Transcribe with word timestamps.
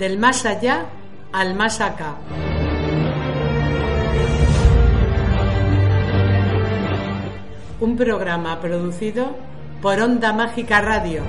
del 0.00 0.18
más 0.18 0.46
allá 0.46 0.86
al 1.30 1.54
más 1.54 1.82
acá. 1.82 2.14
Un 7.80 7.96
programa 7.96 8.60
producido 8.60 9.36
por 9.82 10.00
Onda 10.00 10.32
Mágica 10.32 10.80
Radio. 10.80 11.22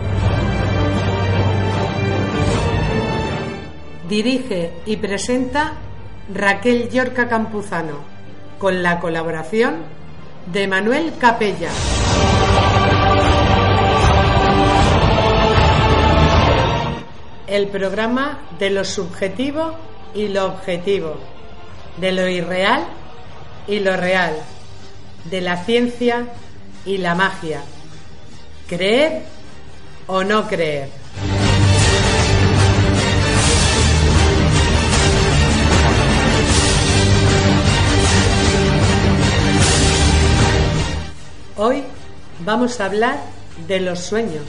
Dirige 4.07 4.71
y 4.85 4.95
presenta 4.97 5.73
Raquel 6.33 6.89
Yorca 6.89 7.27
Campuzano, 7.27 7.99
con 8.57 8.81
la 8.81 9.01
colaboración 9.01 9.79
de 10.51 10.67
Manuel 10.69 11.13
Capella. 11.19 11.69
El 17.51 17.67
programa 17.67 18.39
de 18.59 18.69
lo 18.69 18.85
subjetivo 18.85 19.75
y 20.15 20.29
lo 20.29 20.45
objetivo, 20.45 21.17
de 21.97 22.13
lo 22.13 22.25
irreal 22.29 22.85
y 23.67 23.79
lo 23.79 23.97
real, 23.97 24.37
de 25.25 25.41
la 25.41 25.57
ciencia 25.65 26.27
y 26.85 26.97
la 26.99 27.13
magia. 27.13 27.61
Creer 28.69 29.23
o 30.07 30.23
no 30.23 30.47
creer. 30.47 30.87
Hoy 41.57 41.83
vamos 42.45 42.79
a 42.79 42.85
hablar 42.85 43.19
de 43.67 43.81
los 43.81 43.99
sueños. 43.99 44.43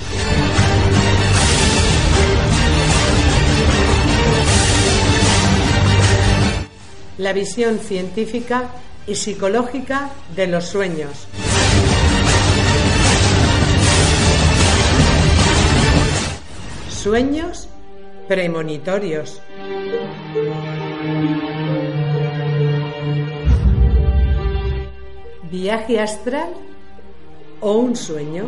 La 7.19 7.33
visión 7.33 7.79
científica 7.79 8.71
y 9.07 9.15
psicológica 9.17 10.11
de 10.35 10.47
los 10.47 10.65
sueños. 10.65 11.27
Sueños 16.89 17.69
premonitorios. 18.29 19.43
Viaje 25.51 26.01
astral 26.01 26.51
o 27.61 27.73
un 27.73 27.95
sueño. 27.95 28.47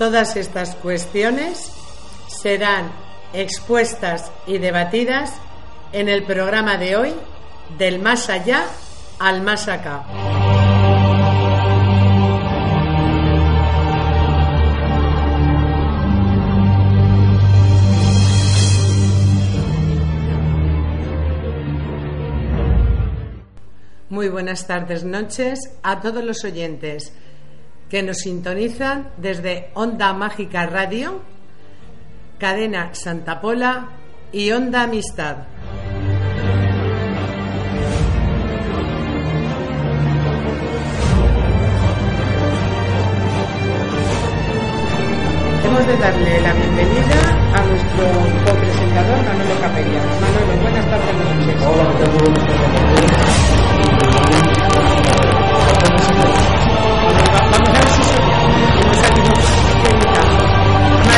Todas 0.00 0.34
estas 0.36 0.76
cuestiones 0.76 1.70
serán 2.26 2.90
expuestas 3.34 4.32
y 4.46 4.56
debatidas 4.56 5.34
en 5.92 6.08
el 6.08 6.22
programa 6.22 6.78
de 6.78 6.96
hoy 6.96 7.12
del 7.76 7.98
más 7.98 8.30
allá 8.30 8.64
al 9.18 9.42
más 9.42 9.68
acá. 9.68 10.06
Muy 24.08 24.30
buenas 24.30 24.66
tardes, 24.66 25.04
noches 25.04 25.58
a 25.82 26.00
todos 26.00 26.24
los 26.24 26.42
oyentes 26.44 27.12
que 27.90 28.02
nos 28.04 28.18
sintonizan 28.18 29.10
desde 29.16 29.70
Onda 29.74 30.12
Mágica 30.12 30.64
Radio, 30.64 31.20
Cadena 32.38 32.94
Santa 32.94 33.40
Pola 33.40 33.88
y 34.32 34.52
Onda 34.52 34.84
Amistad. 34.84 35.38
Hemos 45.64 45.86
de 45.86 45.96
darle 45.96 46.40
la 46.42 46.52
bienvenida 46.54 47.20
a 47.54 47.64
nuestro 47.66 48.04
copresentador 48.46 49.18
Manolo 49.24 49.60
Capella. 49.60 50.02
Manolo, 50.20 50.62
buenas 50.62 50.86
tardes, 50.88 51.14
noches. 51.16 51.56
Hola, 51.66 52.00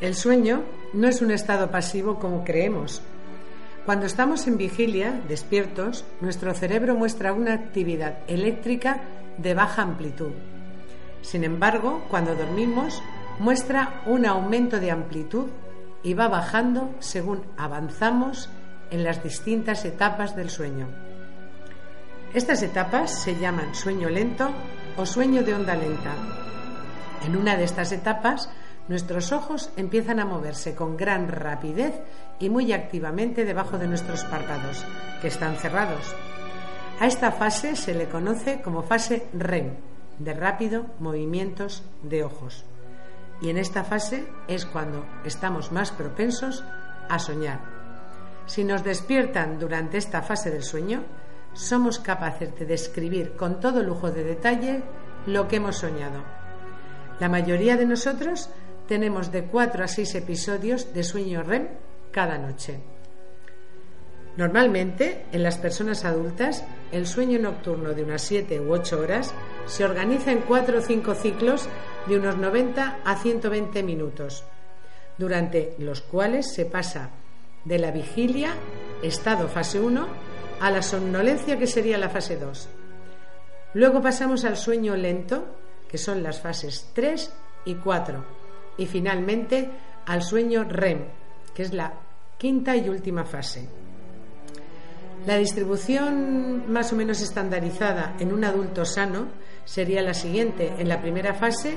El 0.00 0.14
sueño 0.14 0.62
no 0.94 1.08
es 1.08 1.20
un 1.20 1.30
estado 1.30 1.70
pasivo 1.70 2.18
como 2.18 2.42
creemos. 2.42 3.02
Cuando 3.84 4.06
estamos 4.06 4.46
en 4.46 4.56
vigilia, 4.56 5.20
despiertos, 5.28 6.06
nuestro 6.22 6.54
cerebro 6.54 6.94
muestra 6.94 7.34
una 7.34 7.52
actividad 7.52 8.20
eléctrica 8.26 9.02
de 9.36 9.52
baja 9.52 9.82
amplitud. 9.82 10.32
Sin 11.20 11.44
embargo, 11.44 12.02
cuando 12.08 12.34
dormimos, 12.34 13.02
muestra 13.40 14.02
un 14.06 14.24
aumento 14.24 14.80
de 14.80 14.90
amplitud 14.90 15.48
y 16.02 16.14
va 16.14 16.28
bajando 16.28 16.94
según 17.00 17.42
avanzamos 17.58 18.48
en 18.90 19.04
las 19.04 19.22
distintas 19.22 19.84
etapas 19.84 20.34
del 20.34 20.48
sueño. 20.48 20.88
Estas 22.32 22.62
etapas 22.62 23.10
se 23.10 23.38
llaman 23.38 23.74
sueño 23.74 24.08
lento 24.08 24.48
o 24.96 25.04
sueño 25.04 25.42
de 25.42 25.52
onda 25.52 25.74
lenta. 25.74 26.14
En 27.26 27.36
una 27.36 27.56
de 27.56 27.64
estas 27.64 27.92
etapas, 27.92 28.48
nuestros 28.90 29.30
ojos 29.30 29.70
empiezan 29.76 30.18
a 30.18 30.24
moverse 30.24 30.74
con 30.74 30.96
gran 30.96 31.28
rapidez 31.28 31.94
y 32.40 32.50
muy 32.50 32.72
activamente 32.72 33.44
debajo 33.44 33.78
de 33.78 33.86
nuestros 33.86 34.24
párpados, 34.24 34.84
que 35.22 35.28
están 35.28 35.54
cerrados. 35.54 36.12
A 36.98 37.06
esta 37.06 37.30
fase 37.30 37.76
se 37.76 37.94
le 37.94 38.08
conoce 38.08 38.60
como 38.60 38.82
fase 38.82 39.28
REM, 39.32 39.76
de 40.18 40.34
rápido 40.34 40.86
movimientos 40.98 41.84
de 42.02 42.24
ojos. 42.24 42.64
Y 43.40 43.50
en 43.50 43.58
esta 43.58 43.84
fase 43.84 44.26
es 44.48 44.66
cuando 44.66 45.06
estamos 45.24 45.70
más 45.70 45.92
propensos 45.92 46.64
a 47.08 47.20
soñar. 47.20 47.60
Si 48.46 48.64
nos 48.64 48.82
despiertan 48.82 49.60
durante 49.60 49.98
esta 49.98 50.20
fase 50.20 50.50
del 50.50 50.64
sueño, 50.64 51.04
somos 51.52 52.00
capaces 52.00 52.58
de 52.58 52.66
describir 52.66 53.36
con 53.36 53.60
todo 53.60 53.84
lujo 53.84 54.10
de 54.10 54.24
detalle 54.24 54.82
lo 55.26 55.46
que 55.46 55.56
hemos 55.56 55.76
soñado. 55.76 56.24
La 57.20 57.28
mayoría 57.28 57.76
de 57.76 57.86
nosotros 57.86 58.50
tenemos 58.90 59.30
de 59.30 59.44
4 59.44 59.84
a 59.84 59.86
6 59.86 60.16
episodios 60.16 60.92
de 60.92 61.04
sueño 61.04 61.44
REM 61.44 61.68
cada 62.10 62.38
noche. 62.38 62.80
Normalmente, 64.36 65.26
en 65.30 65.44
las 65.44 65.58
personas 65.58 66.04
adultas, 66.04 66.64
el 66.90 67.06
sueño 67.06 67.38
nocturno 67.38 67.94
de 67.94 68.02
unas 68.02 68.22
7 68.22 68.58
u 68.58 68.72
8 68.72 68.98
horas 68.98 69.32
se 69.66 69.84
organiza 69.84 70.32
en 70.32 70.40
4 70.40 70.78
o 70.78 70.80
5 70.80 71.14
ciclos 71.14 71.68
de 72.08 72.18
unos 72.18 72.36
90 72.36 72.98
a 73.04 73.14
120 73.14 73.80
minutos, 73.84 74.42
durante 75.18 75.76
los 75.78 76.00
cuales 76.00 76.52
se 76.52 76.66
pasa 76.66 77.10
de 77.64 77.78
la 77.78 77.92
vigilia, 77.92 78.54
estado 79.04 79.46
fase 79.46 79.78
1, 79.78 80.08
a 80.60 80.70
la 80.72 80.82
somnolencia 80.82 81.60
que 81.60 81.68
sería 81.68 81.96
la 81.96 82.08
fase 82.08 82.38
2. 82.38 82.68
Luego 83.74 84.02
pasamos 84.02 84.44
al 84.44 84.56
sueño 84.56 84.96
lento, 84.96 85.44
que 85.88 85.96
son 85.96 86.24
las 86.24 86.40
fases 86.40 86.90
3 86.92 87.32
y 87.66 87.76
4, 87.76 88.39
y 88.80 88.86
finalmente 88.86 89.70
al 90.06 90.22
sueño 90.22 90.64
REM, 90.64 91.04
que 91.54 91.62
es 91.62 91.72
la 91.74 91.92
quinta 92.38 92.74
y 92.74 92.88
última 92.88 93.24
fase. 93.24 93.68
La 95.26 95.36
distribución 95.36 96.72
más 96.72 96.92
o 96.94 96.96
menos 96.96 97.20
estandarizada 97.20 98.16
en 98.18 98.32
un 98.32 98.42
adulto 98.42 98.86
sano 98.86 99.28
sería 99.66 100.00
la 100.00 100.14
siguiente. 100.14 100.72
En 100.78 100.88
la 100.88 101.02
primera 101.02 101.34
fase 101.34 101.76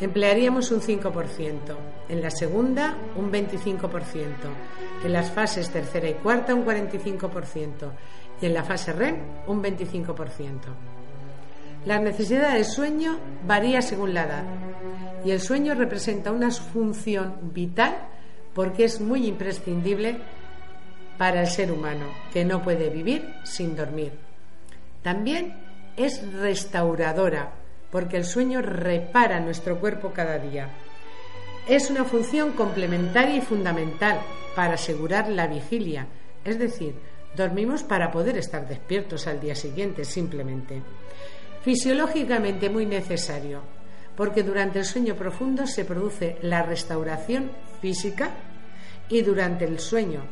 emplearíamos 0.00 0.70
un 0.70 0.80
5%, 0.80 1.76
en 2.08 2.22
la 2.22 2.30
segunda 2.30 2.96
un 3.16 3.30
25%, 3.30 4.24
en 5.04 5.12
las 5.12 5.30
fases 5.30 5.68
tercera 5.68 6.08
y 6.08 6.14
cuarta 6.14 6.54
un 6.54 6.64
45% 6.64 7.92
y 8.40 8.46
en 8.46 8.54
la 8.54 8.64
fase 8.64 8.94
REM 8.94 9.16
un 9.46 9.62
25%. 9.62 10.99
La 11.86 11.98
necesidad 11.98 12.54
de 12.54 12.64
sueño 12.64 13.18
varía 13.46 13.80
según 13.80 14.12
la 14.12 14.24
edad 14.24 14.44
y 15.24 15.30
el 15.30 15.40
sueño 15.40 15.74
representa 15.74 16.30
una 16.30 16.50
función 16.50 17.52
vital 17.54 17.96
porque 18.54 18.84
es 18.84 19.00
muy 19.00 19.26
imprescindible 19.26 20.18
para 21.16 21.42
el 21.42 21.46
ser 21.46 21.72
humano, 21.72 22.06
que 22.32 22.44
no 22.44 22.62
puede 22.62 22.90
vivir 22.90 23.34
sin 23.44 23.76
dormir. 23.76 24.12
También 25.02 25.54
es 25.96 26.22
restauradora, 26.32 27.52
porque 27.90 28.16
el 28.16 28.24
sueño 28.24 28.62
repara 28.62 29.40
nuestro 29.40 29.80
cuerpo 29.80 30.12
cada 30.14 30.38
día. 30.38 30.68
Es 31.68 31.90
una 31.90 32.04
función 32.04 32.52
complementaria 32.52 33.36
y 33.36 33.40
fundamental 33.40 34.20
para 34.54 34.74
asegurar 34.74 35.28
la 35.28 35.46
vigilia, 35.46 36.06
es 36.44 36.58
decir, 36.58 36.94
dormimos 37.36 37.82
para 37.82 38.10
poder 38.10 38.36
estar 38.36 38.66
despiertos 38.66 39.26
al 39.26 39.40
día 39.40 39.54
siguiente 39.54 40.04
simplemente. 40.04 40.82
Fisiológicamente 41.62 42.70
muy 42.70 42.86
necesario, 42.86 43.60
porque 44.16 44.42
durante 44.42 44.78
el 44.78 44.84
sueño 44.84 45.14
profundo 45.14 45.66
se 45.66 45.84
produce 45.84 46.38
la 46.42 46.62
restauración 46.62 47.50
física 47.80 48.30
y 49.08 49.22
durante 49.22 49.64
el 49.66 49.78
sueño 49.78 50.22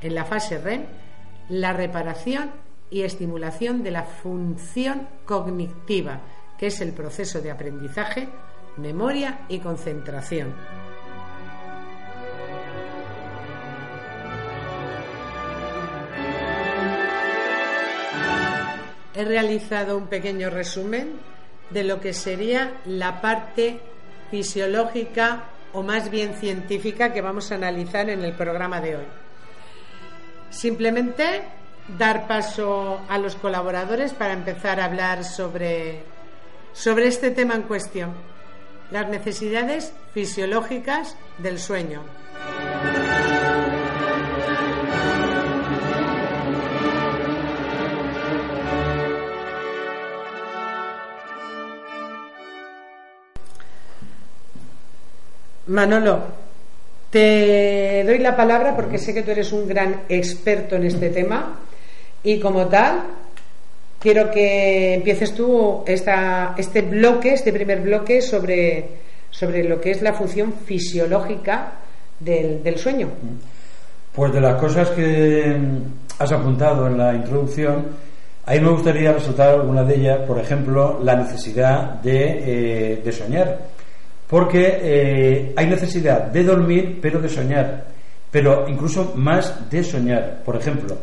en 0.00 0.14
la 0.14 0.24
fase 0.24 0.58
REM 0.58 0.86
la 1.50 1.72
reparación 1.72 2.52
y 2.90 3.02
estimulación 3.02 3.82
de 3.82 3.90
la 3.90 4.04
función 4.04 5.08
cognitiva, 5.24 6.20
que 6.58 6.68
es 6.68 6.80
el 6.80 6.92
proceso 6.92 7.40
de 7.40 7.50
aprendizaje, 7.50 8.28
memoria 8.76 9.40
y 9.48 9.58
concentración. 9.58 10.54
He 19.18 19.24
realizado 19.24 19.96
un 19.96 20.06
pequeño 20.06 20.48
resumen 20.48 21.18
de 21.70 21.82
lo 21.82 22.00
que 22.00 22.12
sería 22.12 22.74
la 22.84 23.20
parte 23.20 23.80
fisiológica 24.30 25.42
o 25.72 25.82
más 25.82 26.08
bien 26.08 26.34
científica 26.34 27.12
que 27.12 27.20
vamos 27.20 27.50
a 27.50 27.56
analizar 27.56 28.08
en 28.10 28.22
el 28.22 28.34
programa 28.34 28.80
de 28.80 28.94
hoy. 28.94 29.04
Simplemente 30.50 31.42
dar 31.98 32.28
paso 32.28 33.00
a 33.08 33.18
los 33.18 33.34
colaboradores 33.34 34.12
para 34.12 34.34
empezar 34.34 34.78
a 34.78 34.84
hablar 34.84 35.24
sobre, 35.24 36.04
sobre 36.72 37.08
este 37.08 37.32
tema 37.32 37.56
en 37.56 37.62
cuestión, 37.62 38.14
las 38.92 39.08
necesidades 39.08 39.94
fisiológicas 40.14 41.16
del 41.38 41.58
sueño. 41.58 42.02
Manolo, 55.68 56.20
te 57.10 58.02
doy 58.04 58.18
la 58.18 58.36
palabra 58.36 58.74
porque 58.74 58.98
sé 58.98 59.14
que 59.14 59.22
tú 59.22 59.30
eres 59.30 59.52
un 59.52 59.66
gran 59.66 60.02
experto 60.08 60.76
en 60.76 60.84
este 60.84 61.10
tema 61.10 61.58
y 62.22 62.40
como 62.40 62.66
tal 62.66 63.02
quiero 63.98 64.30
que 64.30 64.94
empieces 64.94 65.34
tú 65.34 65.82
esta, 65.86 66.54
este 66.56 66.82
bloque, 66.82 67.34
este 67.34 67.52
primer 67.52 67.80
bloque 67.80 68.22
sobre, 68.22 68.88
sobre 69.30 69.64
lo 69.64 69.80
que 69.80 69.90
es 69.90 70.02
la 70.02 70.12
función 70.14 70.54
fisiológica 70.64 71.72
del, 72.18 72.62
del 72.62 72.78
sueño. 72.78 73.08
Pues 74.14 74.32
de 74.32 74.40
las 74.40 74.60
cosas 74.60 74.90
que 74.90 75.56
has 76.18 76.32
apuntado 76.32 76.86
en 76.86 76.98
la 76.98 77.14
introducción, 77.14 77.86
ahí 78.46 78.60
me 78.60 78.70
gustaría 78.70 79.12
resaltar 79.12 79.50
alguna 79.50 79.84
de 79.84 79.94
ellas, 79.96 80.18
por 80.26 80.38
ejemplo, 80.38 80.98
la 81.02 81.16
necesidad 81.16 81.94
de, 82.02 82.92
eh, 82.94 83.02
de 83.04 83.12
soñar 83.12 83.77
porque 84.28 84.78
eh, 84.82 85.52
hay 85.56 85.66
necesidad 85.66 86.24
de 86.24 86.44
dormir, 86.44 86.98
pero 87.00 87.20
de 87.20 87.28
soñar, 87.28 87.86
pero 88.30 88.68
incluso 88.68 89.14
más 89.16 89.70
de 89.70 89.82
soñar. 89.82 90.42
Por 90.44 90.56
ejemplo, 90.56 90.96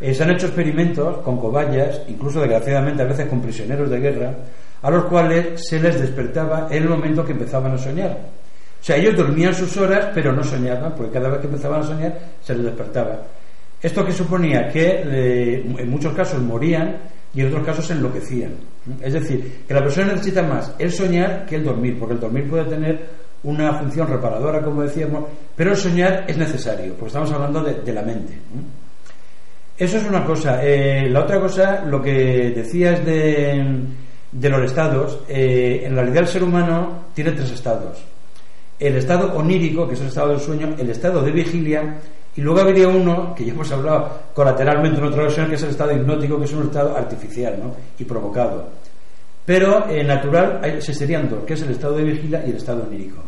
eh, 0.00 0.14
se 0.14 0.22
han 0.22 0.30
hecho 0.30 0.46
experimentos 0.46 1.18
con 1.18 1.38
cobayas, 1.38 2.00
incluso 2.08 2.40
desgraciadamente 2.40 3.02
a 3.02 3.06
veces 3.06 3.28
con 3.28 3.42
prisioneros 3.42 3.90
de 3.90 4.00
guerra, 4.00 4.34
a 4.80 4.90
los 4.90 5.04
cuales 5.04 5.68
se 5.68 5.78
les 5.78 6.00
despertaba 6.00 6.68
en 6.70 6.82
el 6.82 6.88
momento 6.88 7.24
que 7.24 7.32
empezaban 7.32 7.72
a 7.72 7.78
soñar. 7.78 8.16
O 8.80 8.82
sea, 8.82 8.96
ellos 8.96 9.14
dormían 9.14 9.54
sus 9.54 9.76
horas, 9.76 10.08
pero 10.14 10.32
no 10.32 10.42
soñaban, 10.42 10.94
porque 10.94 11.12
cada 11.12 11.28
vez 11.28 11.40
que 11.40 11.48
empezaban 11.48 11.82
a 11.82 11.86
soñar 11.86 12.18
se 12.40 12.54
les 12.54 12.64
despertaba. 12.64 13.20
Esto 13.82 14.04
que 14.06 14.12
suponía 14.12 14.68
que 14.68 15.02
eh, 15.04 15.74
en 15.78 15.90
muchos 15.90 16.14
casos 16.14 16.40
morían 16.40 16.96
y 17.34 17.42
en 17.42 17.48
otros 17.48 17.66
casos 17.66 17.86
se 17.86 17.92
enloquecían. 17.92 18.52
Es 19.00 19.12
decir, 19.12 19.64
que 19.66 19.74
la 19.74 19.82
persona 19.82 20.12
necesita 20.12 20.42
más 20.42 20.74
el 20.78 20.90
soñar 20.90 21.44
que 21.46 21.56
el 21.56 21.64
dormir, 21.64 21.98
porque 21.98 22.14
el 22.14 22.20
dormir 22.20 22.48
puede 22.48 22.64
tener 22.64 23.06
una 23.42 23.74
función 23.78 24.06
reparadora, 24.08 24.62
como 24.62 24.82
decíamos, 24.82 25.24
pero 25.54 25.72
el 25.72 25.76
soñar 25.76 26.24
es 26.26 26.36
necesario, 26.36 26.92
porque 26.94 27.08
estamos 27.08 27.30
hablando 27.32 27.62
de, 27.62 27.92
la 27.92 28.02
mente. 28.02 28.38
Eso 29.76 29.96
es 29.96 30.04
una 30.04 30.24
cosa. 30.24 30.60
Eh, 30.62 31.08
la 31.08 31.20
otra 31.20 31.40
cosa, 31.40 31.84
lo 31.84 32.02
que 32.02 32.52
decías 32.54 33.04
de, 33.04 33.86
de 34.32 34.48
los 34.48 34.62
estados, 34.62 35.20
eh, 35.28 35.82
en 35.84 35.94
realidad 35.94 36.18
el 36.18 36.28
ser 36.28 36.42
humano 36.42 37.06
tiene 37.14 37.32
tres 37.32 37.50
estados. 37.50 38.04
El 38.78 38.96
estado 38.96 39.34
onírico, 39.34 39.86
que 39.86 39.94
es 39.94 40.00
el 40.00 40.08
estado 40.08 40.30
del 40.30 40.40
sueño, 40.40 40.74
el 40.78 40.90
estado 40.90 41.22
de 41.22 41.30
vigilia 41.32 41.98
y 42.36 42.40
luego 42.40 42.60
habría 42.60 42.88
uno, 42.88 43.34
que 43.34 43.44
ya 43.44 43.52
hemos 43.52 43.70
hablado 43.72 44.08
colateralmente 44.32 44.98
en 44.98 45.04
otra 45.04 45.24
ocasión, 45.24 45.48
que 45.48 45.56
es 45.56 45.62
el 45.62 45.70
estado 45.70 45.92
hipnótico, 45.92 46.38
que 46.38 46.44
es 46.44 46.52
un 46.52 46.64
estado 46.64 46.96
artificial 46.96 47.58
¿no? 47.62 47.74
y 47.98 48.04
provocado. 48.04 48.68
Pero 49.44 49.88
en 49.90 50.06
natural 50.06 50.80
se 50.80 50.94
serían 50.94 51.28
dos, 51.28 51.44
que 51.44 51.54
es 51.54 51.62
el 51.62 51.70
estado 51.70 51.96
de 51.96 52.04
vigilia 52.04 52.44
y 52.46 52.50
el 52.50 52.56
estado 52.56 52.84
onírico. 52.84 53.22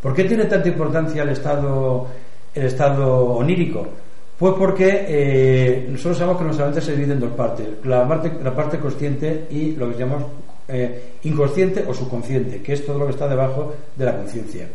¿Por 0.00 0.14
qué 0.14 0.24
tiene 0.24 0.44
tanta 0.44 0.68
importancia 0.68 1.22
el 1.22 1.30
estado, 1.30 2.06
el 2.54 2.66
estado 2.66 3.34
onírico? 3.34 3.86
Pues 4.38 4.54
porque 4.56 5.04
eh, 5.08 5.86
nosotros 5.90 6.16
sabemos 6.16 6.38
que 6.38 6.44
nuestra 6.44 6.66
mente 6.66 6.80
se 6.80 6.92
divide 6.92 7.14
en 7.14 7.20
dos 7.20 7.32
partes, 7.32 7.66
la 7.84 8.06
parte, 8.06 8.32
la 8.42 8.54
parte 8.54 8.78
consciente 8.78 9.46
y 9.50 9.72
lo 9.72 9.90
que 9.90 9.98
llamamos 9.98 10.26
eh, 10.68 11.14
inconsciente 11.24 11.84
o 11.86 11.92
subconsciente, 11.92 12.62
que 12.62 12.74
es 12.74 12.86
todo 12.86 13.00
lo 13.00 13.06
que 13.06 13.12
está 13.12 13.26
debajo 13.26 13.74
de 13.96 14.04
la 14.04 14.16
conciencia. 14.16 14.68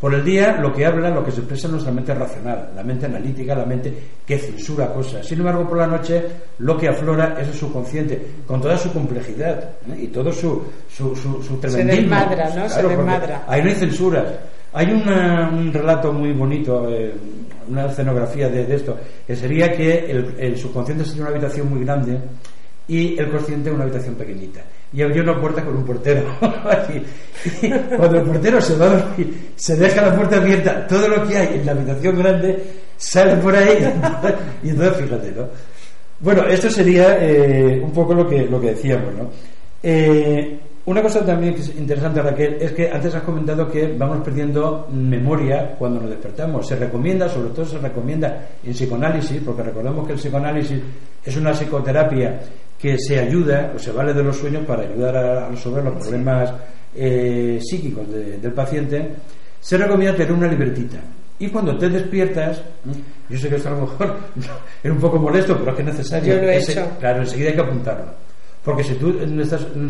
Por 0.00 0.14
el 0.14 0.24
día 0.24 0.58
lo 0.60 0.72
que 0.72 0.86
habla, 0.86 1.10
lo 1.10 1.24
que 1.24 1.32
se 1.32 1.40
expresa 1.40 1.66
es 1.66 1.72
nuestra 1.72 1.92
mente 1.92 2.14
racional, 2.14 2.70
la 2.74 2.84
mente 2.84 3.06
analítica, 3.06 3.54
la 3.54 3.64
mente 3.64 3.92
que 4.24 4.38
censura 4.38 4.92
cosas. 4.92 5.26
Sin 5.26 5.38
embargo, 5.38 5.68
por 5.68 5.78
la 5.78 5.88
noche 5.88 6.24
lo 6.58 6.76
que 6.76 6.88
aflora 6.88 7.36
es 7.40 7.48
el 7.48 7.54
subconsciente, 7.54 8.26
con 8.46 8.60
toda 8.60 8.78
su 8.78 8.92
complejidad 8.92 9.70
¿eh? 9.88 10.02
y 10.02 10.06
todo 10.06 10.30
su, 10.30 10.62
su, 10.88 11.16
su, 11.16 11.42
su 11.42 11.60
Se 11.68 11.84
desmadra, 11.84 12.48
¿no? 12.54 12.68
se 12.68 12.82
desmadra. 12.82 13.44
Ahí 13.48 13.60
no 13.62 13.70
hay 13.70 13.74
censura. 13.74 14.24
Hay 14.72 14.86
un 14.86 15.72
relato 15.72 16.12
muy 16.12 16.32
bonito, 16.32 16.88
eh, 16.90 17.12
una 17.68 17.86
escenografía 17.86 18.48
de, 18.48 18.72
esto, 18.72 18.96
que 19.26 19.34
sería 19.34 19.72
que 19.72 20.10
el, 20.10 20.34
el 20.38 20.56
subconsciente 20.56 21.04
sería 21.04 21.22
una 21.22 21.30
habitación 21.30 21.70
muy 21.70 21.84
grande 21.84 22.20
y 22.86 23.18
el 23.18 23.30
consciente 23.30 23.70
una 23.70 23.82
habitación 23.84 24.14
pequeñita 24.14 24.62
y 24.92 25.02
abrió 25.02 25.22
una 25.22 25.40
puerta 25.40 25.64
con 25.64 25.76
un 25.76 25.84
portero. 25.84 26.22
cuando 27.96 28.18
el 28.18 28.24
portero 28.24 28.60
se 28.60 28.76
va 28.76 29.14
se 29.56 29.76
deja 29.76 30.02
la 30.02 30.16
puerta 30.16 30.36
abierta, 30.36 30.86
todo 30.86 31.08
lo 31.08 31.26
que 31.26 31.36
hay 31.36 31.56
en 31.56 31.66
la 31.66 31.72
habitación 31.72 32.18
grande 32.18 32.64
sale 32.96 33.36
por 33.36 33.54
ahí 33.54 33.78
y 34.62 34.70
entonces 34.70 34.96
fíjate, 34.96 35.32
¿no? 35.32 35.48
Bueno, 36.20 36.44
esto 36.48 36.68
sería 36.68 37.16
eh, 37.20 37.80
un 37.80 37.92
poco 37.92 38.12
lo 38.12 38.28
que, 38.28 38.44
lo 38.44 38.60
que 38.60 38.68
decíamos, 38.68 39.14
¿no? 39.14 39.30
Eh, 39.82 40.58
una 40.88 41.02
cosa 41.02 41.24
también 41.24 41.54
que 41.54 41.60
es 41.60 41.76
interesante, 41.76 42.22
Raquel, 42.22 42.56
es 42.60 42.72
que 42.72 42.90
antes 42.90 43.14
has 43.14 43.22
comentado 43.22 43.70
que 43.70 43.94
vamos 43.96 44.24
perdiendo 44.24 44.88
memoria 44.90 45.74
cuando 45.78 46.00
nos 46.00 46.08
despertamos. 46.08 46.66
Se 46.66 46.76
recomienda, 46.76 47.28
sobre 47.28 47.50
todo 47.50 47.66
se 47.66 47.76
recomienda 47.76 48.48
en 48.64 48.72
psicoanálisis, 48.72 49.42
porque 49.44 49.64
recordemos 49.64 50.06
que 50.06 50.14
el 50.14 50.18
psicoanálisis 50.18 50.80
es 51.22 51.36
una 51.36 51.52
psicoterapia 51.52 52.40
que 52.78 52.96
se 52.98 53.18
ayuda 53.18 53.72
o 53.74 53.78
se 53.78 53.90
vale 53.90 54.14
de 54.14 54.22
los 54.22 54.36
sueños 54.36 54.64
para 54.64 54.82
ayudar 54.82 55.16
a 55.16 55.48
resolver 55.48 55.84
los 55.84 55.94
problemas 55.94 56.52
eh, 56.94 57.58
psíquicos 57.60 58.06
del 58.10 58.52
paciente, 58.52 59.10
se 59.60 59.76
recomienda 59.76 60.16
tener 60.16 60.32
una 60.32 60.48
libretita. 60.48 60.98
Y 61.40 61.48
cuando 61.48 61.76
te 61.76 61.88
despiertas, 61.88 62.62
yo 63.28 63.38
sé 63.38 63.48
que 63.48 63.56
esto 63.56 63.68
a 63.68 63.72
lo 63.72 63.80
mejor 63.82 64.16
es 64.82 64.90
un 64.90 64.98
poco 64.98 65.18
molesto, 65.18 65.56
pero 65.58 65.70
es 65.70 65.76
que 65.76 65.82
es 65.82 65.88
necesario. 65.88 66.34
Yo 66.34 66.42
lo 66.42 66.48
he 66.48 66.58
hecho. 66.58 66.88
Claro, 66.98 67.20
enseguida 67.20 67.50
hay 67.50 67.54
que 67.54 67.62
apuntarlo. 67.62 68.28
Porque 68.64 68.84
si 68.84 68.94
tú 68.94 69.12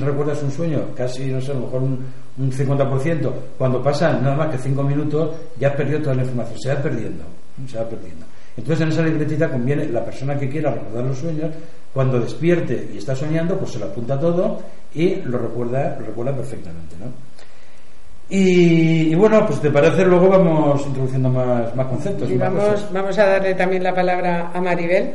recuerdas 0.01 0.43
un 0.43 0.53
sueño, 0.53 0.89
casi, 0.95 1.27
no 1.27 1.41
sé, 1.41 1.51
a 1.51 1.55
lo 1.55 1.63
mejor 1.63 1.83
un, 1.83 2.05
un 2.39 2.53
50%, 2.53 3.33
cuando 3.57 3.83
pasan 3.83 4.23
nada 4.23 4.37
más 4.37 4.49
que 4.51 4.59
5 4.59 4.83
minutos, 4.83 5.35
ya 5.59 5.69
has 5.69 5.75
perdido 5.75 6.01
toda 6.01 6.15
la 6.17 6.23
información. 6.23 6.59
Se 6.61 6.75
va 6.75 6.83
perdiendo. 6.83 7.25
Se 7.67 7.79
va 7.79 7.89
perdiendo. 7.89 8.27
Entonces 8.57 8.85
en 8.85 8.93
esa 8.93 9.03
libretita 9.03 9.49
conviene 9.49 9.87
la 9.87 10.05
persona 10.05 10.39
que 10.39 10.49
quiera 10.49 10.73
recordar 10.73 11.05
los 11.05 11.19
sueños, 11.19 11.51
cuando 11.93 12.21
despierte 12.21 12.91
y 12.93 12.99
está 12.99 13.15
soñando, 13.17 13.59
pues 13.59 13.73
se 13.73 13.79
lo 13.79 13.87
apunta 13.87 14.19
todo 14.19 14.61
y 14.95 15.17
lo 15.17 15.39
recuerda, 15.39 15.97
lo 15.99 16.07
recuerda 16.07 16.37
perfectamente, 16.37 16.97
¿no? 16.99 17.29
Y, 18.31 19.15
bueno, 19.15 19.47
pues 19.47 19.59
te 19.59 19.71
parece, 19.71 20.05
luego 20.05 20.29
vamos 20.29 20.85
introduciendo 20.87 21.31
más, 21.31 21.75
más 21.75 21.87
conceptos. 21.87 22.31
Y 22.31 22.37
vamos, 22.37 22.87
vamos 22.93 23.19
a 23.19 23.27
darle 23.27 23.55
también 23.55 23.83
la 23.83 23.95
palabra 23.95 24.51
a 24.53 24.61
Maribel 24.61 25.15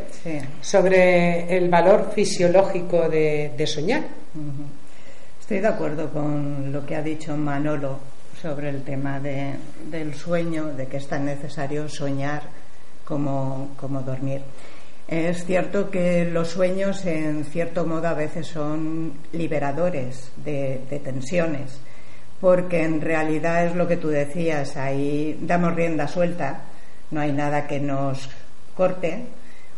sobre 0.61 1.55
el 1.55 1.69
valor 1.69 2.11
fisiológico 2.15 3.07
de, 3.07 3.63
soñar. 3.67 4.01
Estoy 5.39 5.59
de 5.59 5.67
acuerdo 5.67 6.09
con 6.09 6.71
lo 6.71 6.83
que 6.87 6.95
ha 6.95 7.03
dicho 7.03 7.37
Manolo 7.37 7.99
sobre 8.41 8.69
el 8.69 8.81
tema 8.81 9.19
de, 9.19 9.53
del 9.91 10.15
sueño, 10.15 10.73
de 10.73 10.87
que 10.87 10.97
es 10.97 11.07
tan 11.07 11.25
necesario 11.25 11.87
soñar 11.87 12.41
como, 13.05 13.69
como 13.77 14.01
dormir. 14.01 14.41
Es 15.13 15.45
cierto 15.45 15.91
que 15.91 16.25
los 16.25 16.47
sueños, 16.47 17.05
en 17.05 17.45
cierto 17.45 17.85
modo, 17.85 18.07
a 18.07 18.15
veces 18.15 18.47
son 18.47 19.13
liberadores 19.31 20.31
de, 20.43 20.81
tensiones 21.03 21.79
porque 22.41 22.81
en 22.81 22.99
realidad 22.99 23.67
es 23.67 23.75
lo 23.75 23.87
que 23.87 23.97
tú 23.97 24.07
decías, 24.07 24.75
ahí 24.75 25.37
damos 25.39 25.75
rienda 25.75 26.07
suelta, 26.07 26.63
no 27.11 27.21
hay 27.21 27.31
nada 27.31 27.67
que 27.67 27.79
nos 27.79 28.27
corte 28.75 29.25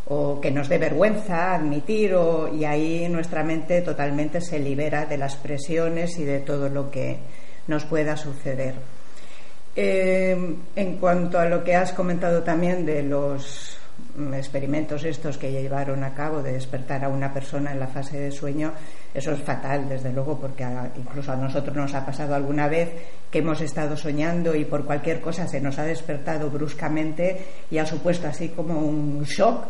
o 0.06 0.40
que 0.40 0.50
nos 0.50 0.70
dé 0.70 0.78
vergüenza 0.78 1.54
admitir 1.54 2.16
y 2.58 2.64
ahí 2.64 3.06
nuestra 3.10 3.44
mente 3.44 3.82
totalmente 3.82 4.40
se 4.40 4.58
libera 4.58 5.04
de 5.04 5.18
las 5.18 5.36
presiones 5.36 6.18
y 6.18 6.24
de 6.24 6.40
todo 6.40 6.70
lo 6.70 6.90
que 6.90 7.18
nos 7.66 7.84
pueda 7.84 8.16
suceder. 8.16 8.74
Eh, 9.76 10.56
en 10.74 10.96
cuanto 10.96 11.38
a 11.38 11.44
lo 11.44 11.62
que 11.62 11.76
has 11.76 11.92
comentado 11.92 12.42
también 12.42 12.86
de 12.86 13.02
los 13.02 13.76
experimentos 14.34 15.04
estos 15.04 15.38
que 15.38 15.50
llevaron 15.50 16.02
a 16.04 16.14
cabo 16.14 16.42
de 16.42 16.52
despertar 16.52 17.04
a 17.04 17.08
una 17.08 17.32
persona 17.32 17.72
en 17.72 17.80
la 17.80 17.86
fase 17.86 18.18
de 18.18 18.30
sueño, 18.30 18.72
eso 19.14 19.32
es 19.32 19.42
fatal, 19.42 19.88
desde 19.88 20.12
luego, 20.12 20.38
porque 20.38 20.66
incluso 20.96 21.32
a 21.32 21.36
nosotros 21.36 21.76
nos 21.76 21.94
ha 21.94 22.04
pasado 22.04 22.34
alguna 22.34 22.68
vez 22.68 22.90
que 23.30 23.38
hemos 23.38 23.60
estado 23.60 23.96
soñando 23.96 24.54
y 24.54 24.64
por 24.64 24.84
cualquier 24.84 25.20
cosa 25.20 25.46
se 25.46 25.60
nos 25.60 25.78
ha 25.78 25.84
despertado 25.84 26.50
bruscamente 26.50 27.44
y 27.70 27.78
ha 27.78 27.86
supuesto 27.86 28.28
así 28.28 28.48
como 28.50 28.78
un 28.78 29.22
shock 29.24 29.66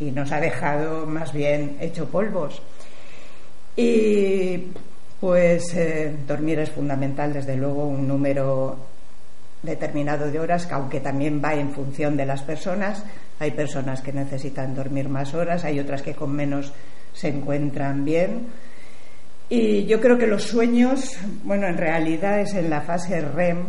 y 0.00 0.10
nos 0.10 0.32
ha 0.32 0.40
dejado 0.40 1.06
más 1.06 1.32
bien 1.32 1.76
hecho 1.80 2.06
polvos. 2.06 2.60
Y 3.76 4.72
pues 5.20 5.74
eh, 5.74 6.14
dormir 6.26 6.58
es 6.58 6.70
fundamental, 6.70 7.32
desde 7.32 7.56
luego, 7.56 7.86
un 7.86 8.06
número 8.06 8.76
determinado 9.62 10.30
de 10.30 10.38
horas, 10.38 10.66
que 10.66 10.74
aunque 10.74 11.00
también 11.00 11.40
va 11.42 11.54
en 11.54 11.72
función 11.72 12.16
de 12.16 12.26
las 12.26 12.42
personas, 12.42 13.02
hay 13.38 13.50
personas 13.50 14.00
que 14.00 14.12
necesitan 14.12 14.74
dormir 14.74 15.08
más 15.08 15.34
horas, 15.34 15.64
hay 15.64 15.80
otras 15.80 16.02
que 16.02 16.14
con 16.14 16.32
menos 16.32 16.72
se 17.12 17.28
encuentran 17.28 18.04
bien 18.04 18.46
y 19.48 19.84
yo 19.84 20.00
creo 20.00 20.16
que 20.16 20.26
los 20.26 20.44
sueños, 20.44 21.18
bueno, 21.44 21.66
en 21.66 21.76
realidad 21.76 22.40
es 22.40 22.54
en 22.54 22.70
la 22.70 22.80
fase 22.80 23.20
REM, 23.20 23.66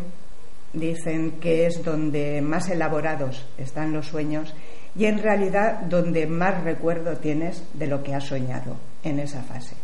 dicen 0.74 1.34
que 1.34 1.66
es 1.66 1.84
donde 1.84 2.42
más 2.42 2.70
elaborados 2.70 3.46
están 3.58 3.92
los 3.92 4.08
sueños 4.08 4.54
y 4.98 5.06
en 5.06 5.20
realidad 5.20 5.82
donde 5.82 6.28
más 6.28 6.64
recuerdo 6.64 7.18
tienes 7.18 7.64
de 7.74 7.88
lo 7.88 8.04
que 8.04 8.16
has 8.16 8.24
soñado 8.24 8.78
en 9.04 9.20
esa 9.20 9.42
fase. 9.44 9.76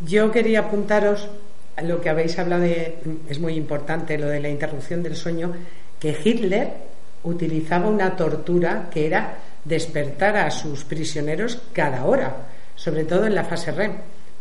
Yo 0.00 0.30
quería 0.30 0.60
apuntaros 0.60 1.28
a 1.74 1.82
lo 1.82 2.00
que 2.00 2.08
habéis 2.08 2.38
hablado 2.38 2.62
de, 2.62 2.98
es 3.28 3.40
muy 3.40 3.54
importante, 3.54 4.18
lo 4.18 4.28
de 4.28 4.40
la 4.40 4.48
interrupción 4.48 5.02
del 5.02 5.16
sueño, 5.16 5.52
que 5.98 6.16
Hitler 6.24 6.87
utilizaba 7.24 7.88
una 7.88 8.16
tortura 8.16 8.88
que 8.90 9.06
era 9.06 9.38
despertar 9.64 10.36
a 10.36 10.50
sus 10.50 10.84
prisioneros 10.84 11.60
cada 11.72 12.04
hora, 12.04 12.36
sobre 12.74 13.04
todo 13.04 13.26
en 13.26 13.34
la 13.34 13.44
fase 13.44 13.72
REM 13.72 13.92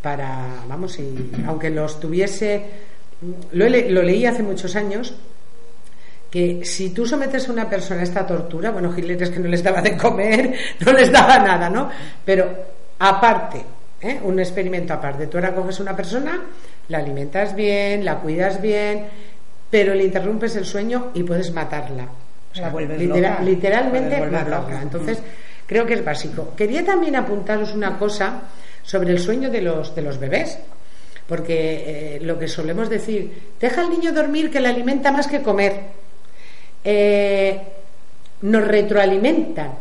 para, 0.01 0.63
vamos, 0.67 0.98
y 1.00 1.31
aunque 1.48 1.69
los 1.69 2.00
tuviese, 2.00 2.63
lo, 3.51 3.67
leí 3.67 4.25
hace 4.25 4.43
muchos 4.43 4.75
años, 4.75 5.13
que 6.29 6.63
si 6.65 6.91
tú 6.91 7.05
sometes 7.05 7.48
a 7.50 7.51
una 7.51 7.69
persona 7.69 8.01
a 8.01 8.03
esta 8.03 8.25
tortura, 8.25 8.72
bueno, 8.72 8.93
Hitler 8.96 9.22
es 9.22 9.29
que 9.29 9.39
no 9.39 9.48
les 9.48 9.63
daba 9.63 9.81
de 9.81 9.98
comer, 9.98 10.53
no 10.86 10.93
les 10.93 11.12
daba 11.12 11.39
nada, 11.39 11.69
¿no? 11.69 11.89
Pero 12.24 12.48
aparte, 13.00 13.63
¿eh? 14.01 14.19
un 14.24 14.39
experimento 14.39 14.93
aparte, 14.93 15.27
tú 15.27 15.38
ahora 15.38 15.55
coges 15.55 15.79
a 15.79 15.84
una 15.84 15.96
persona, 15.96 16.41
la 16.89 17.00
alimentas 17.00 17.55
bien, 17.55 18.05
la 18.05 18.19
cuidas 18.19 18.62
bien, 18.62 19.07
pero 19.69 19.93
le 19.93 20.05
interrumpes 20.05 20.55
el 20.55 20.65
sueño 20.65 21.12
y 21.13 21.24
puedes 21.24 21.51
matarla. 21.51 22.07
Literalmente. 23.43 24.17
Entonces, 24.81 25.19
creo 25.65 25.85
que 25.85 25.95
es 25.95 26.03
básico. 26.03 26.53
Quería 26.55 26.85
también 26.85 27.15
apuntaros 27.15 27.73
una 27.73 27.97
cosa 27.97 28.41
sobre 28.83 29.11
el 29.11 29.19
sueño 29.19 29.49
de 29.49 29.61
los, 29.61 29.95
de 29.95 30.01
los 30.01 30.19
bebés. 30.19 30.57
Porque 31.27 32.15
eh, 32.15 32.19
lo 32.21 32.39
que 32.39 32.47
solemos 32.47 32.89
decir, 32.89 33.51
deja 33.59 33.81
al 33.81 33.89
niño 33.89 34.13
dormir 34.13 34.49
que 34.49 34.61
le 34.61 34.69
alimenta 34.69 35.11
más 35.11 35.27
que 35.27 35.41
comer. 35.41 35.81
Eh, 36.85 37.61
nos 38.41 38.65
retroalimentan 38.65 39.71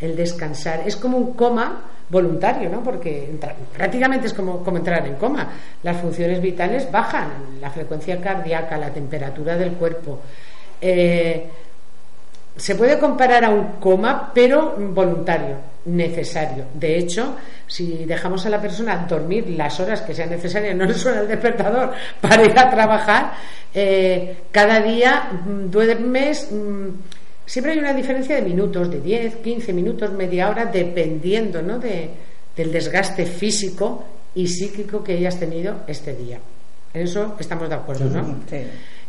el 0.00 0.16
descansar. 0.16 0.82
Es 0.84 0.96
como 0.96 1.18
un 1.18 1.34
coma 1.34 1.84
voluntario, 2.12 2.68
¿no? 2.68 2.82
Porque 2.82 3.30
prácticamente 3.72 4.26
es 4.26 4.34
como, 4.34 4.62
como, 4.62 4.76
entrar 4.76 5.06
en 5.06 5.14
coma. 5.14 5.48
Las 5.82 5.98
funciones 5.98 6.42
vitales 6.42 6.90
bajan, 6.90 7.58
la 7.60 7.70
frecuencia 7.70 8.20
cardíaca, 8.20 8.76
la 8.76 8.90
temperatura 8.90 9.56
del 9.56 9.72
cuerpo. 9.72 10.20
Eh, 10.80 11.46
se 12.56 12.74
puede 12.74 12.98
comparar 12.98 13.44
a 13.44 13.50
un 13.50 13.72
coma, 13.80 14.30
pero 14.34 14.74
voluntario, 14.76 15.56
necesario. 15.86 16.66
De 16.74 16.98
hecho, 16.98 17.36
si 17.66 18.04
dejamos 18.04 18.44
a 18.44 18.50
la 18.50 18.60
persona 18.60 19.06
dormir 19.08 19.48
las 19.50 19.80
horas 19.80 20.02
que 20.02 20.14
sean 20.14 20.30
necesarias, 20.30 20.76
no 20.76 20.84
le 20.84 20.94
suena 20.94 21.20
el 21.20 21.28
despertador 21.28 21.92
para 22.20 22.44
ir 22.44 22.58
a 22.58 22.70
trabajar, 22.70 23.32
eh, 23.74 24.36
cada 24.50 24.80
día 24.80 25.30
mm, 25.44 25.70
duermes. 25.70 26.50
Mm, 26.52 26.88
siempre 27.46 27.72
hay 27.72 27.78
una 27.78 27.94
diferencia 27.94 28.36
de 28.36 28.42
minutos, 28.42 28.90
de 28.90 29.00
10, 29.00 29.36
15 29.36 29.72
minutos, 29.72 30.12
media 30.12 30.50
hora, 30.50 30.66
dependiendo 30.66 31.62
¿no? 31.62 31.78
de, 31.78 32.10
del 32.56 32.70
desgaste 32.70 33.26
físico 33.26 34.04
y 34.34 34.46
psíquico 34.46 35.02
que 35.02 35.14
hayas 35.14 35.38
tenido 35.38 35.80
este 35.86 36.14
día. 36.14 36.38
En 36.94 37.02
eso 37.02 37.36
estamos 37.38 37.68
de 37.68 37.74
acuerdo, 37.74 38.04
¿no? 38.04 38.40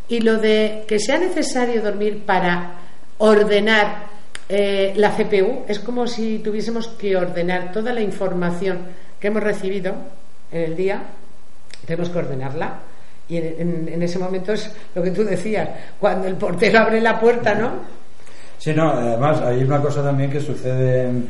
Y 0.07 0.19
lo 0.21 0.38
de 0.38 0.83
que 0.88 1.00
sea 1.00 1.17
necesario 1.17 1.81
dormir 1.81 2.23
para 2.25 2.79
ordenar 3.17 4.13
eh, 4.50 4.93
la 4.96 5.15
CPU 5.15 5.63
es 5.67 5.79
como 5.79 6.05
si 6.05 6.39
tuviésemos 6.39 6.88
que 6.89 7.15
ordenar 7.15 7.72
toda 7.72 7.93
la 7.93 8.01
información 8.01 8.79
que 9.20 9.27
hemos 9.27 9.41
recibido 9.41 9.93
en 10.51 10.62
el 10.62 10.75
día, 10.75 11.01
tenemos 11.86 12.10
que 12.10 12.17
ordenarla. 12.20 12.79
Y 13.29 13.38
en, 13.38 14.01
ese 14.03 14.20
momento 14.20 14.51
es 14.51 14.70
lo 14.93 15.01
que 15.01 15.12
tú 15.12 15.24
decías, 15.24 15.70
cuando 16.00 16.27
el 16.27 16.36
portero 16.36 16.79
abre 16.79 17.00
la 17.00 17.20
puerta, 17.20 17.55
¿no? 17.55 17.72
Sí, 18.58 18.74
no, 18.74 18.91
además 18.91 19.41
hay 19.41 19.63
una 19.63 19.82
cosa 19.82 20.03
también 20.03 20.29
que 20.29 20.39
sucede 20.39 21.10
en, 21.10 21.27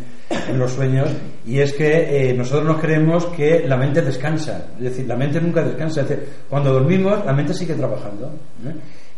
los 0.57 0.71
sueños 0.71 1.09
y 1.45 1.59
es 1.59 1.73
que 1.73 2.29
eh, 2.29 2.33
nosotros 2.33 2.65
nos 2.65 2.81
creemos 2.81 3.25
que 3.27 3.67
la 3.67 3.77
mente 3.77 4.01
descansa, 4.01 4.69
es 4.77 4.83
decir, 4.83 5.07
la 5.07 5.15
mente 5.15 5.39
nunca 5.39 5.63
descansa, 5.63 6.01
es 6.01 6.09
decir, 6.09 6.27
cuando 6.49 6.73
dormimos 6.73 7.23
la 7.25 7.33
mente 7.33 7.53
sigue 7.53 7.75
trabajando. 7.75 8.27
¿eh? 8.65 8.73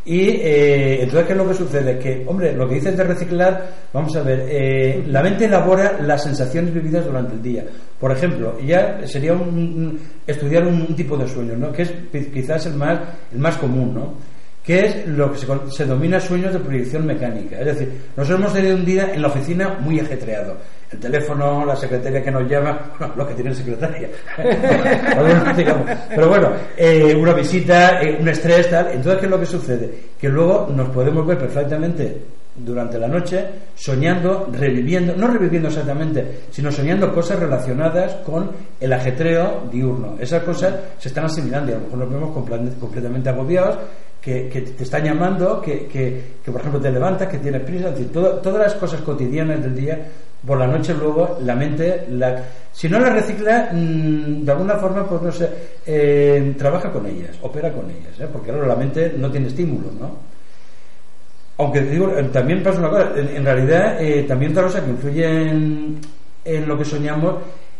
Y 0.05 0.29
eh, 0.29 1.01
entonces, 1.01 1.25
¿qué 1.25 1.33
es 1.33 1.37
lo 1.37 1.47
que 1.47 1.53
sucede? 1.55 1.97
Que, 1.97 2.23
hombre, 2.27 2.53
lo 2.53 2.69
que 2.69 2.75
dices 2.75 2.95
de 2.95 3.03
reciclar, 3.03 3.69
vamos 3.91 4.15
a 4.15 4.21
ver, 4.21 4.45
eh, 4.47 5.03
la 5.07 5.23
mente 5.23 5.45
elabora 5.45 5.99
las 5.99 6.23
sensaciones 6.23 6.71
vividas 6.71 7.05
durante 7.05 7.33
el 7.33 7.41
día. 7.41 7.65
Por 7.99 8.11
ejemplo, 8.11 8.59
ya 8.59 8.99
sería 9.07 9.33
un, 9.33 9.99
estudiar 10.27 10.67
un, 10.67 10.95
tipo 10.95 11.17
de 11.17 11.27
sueño, 11.27 11.57
¿no? 11.57 11.71
Que 11.71 11.81
es 11.81 11.91
quizás 12.31 12.67
el 12.67 12.75
más, 12.75 12.99
el 13.33 13.39
más 13.39 13.57
común, 13.57 13.95
¿no? 13.95 14.34
Que 14.65 14.85
es 14.85 15.07
lo 15.07 15.31
que 15.31 15.37
se, 15.37 15.47
se 15.69 15.83
denomina 15.85 16.19
sueños 16.19 16.51
de 16.53 16.59
proyección 16.59 17.05
mecánica. 17.05 17.59
Es 17.59 17.65
decir, 17.65 18.01
nosotros 18.17 18.39
hemos 18.39 18.53
tenido 18.53 18.75
un 18.75 18.85
día 18.85 19.13
en 19.13 19.21
la 19.21 19.27
oficina 19.27 19.77
muy 19.79 19.99
ajetreado 19.99 20.57
el 20.91 20.99
teléfono, 20.99 21.65
la 21.65 21.75
secretaria 21.75 22.23
que 22.23 22.31
nos 22.31 22.49
llama, 22.49 22.91
bueno, 22.99 23.13
lo 23.17 23.27
que 23.27 23.33
tiene 23.33 23.53
secretaria. 23.53 24.09
Pero 26.09 26.29
bueno, 26.29 26.51
eh, 26.77 27.15
una 27.15 27.33
visita, 27.33 28.01
eh, 28.01 28.17
un 28.19 28.27
estrés, 28.27 28.69
tal. 28.69 28.87
Entonces, 28.91 29.19
¿qué 29.19 29.25
es 29.25 29.31
lo 29.31 29.39
que 29.39 29.45
sucede? 29.45 29.91
Que 30.19 30.29
luego 30.29 30.71
nos 30.73 30.89
podemos 30.89 31.25
ver 31.25 31.37
perfectamente 31.37 32.21
durante 32.55 32.97
la 32.97 33.07
noche 33.09 33.43
soñando, 33.75 34.49
reviviendo, 34.53 35.13
no 35.17 35.27
reviviendo 35.27 35.67
exactamente, 35.67 36.43
sino 36.51 36.71
soñando 36.71 37.13
cosas 37.13 37.39
relacionadas 37.39 38.15
con 38.25 38.51
el 38.79 38.93
ajetreo 38.93 39.67
diurno. 39.69 40.15
Esas 40.19 40.43
cosas 40.43 40.73
se 40.97 41.09
están 41.09 41.25
asimilando 41.25 41.71
y 41.71 41.73
a 41.73 41.77
lo 41.77 41.83
mejor 41.83 41.99
nos 41.99 42.09
vemos 42.09 42.31
completamente 42.79 43.29
agobiados 43.29 43.77
que, 44.25 44.61
te 44.75 44.83
están 44.83 45.03
llamando, 45.03 45.61
que, 45.61 45.85
que, 45.85 46.51
por 46.51 46.59
ejemplo 46.59 46.81
te 46.81 46.91
levantas, 46.91 47.27
que 47.27 47.37
tienes 47.37 47.61
prisa, 47.61 47.89
es 47.89 47.95
decir, 47.95 48.11
todas 48.11 48.57
las 48.57 48.73
cosas 48.73 49.01
cotidianas 49.01 49.61
del 49.61 49.75
día 49.75 49.99
por 50.45 50.57
la 50.57 50.65
noche 50.65 50.95
luego 50.95 51.37
la 51.41 51.55
mente, 51.55 52.05
la, 52.09 52.43
si 52.71 52.89
no 52.89 52.99
la 52.99 53.11
recicla, 53.11 53.69
mm, 53.71 54.43
de 54.43 54.51
alguna 54.51 54.77
forma, 54.77 55.07
pues 55.07 55.21
no 55.21 55.31
sé, 55.31 55.49
eh, 55.85 56.53
trabaja 56.57 56.91
con 56.91 57.05
ellas, 57.05 57.37
opera 57.41 57.71
con 57.71 57.85
ellas, 57.89 58.19
¿eh? 58.19 58.27
porque 58.31 58.49
claro, 58.49 58.65
la 58.65 58.75
mente 58.75 59.13
no 59.15 59.29
tiene 59.29 59.47
estímulos, 59.47 59.93
¿no? 59.93 60.17
Aunque 61.57 61.81
digo, 61.81 62.09
eh, 62.17 62.23
también 62.33 62.63
pasa 62.63 62.79
una 62.79 62.89
cosa, 62.89 63.11
en, 63.15 63.45
realidad 63.45 64.01
eh, 64.01 64.23
también 64.23 64.51
otra 64.51 64.63
cosa 64.63 64.83
que 64.83 64.89
influye 64.89 65.49
en, 65.49 65.99
lo 66.67 66.77
que 66.77 66.85
soñamos 66.85 67.35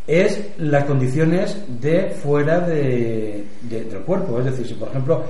es 0.07 0.39
las 0.59 0.85
condiciones 0.85 1.57
de 1.81 2.09
fuera 2.09 2.59
de, 2.61 3.43
del 3.61 3.99
cuerpo. 4.05 4.39
Es 4.39 4.45
decir, 4.45 4.67
si 4.67 4.73
por 4.75 4.89
ejemplo 4.89 5.23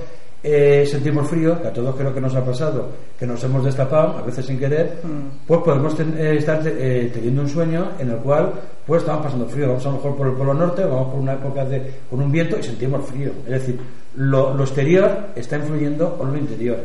eh, 0.48 0.86
sentimos 0.86 1.28
frío, 1.28 1.60
que 1.60 1.68
a 1.68 1.72
todos 1.72 1.96
creo 1.96 2.14
que 2.14 2.20
nos 2.20 2.34
ha 2.36 2.44
pasado, 2.44 2.88
que 3.18 3.26
nos 3.26 3.42
hemos 3.42 3.64
destapado, 3.64 4.18
a 4.18 4.22
veces 4.22 4.46
sin 4.46 4.58
querer, 4.58 5.00
mm. 5.02 5.46
pues 5.46 5.60
podemos 5.62 5.98
estar 5.98 6.62
teniendo 6.62 7.42
un 7.42 7.48
sueño 7.48 7.90
en 7.98 8.10
el 8.10 8.18
cual 8.18 8.52
pues 8.86 9.02
estamos 9.02 9.24
pasando 9.24 9.46
frío, 9.46 9.66
vamos 9.66 9.84
a 9.84 9.90
lo 9.90 9.96
mejor 9.96 10.16
por 10.16 10.26
el 10.28 10.34
polo 10.34 10.54
norte, 10.54 10.84
vamos 10.84 11.08
por 11.08 11.20
una 11.20 11.32
época 11.32 11.64
de, 11.64 11.94
con 12.08 12.22
un 12.22 12.30
viento 12.30 12.56
y 12.56 12.62
sentimos 12.62 13.04
frío. 13.04 13.32
Es 13.44 13.52
decir, 13.52 13.80
lo, 14.14 14.54
lo 14.54 14.62
exterior 14.62 15.30
está 15.34 15.56
influyendo 15.56 16.16
con 16.16 16.32
lo 16.32 16.38
interior 16.38 16.78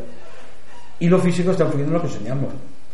y 0.98 1.08
lo 1.08 1.18
físico 1.20 1.52
está 1.52 1.64
influyendo 1.64 1.96
en 1.96 2.02
lo 2.02 2.08
que 2.08 2.14
soñamos. 2.14 2.48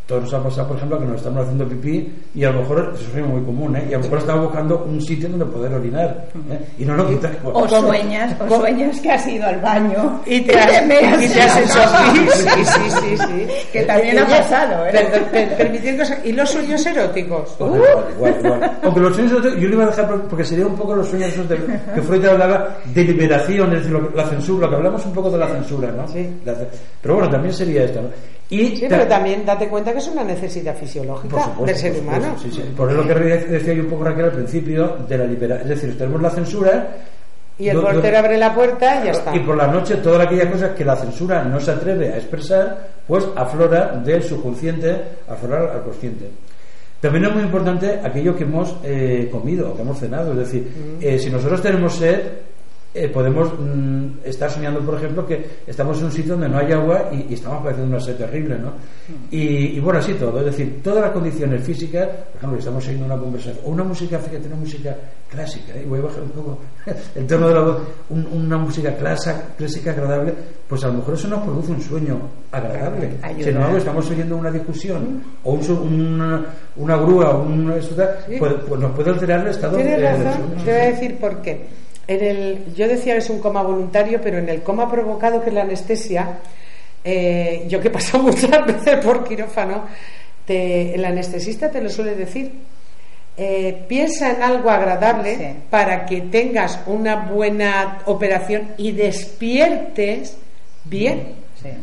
Todos 0.09 0.23
nos 0.23 0.33
ha 0.33 0.43
pasado, 0.43 0.69
por 0.69 0.77
ejemplo, 0.79 0.99
que 0.99 1.05
nos 1.05 1.17
estamos 1.17 1.43
haciendo 1.43 1.69
pipí 1.69 2.11
y 2.35 2.43
a 2.43 2.51
lo 2.51 2.61
mejor, 2.61 2.95
eso 2.95 3.19
es 3.19 3.27
muy 3.27 3.43
común, 3.43 3.77
¿eh? 3.77 3.89
y 3.91 3.93
a 3.93 3.99
lo 3.99 4.05
mejor 4.05 4.19
estamos 4.21 4.45
buscando 4.47 4.85
un 4.85 5.03
sitio 5.03 5.29
donde 5.29 5.45
poder 5.45 5.75
orinar 5.75 6.29
¿eh? 6.51 6.59
y 6.79 6.87
no 6.87 6.97
lo 6.97 7.07
quitamos. 7.07 7.53
O 7.53 7.69
sueñas, 7.69 8.35
o 8.41 8.57
sueñas 8.57 8.99
que 9.01 9.13
has 9.13 9.27
ido 9.27 9.47
al 9.47 9.61
baño 9.61 10.23
y 10.25 10.41
te, 10.41 10.59
has, 10.59 10.83
y 10.83 11.29
te 11.29 11.43
has 11.43 11.57
hecho 11.59 11.79
sí, 12.33 12.65
sí, 12.65 12.91
sí, 12.91 13.19
sí, 13.19 13.47
que 13.71 13.83
también 13.83 14.19
ha 14.21 14.27
pasado. 14.27 14.87
¿eh? 14.87 16.21
y 16.25 16.33
los 16.33 16.49
sueños 16.49 16.87
eróticos. 16.87 17.57
Uh. 17.59 17.77
Igual, 18.17 18.37
igual, 18.43 18.79
Aunque 18.85 19.01
los 19.01 19.15
sueños 19.15 19.33
eróticos, 19.33 19.61
yo 19.61 19.69
lo 19.69 19.75
iba 19.75 19.85
a 19.85 19.89
dejar 19.89 20.23
porque 20.23 20.45
sería 20.47 20.67
un 20.67 20.77
poco 20.77 20.95
los 20.95 21.07
sueños 21.07 21.37
de, 21.47 21.59
que 21.95 22.01
Freud 22.01 22.25
hablaba 22.25 22.79
de 22.95 23.05
liberación, 23.05 23.75
es 23.75 23.85
decir, 23.85 24.11
la 24.15 24.27
censura, 24.27 24.69
lo 24.69 24.71
que 24.71 24.77
hablamos 24.77 25.05
un 25.05 25.13
poco 25.13 25.31
de 25.31 25.37
la 25.37 25.49
censura, 25.49 25.93
¿no? 25.93 26.09
Sí. 26.09 26.27
Pero 27.03 27.15
bueno, 27.15 27.29
también 27.29 27.53
sería 27.53 27.85
esto, 27.85 28.01
¿no? 28.01 28.38
Y 28.51 28.77
sí, 28.77 28.87
pero 28.89 29.07
también 29.07 29.45
date 29.45 29.69
cuenta 29.69 29.93
que 29.93 29.99
es 29.99 30.09
una 30.09 30.25
necesidad 30.25 30.75
fisiológica 30.75 31.53
del 31.65 31.77
ser 31.77 32.01
humano. 32.01 32.35
Sí, 32.41 32.51
sí. 32.51 32.63
Por 32.77 32.91
lo 32.93 33.07
que 33.07 33.15
decía 33.15 33.75
yo 33.75 33.83
un 33.83 33.91
poco 33.91 34.05
Raquel 34.05 34.27
al 34.27 34.33
principio 34.33 34.97
de 35.07 35.19
la 35.19 35.25
liberación. 35.25 35.71
Es 35.71 35.81
decir, 35.81 35.99
tenemos 35.99 36.23
la 36.23 36.31
censura. 36.31 36.89
Y 37.59 37.69
el 37.69 37.81
portero 37.81 38.19
abre 38.19 38.39
la 38.39 38.55
puerta 38.55 39.03
y 39.03 39.07
ya 39.07 39.11
está. 39.11 39.37
Y 39.37 39.41
por 39.41 39.57
la 39.57 39.67
noche, 39.67 39.97
todas 39.97 40.27
aquellas 40.27 40.47
cosas 40.47 40.71
que 40.71 40.85
la 40.85 40.97
censura 40.97 41.45
no 41.45 41.61
se 41.61 41.73
atreve 41.73 42.13
a 42.13 42.17
expresar, 42.17 42.89
pues 43.07 43.27
aflora 43.37 44.01
del 44.05 44.23
subconsciente, 44.23 44.97
aflora 45.29 45.75
al 45.75 45.83
consciente. 45.83 46.31
También 47.01 47.27
es 47.27 47.35
muy 47.35 47.43
importante 47.43 48.01
aquello 48.03 48.35
que 48.35 48.45
hemos 48.45 48.77
eh, 48.83 49.29
comido, 49.31 49.75
que 49.75 49.83
hemos 49.83 49.99
cenado. 49.99 50.33
Es 50.33 50.39
decir, 50.39 50.63
mm. 50.63 51.03
eh, 51.03 51.19
si 51.19 51.31
nosotros 51.31 51.61
tenemos 51.61 51.95
sed, 51.95 52.21
eh, 52.95 53.07
podemos 53.09 53.53
mm, 53.53 54.25
estar 54.25 54.51
soñando, 54.51 54.81
por 54.81 54.95
ejemplo, 54.95 55.27
que 55.27 55.45
estamos 55.67 55.99
en 55.99 56.07
un 56.07 56.13
sitio 56.13 56.33
donde 56.33 56.49
no 56.49 56.59
hay 56.59 56.73
agua 56.73 57.11
y, 57.13 57.35
estamos 57.35 57.63
padeciendo 57.63 57.97
una 57.97 58.03
sed 58.03 58.17
terrible, 58.17 58.59
¿no? 58.59 58.73
Y, 59.31 59.79
bueno, 59.81 59.99
así 59.99 60.15
todo, 60.15 60.39
es 60.41 60.47
decir, 60.47 60.81
todas 60.83 61.03
las 61.03 61.13
condiciones 61.13 61.63
físicas, 61.63 62.09
por 62.09 62.37
ejemplo, 62.39 62.59
estamos 62.59 62.87
oyendo 62.87 63.05
una 63.05 63.19
conversación, 63.19 63.59
o 63.67 63.71
una 63.71 63.85
música, 63.85 64.19
fíjate, 64.19 64.47
una 64.47 64.57
música 64.57 64.97
clásica, 65.29 65.75
¿eh? 65.75 65.85
voy 65.87 65.99
a 65.99 66.03
bajar 66.03 66.23
un 66.23 66.31
poco 66.31 66.59
el 67.15 67.27
tono 67.27 67.49
de 67.49 67.55
la 67.55 67.61
voz, 67.61 67.79
una 68.09 68.57
música 68.57 68.97
clásica, 68.97 69.43
clásica 69.59 69.91
agradable, 69.91 70.35
pues 70.67 70.83
a 70.85 70.87
lo 70.89 70.95
mejor 70.95 71.15
eso 71.15 71.29
nos 71.29 71.43
produce 71.43 71.73
un 71.73 71.83
sueño 71.83 72.21
agradable. 72.51 73.11
Si 73.39 73.53
no, 73.53 73.77
estamos 73.77 74.11
oyendo 74.11 74.37
una 74.37 74.51
discusión, 74.51 75.23
o 75.45 75.53
una, 75.53 76.47
una, 76.77 76.97
grúa, 76.97 77.31
o 77.37 77.43
un, 77.43 77.67
pues, 78.39 78.55
pues, 78.67 78.81
nos 78.81 78.93
puede 78.93 79.11
alterar 79.11 79.41
el 79.43 79.49
estado 79.49 79.77
de, 79.77 79.97
razón, 79.99 80.55
te 80.65 80.73
voy 80.73 80.81
a 80.81 80.85
decir 80.87 81.19
por 81.19 81.43
qué 81.43 81.67
en 82.09 82.25
el, 82.25 82.75
yo 82.75 82.89
decía 82.89 83.13
que 83.13 83.21
es 83.21 83.31
un 83.31 83.39
coma 83.39 83.63
voluntario, 83.63 84.21
pero 84.23 84.39
en 84.39 84.49
el 84.49 84.63
coma 84.63 84.91
provocado, 84.91 85.43
que 85.43 85.51
es 85.51 85.55
la 85.55 85.63
anestesia, 85.63 86.39
eh, 87.05 87.65
yo 87.69 87.81
que 87.81 87.89
he 87.89 87.91
pasado 87.91 88.23
muchas 88.25 88.67
veces 88.67 89.05
por 89.05 89.29
quirófano, 89.29 89.85
el 90.49 91.05
anestesista 91.05 91.71
te 91.71 91.81
lo 91.81 91.91
suele 91.91 92.15
decir. 92.15 92.53
Eh, 93.37 93.85
piensa 93.87 94.33
en 94.33 94.43
algo 94.43 94.71
agradable 94.71 95.55
para 95.71 96.07
que 96.07 96.23
tengas 96.23 96.81
una 96.87 97.15
buena 97.15 97.99
operación 98.07 98.71
y 98.79 98.93
despiertes 98.93 100.39
bien. 100.85 101.37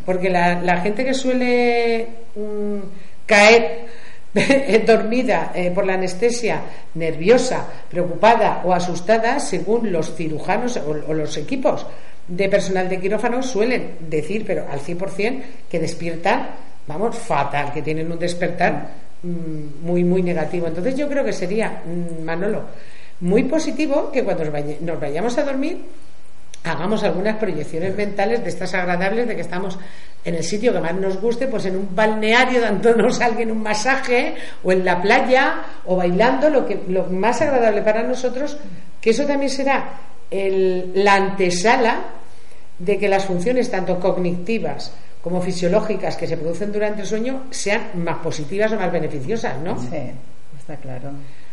Porque 0.06 0.30
la, 0.30 0.82
gente 0.82 1.06
que 1.06 1.14
suele 1.14 2.08
mm, 2.36 2.80
caer 3.26 3.86
dormida 4.86 5.52
eh, 5.56 5.72
por 5.72 5.86
la 5.86 5.94
anestesia, 5.94 6.62
nerviosa, 6.96 7.66
preocupada 7.90 8.62
o 8.66 8.74
asustada, 8.74 9.40
según 9.40 9.92
los 9.92 10.14
cirujanos 10.14 10.78
o, 10.78 11.14
los 11.14 11.38
equipos 11.38 11.86
de 12.28 12.50
personal 12.50 12.90
de 12.90 13.00
quirófano 13.00 13.42
suelen 13.42 13.98
decir, 14.10 14.44
pero 14.46 14.66
al 14.70 14.80
100%, 14.80 15.42
que 15.70 15.80
despiertan, 15.80 16.50
vamos, 16.88 17.18
fatal, 17.18 17.72
que 17.72 17.82
tienen 17.82 18.12
un 18.12 18.20
despertar 18.20 18.90
mm, 19.24 19.86
muy, 19.86 20.04
muy 20.04 20.22
negativo. 20.22 20.68
Entonces 20.68 20.96
yo 20.96 21.08
creo 21.08 21.24
que 21.24 21.34
sería, 21.34 21.84
mm, 21.86 22.24
Manolo, 22.24 22.64
muy 23.22 23.44
positivo 23.44 24.12
que 24.12 24.24
cuando 24.24 24.44
nos 24.82 25.00
vayamos 25.00 25.38
a 25.38 25.44
dormir 25.44 25.78
hagamos 26.66 27.04
algunas 27.04 27.38
proyecciones 27.38 27.96
mentales 27.96 28.44
de 28.44 28.50
estas 28.50 28.74
agradables 28.74 29.28
de 29.28 29.36
que 29.36 29.42
estamos 29.42 29.78
en 30.24 30.36
el 30.36 30.44
sitio 30.44 30.74
que 30.74 30.80
más 30.80 30.96
nos 30.96 31.22
guste, 31.22 31.48
pues 31.48 31.66
en 31.66 31.76
un 31.76 31.96
balneario 31.96 32.62
dándonos 32.62 33.22
a 33.22 33.26
alguien 33.28 33.52
un 33.52 33.62
masaje 33.62 34.36
o 34.64 34.72
en 34.72 34.84
la 34.84 35.02
playa 35.02 35.62
o 35.86 35.96
bailando, 35.96 36.50
lo 36.50 36.66
que 36.66 36.82
lo 36.88 37.06
más 37.06 37.42
agradable 37.42 37.82
para 37.82 38.04
nosotros, 38.04 38.58
que 39.00 39.12
eso 39.12 39.26
también 39.26 39.52
será 39.52 40.00
la 40.32 41.14
antesala 41.14 42.00
de 42.80 42.98
que 42.98 43.08
las 43.08 43.26
funciones 43.26 43.70
tanto 43.70 44.00
cognitivas 44.00 44.92
como 45.22 45.42
fisiológicas 45.42 46.18
que 46.18 46.28
se 46.28 46.38
producen 46.38 46.72
durante 46.72 47.02
el 47.02 47.08
sueño 47.08 47.44
sean 47.52 48.04
más 48.04 48.18
positivas 48.18 48.72
o 48.72 48.76
más 48.76 48.92
beneficiosas, 48.92 49.60
¿no? 49.62 49.80
Sí, 49.80 50.12
está 50.58 50.76
claro. 50.78 51.12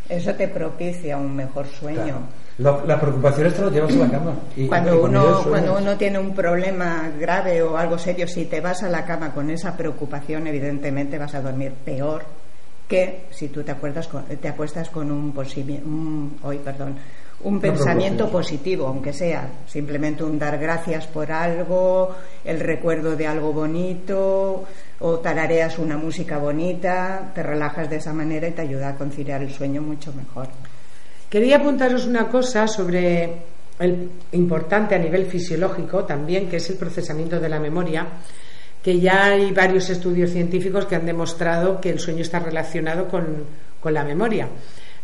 Eso 0.08 0.34
te 0.34 0.48
propicia 0.48 1.16
un 1.16 1.36
mejor 1.36 1.66
sueño. 1.66 2.26
Las 2.58 3.00
preocupaciones 3.00 3.54
te 3.54 3.62
las 3.62 3.72
llevas 3.72 3.94
a 3.94 3.98
la 3.98 4.10
cama. 4.10 4.34
Y, 4.56 4.66
cuando, 4.66 5.02
uno, 5.02 5.42
cuando 5.48 5.78
uno 5.78 5.96
tiene 5.96 6.18
un 6.18 6.34
problema 6.34 7.10
grave 7.18 7.62
o 7.62 7.76
algo 7.76 7.98
serio, 7.98 8.26
si 8.28 8.44
te 8.44 8.60
vas 8.60 8.82
a 8.82 8.88
la 8.88 9.04
cama 9.04 9.32
con 9.32 9.50
esa 9.50 9.76
preocupación, 9.76 10.46
evidentemente 10.46 11.18
vas 11.18 11.34
a 11.34 11.40
dormir 11.40 11.72
peor 11.84 12.22
que 12.88 13.24
si 13.30 13.48
tú 13.48 13.62
te, 13.62 13.72
acuerdas 13.72 14.08
te 14.40 14.48
apuestas 14.48 14.90
con 14.90 15.10
un, 15.10 15.32
posible, 15.32 15.80
hoy, 16.42 16.58
perdón, 16.58 16.96
un 17.44 17.58
pensamiento 17.58 18.28
positivo, 18.30 18.86
aunque 18.86 19.12
sea 19.12 19.48
simplemente 19.66 20.22
un 20.22 20.38
dar 20.38 20.58
gracias 20.58 21.06
por 21.06 21.32
algo, 21.32 22.14
el 22.44 22.60
recuerdo 22.60 23.16
de 23.16 23.26
algo 23.26 23.52
bonito, 23.52 24.64
o 25.00 25.18
tarareas 25.18 25.78
una 25.78 25.96
música 25.96 26.38
bonita, 26.38 27.32
te 27.34 27.42
relajas 27.42 27.88
de 27.88 27.96
esa 27.96 28.12
manera 28.12 28.46
y 28.46 28.52
te 28.52 28.62
ayuda 28.62 28.90
a 28.90 28.94
conciliar 28.94 29.42
el 29.42 29.52
sueño 29.52 29.80
mucho 29.80 30.12
mejor. 30.12 30.48
Quería 31.32 31.56
apuntaros 31.56 32.04
una 32.04 32.28
cosa 32.28 32.68
sobre 32.68 33.24
el 33.78 34.10
importante 34.32 34.94
a 34.94 34.98
nivel 34.98 35.24
fisiológico 35.24 36.04
también, 36.04 36.46
que 36.46 36.58
es 36.58 36.68
el 36.68 36.76
procesamiento 36.76 37.40
de 37.40 37.48
la 37.48 37.58
memoria, 37.58 38.06
que 38.82 39.00
ya 39.00 39.24
hay 39.28 39.50
varios 39.50 39.88
estudios 39.88 40.30
científicos 40.30 40.84
que 40.84 40.94
han 40.94 41.06
demostrado 41.06 41.80
que 41.80 41.88
el 41.88 42.00
sueño 42.00 42.20
está 42.20 42.38
relacionado 42.38 43.08
con, 43.08 43.44
con 43.80 43.94
la 43.94 44.04
memoria. 44.04 44.46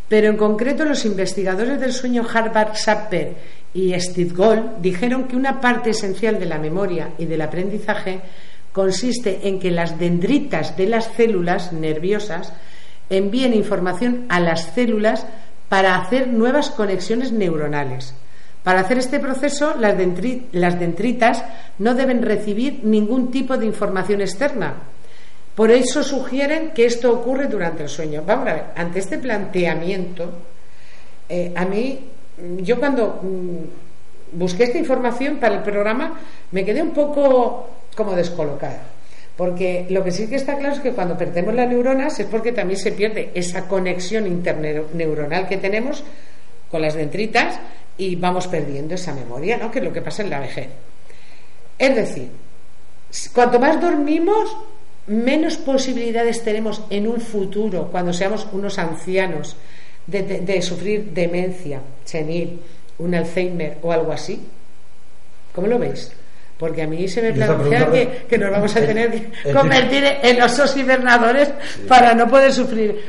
Pero 0.07 0.29
en 0.29 0.37
concreto 0.37 0.85
los 0.85 1.07
investigadores 1.07 1.81
del 1.81 1.95
sueño 1.95 2.27
Harvard 2.31 2.75
Sapper 2.75 3.33
y 3.73 3.99
Steve 3.99 4.35
Gold 4.35 4.83
dijeron 4.83 5.29
que 5.29 5.37
una 5.37 5.63
parte 5.63 5.91
esencial 5.91 6.39
de 6.39 6.45
la 6.45 6.59
memoria 6.59 7.13
y 7.17 7.25
del 7.25 7.41
aprendizaje 7.41 8.21
consiste 8.71 9.49
en 9.49 9.59
que 9.59 9.71
las 9.71 9.99
dendritas 9.99 10.77
de 10.77 10.89
las 10.89 11.07
células 11.07 11.73
nerviosas 11.73 12.53
envíen 13.09 13.55
información 13.55 14.27
a 14.29 14.41
las 14.41 14.75
células 14.75 15.25
para 15.69 15.97
hacer 15.97 16.29
nuevas 16.29 16.71
conexiones 16.71 17.33
neuronales. 17.33 18.15
Para 18.63 18.81
hacer 18.81 18.99
este 18.99 19.21
proceso, 19.21 19.75
las, 19.79 19.97
dendritas 19.97 21.45
no 21.79 21.95
deben 21.95 22.23
recibir 22.23 22.81
ningún 22.85 23.31
tipo 23.31 23.57
de 23.57 23.67
información 23.67 24.21
externa, 24.21 24.75
por 25.55 25.71
eso 25.71 26.03
sugieren 26.05 26.71
que 26.71 26.87
esto 26.87 27.13
ocurre 27.13 27.47
durante 27.47 27.83
el 27.83 27.89
sueño. 27.89 28.23
Vamos 28.25 28.47
a 28.47 28.55
ver, 28.55 28.65
ante 28.77 29.01
este 29.01 29.19
planteamiento, 29.19 30.31
eh, 31.29 31.53
a 31.57 31.65
mí, 31.65 32.11
yo 32.59 32.79
cuando 32.79 33.21
mm, 33.23 34.39
busqué 34.39 34.65
esta 34.65 34.79
información 34.79 35.39
para 35.39 35.57
el 35.57 35.63
programa, 35.63 36.21
me 36.53 36.65
quedé 36.65 36.83
un 36.83 36.93
poco 36.93 37.71
como 37.97 38.15
descolocada. 38.15 38.98
Porque 39.39 39.87
lo 39.89 40.03
que 40.03 40.11
sí 40.11 40.27
que 40.27 40.35
está 40.35 40.59
claro 40.59 40.75
es 40.75 40.81
que 40.81 40.91
cuando 40.91 41.17
perdemos 41.17 41.55
las 41.55 41.69
neuronas 41.69 42.19
es 42.19 42.27
porque 42.27 42.51
también 42.51 42.81
se 42.81 42.91
pierde 42.91 43.31
esa 43.35 43.69
conexión 43.69 44.27
interneuronal 44.27 45.47
que 45.47 45.59
tenemos 45.59 46.03
con 46.69 46.83
las 46.83 46.95
dendritas 46.95 47.61
y 47.97 48.17
vamos 48.17 48.49
perdiendo 48.49 48.97
esa 48.97 49.15
memoria, 49.15 49.57
¿no? 49.57 49.71
Que 49.71 49.79
es 49.79 49.85
lo 49.85 49.93
que 49.93 50.03
pasa 50.03 50.25
en 50.25 50.31
la 50.31 50.41
vejez. 50.41 50.67
Es 51.79 51.95
decir, 51.95 52.31
cuanto 53.33 53.61
más 53.61 53.81
dormimos, 53.81 54.57
menos 55.07 55.57
posibilidades 55.57 56.43
tenemos 56.43 56.83
en 56.91 57.07
un 57.07 57.21
futuro, 57.21 57.93
cuando 57.93 58.13
seamos 58.13 58.49
unos 58.51 58.77
ancianos, 58.81 59.55
de, 60.09 60.63
sufrir 60.63 61.13
demencia 61.13 61.81
senil, 62.05 62.61
un 62.99 63.15
Alzheimer 63.15 63.79
o 63.83 63.93
algo 63.93 64.11
así? 64.11 64.41
¿Cómo 65.55 65.69
lo 65.69 65.79
veis? 65.79 66.11
Porque 66.59 66.83
a 66.83 66.87
mí 66.87 67.07
se 67.07 67.23
me 67.23 67.33
plantea 67.33 67.91
que, 67.91 68.27
que, 68.29 68.39
nos 68.39 68.51
vamos 68.51 68.75
a 68.77 68.81
tener 68.81 69.11
que 69.11 69.53
convertir 69.53 70.05
en 70.23 70.43
osos 70.43 70.77
hibernadores 70.77 71.53
para 71.87 72.15
no 72.15 72.27
poder 72.27 72.53
sufrir 72.53 73.01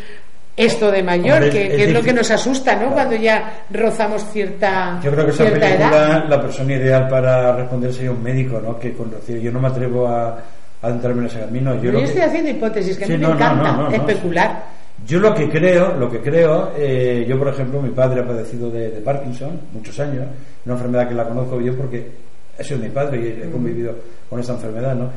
esto 0.56 0.92
de 0.92 1.02
mayor, 1.02 1.50
que, 1.50 1.84
es, 1.84 1.94
lo 1.94 2.02
que 2.02 2.12
nos 2.12 2.30
asusta, 2.30 2.76
¿no? 2.76 2.92
Cuando 2.92 3.16
ya 3.16 3.64
rozamos 3.72 4.26
cierta 4.30 5.00
Yo 5.02 5.10
creo 5.12 5.26
que 5.26 5.32
esa 5.32 5.46
película, 5.46 6.26
la 6.28 6.42
persona 6.42 6.74
ideal 6.74 7.08
para 7.08 7.56
responder 7.56 7.94
sería 7.94 8.12
un 8.12 8.22
médico, 8.22 8.62
¿no? 8.62 8.78
Que 8.78 8.94
yo 9.42 9.52
no 9.52 9.60
me 9.62 9.70
atrevo 9.70 10.06
a, 10.06 10.38
a 10.82 10.90
entrarme 10.90 11.22
en 11.22 11.28
ese 11.28 11.40
camino. 11.40 11.82
Yo, 11.82 11.98
estoy 11.98 12.22
haciendo 12.22 12.50
hipótesis, 12.52 12.98
que 12.98 13.06
a 13.06 13.08
mí 13.08 13.18
me 13.18 13.28
encanta 13.28 13.96
especular. 13.96 14.64
Yo 15.08 15.20
lo 15.20 15.34
que 15.34 15.50
creo, 15.50 15.96
lo 15.96 16.12
que 16.12 16.20
creo, 16.20 16.74
eh, 16.78 17.26
yo 17.28 17.40
por 17.40 17.48
ejemplo, 17.48 17.82
mi 17.82 17.92
padre 17.92 18.20
ha 18.20 18.28
padecido 18.28 18.70
de, 18.70 18.90
Parkinson 18.90 19.62
muchos 19.72 19.98
años, 20.00 20.26
una 20.66 20.76
enfermedad 20.76 21.08
que 21.08 21.16
la 21.16 21.24
conozco 21.26 21.58
bien 21.58 21.76
porque 21.76 22.06
ha 22.60 22.64
sido 22.64 22.80
mi 22.80 22.90
padre 22.90 23.20
y 23.22 23.48
he 23.48 23.50
convivido 23.50 23.96
con 24.30 24.40
esta 24.40 24.54
enfermedad, 24.54 24.96
¿no? 24.96 25.10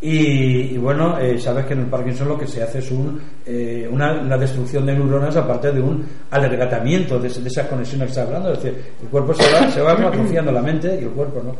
Y, 0.00 0.78
bueno, 0.78 1.18
eh, 1.18 1.40
sabes 1.40 1.66
que 1.66 1.72
en 1.72 1.80
el 1.80 1.86
Parkinson 1.86 2.28
lo 2.28 2.38
que 2.38 2.46
se 2.46 2.62
hace 2.62 2.78
es 2.78 2.90
un, 2.92 3.20
eh, 3.44 3.88
una, 3.90 4.38
destrucción 4.38 4.86
de 4.86 4.92
neuronas 4.92 5.34
aparte 5.36 5.72
de 5.72 5.80
un 5.80 6.06
alergatamiento 6.30 7.18
de, 7.18 7.26
esas 7.26 7.66
conexiones 7.66 8.06
que 8.06 8.10
está 8.10 8.22
hablando. 8.22 8.52
Es 8.52 8.62
decir, 8.62 8.80
el 9.02 9.08
cuerpo 9.08 9.34
se 9.34 9.52
va, 9.52 9.68
se 9.68 9.80
va 9.80 9.92
atrofiando 9.92 10.52
la 10.52 10.62
mente 10.62 10.96
y 11.00 11.04
el 11.04 11.10
cuerpo, 11.10 11.42
¿no? 11.42 11.56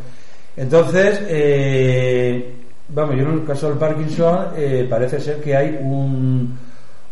Entonces, 0.57 1.21
eh, 1.29 2.55
vamos, 2.91 3.17
yo 3.17 3.23
en 3.23 3.41
el 3.41 3.45
caso 3.45 3.71
del 3.71 3.79
Parkinson 3.79 4.47
parece 4.89 5.19
ser 5.19 5.41
que 5.41 5.57
hay 5.57 5.77
un, 5.81 6.57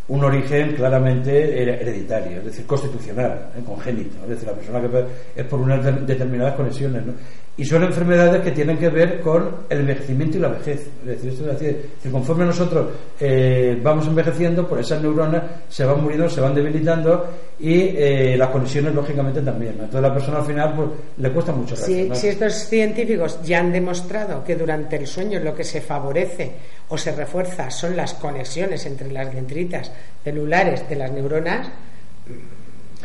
un 0.09 0.23
origen 0.23 0.73
claramente 0.73 1.61
hereditario, 1.61 2.37
es 2.37 2.45
decir, 2.45 2.65
constitucional, 2.65 3.49
congénito. 3.65 4.15
Es 4.23 4.29
decir, 4.29 4.47
la 4.47 4.53
persona 4.53 4.81
que 4.81 5.41
es 5.41 5.45
por 5.45 5.59
unas 5.59 5.83
determinadas 6.07 6.55
conexiones. 6.55 7.05
¿no? 7.05 7.13
y 7.57 7.65
son 7.65 7.83
enfermedades 7.83 8.43
que 8.43 8.51
tienen 8.51 8.77
que 8.77 8.89
ver 8.89 9.19
con 9.19 9.49
el 9.67 9.79
envejecimiento 9.79 10.37
y 10.37 10.41
la 10.41 10.49
vejez. 10.49 10.87
Es 11.01 11.05
decir, 11.05 11.31
esto 11.31 11.51
es 11.51 11.59
decir, 11.59 11.89
conforme 12.11 12.45
nosotros 12.45 12.89
eh, 13.19 13.79
vamos 13.81 14.05
envejeciendo, 14.07 14.67
pues 14.67 14.85
esas 14.85 15.01
neuronas 15.01 15.43
se 15.67 15.83
van 15.83 16.01
muriendo, 16.01 16.29
se 16.29 16.39
van 16.39 16.53
debilitando 16.53 17.25
y 17.59 17.95
eh, 17.97 18.35
las 18.37 18.49
conexiones, 18.49 18.93
lógicamente, 18.93 19.41
también. 19.41 19.73
Entonces, 19.73 20.01
la 20.01 20.13
persona 20.13 20.39
al 20.39 20.45
final 20.45 20.73
pues, 20.75 20.89
le 21.17 21.31
cuesta 21.31 21.51
mucho 21.51 21.75
si, 21.75 22.09
si 22.13 22.27
estos 22.27 22.53
científicos 22.53 23.39
ya 23.43 23.59
han 23.59 23.71
demostrado 23.71 24.43
que 24.43 24.55
durante 24.55 24.95
el 24.95 25.07
sueño 25.07 25.39
lo 25.39 25.55
que 25.55 25.63
se 25.63 25.81
favorece 25.81 26.51
o 26.89 26.97
se 26.97 27.11
refuerza 27.13 27.71
son 27.71 27.95
las 27.95 28.13
conexiones 28.13 28.85
entre 28.85 29.11
las 29.11 29.33
dendritas 29.33 29.91
celulares 30.23 30.87
de 30.87 30.95
las 30.95 31.11
neuronas, 31.11 31.67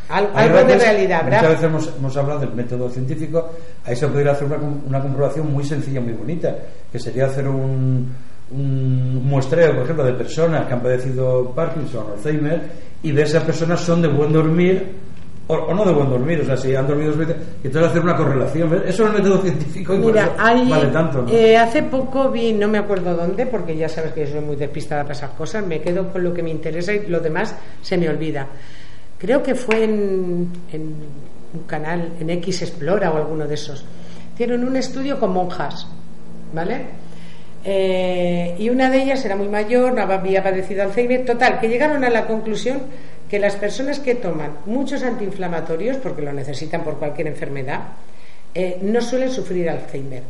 algo 0.09 0.65
de 0.65 0.79
realidad 0.79 1.21
habrá. 1.21 1.43
Muchas 1.43 1.63
veces 1.63 1.95
hemos, 1.97 2.17
hablado 2.17 2.41
del 2.41 2.53
método 2.53 2.91
científico, 2.91 3.51
ahí 3.85 3.97
se 3.97 4.07
podría 4.07 4.33
hacer 4.33 4.49
una, 4.87 5.01
comprobación 5.01 5.53
muy 5.53 5.65
sencilla, 5.65 6.01
muy 6.01 6.13
bonita, 6.13 6.55
que 6.91 6.99
sería 6.99 7.27
hacer 7.27 7.49
un, 7.49 8.15
muestreo, 8.51 9.75
por 9.75 9.85
ejemplo, 9.85 10.05
de 10.05 10.13
personas 10.13 10.67
que 10.67 10.75
han 10.75 10.83
padecido 10.83 11.53
Parkinson 11.55 12.07
o 12.11 12.13
Alzheimer 12.13 12.61
y 13.03 13.13
ver 13.13 13.27
si 13.27 13.33
esas 13.33 13.45
personas 13.45 13.81
son 13.81 14.03
de 14.03 14.09
buen 14.09 14.33
dormir 14.33 15.03
o, 15.49 15.75
no 15.75 15.85
de 15.85 15.93
buen 15.93 16.09
dormir, 16.09 16.41
o 16.41 16.45
sea, 16.45 16.57
si 16.57 16.75
han 16.75 16.87
dormido 16.87 17.15
veces, 17.17 17.37
y 17.63 17.67
entonces 17.67 17.91
hacer 17.91 18.03
una 18.03 18.17
correlación. 18.17 18.83
Eso 18.87 19.05
es 19.05 19.11
el 19.11 19.23
método 19.23 19.43
científico 19.43 19.95
y 19.95 19.99
Mira, 19.99 20.35
vale 20.39 20.87
tanto. 20.87 21.27
Eh, 21.29 21.57
hace 21.57 21.83
poco 21.83 22.31
vi, 22.31 22.53
no 22.53 22.69
me 22.69 22.79
acuerdo 22.79 23.15
dónde, 23.15 23.47
porque 23.47 23.77
ya 23.77 23.89
sabes 23.89 24.13
que 24.13 24.25
yo 24.25 24.33
soy 24.33 24.41
muy 24.41 24.57
despistada 24.57 25.03
para 25.03 25.15
esas 25.15 25.31
cosas, 25.31 25.67
me 25.67 25.81
quedo 25.81 26.11
con 26.13 26.23
lo 26.23 26.33
que 26.33 26.43
me 26.43 26.51
interesa 26.51 26.95
y 26.95 27.07
lo 27.07 27.21
demás 27.21 27.55
se 27.83 27.99
me 27.99 28.09
olvida 28.09 28.47
creo 29.23 29.41
que 29.41 29.55
fue 29.55 29.85
en, 29.85 30.51
un 30.73 31.63
canal, 31.69 32.13
en 32.19 32.29
X 32.29 32.63
Explora 32.63 33.13
o 33.13 33.17
alguno 33.17 33.47
de 33.47 33.55
esos. 33.55 33.85
Hicieron 34.35 34.65
un 34.65 34.75
estudio 34.75 35.21
con 35.21 35.33
monjas, 35.33 35.87
¿vale? 36.53 36.87
Eh, 37.65 38.57
y 38.59 38.69
una 38.71 38.91
de 38.91 39.03
ellas 39.03 39.25
era 39.25 39.37
muy 39.37 39.49
mayor, 39.49 39.93
no 39.93 40.03
había 40.03 40.43
padecido 40.43 40.83
Alzheimer. 40.83 41.25
Total, 41.25 41.61
que 41.61 41.69
llegaron 41.69 42.05
a 42.05 42.11
la 42.11 42.27
conclusión 42.27 42.83
que 43.29 43.39
las 43.39 43.57
personas 43.57 43.99
que 43.99 44.17
toman 44.17 44.59
muchos 44.67 45.03
antiinflamatorios, 45.03 45.97
porque 45.99 46.23
lo 46.23 46.33
necesitan 46.33 46.83
por 46.83 46.99
cualquier 46.99 47.29
enfermedad, 47.29 47.81
eh, 48.55 48.79
no 48.83 49.01
suelen 49.01 49.31
sufrir 49.31 49.71
Alzheimer. 49.71 50.23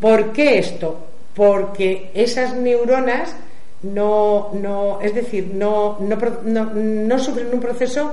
¿Por 0.00 0.32
qué 0.32 0.58
esto? 0.58 1.06
Porque 1.34 2.10
esas 2.14 2.54
neuronas 2.54 3.34
no, 3.82 4.50
no, 4.52 5.00
es 5.00 5.14
decir, 5.14 5.50
no, 5.54 5.98
no, 6.00 7.18
sufren 7.18 7.52
un 7.52 7.60
proceso, 7.60 8.12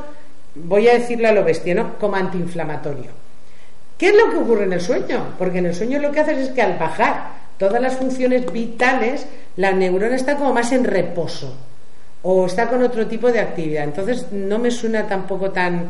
voy 0.56 0.88
a 0.88 0.94
decirle 0.94 1.28
a 1.28 1.34
lo 1.34 1.44
bestia, 1.44 1.76
¿no? 1.76 1.98
como 2.00 2.16
antiinflamatorio. 2.16 3.12
¿Qué 3.98 4.08
es 4.08 4.16
lo 4.16 4.32
que 4.32 4.38
ocurre 4.38 4.64
en 4.64 4.74
el 4.74 4.82
sueño? 4.82 5.34
Porque 5.38 5.60
en 5.60 5.68
el 5.68 5.76
sueño 5.76 6.00
lo 6.00 6.12
que 6.12 6.22
haces 6.22 6.38
es 6.38 6.50
que 6.50 6.62
al 6.62 6.80
bajar 6.80 7.49
todas 7.60 7.82
las 7.82 7.98
funciones 7.98 8.52
vitales, 8.52 9.28
la 9.58 9.72
neurona 9.72 10.16
está 10.16 10.36
como 10.36 10.54
más 10.54 10.72
en 10.72 10.86
reposo 10.86 11.56
o 12.24 12.46
está 12.46 12.68
con 12.68 12.82
otro 12.82 13.06
tipo 13.06 13.32
de 13.32 13.40
actividad. 13.40 13.84
Entonces 13.84 14.32
no 14.32 14.58
me 14.58 14.72
suena 14.72 15.08
tampoco 15.08 15.52
tan, 15.52 15.90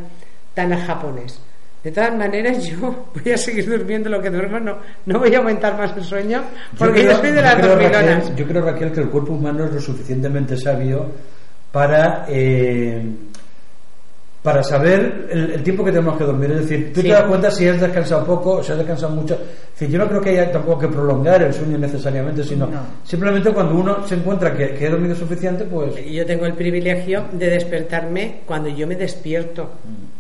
tan 0.54 0.74
a 0.74 0.86
japonés. 0.86 1.40
De 1.84 1.92
todas 1.92 2.14
maneras, 2.16 2.64
yo 2.66 3.08
voy 3.14 3.32
a 3.32 3.38
seguir 3.38 3.70
durmiendo 3.70 4.10
lo 4.10 4.22
que 4.22 4.30
duermo, 4.30 4.60
no, 4.60 4.78
no 5.06 5.20
voy 5.20 5.34
a 5.34 5.38
aumentar 5.38 5.78
más 5.78 5.96
el 5.96 6.04
sueño, 6.04 6.44
porque 6.78 7.04
yo, 7.04 7.16
soy 7.18 7.32
de 7.32 7.42
las 7.42 7.62
dormilonas. 7.62 8.36
Yo 8.36 8.46
creo, 8.46 8.64
Raquel, 8.64 8.92
que 8.92 9.02
el 9.02 9.10
cuerpo 9.10 9.34
humano 9.34 9.66
es 9.66 9.72
lo 9.72 9.80
suficientemente 9.80 10.58
sabio 10.58 11.06
para, 11.72 12.26
eh, 12.28 13.02
para 14.42 14.64
saber 14.64 15.28
el, 15.32 15.62
tiempo 15.64 15.84
que 15.84 15.92
tenemos 15.92 16.18
que 16.18 16.24
dormir. 16.24 16.52
Es 16.52 16.62
decir, 16.62 16.94
tú 16.94 17.02
te 17.02 17.10
das 17.10 17.24
cuenta 17.24 17.52
si 17.52 17.68
has 17.68 17.80
descansado 17.80 18.26
poco 18.26 18.52
o 18.54 18.64
si 18.64 18.72
has 18.72 18.78
descansado 18.78 19.14
mucho. 19.14 19.34
Es 19.34 19.80
decir, 19.80 19.90
yo 19.90 20.00
no 20.00 20.08
creo 20.08 20.22
que 20.22 20.30
haya 20.30 20.52
tampoco 20.52 20.80
que 20.80 20.88
prolongar 20.88 21.42
el 21.42 21.54
sueño 21.54 21.78
necesariamente, 21.78 22.44
sino 22.44 22.70
simplemente 23.04 23.52
cuando 23.52 23.76
uno 23.76 24.08
se 24.08 24.16
encuentra 24.16 24.56
que, 24.56 24.74
que 24.74 24.86
he 24.86 24.90
dormido 24.90 25.16
suficiente, 25.16 25.66
pues. 25.66 25.94
Yo 26.06 26.26
tengo 26.26 26.46
el 26.46 26.54
privilegio 26.54 27.26
de 27.32 27.50
despertarme 27.50 28.42
cuando 28.46 28.70
yo 28.70 28.88
me 28.88 28.96
despierto. 28.96 29.64
Mm. 29.64 30.20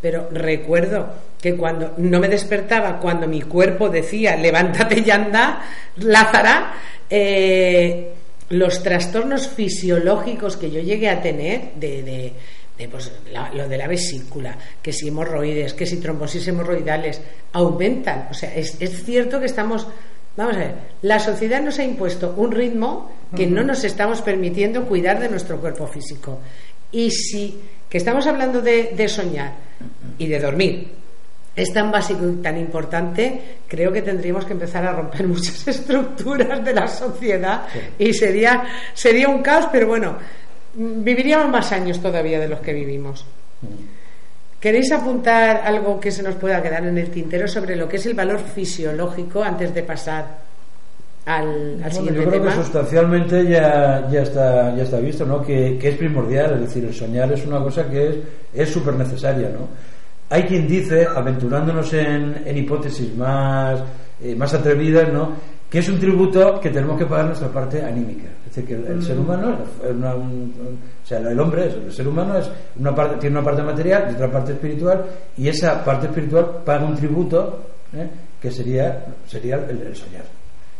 Pero 0.00 0.28
recuerdo 0.30 1.08
que 1.40 1.56
cuando 1.56 1.94
no 1.96 2.20
me 2.20 2.28
despertaba, 2.28 2.98
cuando 2.98 3.26
mi 3.26 3.42
cuerpo 3.42 3.88
decía 3.88 4.36
levántate 4.36 5.02
y 5.04 5.10
anda, 5.10 5.62
Lázara, 5.96 6.74
eh, 7.08 8.12
los 8.50 8.82
trastornos 8.82 9.48
fisiológicos 9.48 10.56
que 10.56 10.70
yo 10.70 10.80
llegué 10.80 11.08
a 11.08 11.20
tener 11.20 11.72
de, 11.74 12.32
pues, 12.90 13.10
lo 13.54 13.68
de 13.68 13.78
la 13.78 13.88
vesícula, 13.88 14.56
que 14.82 14.92
si 14.92 15.08
hemorroides, 15.08 15.74
que 15.74 15.86
si 15.86 15.96
trombosis 15.96 16.46
hemorroidales, 16.48 17.20
aumentan. 17.52 18.28
O 18.30 18.34
sea, 18.34 18.54
es, 18.54 18.76
es 18.80 19.04
cierto 19.04 19.40
que 19.40 19.46
estamos 19.46 19.86
Vamos 20.36 20.54
a 20.56 20.58
ver, 20.58 20.74
la 21.00 21.18
sociedad 21.18 21.62
nos 21.62 21.78
ha 21.78 21.84
impuesto 21.84 22.34
un 22.36 22.52
ritmo 22.52 23.10
que 23.34 23.46
no 23.46 23.62
nos 23.62 23.84
estamos 23.84 24.20
permitiendo 24.20 24.84
cuidar 24.84 25.18
de 25.18 25.30
nuestro 25.30 25.58
cuerpo 25.58 25.86
físico. 25.86 26.40
Y 26.92 27.10
si 27.10 27.58
que 27.88 27.98
estamos 27.98 28.26
hablando 28.26 28.60
de, 28.60 29.08
soñar 29.08 29.54
y 30.18 30.26
de 30.26 30.40
dormir 30.40 30.92
es 31.54 31.72
tan 31.72 31.90
básico 31.90 32.28
y 32.28 32.42
tan 32.42 32.58
importante, 32.58 33.40
creo 33.66 33.90
que 33.90 34.02
tendríamos 34.02 34.44
que 34.44 34.52
empezar 34.52 34.84
a 34.84 34.92
romper 34.92 35.26
muchas 35.26 35.66
estructuras 35.66 36.62
de 36.62 36.74
la 36.74 36.86
sociedad 36.86 37.62
y 37.98 38.12
sería, 38.12 38.64
sería 38.92 39.28
un 39.28 39.40
caos, 39.40 39.68
pero 39.72 39.88
bueno, 39.88 40.18
viviríamos 40.76 41.48
más 41.50 41.72
años 41.72 42.00
todavía 42.00 42.38
de 42.38 42.48
los 42.48 42.60
que 42.60 42.72
vivimos. 42.72 43.24
¿Queréis 44.60 44.90
apuntar 44.92 45.62
algo 45.64 46.00
que 46.00 46.10
se 46.10 46.22
nos 46.22 46.34
pueda 46.36 46.62
quedar 46.62 46.84
en 46.84 46.98
el 46.98 47.10
tintero 47.10 47.46
sobre 47.46 47.76
lo 47.76 47.88
que 47.88 47.96
es 47.96 48.06
el 48.06 48.14
valor 48.14 48.40
fisiológico 48.40 49.42
antes 49.42 49.74
de 49.74 49.82
pasar 49.82 50.46
al, 51.26 51.82
al 51.82 51.92
siguiente 51.92 52.22
yo 52.22 52.30
creo 52.30 52.42
que 52.44 52.52
sustancialmente 52.52 53.44
ya, 53.48 54.08
ya, 54.08 54.22
está, 54.22 54.74
ya 54.76 54.84
está 54.84 54.98
visto, 54.98 55.26
¿no? 55.26 55.42
Que, 55.42 55.76
que, 55.76 55.88
es 55.88 55.96
primordial, 55.96 56.54
es 56.54 56.60
decir, 56.60 56.84
el 56.84 56.94
soñar 56.94 57.32
es 57.32 57.44
una 57.44 57.58
cosa 57.58 57.88
que 57.90 58.22
es 58.54 58.70
súper 58.70 58.94
necesaria, 58.94 59.48
¿no? 59.48 59.68
Hay 60.30 60.44
quien 60.44 60.68
dice, 60.68 61.04
aventurándonos 61.04 61.92
en, 61.94 62.42
en 62.44 62.56
hipótesis 62.56 63.14
más, 63.16 63.82
eh, 64.22 64.36
más 64.36 64.54
atrevidas, 64.54 65.12
¿no? 65.12 65.32
Que 65.68 65.80
es 65.80 65.88
un 65.88 65.98
tributo 65.98 66.60
que 66.60 66.70
tenemos 66.70 66.96
que 66.96 67.06
pagar 67.06 67.26
nuestra 67.26 67.48
parte 67.48 67.82
anímica. 67.82 68.28
Es 68.56 68.64
decir, 68.64 68.82
que 68.84 68.92
el, 68.92 69.02
ser 69.02 69.16
mm. 69.16 69.20
humano, 69.20 69.56
o 69.82 71.06
sea, 71.06 71.18
el 71.18 71.38
hombre, 71.38 71.64
el 71.66 71.92
ser 71.92 72.08
humano 72.08 72.38
es 72.38 72.50
una 72.78 72.94
parte, 72.94 73.16
tiene 73.16 73.36
una 73.36 73.44
parte 73.44 73.62
material 73.62 74.08
y 74.10 74.14
otra 74.14 74.30
parte 74.30 74.52
espiritual, 74.52 75.04
y 75.36 75.48
esa 75.48 75.84
parte 75.84 76.06
espiritual 76.06 76.62
paga 76.64 76.86
un 76.86 76.96
tributo 76.96 77.60
¿eh? 77.94 78.08
que 78.40 78.50
sería, 78.50 79.04
sería 79.26 79.56
el 79.56 79.94
soñar 79.94 80.24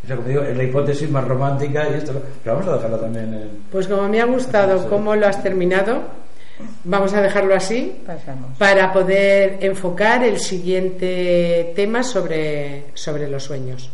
es 0.09 0.57
la 0.57 0.63
hipótesis 0.63 1.11
más 1.11 1.27
romántica 1.27 1.89
y 1.91 1.95
esto, 1.95 2.13
pero 2.43 2.57
vamos 2.57 2.73
a 2.73 2.77
dejarlo 2.77 2.99
también 2.99 3.35
en, 3.35 3.51
Pues 3.71 3.89
como 3.89 4.09
me 4.09 4.21
ha 4.21 4.27
gustado 4.27 4.89
cómo 4.89 5.17
lo 5.17 5.27
has 5.27 5.43
terminado, 5.43 6.03
vamos 6.85 7.13
a 7.15 7.21
dejarlo 7.21 7.55
así 7.55 8.03
para 8.59 8.93
poder 8.93 9.59
enfocar 9.61 10.23
el 10.23 10.39
siguiente 10.39 11.73
tema 11.75 12.03
sobre, 12.03 12.87
sobre 12.95 13.29
los 13.29 13.43
sueños. 13.43 13.91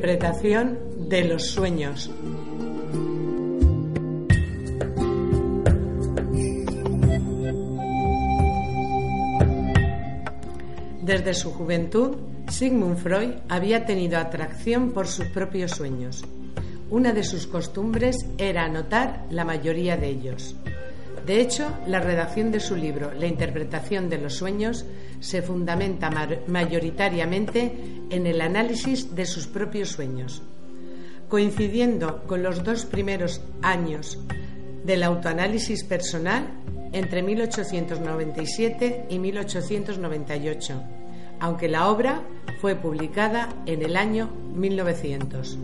Interpretación 0.00 0.78
de 1.10 1.24
los 1.26 1.50
sueños. 1.50 2.10
Desde 11.02 11.34
su 11.34 11.52
juventud, 11.52 12.16
Sigmund 12.48 12.96
Freud 12.96 13.30
había 13.50 13.84
tenido 13.84 14.16
atracción 14.16 14.92
por 14.92 15.06
sus 15.06 15.26
propios 15.26 15.72
sueños. 15.72 16.24
Una 16.88 17.12
de 17.12 17.22
sus 17.22 17.46
costumbres 17.46 18.16
era 18.38 18.64
anotar 18.64 19.26
la 19.28 19.44
mayoría 19.44 19.98
de 19.98 20.08
ellos. 20.08 20.56
De 21.30 21.40
hecho, 21.40 21.70
la 21.86 22.00
redacción 22.00 22.50
de 22.50 22.58
su 22.58 22.74
libro 22.74 23.12
La 23.14 23.28
interpretación 23.28 24.10
de 24.10 24.18
los 24.18 24.34
sueños 24.34 24.84
se 25.20 25.42
fundamenta 25.42 26.10
mayoritariamente 26.48 27.72
en 28.10 28.26
el 28.26 28.40
análisis 28.40 29.14
de 29.14 29.26
sus 29.26 29.46
propios 29.46 29.90
sueños. 29.90 30.42
Coincidiendo 31.28 32.24
con 32.26 32.42
los 32.42 32.64
dos 32.64 32.84
primeros 32.84 33.42
años 33.62 34.18
del 34.84 35.04
autoanálisis 35.04 35.84
personal, 35.84 36.48
entre 36.90 37.22
1897 37.22 39.06
y 39.08 39.20
1898, 39.20 40.82
aunque 41.38 41.68
la 41.68 41.90
obra 41.90 42.22
fue 42.60 42.74
publicada 42.74 43.50
en 43.66 43.82
el 43.82 43.96
año 43.96 44.30
1900. 44.56 45.58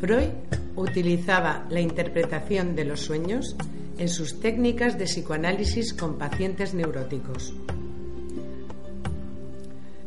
Freud 0.00 0.30
utilizaba 0.76 1.66
la 1.70 1.80
interpretación 1.80 2.76
de 2.76 2.84
los 2.84 3.00
sueños 3.00 3.56
en 3.98 4.08
sus 4.08 4.40
técnicas 4.40 4.96
de 4.96 5.06
psicoanálisis 5.06 5.92
con 5.92 6.18
pacientes 6.18 6.72
neuróticos. 6.72 7.52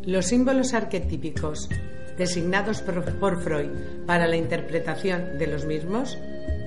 Los 0.06 0.28
símbolos 0.28 0.74
arquetípicos 0.74 1.70
designados 2.18 2.82
por 2.82 3.42
Freud 3.44 3.70
para 4.06 4.28
la 4.28 4.38
interpretación 4.38 5.38
de 5.38 5.48
los 5.48 5.66
mismos 5.66 6.18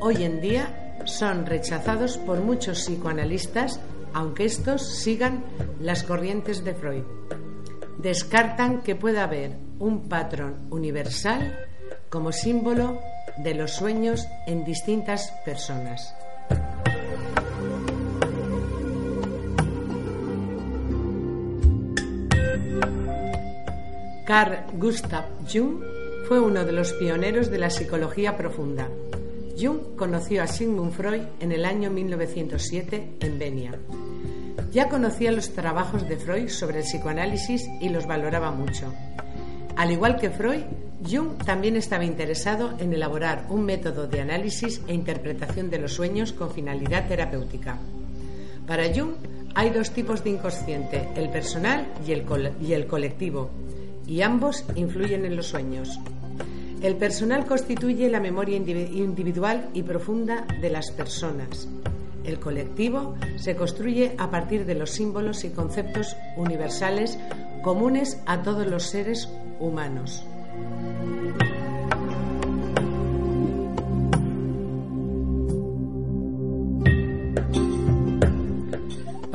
hoy 0.00 0.22
en 0.22 0.40
día 0.40 0.98
son 1.06 1.46
rechazados 1.46 2.18
por 2.18 2.40
muchos 2.40 2.84
psicoanalistas, 2.84 3.80
aunque 4.12 4.44
estos 4.44 4.86
sigan 4.86 5.44
las 5.80 6.02
corrientes 6.02 6.62
de 6.62 6.74
Freud. 6.74 7.04
Descartan 7.98 8.82
que 8.82 8.96
pueda 8.96 9.24
haber 9.24 9.56
un 9.78 10.08
patrón 10.08 10.66
universal 10.70 11.58
como 12.10 12.32
símbolo 12.32 13.00
de 13.36 13.54
los 13.54 13.72
sueños 13.72 14.28
en 14.46 14.64
distintas 14.64 15.32
personas. 15.44 16.14
Carl 24.24 24.64
Gustav 24.78 25.24
Jung 25.52 25.82
fue 26.26 26.40
uno 26.40 26.64
de 26.64 26.72
los 26.72 26.94
pioneros 26.94 27.50
de 27.50 27.58
la 27.58 27.68
psicología 27.68 28.36
profunda. 28.36 28.88
Jung 29.60 29.96
conoció 29.96 30.42
a 30.42 30.46
Sigmund 30.46 30.92
Freud 30.92 31.22
en 31.40 31.52
el 31.52 31.66
año 31.66 31.90
1907 31.90 33.16
en 33.20 33.38
Venia. 33.38 33.78
Ya 34.72 34.88
conocía 34.88 35.30
los 35.30 35.50
trabajos 35.50 36.08
de 36.08 36.16
Freud 36.16 36.48
sobre 36.48 36.78
el 36.78 36.84
psicoanálisis 36.84 37.68
y 37.80 37.90
los 37.90 38.06
valoraba 38.06 38.50
mucho. 38.50 38.92
Al 39.76 39.90
igual 39.90 40.18
que 40.18 40.30
Freud, 40.30 40.62
Jung 41.06 41.36
también 41.44 41.76
estaba 41.76 42.04
interesado 42.04 42.74
en 42.78 42.92
elaborar 42.92 43.46
un 43.50 43.64
método 43.64 44.06
de 44.06 44.20
análisis 44.20 44.80
e 44.88 44.94
interpretación 44.94 45.68
de 45.68 45.78
los 45.78 45.92
sueños 45.92 46.32
con 46.32 46.50
finalidad 46.50 47.06
terapéutica. 47.08 47.78
Para 48.66 48.88
Jung 48.94 49.14
hay 49.54 49.70
dos 49.70 49.90
tipos 49.90 50.24
de 50.24 50.30
inconsciente, 50.30 51.08
el 51.14 51.28
personal 51.28 51.86
y 52.06 52.12
el, 52.12 52.24
y 52.60 52.72
el 52.72 52.86
colectivo, 52.86 53.50
y 54.06 54.22
ambos 54.22 54.64
influyen 54.74 55.26
en 55.26 55.36
los 55.36 55.46
sueños. 55.46 56.00
El 56.80 56.96
personal 56.96 57.44
constituye 57.44 58.10
la 58.10 58.20
memoria 58.20 58.56
individual 58.56 59.68
y 59.74 59.82
profunda 59.82 60.46
de 60.60 60.70
las 60.70 60.90
personas. 60.90 61.68
El 62.24 62.40
colectivo 62.40 63.14
se 63.36 63.54
construye 63.54 64.14
a 64.16 64.30
partir 64.30 64.64
de 64.64 64.74
los 64.74 64.90
símbolos 64.90 65.44
y 65.44 65.50
conceptos 65.50 66.16
universales 66.36 67.18
comunes 67.62 68.20
a 68.26 68.42
todos 68.42 68.66
los 68.66 68.84
seres 68.84 69.28
humanos. 69.60 70.24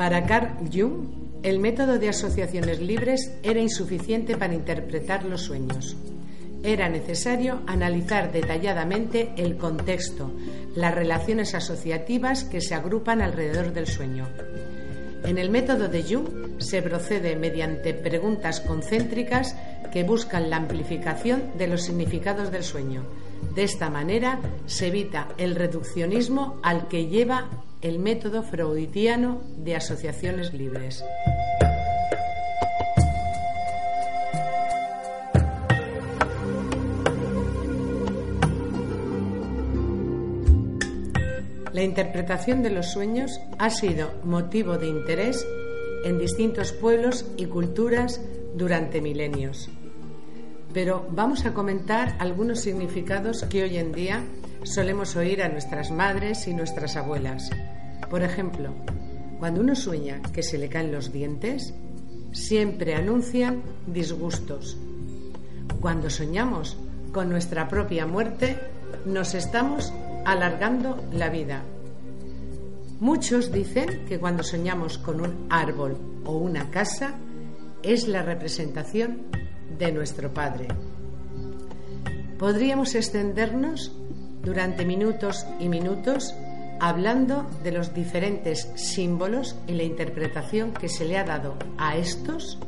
Para 0.00 0.24
Carl 0.24 0.54
Jung, 0.72 1.08
el 1.42 1.58
método 1.58 1.98
de 1.98 2.08
asociaciones 2.08 2.80
libres 2.80 3.34
era 3.42 3.60
insuficiente 3.60 4.34
para 4.34 4.54
interpretar 4.54 5.26
los 5.26 5.42
sueños. 5.42 5.94
Era 6.62 6.88
necesario 6.88 7.60
analizar 7.66 8.32
detalladamente 8.32 9.34
el 9.36 9.58
contexto, 9.58 10.32
las 10.74 10.94
relaciones 10.94 11.54
asociativas 11.54 12.44
que 12.44 12.62
se 12.62 12.74
agrupan 12.74 13.20
alrededor 13.20 13.74
del 13.74 13.86
sueño. 13.86 14.26
En 15.22 15.36
el 15.36 15.50
método 15.50 15.88
de 15.88 16.02
Jung 16.02 16.62
se 16.62 16.80
procede 16.80 17.36
mediante 17.36 17.92
preguntas 17.92 18.62
concéntricas 18.62 19.54
que 19.92 20.02
buscan 20.02 20.48
la 20.48 20.56
amplificación 20.56 21.42
de 21.58 21.66
los 21.66 21.82
significados 21.82 22.50
del 22.50 22.64
sueño. 22.64 23.04
De 23.54 23.64
esta 23.64 23.90
manera 23.90 24.40
se 24.64 24.86
evita 24.86 25.28
el 25.36 25.56
reduccionismo 25.56 26.58
al 26.62 26.88
que 26.88 27.06
lleva 27.08 27.50
el 27.82 27.98
método 27.98 28.42
freudiano 28.42 29.40
de 29.56 29.76
asociaciones 29.76 30.52
libres. 30.52 31.02
La 41.72 41.82
interpretación 41.82 42.62
de 42.62 42.70
los 42.70 42.92
sueños 42.92 43.40
ha 43.58 43.70
sido 43.70 44.10
motivo 44.24 44.76
de 44.76 44.88
interés 44.88 45.46
en 46.04 46.18
distintos 46.18 46.72
pueblos 46.72 47.24
y 47.38 47.46
culturas 47.46 48.20
durante 48.54 49.00
milenios. 49.00 49.70
Pero 50.72 51.06
vamos 51.10 51.46
a 51.46 51.52
comentar 51.52 52.16
algunos 52.20 52.60
significados 52.60 53.44
que 53.44 53.64
hoy 53.64 53.76
en 53.76 53.92
día 53.92 54.24
solemos 54.62 55.16
oír 55.16 55.42
a 55.42 55.48
nuestras 55.48 55.90
madres 55.90 56.46
y 56.46 56.54
nuestras 56.54 56.96
abuelas. 56.96 57.50
Por 58.08 58.22
ejemplo, 58.22 58.72
cuando 59.38 59.62
uno 59.62 59.74
sueña 59.74 60.20
que 60.32 60.42
se 60.42 60.58
le 60.58 60.68
caen 60.68 60.92
los 60.92 61.12
dientes, 61.12 61.74
siempre 62.32 62.94
anuncian 62.94 63.62
disgustos. 63.86 64.76
Cuando 65.80 66.08
soñamos 66.08 66.76
con 67.12 67.30
nuestra 67.30 67.68
propia 67.68 68.06
muerte, 68.06 68.58
nos 69.06 69.34
estamos 69.34 69.92
alargando 70.24 71.02
la 71.12 71.30
vida. 71.30 71.64
Muchos 73.00 73.50
dicen 73.50 74.04
que 74.06 74.18
cuando 74.18 74.42
soñamos 74.42 74.98
con 74.98 75.20
un 75.20 75.46
árbol 75.48 75.96
o 76.24 76.36
una 76.36 76.70
casa 76.70 77.14
es 77.82 78.06
la 78.06 78.22
representación 78.22 79.22
de 79.78 79.92
nuestro 79.92 80.32
Padre. 80.32 80.68
Podríamos 82.38 82.94
extendernos 82.94 83.92
durante 84.42 84.84
minutos 84.84 85.46
y 85.58 85.68
minutos 85.68 86.34
hablando 86.80 87.46
de 87.62 87.72
los 87.72 87.92
diferentes 87.92 88.70
símbolos 88.74 89.56
y 89.66 89.72
la 89.72 89.82
interpretación 89.82 90.72
que 90.72 90.88
se 90.88 91.04
le 91.04 91.18
ha 91.18 91.24
dado 91.24 91.54
a 91.76 91.96
estos 91.96 92.58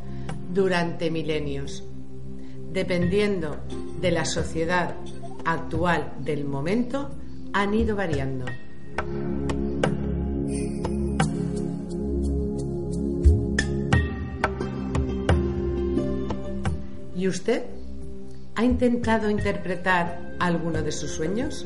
durante 0.53 1.11
milenios, 1.11 1.83
dependiendo 2.73 3.57
de 4.01 4.11
la 4.11 4.27
sociedad 4.27 4.95
actual 5.45 6.12
del 6.21 6.45
momento 6.45 7.11
han 7.55 7.75
ido 7.75 7.97
variando. 7.97 8.45
¿Y 17.23 17.29
usted 17.29 17.63
ha 18.57 18.65
intentado 18.65 19.31
interpretar 19.31 20.35
alguno 20.41 20.83
de 20.83 20.91
sus 20.91 21.09
sueños? 21.13 21.65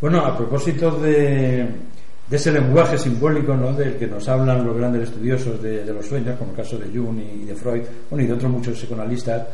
Bueno, 0.00 0.18
a 0.18 0.36
propósito 0.36 0.90
de, 0.98 1.68
ese 2.36 2.52
lenguaje 2.52 2.96
simbólico 2.96 3.54
¿no? 3.54 3.72
del 3.72 3.96
que 3.96 4.06
nos 4.06 4.28
hablan 4.28 4.64
los 4.64 4.76
grandes 4.76 5.08
estudiosos 5.08 5.62
de, 5.62 5.84
los 5.86 6.06
sueños, 6.06 6.38
como 6.38 6.52
el 6.52 6.56
caso 6.56 6.78
de 6.78 6.86
Jung 6.86 7.18
y 7.18 7.44
de 7.44 7.54
Freud, 7.54 7.82
bueno, 8.08 8.24
y 8.24 8.26
de 8.26 8.32
otros 8.32 8.50
muchos 8.50 8.78
psicoanalistas, 8.78 9.46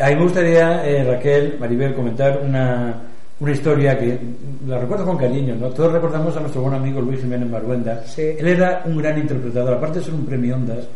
a 0.00 0.08
mí 0.08 0.16
me 0.16 0.22
gustaría, 0.22 0.86
eh, 0.86 1.02
Raquel, 1.04 1.56
Maribel, 1.58 1.94
comentar 1.94 2.40
una, 2.44 3.02
una 3.40 3.52
historia 3.52 3.98
que 3.98 4.18
la 4.66 4.78
recuerdo 4.78 5.04
con 5.06 5.16
cariño, 5.16 5.54
¿no? 5.54 5.70
Todos 5.70 5.92
recordamos 5.92 6.36
a 6.36 6.40
nuestro 6.40 6.62
buen 6.62 6.74
amigo 6.74 7.00
Luis 7.00 7.20
Jiménez 7.20 7.48
Maruenda. 7.48 8.04
Él 8.16 8.46
era 8.46 8.82
un 8.84 8.98
gran 8.98 9.18
interpretador, 9.18 9.74
aparte 9.74 10.00
de 10.00 10.04
ser 10.04 10.14
un 10.14 10.26
premio 10.26 10.56
Ondas 10.56 10.86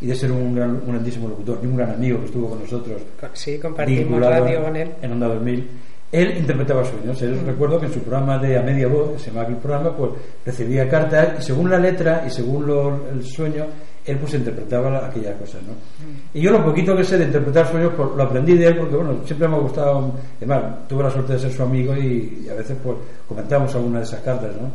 y 0.00 0.06
de 0.06 0.14
ser 0.14 0.32
un, 0.32 0.54
gran, 0.54 0.70
un 0.70 0.88
grandísimo 0.88 1.28
locutor, 1.28 1.60
y 1.62 1.66
un 1.66 1.76
gran 1.76 1.90
amigo 1.92 2.18
que 2.18 2.26
estuvo 2.26 2.50
con 2.50 2.60
nosotros. 2.60 3.00
Sí, 3.32 3.58
compartimos 3.58 4.20
radio 4.20 4.64
con 4.64 4.76
él. 4.76 4.90
En 5.00 5.12
Onda 5.12 5.28
2000 5.28 5.68
él 6.12 6.36
interpretaba 6.36 6.84
sueños. 6.84 7.20
Mm. 7.22 7.46
recuerdo 7.46 7.80
que 7.80 7.86
en 7.86 7.94
su 7.94 8.00
programa 8.00 8.36
de 8.38 8.58
A 8.58 8.62
Media 8.62 8.86
Voz, 8.86 9.20
se 9.20 9.30
llama 9.30 9.46
el 9.48 9.56
programa, 9.56 9.96
pues 9.96 10.12
recibía 10.44 10.86
cartas 10.86 11.40
y 11.40 11.42
según 11.42 11.70
la 11.70 11.78
letra 11.78 12.24
y 12.26 12.30
según 12.30 12.70
el 13.10 13.24
sueño, 13.24 13.64
él 14.04 14.18
pues 14.18 14.34
interpretaba 14.34 15.06
aquellas 15.06 15.36
cosas, 15.36 15.62
¿no? 15.62 15.72
Mm. 15.72 16.36
Y 16.36 16.42
yo 16.42 16.50
lo 16.50 16.62
poquito 16.62 16.94
que 16.94 17.02
sé 17.02 17.16
de 17.16 17.24
interpretar 17.24 17.70
sueños, 17.70 17.94
pues, 17.96 18.10
lo 18.14 18.22
aprendí 18.22 18.58
de 18.58 18.66
él 18.66 18.76
porque, 18.76 18.96
bueno, 18.96 19.20
siempre 19.24 19.48
me 19.48 19.56
ha 19.56 19.60
gustado, 19.60 20.12
además, 20.36 20.86
tuve 20.86 21.02
la 21.02 21.10
suerte 21.10 21.32
de 21.32 21.38
ser 21.38 21.52
su 21.52 21.62
amigo 21.62 21.96
y, 21.96 22.46
a 22.50 22.54
veces 22.54 22.76
pues 22.82 22.98
comentábamos 23.26 23.74
alguna 23.74 23.98
de 24.00 24.04
esas 24.04 24.20
cartas, 24.20 24.54
¿no? 24.60 24.70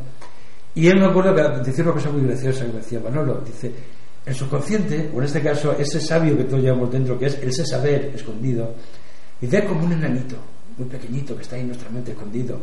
Y 0.73 0.88
él 0.88 1.00
me 1.00 1.06
acuerdo 1.06 1.36
que 1.36 1.69
decía 1.69 1.84
una 1.84 1.93
cosa 1.93 2.10
muy 2.10 2.23
graciosa 2.23 2.65
que 2.65 2.71
me 2.71 2.80
decía, 2.80 3.00
Manolo, 3.00 3.41
dice, 3.45 3.71
el 4.26 4.34
subconsciente, 4.34 5.12
o 5.13 5.19
en 5.19 5.26
este 5.26 5.41
caso 5.41 5.76
ese 5.78 6.00
sabio 6.00 6.36
que 6.36 6.45
todos 6.45 6.63
llevamos 6.63 6.91
dentro, 6.91 7.17
que 7.19 7.28
es 7.28 7.38
ese 7.43 7.63
saber 7.65 8.12
escondido, 8.15 8.73
dice, 9.39 9.58
es 9.60 9.65
como 9.65 9.86
un 9.86 9.93
enanito 9.93 10.36
muy 10.77 10.87
pequeñito 10.87 11.35
que 11.35 11.41
está 11.41 11.55
ahí 11.55 11.63
nuestra 11.63 11.89
mente 11.89 12.11
escondido, 12.11 12.59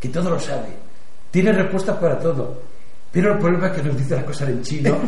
que 0.00 0.08
todo 0.08 0.30
lo 0.30 0.38
sabe, 0.38 0.68
tiene 1.30 1.52
respuestas 1.52 1.96
para 1.96 2.18
todo. 2.18 2.74
Pero 3.10 3.34
el 3.34 3.38
problema 3.38 3.68
es 3.68 3.74
que 3.74 3.82
nos 3.84 3.96
dice 3.96 4.16
las 4.16 4.24
cosas 4.24 4.48
en 4.48 4.60
chino 4.62 4.90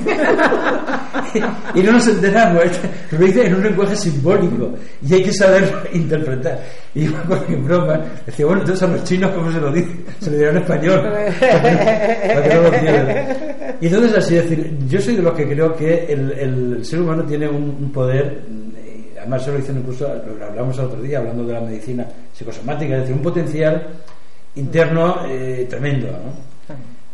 y 1.75 1.81
no 1.81 1.91
nos 1.91 2.07
enteramos. 2.07 2.63
Lo 3.11 3.19
dice 3.19 3.47
en 3.47 3.57
un 3.57 3.65
lenguaje 3.65 3.97
simbólico 3.97 4.75
y 5.03 5.15
hay 5.15 5.25
que 5.25 5.33
saber 5.33 5.91
interpretar. 5.93 6.63
Y 6.95 7.07
yo 7.07 7.13
me 7.49 7.57
broma 7.57 8.01
decía, 8.25 8.47
bueno, 8.47 8.61
entonces 8.61 8.89
a 8.89 8.93
los 8.93 9.03
chinos, 9.03 9.33
¿cómo 9.33 9.51
se 9.51 9.61
lo 9.61 9.73
dice? 9.73 9.91
Se 10.21 10.31
lo 10.31 10.37
dirá 10.37 10.51
en 10.51 10.57
español. 10.59 11.03
Y 13.79 13.89
entonces, 13.89 14.17
así 14.17 14.37
decir, 14.37 14.75
yo 14.89 14.99
soy 14.99 15.17
de 15.17 15.23
los 15.23 15.35
que 15.35 15.47
creo 15.47 15.77
que 15.77 16.07
el, 16.07 16.33
el 16.33 16.83
ser 16.83 17.03
humano 17.03 17.25
tiene 17.25 17.47
un 17.47 17.93
poder 17.93 18.41
además 19.27 19.45
se 19.45 19.51
lo 19.51 19.59
dicen 19.59 19.79
incluso, 19.79 20.09
lo 20.39 20.47
hablamos 20.47 20.79
el 20.79 20.85
otro 20.85 21.03
día 21.03 21.19
hablando 21.19 21.45
de 21.45 21.53
la 21.53 21.61
medicina 21.61 22.07
psicosomática, 22.37 22.95
es 22.95 23.01
decir, 23.01 23.17
un 23.17 23.23
potencial 23.23 23.87
interno 24.57 25.27
eh, 25.27 25.67
tremendo, 25.69 26.09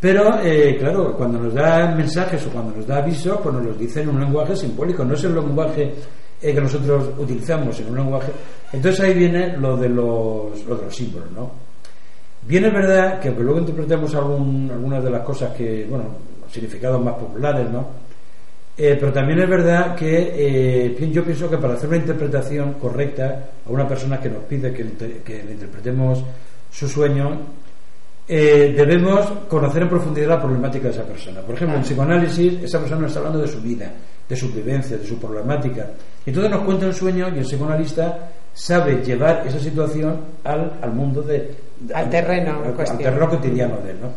Pero, 0.00 0.40
eh, 0.42 0.76
claro, 0.80 1.16
cuando 1.16 1.38
nos 1.38 1.54
da 1.54 1.94
mensajes 1.94 2.44
o 2.46 2.50
cuando 2.50 2.76
nos 2.76 2.86
da 2.86 2.96
avisos, 2.96 3.38
pues 3.40 3.54
nos 3.54 3.64
los 3.64 3.78
dice 3.78 4.02
en 4.02 4.08
un 4.08 4.20
lenguaje 4.20 4.56
simbólico, 4.56 5.04
no 5.04 5.14
es 5.14 5.22
el 5.22 5.34
lenguaje 5.34 5.94
eh, 6.40 6.52
que 6.52 6.60
nosotros 6.60 7.10
utilizamos, 7.18 7.78
en 7.78 7.90
un 7.90 7.96
lenguaje. 7.98 8.32
Entonces 8.72 9.00
ahí 9.00 9.14
viene 9.14 9.56
lo 9.56 9.76
de 9.76 9.88
los, 9.88 10.64
lo 10.66 10.76
de 10.76 10.84
los 10.86 10.94
símbolos, 10.94 11.30
¿no? 11.30 11.50
Bien 12.44 12.64
es 12.64 12.72
verdad 12.72 13.20
que 13.20 13.28
aunque 13.28 13.44
luego 13.44 13.60
interpretemos 13.60 14.12
algún, 14.16 14.68
algunas 14.72 15.04
de 15.04 15.10
las 15.10 15.22
cosas 15.22 15.54
que, 15.54 15.86
bueno, 15.88 16.06
significados 16.50 17.00
más 17.00 17.14
populares, 17.14 17.70
¿no? 17.70 17.86
Eh, 18.76 18.96
pero 18.98 19.12
también 19.12 19.40
es 19.40 19.48
verdad 19.48 19.94
que 19.94 20.32
eh, 20.34 21.10
yo 21.10 21.22
pienso 21.22 21.50
que 21.50 21.58
para 21.58 21.74
hacer 21.74 21.90
una 21.90 21.98
interpretación 21.98 22.74
correcta 22.74 23.50
a 23.66 23.70
una 23.70 23.86
persona 23.86 24.18
que 24.18 24.30
nos 24.30 24.44
pide 24.44 24.72
que, 24.72 25.42
le 25.44 25.52
interpretemos 25.52 26.24
su 26.70 26.88
sueño, 26.88 27.38
eh, 28.26 28.72
debemos 28.74 29.26
conocer 29.46 29.82
en 29.82 29.88
profundidad 29.90 30.28
la 30.28 30.40
problemática 30.40 30.84
de 30.84 30.94
esa 30.94 31.04
persona. 31.04 31.42
Por 31.42 31.54
ejemplo, 31.54 31.76
en 31.76 31.82
psicoanálisis, 31.82 32.62
esa 32.62 32.78
persona 32.78 33.02
nos 33.02 33.10
está 33.10 33.20
hablando 33.20 33.42
de 33.42 33.48
su 33.48 33.60
vida, 33.60 33.92
de 34.26 34.36
su 34.36 34.50
vivencia, 34.50 34.96
de 34.96 35.06
su 35.06 35.18
problemática. 35.18 35.90
Y 36.24 36.30
entonces 36.30 36.50
nos 36.50 36.62
cuenta 36.62 36.86
un 36.86 36.94
sueño 36.94 37.28
y 37.28 37.38
el 37.38 37.44
psicoanalista 37.44 38.30
sabe 38.54 39.02
llevar 39.04 39.46
esa 39.46 39.58
situación 39.58 40.18
al, 40.44 40.78
al 40.80 40.92
mundo 40.94 41.20
de, 41.20 41.54
al 41.94 42.08
terreno 42.08 42.62
al, 42.64 42.80
al 42.80 42.98
terreno 42.98 43.28
cotidiano 43.28 43.76
de 43.84 43.90
él. 43.90 43.98
¿no? 44.00 44.08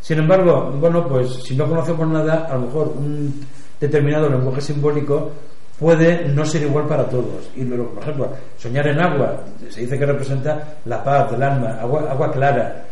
Sin 0.00 0.18
embargo, 0.18 0.70
bueno, 0.78 1.08
pues 1.08 1.32
si 1.42 1.56
no 1.56 1.66
conocemos 1.66 2.06
nada, 2.06 2.46
a 2.48 2.54
lo 2.54 2.66
mejor 2.66 2.94
un 2.96 3.40
determinado 3.80 4.28
lenguaje 4.28 4.60
simbólico 4.60 5.32
puede 5.78 6.28
no 6.28 6.44
ser 6.44 6.62
igual 6.62 6.86
para 6.86 7.08
todos. 7.08 7.50
Y 7.56 7.62
luego, 7.62 7.90
por 7.90 8.02
ejemplo, 8.02 8.32
soñar 8.58 8.86
en 8.88 9.00
agua, 9.00 9.44
se 9.68 9.82
dice 9.82 9.98
que 9.98 10.06
representa 10.06 10.76
la 10.84 11.02
paz 11.02 11.30
del 11.30 11.42
alma, 11.42 11.78
agua, 11.80 12.10
agua 12.10 12.32
clara. 12.32 12.84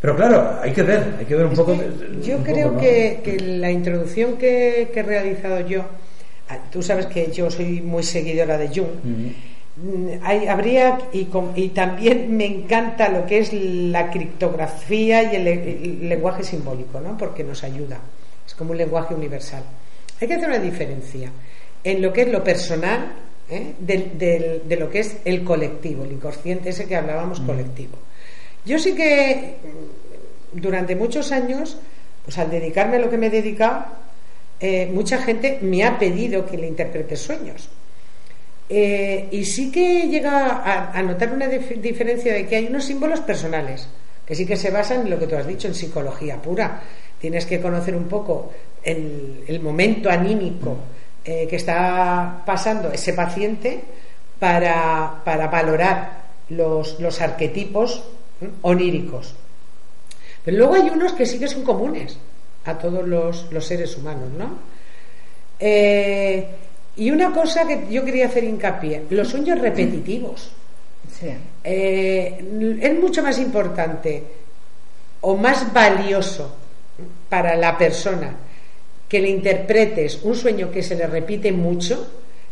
Pero 0.00 0.16
claro, 0.16 0.58
hay 0.60 0.72
que 0.72 0.82
ver, 0.82 1.14
hay 1.18 1.24
que 1.24 1.36
ver 1.36 1.46
un 1.46 1.54
poco. 1.54 1.76
yo 2.22 2.38
creo 2.38 2.76
que, 2.76 3.38
la 3.58 3.70
introducción 3.70 4.36
que, 4.36 4.90
he 4.92 5.02
realizado 5.02 5.60
yo, 5.60 5.82
ah, 6.48 6.58
tú 6.72 6.82
sabes 6.82 7.06
que 7.06 7.30
yo 7.30 7.50
soy 7.50 7.80
muy 7.80 8.02
seguidora 8.02 8.58
de 8.58 8.68
Jung. 8.68 8.88
Hay, 10.22 10.48
habría 10.48 10.98
y, 11.12 11.28
y, 11.54 11.68
también 11.68 12.36
me 12.36 12.44
encanta 12.44 13.08
lo 13.08 13.24
que 13.24 13.38
es 13.38 13.52
la 13.52 14.10
criptografía 14.10 15.32
y 15.32 15.36
el 15.36 16.08
lenguaje 16.08 16.42
simbólico, 16.42 17.00
¿no? 17.00 17.16
Porque 17.16 17.42
nos 17.42 17.64
ayuda. 17.64 17.98
Es 18.46 18.54
como 18.54 18.72
un 18.72 18.78
lenguaje 18.78 19.14
universal. 19.14 19.62
Hay 20.22 20.28
que 20.28 20.34
hacer 20.34 20.50
una 20.50 20.60
diferencia 20.60 21.32
en 21.82 22.00
lo 22.00 22.12
que 22.12 22.22
es 22.22 22.28
lo 22.28 22.44
personal 22.44 23.12
¿eh? 23.50 23.74
de, 23.76 24.76
lo 24.78 24.88
que 24.88 25.00
es 25.00 25.16
el 25.24 25.42
colectivo, 25.42 26.04
el 26.04 26.12
inconsciente 26.12 26.68
ese 26.68 26.86
que 26.86 26.94
hablábamos 26.94 27.40
mm. 27.40 27.46
colectivo. 27.46 27.98
Yo 28.64 28.78
sí 28.78 28.94
que 28.94 29.56
mm, 30.54 30.60
durante 30.60 30.94
muchos 30.94 31.32
años, 31.32 31.76
pues 32.24 32.38
al 32.38 32.52
dedicarme 32.52 32.98
a 32.98 33.00
lo 33.00 33.10
que 33.10 33.18
me 33.18 33.26
he 33.26 33.30
dedicado, 33.30 33.84
eh, 34.60 34.88
mucha 34.94 35.18
gente 35.18 35.58
me 35.60 35.82
ha 35.82 35.98
pedido 35.98 36.46
que 36.46 36.56
le 36.56 36.68
interprete 36.68 37.16
sueños. 37.16 37.68
Eh, 38.68 39.26
y 39.32 39.44
sí 39.44 39.72
que 39.72 40.06
llega 40.06 40.50
a, 40.50 40.96
a 40.96 41.02
notar 41.02 41.32
una 41.32 41.48
diferencia 41.48 42.32
de 42.32 42.46
que 42.46 42.54
hay 42.54 42.66
unos 42.66 42.84
símbolos 42.84 43.22
personales, 43.22 43.88
que 44.24 44.36
sí 44.36 44.46
que 44.46 44.56
se 44.56 44.70
basan 44.70 45.00
en 45.00 45.10
lo 45.10 45.18
que 45.18 45.26
tú 45.26 45.34
has 45.34 45.48
dicho, 45.48 45.66
en 45.66 45.74
psicología 45.74 46.40
pura. 46.40 46.80
Tienes 47.22 47.46
que 47.46 47.60
conocer 47.60 47.94
un 47.94 48.08
poco 48.08 48.50
el, 48.82 49.60
momento 49.62 50.10
anímico 50.10 50.76
eh, 51.24 51.46
que 51.48 51.54
está 51.54 52.42
pasando 52.44 52.90
ese 52.90 53.12
paciente 53.12 53.80
para, 54.40 55.22
valorar 55.24 56.24
los, 56.48 56.98
los 56.98 57.20
arquetipos 57.20 58.02
oníricos. 58.62 59.34
Pero 60.44 60.56
luego 60.56 60.74
hay 60.74 60.90
unos 60.90 61.12
que 61.12 61.24
sí 61.24 61.38
que 61.38 61.46
son 61.46 61.62
comunes 61.62 62.18
a 62.64 62.76
todos 62.76 63.06
los, 63.06 63.64
seres 63.64 63.96
humanos, 63.96 64.28
¿no? 64.36 64.58
Eh, 65.60 66.44
y 66.96 67.08
una 67.12 67.32
cosa 67.32 67.64
que 67.68 67.86
yo 67.88 68.04
quería 68.04 68.26
hacer 68.26 68.42
hincapié, 68.42 69.04
los 69.10 69.28
sueños 69.28 69.60
repetitivos. 69.60 70.50
Eh, 71.62 72.78
es 72.80 72.98
mucho 72.98 73.22
más 73.22 73.38
importante 73.38 74.24
o 75.20 75.36
más 75.36 75.72
valioso 75.72 76.56
para 77.32 77.56
la 77.56 77.78
persona 77.78 78.28
que 79.08 79.18
le 79.18 79.30
interpretes 79.30 80.20
un 80.22 80.36
sueño 80.36 80.70
que 80.70 80.82
se 80.82 80.94
le 80.94 81.06
repite 81.06 81.50
mucho 81.50 82.06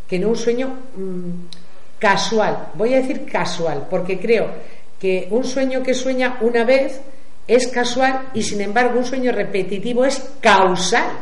que 0.09 0.19
no 0.19 0.31
un 0.31 0.37
sueño 0.37 0.69
mm, 0.97 1.99
casual. 1.99 2.71
Voy 2.73 2.95
a 2.95 3.03
decir 3.03 3.27
casual, 3.27 3.89
porque 3.91 4.19
creo 4.19 4.49
que 4.99 5.29
un 5.33 5.45
sueño 5.45 5.83
que 5.83 5.93
sueña 5.93 6.39
una 6.41 6.65
vez 6.65 6.99
es 7.47 7.69
casual 7.69 8.31
y 8.33 8.43
sin 8.43 8.63
embargo 8.63 8.99
un 8.99 9.05
sueño 9.05 9.33
repetitivo 9.33 10.07
es 10.07 10.19
causal. 10.41 11.13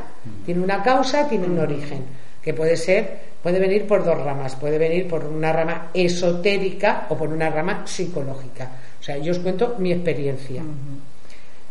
Tiene 0.47 0.63
una 0.63 0.81
causa, 0.81 1.29
tiene 1.29 1.47
un 1.47 1.59
origen, 1.59 2.05
que 2.41 2.55
puede 2.55 2.77
ser, 2.77 3.19
puede 3.43 3.59
venir 3.59 3.89
por 3.89 4.05
dos 4.05 4.23
ramas, 4.23 4.55
puede 4.55 4.79
venir 4.79 5.09
por 5.09 5.25
una 5.25 5.53
rama 5.53 5.91
esotérica 5.93 7.07
o 7.09 7.17
por 7.17 7.29
una 7.31 7.51
rama 7.51 7.85
psicológica. 7.85 8.71
O 9.01 9.03
sea, 9.03 9.19
yo 9.19 9.33
os 9.33 9.41
cuento 9.41 9.75
mi 9.81 9.91
experiencia 9.91 10.63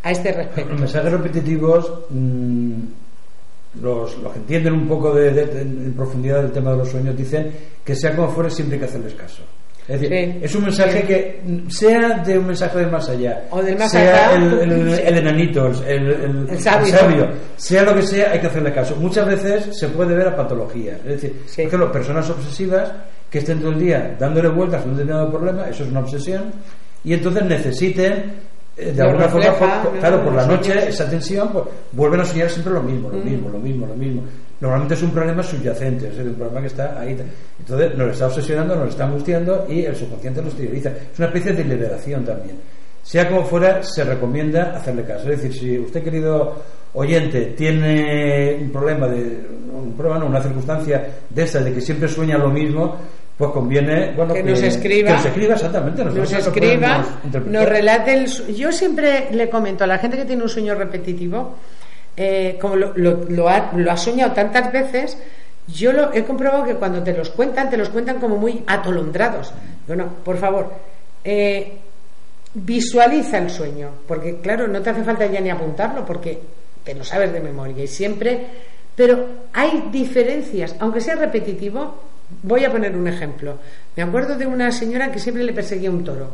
a 0.03 0.11
este 0.11 0.31
respecto. 0.31 0.71
Los 0.71 0.79
mensajes 0.79 1.11
repetitivos 1.11 1.91
mm, 2.09 2.73
los, 3.81 4.15
que 4.15 4.39
entienden 4.39 4.73
un 4.73 4.87
poco 4.87 5.13
de, 5.13 5.41
en 5.41 5.93
profundidad 5.93 6.41
del 6.41 6.51
tema 6.51 6.71
de 6.71 6.77
los 6.77 6.89
sueños 6.89 7.15
dicen 7.15 7.51
que 7.83 7.95
sea 7.95 8.15
como 8.15 8.29
fuere 8.29 8.49
siempre 8.49 8.75
hay 8.75 8.79
que 8.79 8.85
hacerles 8.85 9.13
caso. 9.13 9.43
Es 9.87 10.01
decir, 10.01 10.39
es 10.41 10.53
un 10.53 10.65
mensaje 10.65 11.01
que 11.03 11.41
sea 11.69 12.17
de 12.17 12.37
un 12.37 12.47
mensaje 12.47 12.79
del 12.79 12.91
más 12.91 13.07
allá, 13.07 13.45
o 13.51 13.61
del 13.61 13.77
más 13.77 13.89
sea 13.89 14.35
el, 14.35 14.59
el, 14.61 15.17
enanito, 15.17 15.67
el, 15.67 16.59
sabio. 16.59 17.29
sea 17.55 17.83
lo 17.83 17.95
que 17.95 18.01
sea, 18.01 18.31
hay 18.31 18.39
que 18.41 18.47
hacerle 18.47 18.73
caso. 18.73 18.97
Muchas 18.97 19.25
veces 19.25 19.79
se 19.79 19.87
puede 19.87 20.13
ver 20.13 20.27
a 20.27 20.35
patologías. 20.35 20.97
Es 21.05 21.21
decir, 21.21 21.41
por 21.55 21.63
ejemplo, 21.63 21.91
personas 21.93 22.29
obsesivas 22.29 22.91
que 23.29 23.37
estén 23.37 23.61
todo 23.61 23.71
el 23.71 23.79
día 23.79 24.13
dándole 24.19 24.49
vueltas 24.49 24.81
a 24.81 24.85
un 24.85 24.91
determinado 24.91 25.31
problema, 25.31 25.69
eso 25.69 25.85
es 25.85 25.89
una 25.89 26.01
obsesión, 26.01 26.51
y 27.05 27.13
entonces 27.13 27.45
necesiten 27.45 28.46
eh, 28.77 28.91
de 28.91 29.01
alguna 29.01 29.27
forma, 29.27 29.89
claro, 29.99 30.23
por 30.23 30.33
la 30.33 30.45
noche 30.45 30.89
esa 30.89 31.09
tensión, 31.09 31.49
pues, 31.51 31.65
vuelven 31.93 32.19
a 32.19 32.25
soñar 32.25 32.47
siempre 32.47 32.73
lo 32.73 32.83
mismo, 32.83 33.09
lo 33.09 33.17
mm. 33.17 33.25
mismo, 33.25 33.49
lo 33.49 33.57
mismo, 33.57 33.87
lo 33.87 33.95
mismo. 33.95 34.21
Normalmente 34.59 34.93
es 34.93 35.01
un 35.01 35.11
problema 35.11 35.41
subyacente, 35.41 36.09
es 36.09 36.17
un 36.17 36.35
problema 36.35 36.61
que 36.61 36.67
está 36.67 36.99
ahí. 36.99 37.17
Entonces 37.59 37.97
nos 37.97 38.11
está 38.11 38.27
obsesionando, 38.27 38.75
nos 38.75 38.89
está 38.89 39.05
angustiando 39.05 39.65
y 39.67 39.85
el 39.85 39.95
subconsciente 39.95 40.41
lo 40.41 40.47
exterioriza. 40.47 40.89
Es 40.89 41.17
una 41.17 41.27
especie 41.27 41.53
de 41.53 41.63
liberación 41.63 42.23
también. 42.23 42.57
Sea 43.01 43.27
como 43.29 43.45
fuera, 43.45 43.81
se 43.81 44.03
recomienda 44.03 44.75
hacerle 44.75 45.03
caso. 45.03 45.29
Es 45.29 45.41
decir, 45.41 45.53
si 45.53 45.79
usted, 45.79 46.03
querido 46.03 46.61
oyente, 46.93 47.53
tiene 47.57 48.57
un 48.61 48.71
problema, 48.71 49.07
de 49.07 49.47
un 49.73 49.93
problema, 49.95 50.25
una 50.25 50.41
circunstancia 50.41 51.07
de 51.29 51.43
esta, 51.43 51.61
de 51.61 51.73
que 51.73 51.81
siempre 51.81 52.07
sueña 52.07 52.37
lo 52.37 52.49
mismo, 52.49 52.97
pues 53.37 53.51
conviene 53.51 54.13
bueno, 54.15 54.33
que, 54.33 54.41
nos 54.41 54.61
escriba, 54.63 55.09
que 55.09 55.15
nos 55.15 55.25
escriba 55.25 55.53
exactamente, 55.53 56.03
nos 56.03 56.31
escriba, 56.31 57.05
nos 57.45 57.69
relate 57.69 58.13
el, 58.13 58.55
yo 58.55 58.71
siempre 58.71 59.27
le 59.31 59.47
comento 59.47 59.83
a 59.83 59.87
la 59.87 59.99
gente 59.99 60.17
que 60.17 60.25
tiene 60.25 60.41
un 60.41 60.49
sueño 60.49 60.73
repetitivo, 60.73 61.55
eh, 62.15 62.57
como 62.59 62.75
lo, 62.75 62.93
lo, 62.95 63.47
ha, 63.47 63.71
lo, 63.75 63.91
ha, 63.91 63.97
soñado 63.97 64.31
tantas 64.31 64.71
veces, 64.71 65.19
yo 65.67 65.93
lo 65.93 66.11
he 66.13 66.23
comprobado 66.23 66.63
que 66.63 66.75
cuando 66.75 67.03
te 67.03 67.13
los 67.13 67.29
cuentan, 67.29 67.69
te 67.69 67.77
los 67.77 67.89
cuentan 67.89 68.19
como 68.19 68.37
muy 68.37 68.63
atolondrados. 68.65 69.53
Bueno, 69.85 70.09
por 70.23 70.37
favor, 70.37 70.73
eh, 71.23 71.77
visualiza 72.55 73.37
el 73.37 73.51
sueño, 73.51 73.89
porque 74.07 74.37
claro, 74.37 74.67
no 74.67 74.81
te 74.81 74.89
hace 74.89 75.03
falta 75.03 75.27
ya 75.27 75.41
ni 75.41 75.51
apuntarlo, 75.51 76.03
porque 76.05 76.39
te 76.83 76.95
lo 76.95 77.03
sabes 77.03 77.31
de 77.31 77.39
memoria 77.39 77.83
y 77.83 77.87
siempre, 77.87 78.47
pero 78.95 79.27
hay 79.53 79.89
diferencias, 79.91 80.75
aunque 80.79 81.01
sea 81.01 81.15
repetitivo. 81.15 82.07
Voy 82.43 82.65
a 82.65 82.71
poner 82.71 82.95
un 82.95 83.07
ejemplo. 83.07 83.57
Me 83.95 84.03
acuerdo 84.03 84.37
de 84.37 84.45
una 84.45 84.71
señora 84.71 85.11
que 85.11 85.19
siempre 85.19 85.43
le 85.43 85.53
perseguía 85.53 85.89
un 85.89 86.03
toro. 86.03 86.29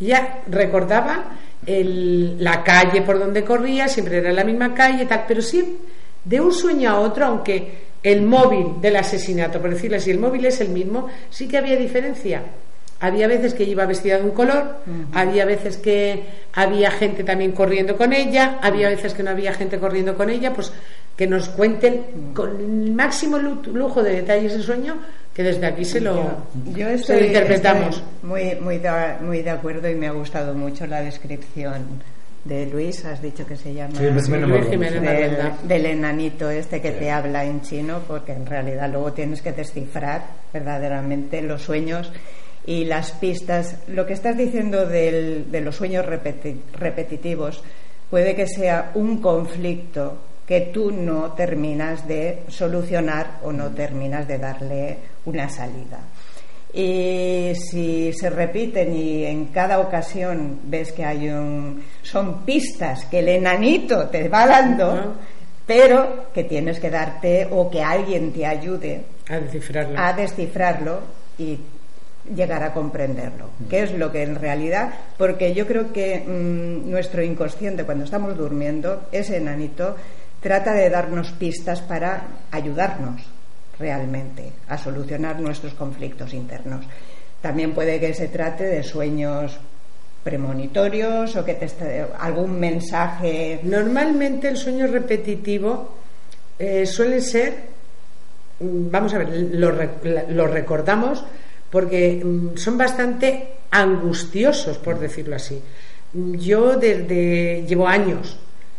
Ella 0.00 0.40
recordaba 0.48 1.24
la 1.66 2.64
calle 2.64 3.02
por 3.02 3.18
donde 3.18 3.44
corría, 3.44 3.88
siempre 3.88 4.18
era 4.18 4.32
la 4.32 4.44
misma 4.44 4.74
calle, 4.74 5.06
tal, 5.06 5.24
pero 5.28 5.42
sí 5.42 5.78
de 6.24 6.40
un 6.40 6.52
sueño 6.52 6.90
a 6.90 7.00
otro, 7.00 7.26
aunque 7.26 7.92
el 8.02 8.22
móvil 8.22 8.80
del 8.80 8.96
asesinato, 8.96 9.60
por 9.60 9.70
decirlo 9.70 9.96
así, 9.96 10.10
el 10.10 10.18
móvil 10.18 10.44
es 10.46 10.60
el 10.60 10.70
mismo, 10.70 11.08
sí 11.30 11.46
que 11.46 11.58
había 11.58 11.76
diferencia. 11.76 12.42
Había 13.02 13.26
veces 13.26 13.52
que 13.52 13.64
iba 13.64 13.84
vestida 13.84 14.16
de 14.16 14.22
un 14.22 14.30
color, 14.30 14.76
había 15.12 15.44
veces 15.44 15.76
que 15.76 16.22
había 16.52 16.88
gente 16.92 17.24
también 17.24 17.50
corriendo 17.50 17.96
con 17.96 18.12
ella, 18.12 18.60
había 18.62 18.88
veces 18.90 19.12
que 19.12 19.24
no 19.24 19.30
había 19.30 19.52
gente 19.52 19.80
corriendo 19.80 20.14
con 20.14 20.30
ella, 20.30 20.52
pues 20.52 20.72
que 21.16 21.26
nos 21.26 21.48
cuenten 21.48 22.32
con 22.32 22.60
el 22.60 22.92
máximo 22.92 23.38
lujo 23.38 24.04
de 24.04 24.12
detalles 24.22 24.52
el 24.52 24.62
sueño, 24.62 24.98
que 25.34 25.42
desde 25.42 25.66
aquí 25.66 25.84
se 25.84 26.00
lo, 26.00 26.46
yo, 26.76 26.88
estoy, 26.90 27.24
interpretamos. 27.24 28.00
muy, 28.22 28.54
muy, 28.60 28.80
muy 29.20 29.42
de 29.42 29.50
acuerdo 29.50 29.90
y 29.90 29.96
me 29.96 30.06
ha 30.06 30.12
gustado 30.12 30.54
mucho 30.54 30.86
la 30.86 31.02
descripción 31.02 32.00
de 32.44 32.66
Luis, 32.66 33.04
has 33.04 33.20
dicho 33.20 33.44
que 33.44 33.56
se 33.56 33.74
llama 33.74 33.98
del, 33.98 35.86
enanito 35.86 36.50
este 36.50 36.80
que 36.80 36.92
te 36.92 37.10
habla 37.10 37.44
en 37.44 37.62
chino, 37.62 38.00
porque 38.06 38.30
en 38.32 38.46
realidad 38.46 38.88
luego 38.90 39.12
tienes 39.12 39.42
que 39.42 39.50
descifrar 39.50 40.22
verdaderamente 40.52 41.42
los 41.42 41.62
sueños 41.62 42.12
y 42.66 42.84
las 42.84 43.12
pistas. 43.12 43.76
Lo 43.88 44.06
que 44.06 44.12
estás 44.12 44.36
diciendo 44.36 44.86
del, 44.86 45.50
de 45.50 45.60
los 45.60 45.76
sueños 45.76 46.06
repetitivos 46.06 47.62
puede 48.10 48.34
que 48.34 48.46
sea 48.46 48.92
un 48.94 49.20
conflicto 49.20 50.18
que 50.46 50.60
tú 50.72 50.90
no 50.90 51.32
terminas 51.32 52.06
de 52.06 52.42
solucionar 52.48 53.38
o 53.42 53.52
no 53.52 53.70
terminas 53.70 54.26
de 54.28 54.38
darle 54.38 54.98
una 55.24 55.48
salida. 55.48 56.00
Y 56.74 57.52
si 57.54 58.12
se 58.14 58.30
repiten 58.30 58.94
y 58.94 59.24
en 59.24 59.46
cada 59.46 59.78
ocasión 59.78 60.60
ves 60.64 60.92
que 60.92 61.04
hay 61.04 61.28
un. 61.28 61.84
son 62.02 62.44
pistas 62.44 63.04
que 63.06 63.18
el 63.18 63.28
enanito 63.28 64.08
te 64.08 64.28
va 64.28 64.46
dando, 64.46 65.14
pero 65.66 66.32
que 66.32 66.44
tienes 66.44 66.80
que 66.80 66.88
darte 66.88 67.46
o 67.50 67.70
que 67.70 67.82
alguien 67.82 68.32
te 68.32 68.46
ayude 68.46 69.04
a 69.28 69.38
descifrarlo, 69.38 69.98
a 69.98 70.12
descifrarlo 70.14 71.00
y 71.38 71.58
llegar 72.24 72.62
a 72.62 72.72
comprenderlo, 72.72 73.50
que 73.68 73.82
es 73.82 73.92
lo 73.92 74.12
que 74.12 74.22
en 74.22 74.36
realidad, 74.36 74.92
porque 75.18 75.54
yo 75.54 75.66
creo 75.66 75.92
que 75.92 76.20
mm, 76.20 76.90
nuestro 76.90 77.22
inconsciente 77.22 77.84
cuando 77.84 78.04
estamos 78.04 78.36
durmiendo, 78.36 79.08
ese 79.10 79.38
enanito 79.38 79.96
trata 80.40 80.72
de 80.74 80.90
darnos 80.90 81.32
pistas 81.32 81.80
para 81.80 82.26
ayudarnos 82.50 83.22
realmente 83.78 84.52
a 84.68 84.78
solucionar 84.78 85.40
nuestros 85.40 85.74
conflictos 85.74 86.32
internos. 86.34 86.84
También 87.40 87.74
puede 87.74 87.98
que 87.98 88.14
se 88.14 88.28
trate 88.28 88.64
de 88.64 88.82
sueños 88.82 89.58
premonitorios 90.22 91.34
o 91.34 91.44
que 91.44 91.54
te 91.54 91.66
algún 92.18 92.58
mensaje. 92.58 93.60
Normalmente 93.64 94.48
el 94.48 94.56
sueño 94.56 94.86
repetitivo 94.86 95.96
eh, 96.58 96.86
suele 96.86 97.20
ser, 97.20 97.54
mm, 98.60 98.90
vamos 98.90 99.12
a 99.14 99.18
ver, 99.18 99.28
lo, 99.54 99.72
lo 100.28 100.46
recordamos 100.46 101.24
porque 101.72 102.22
mm, 102.22 102.56
son 102.56 102.78
bastante 102.78 103.48
angustiosos, 103.70 104.76
por 104.78 105.00
decirlo 105.00 105.34
así. 105.34 105.60
Yo 106.12 106.76
desde 106.76 107.64
llevo 107.66 107.88
años 107.88 108.36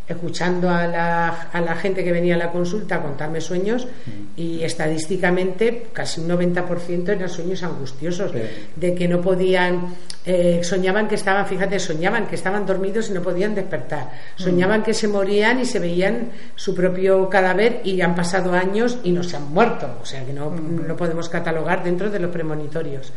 escuchando 0.08 0.70
a 0.70 0.86
la, 0.86 1.30
a 1.54 1.62
la, 1.62 1.76
gente 1.76 2.04
que 2.04 2.12
venía 2.12 2.36
a 2.36 2.38
la 2.38 2.52
consulta 2.52 2.96
a 2.96 3.02
contarme 3.02 3.40
sueños 3.40 3.86
mm. 3.86 4.40
y 4.40 4.64
estadísticamente 4.64 5.88
casi 5.94 6.20
un 6.20 6.30
90% 6.30 7.10
eran 7.10 7.30
sueños 7.30 7.64
angustiosos, 7.64 8.32
de 8.76 8.96
que 8.96 9.08
no 9.08 9.22
podían, 9.22 9.96
eh, 10.26 10.60
soñaban 10.64 11.08
que 11.08 11.16
estaban, 11.16 11.48
fíjate, 11.48 11.80
soñaban 11.80 12.28
que 12.28 12.36
estaban 12.36 12.66
dormidos 12.66 13.10
y 13.10 13.14
no 13.14 13.22
podían 13.22 13.56
despertar, 13.56 14.12
soñaban 14.36 14.82
mm. 14.82 14.84
que 14.84 14.94
se 14.94 15.08
morían 15.08 15.60
y 15.62 15.66
se 15.66 15.80
veían 15.80 16.32
su 16.56 16.76
propio 16.76 17.30
cadáver 17.30 17.80
y 17.86 18.02
han 18.02 18.14
pasado 18.14 18.54
años 18.54 18.98
y 19.04 19.12
no 19.12 19.24
se 19.24 19.38
han 19.38 19.54
muerto, 19.54 20.00
o 20.02 20.06
sea 20.06 20.26
que 20.26 20.34
no, 20.34 20.50
mm. 20.50 20.86
no 20.86 20.98
podemos 20.98 21.30
catalogar 21.30 21.82
dentro 21.82 22.10
de 22.10 22.20
los 22.20 22.30
premonitorios. 22.30 23.14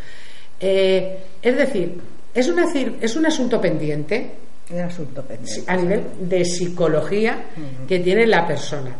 Eh, 0.60 1.18
es 1.42 1.56
decir, 1.56 2.00
es, 2.32 2.48
una, 2.48 2.64
es 3.00 3.16
un 3.16 3.26
asunto 3.26 3.60
pendiente 3.60 4.45
asunto 4.84 5.24
A 5.66 5.76
nivel 5.76 6.02
de 6.20 6.44
psicología 6.44 7.44
que 7.86 8.00
tiene 8.00 8.26
la 8.26 8.46
persona. 8.46 8.96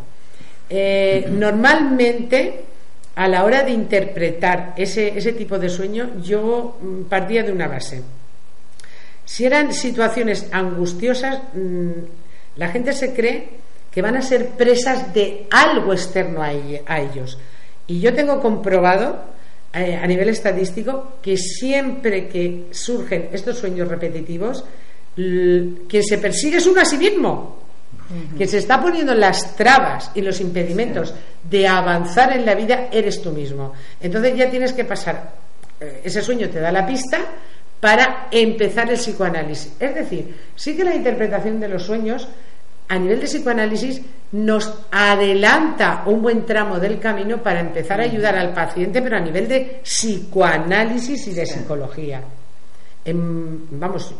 Eh, 0.69 1.27
normalmente, 1.29 2.65
a 3.15 3.27
la 3.27 3.43
hora 3.43 3.63
de 3.63 3.71
interpretar 3.71 4.73
ese, 4.77 5.17
ese 5.17 5.33
tipo 5.33 5.57
de 5.57 5.69
sueño, 5.69 6.21
yo 6.21 6.77
mm, 6.81 7.03
partía 7.03 7.43
de 7.43 7.51
una 7.51 7.67
base. 7.67 8.01
Si 9.25 9.45
eran 9.45 9.73
situaciones 9.73 10.47
angustiosas, 10.51 11.39
mm, 11.53 11.91
la 12.55 12.69
gente 12.69 12.93
se 12.93 13.13
cree 13.13 13.49
que 13.91 14.01
van 14.01 14.15
a 14.15 14.21
ser 14.21 14.49
presas 14.49 15.13
de 15.13 15.47
algo 15.49 15.91
externo 15.91 16.41
a, 16.41 16.51
ellos. 16.51 17.37
Y 17.87 17.99
yo 17.99 18.13
tengo 18.13 18.39
comprobado 18.39 19.23
eh, 19.73 19.95
a 19.95 20.05
nivel 20.05 20.29
estadístico 20.29 21.13
que 21.21 21.35
siempre 21.35 22.27
que 22.27 22.67
surgen 22.71 23.29
estos 23.33 23.57
sueños 23.57 23.87
repetitivos, 23.87 24.63
quien 25.17 26.03
se 26.03 26.19
persigue 26.19 26.57
es 26.57 26.67
uno 26.67 26.81
a 26.81 26.85
sí 26.85 26.97
mismo. 26.97 27.57
Quien 28.37 28.47
se 28.47 28.59
está 28.59 28.81
poniendo 28.81 29.13
las 29.13 29.55
trabas 29.55 30.11
y 30.13 30.21
los 30.21 30.39
impedimentos 30.39 31.13
de 31.49 31.67
avanzar 31.67 32.31
en 32.33 32.45
la 32.45 32.55
vida 32.55 32.87
eres 32.91 33.21
tú 33.21 33.31
mismo. 33.31 33.73
Entonces 33.99 34.37
ya 34.37 34.49
tienes 34.49 34.71
que 34.71 34.85
pasar, 34.85 35.33
eh, 35.79 36.01
ese 36.05 36.21
sueño 36.21 36.49
te 36.49 36.61
da 36.61 36.71
la 36.71 36.85
pista 36.85 37.19
para 37.81 38.27
empezar 38.31 38.89
el 38.89 38.97
psicoanálisis. 38.97 39.73
Es 39.77 39.93
decir, 39.93 40.35
sí 40.55 40.77
que 40.77 40.85
la 40.85 40.95
interpretación 40.95 41.59
de 41.59 41.67
los 41.67 41.83
sueños 41.83 42.29
a 42.87 42.97
nivel 42.97 43.19
de 43.19 43.25
psicoanálisis 43.25 44.01
nos 44.31 44.73
adelanta 44.89 46.03
un 46.05 46.21
buen 46.21 46.45
tramo 46.45 46.79
del 46.79 46.99
camino 46.99 47.43
para 47.43 47.59
empezar 47.59 47.99
a 47.99 48.03
ayudar 48.03 48.37
al 48.37 48.53
paciente, 48.53 49.01
pero 49.01 49.17
a 49.17 49.21
nivel 49.21 49.49
de 49.49 49.81
psicoanálisis 49.83 51.27
y 51.27 51.33
de 51.33 51.45
psicología 51.45 52.21
vamos, 53.13 54.13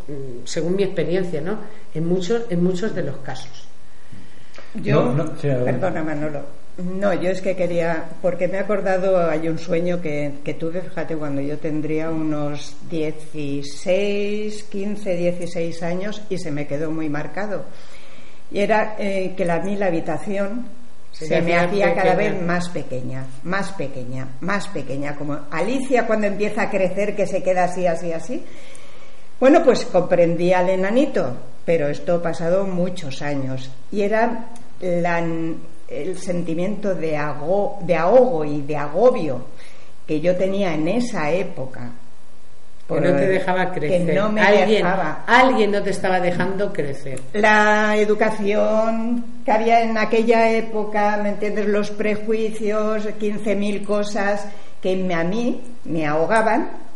según 0.46 0.76
mi 0.76 0.84
experiencia, 0.84 1.42
¿no? 1.42 1.60
En 1.94 2.08
muchos, 2.08 2.44
en 2.50 2.64
muchos 2.64 2.94
de 2.94 3.04
los 3.04 3.18
casos. 3.18 3.68
Yo, 4.76 5.16
perdona 5.42 6.04
Manolo, 6.04 6.44
no, 6.78 7.12
yo 7.16 7.32
es 7.32 7.42
que 7.42 7.56
quería, 7.56 8.06
porque 8.22 8.48
me 8.48 8.58
he 8.58 8.60
acordado, 8.60 9.28
hay 9.28 9.50
un 9.50 9.58
sueño 9.58 10.00
que, 10.00 10.34
que 10.44 10.54
tuve, 10.54 10.82
fíjate, 10.82 11.16
cuando 11.16 11.42
yo 11.42 11.58
tendría 11.58 12.12
unos 12.12 12.76
16, 12.92 14.64
15, 14.64 15.16
16 15.16 15.84
años 15.84 16.22
y 16.30 16.38
se 16.38 16.52
me 16.52 16.68
quedó 16.68 16.92
muy 16.92 17.10
marcado. 17.10 17.66
Y 18.52 18.60
era 18.60 18.96
eh, 19.00 19.34
que 19.36 19.44
la, 19.44 19.56
a 19.56 19.60
mí 19.64 19.76
la 19.76 19.88
habitación 19.88 20.68
se, 21.12 21.42
me 21.42 21.58
hacía 21.58 21.96
cada 21.96 22.14
vez 22.14 22.40
más 22.40 22.70
pequeña, 22.70 23.26
más 23.44 23.72
pequeña, 23.72 24.28
más 24.42 24.68
pequeña, 24.68 25.16
como 25.16 25.40
Alicia 25.50 26.06
cuando 26.06 26.28
empieza 26.28 26.64
a 26.64 26.70
crecer 26.70 27.16
que 27.16 27.26
se 27.26 27.42
queda 27.42 27.64
así, 27.64 27.88
así, 27.88 28.12
así. 28.12 28.44
Bueno, 29.40 29.64
pues 29.64 29.86
comprendí 29.86 30.52
al 30.52 30.70
enanito, 30.70 31.36
pero 31.64 31.88
esto 31.88 32.16
ha 32.16 32.22
pasado 32.22 32.66
muchos 32.66 33.22
años 33.22 33.70
y 33.92 34.02
era 34.02 34.50
el 34.82 36.18
sentimiento 36.18 36.96
de, 36.96 37.20
de 37.82 37.96
ahogo 37.96 38.46
y 38.46 38.62
de 38.62 38.78
agobio 38.78 39.46
que 40.08 40.20
yo 40.22 40.36
tenía 40.36 40.74
en 40.74 40.88
esa 40.88 41.30
época. 41.32 41.92
Que 42.88 43.02
no 43.02 43.16
te 43.18 43.28
dejaba 43.28 43.72
crecer. 43.74 44.08
Que 44.08 44.14
no 44.14 44.32
me 44.32 44.42
alguien, 44.42 44.70
dejaba. 44.70 45.26
Alguien 45.28 45.72
no 45.72 45.84
te 45.84 45.90
estaba 45.90 46.22
dejando 46.22 46.72
crecer. 46.72 47.20
La 47.34 47.98
educación 47.98 49.42
que 49.44 49.52
había 49.52 49.82
en 49.82 49.98
aquella 49.98 50.50
época, 50.52 51.20
¿me 51.22 51.30
entiendes? 51.30 51.68
Los 51.68 51.92
prejuicios, 51.92 53.06
15.000 53.06 53.86
cosas 53.86 54.48
que 54.82 55.14
a 55.14 55.24
mí 55.26 55.62
me 55.84 56.08
ahogaban 56.08 56.87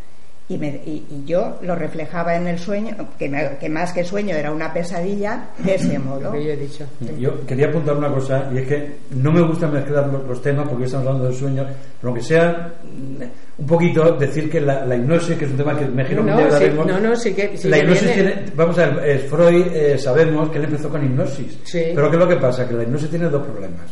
y, 0.51 0.57
me, 0.57 0.67
y, 0.85 1.23
yo 1.25 1.57
lo 1.61 1.75
reflejaba 1.75 2.35
en 2.35 2.45
el 2.47 2.59
sueño, 2.59 2.93
que, 3.17 3.31
que, 3.59 3.69
más 3.69 3.93
que 3.93 4.03
sueño 4.03 4.35
era 4.35 4.51
una 4.51 4.73
pesadilla, 4.73 5.47
de 5.59 5.75
ese 5.75 5.97
modo. 5.97 6.35
yo 6.35 6.51
he 6.51 6.57
dicho. 6.57 6.85
Yo 7.17 7.45
quería 7.45 7.67
apuntar 7.67 7.95
una 7.95 8.11
cosa, 8.11 8.49
y 8.53 8.57
es 8.57 8.67
que 8.67 8.97
no 9.11 9.31
me 9.31 9.41
gusta 9.41 9.67
mezclar 9.67 10.07
los, 10.07 10.41
temas 10.41 10.67
porque 10.67 10.85
estamos 10.85 11.07
hablando 11.07 11.29
del 11.29 11.37
sueño, 11.37 11.65
pero 12.01 12.13
que 12.13 12.21
sea 12.21 12.73
mm, 12.83 13.61
un 13.61 13.65
poquito 13.65 14.17
decir 14.17 14.49
que 14.49 14.59
la, 14.59 14.93
hipnosis, 14.93 15.37
que 15.37 15.45
es 15.45 15.51
un 15.51 15.57
tema 15.57 15.77
que 15.77 15.85
me 15.85 16.01
imagino 16.01 16.23
no, 16.23 16.37
que 16.59 16.69
no, 16.69 16.99
no, 16.99 17.15
sí 17.15 17.33
que, 17.33 17.57
la 17.63 17.77
hipnosis 17.77 18.13
tiene, 18.13 18.45
vamos 18.53 18.77
a 18.77 18.87
ver, 18.87 19.19
Freud 19.19 19.67
eh, 19.73 19.97
sabemos 19.97 20.49
que 20.49 20.57
él 20.57 20.65
empezó 20.65 20.89
con 20.89 21.05
hipnosis, 21.05 21.59
pero 21.71 22.09
¿qué 22.09 22.17
es 22.17 22.21
lo 22.21 22.27
que 22.27 22.37
pasa? 22.37 22.67
Que 22.67 22.73
la 22.73 22.83
hipnosis 22.83 23.09
tiene 23.09 23.29
dos 23.29 23.47
problemas 23.47 23.85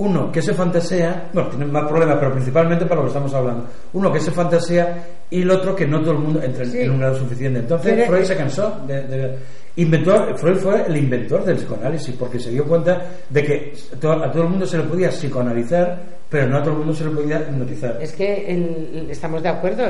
uno 0.00 0.32
que 0.32 0.40
se 0.40 0.54
fantasea, 0.54 1.28
bueno, 1.34 1.50
tiene 1.50 1.66
más 1.66 1.86
problemas, 1.86 2.16
pero 2.18 2.32
principalmente 2.32 2.86
para 2.86 2.96
lo 2.96 3.02
que 3.02 3.08
estamos 3.08 3.34
hablando. 3.34 3.66
Uno 3.92 4.10
que 4.10 4.20
se 4.20 4.30
fantasea 4.30 4.96
y 5.30 5.42
el 5.42 5.50
otro 5.50 5.74
que 5.74 5.86
no 5.86 6.00
todo 6.00 6.12
el 6.12 6.18
mundo 6.18 6.42
entra 6.42 6.64
en 6.64 6.90
un 6.90 6.98
grado 6.98 7.18
suficiente. 7.18 7.60
Entonces 7.60 8.06
Freud 8.06 8.24
se 8.24 8.36
cansó 8.36 8.80
de, 8.86 9.36
inventó, 9.76 10.36
Freud 10.36 10.56
fue 10.58 10.84
el 10.86 10.96
inventor 10.96 11.44
del 11.44 11.56
psicoanálisis 11.56 12.14
porque 12.16 12.38
se 12.38 12.50
dio 12.50 12.64
cuenta 12.64 13.00
de 13.28 13.44
que 13.44 13.72
a 13.92 14.30
todo 14.30 14.42
el 14.42 14.48
mundo 14.48 14.66
se 14.66 14.78
le 14.78 14.84
podía 14.84 15.10
psicoanalizar, 15.10 15.98
pero 16.28 16.48
no 16.48 16.58
a 16.58 16.62
todo 16.62 16.72
el 16.72 16.78
mundo 16.78 16.94
se 16.94 17.04
le 17.04 17.10
podía 17.10 17.40
hipnotizar. 17.40 17.98
Es 18.00 18.12
que 18.12 19.06
estamos 19.08 19.42
de 19.42 19.48
acuerdo, 19.48 19.84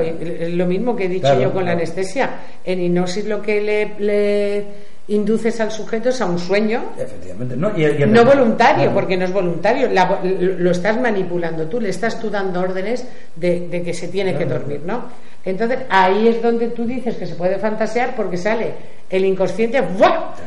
lo 0.51 0.66
mismo 0.66 0.95
que 0.95 1.07
he 1.07 1.09
dicho 1.09 1.41
yo 1.41 1.53
con 1.53 1.64
la 1.64 1.72
anestesia. 1.72 2.30
En 2.64 2.80
hipnosis 2.80 3.26
lo 3.26 3.41
que 3.41 3.61
le 3.99 4.64
induces 5.11 5.61
al 5.61 5.72
sujeto 5.72 6.11
a 6.20 6.24
un 6.24 6.38
sueño 6.38 6.93
Efectivamente. 6.97 7.57
no, 7.57 7.70
no 7.70 8.24
voluntario 8.24 8.93
porque 8.93 9.16
no 9.16 9.24
es 9.24 9.32
voluntario 9.32 9.88
lo 9.91 10.70
estás 10.70 11.01
manipulando 11.01 11.66
tú 11.66 11.80
le 11.80 11.88
estás 11.88 12.20
tú 12.20 12.30
dando 12.30 12.61
órdenes 12.61 13.07
de, 13.34 13.82
que 13.84 13.93
se 13.93 14.09
tiene 14.09 14.36
que 14.36 14.45
dormir 14.45 14.82
no 14.86 15.05
entonces 15.45 15.80
ahí 15.88 16.28
es 16.28 16.43
donde 16.43 16.68
tú 16.68 16.84
dices 16.84 17.16
que 17.16 17.26
se 17.26 17.34
puede 17.34 17.59
fantasear 17.59 18.14
porque 18.14 18.36
sale 18.36 18.74
el 19.11 19.24
inconsciente 19.24 19.82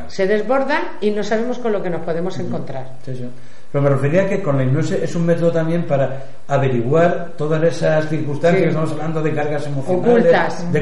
se 0.08 0.26
desborda 0.26 0.98
y 1.02 1.12
no 1.12 1.24
sabemos 1.24 1.60
con 1.60 1.74
lo 1.74 1.84
que 1.84 1.90
nos 1.90 2.02
podemos 2.02 2.40
encontrar. 2.40 2.98
Sí, 3.04 3.14
sí. 3.14 3.30
Pero 3.74 3.82
me 3.82 3.90
refería 3.90 4.22
a 4.22 4.30
que 4.30 4.40
con 4.40 4.56
la 4.56 4.64
hipnosis 4.64 5.02
es 5.02 5.16
un 5.16 5.26
método 5.26 5.52
también 5.52 5.88
para 5.88 6.24
averiguar 6.48 7.34
todas 7.36 7.62
esas 7.64 8.08
circunstancias 8.08 8.62
que 8.62 8.70
estamos 8.70 8.92
hablando 8.92 9.20
de 9.24 9.34
cargas 9.34 9.66
emocionales, 9.66 10.72
de, 10.72 10.80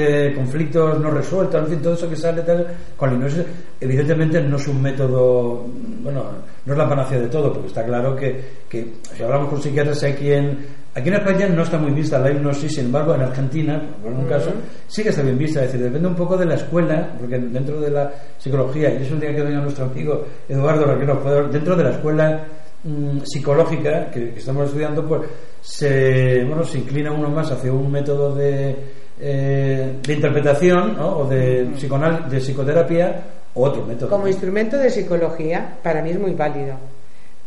de, 0.00 0.34
conflictos 0.34 1.00
no 1.00 1.10
resueltos, 1.10 1.60
en 1.60 1.66
fin, 1.68 1.82
todo 1.82 1.94
eso 1.94 2.08
que 2.08 2.14
sale 2.14 2.42
tal. 2.42 2.64
Con 2.96 3.10
la 3.10 3.16
hipnosis, 3.16 3.44
evidentemente, 3.80 4.40
no 4.40 4.56
es 4.56 4.68
un 4.68 4.80
método, 4.80 5.64
bueno, 6.00 6.26
no 6.64 6.72
es 6.72 6.78
la 6.78 6.88
panacea 6.88 7.18
de 7.18 7.26
todo, 7.26 7.52
porque 7.52 7.68
está 7.68 7.84
claro 7.84 8.14
que, 8.14 8.40
que 8.68 8.86
si 9.16 9.22
hablamos 9.24 9.48
con 9.48 9.60
psiquiatras, 9.60 10.00
hay 10.04 10.12
quien 10.14 10.58
Aquí 10.98 11.10
en 11.10 11.14
España 11.14 11.46
no 11.46 11.62
está 11.62 11.78
muy 11.78 11.92
vista 11.92 12.18
la 12.18 12.32
hipnosis, 12.32 12.74
sin 12.74 12.86
embargo, 12.86 13.14
en 13.14 13.20
Argentina, 13.20 13.80
por 14.02 14.12
un 14.12 14.24
caso, 14.24 14.50
sí 14.88 15.04
que 15.04 15.10
está 15.10 15.22
bien 15.22 15.38
vista. 15.38 15.60
Es 15.60 15.66
decir, 15.70 15.84
depende 15.84 16.08
un 16.08 16.16
poco 16.16 16.36
de 16.36 16.44
la 16.44 16.56
escuela, 16.56 17.14
porque 17.16 17.38
dentro 17.38 17.80
de 17.80 17.88
la 17.88 18.10
psicología, 18.36 18.92
y 18.92 19.04
es 19.04 19.12
un 19.12 19.20
día 19.20 19.32
que 19.32 19.42
venga 19.42 19.60
nuestro 19.60 19.84
amigo 19.84 20.24
Eduardo 20.48 20.86
Raquel, 20.86 21.52
dentro 21.52 21.76
de 21.76 21.84
la 21.84 21.90
escuela 21.90 22.44
mm, 22.82 23.18
psicológica 23.22 24.10
que, 24.10 24.30
estamos 24.30 24.66
estudiando, 24.66 25.06
pues 25.06 25.22
se, 25.60 26.42
bueno, 26.44 26.64
se 26.64 26.78
inclina 26.78 27.12
uno 27.12 27.30
más 27.30 27.48
hacia 27.52 27.72
un 27.72 27.92
método 27.92 28.34
de, 28.34 28.74
eh, 29.20 29.98
de 30.02 30.12
interpretación 30.12 30.96
¿no? 30.96 31.18
o 31.18 31.28
de, 31.28 31.76
psiconal, 31.76 32.28
de 32.28 32.40
psicoterapia 32.40 33.22
o 33.54 33.66
otro 33.66 33.86
método. 33.86 34.10
Como 34.10 34.26
instrumento 34.26 34.76
de 34.76 34.90
psicología, 34.90 35.78
para 35.80 36.02
mí 36.02 36.10
es 36.10 36.18
muy 36.18 36.32
válido. 36.32 36.74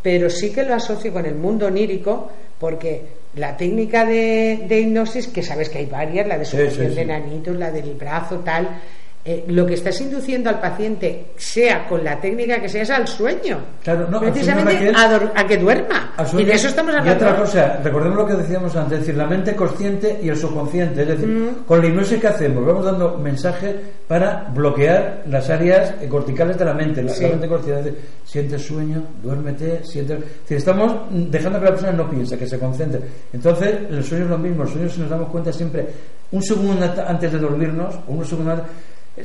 Pero 0.02 0.30
sí 0.30 0.54
que 0.54 0.64
lo 0.64 0.74
asocio 0.74 1.12
con 1.12 1.26
el 1.26 1.36
mundo 1.36 1.68
onírico, 1.68 2.32
porque 2.58 3.21
la 3.36 3.56
técnica 3.56 4.06
de, 4.06 4.66
de, 4.68 4.80
hipnosis, 4.82 5.28
que 5.28 5.42
sabes 5.42 5.70
que 5.70 5.80
hay 5.80 5.86
varias, 5.86 6.28
la 6.28 6.38
de 6.38 6.46
sujeción 6.46 6.94
de 6.94 7.06
nanitos, 7.06 7.56
la 7.56 7.72
del 7.72 7.94
brazo, 7.94 8.40
tal, 8.40 8.68
eh, 9.24 9.46
lo 9.50 9.68
que 9.68 9.76
estás 9.76 10.02
induciendo 10.02 10.50
al 10.50 10.60
paciente, 10.60 11.28
sea 11.38 11.88
con 11.88 12.04
la 12.04 12.20
técnica 12.20 12.60
que 12.60 12.68
sea, 12.68 12.82
es 12.82 12.90
al 12.90 13.08
sueño. 13.08 13.60
Claro, 13.84 14.08
no, 14.10 14.20
precisamente 14.20 14.92
a, 14.96 15.46
que 15.46 15.58
duerma. 15.58 16.14
Y 16.36 16.44
de 16.44 16.54
eso 16.54 16.70
estamos 16.70 16.96
hablando. 16.96 17.24
Y 17.24 17.28
otra 17.28 17.40
cosa, 17.40 17.80
recordemos 17.84 18.18
lo 18.18 18.26
que 18.26 18.34
decíamos 18.34 18.76
antes, 18.76 18.94
es 18.94 19.00
decir, 19.02 19.16
la 19.16 19.28
mente 19.28 19.56
consciente 19.56 20.20
y 20.24 20.30
el 20.30 20.36
subconsciente. 20.36 21.04
Es 21.04 21.08
decir, 21.08 21.28
mm. 21.28 21.66
con 21.68 21.82
la 21.82 21.88
hipnosis 21.88 22.20
que 22.20 22.28
hacemos, 22.28 22.66
vamos 22.66 22.84
dando 22.84 23.18
mensajes 23.20 23.76
para 24.08 24.50
bloquear 24.56 25.22
las 25.28 25.48
áreas 25.52 25.94
corticales 26.10 26.58
de 26.58 26.66
la 26.66 26.74
mente. 26.74 27.04
La, 27.04 27.14
mente 27.14 27.48
consciente 27.48 27.94
siente 28.24 28.58
sueño, 28.58 29.04
duérmete, 29.22 29.84
siente. 29.84 30.14
Es 30.14 30.20
decir, 30.20 30.58
estamos 30.58 30.96
dejando 31.12 31.60
que 31.60 31.66
la 31.66 31.72
persona 31.72 31.92
no 31.92 32.10
piense, 32.10 32.40
que 32.40 32.48
se 32.48 32.58
concentre. 32.58 33.02
Entonces, 33.32 33.82
el 33.88 34.04
sueño 34.04 34.24
es 34.24 34.30
lo 34.32 34.38
mismo. 34.40 34.64
El 34.64 34.70
sueño, 34.70 34.90
si 34.90 35.00
nos 35.00 35.12
damos 35.12 35.30
cuenta, 35.30 35.54
siempre 35.54 35.86
un 36.32 36.42
segundo 36.42 36.86
antes 37.08 37.32
de 37.32 37.38
dormirnos, 37.38 37.96
o 38.08 38.14
un 38.14 38.26
segundo 38.26 38.52
antes 38.52 38.66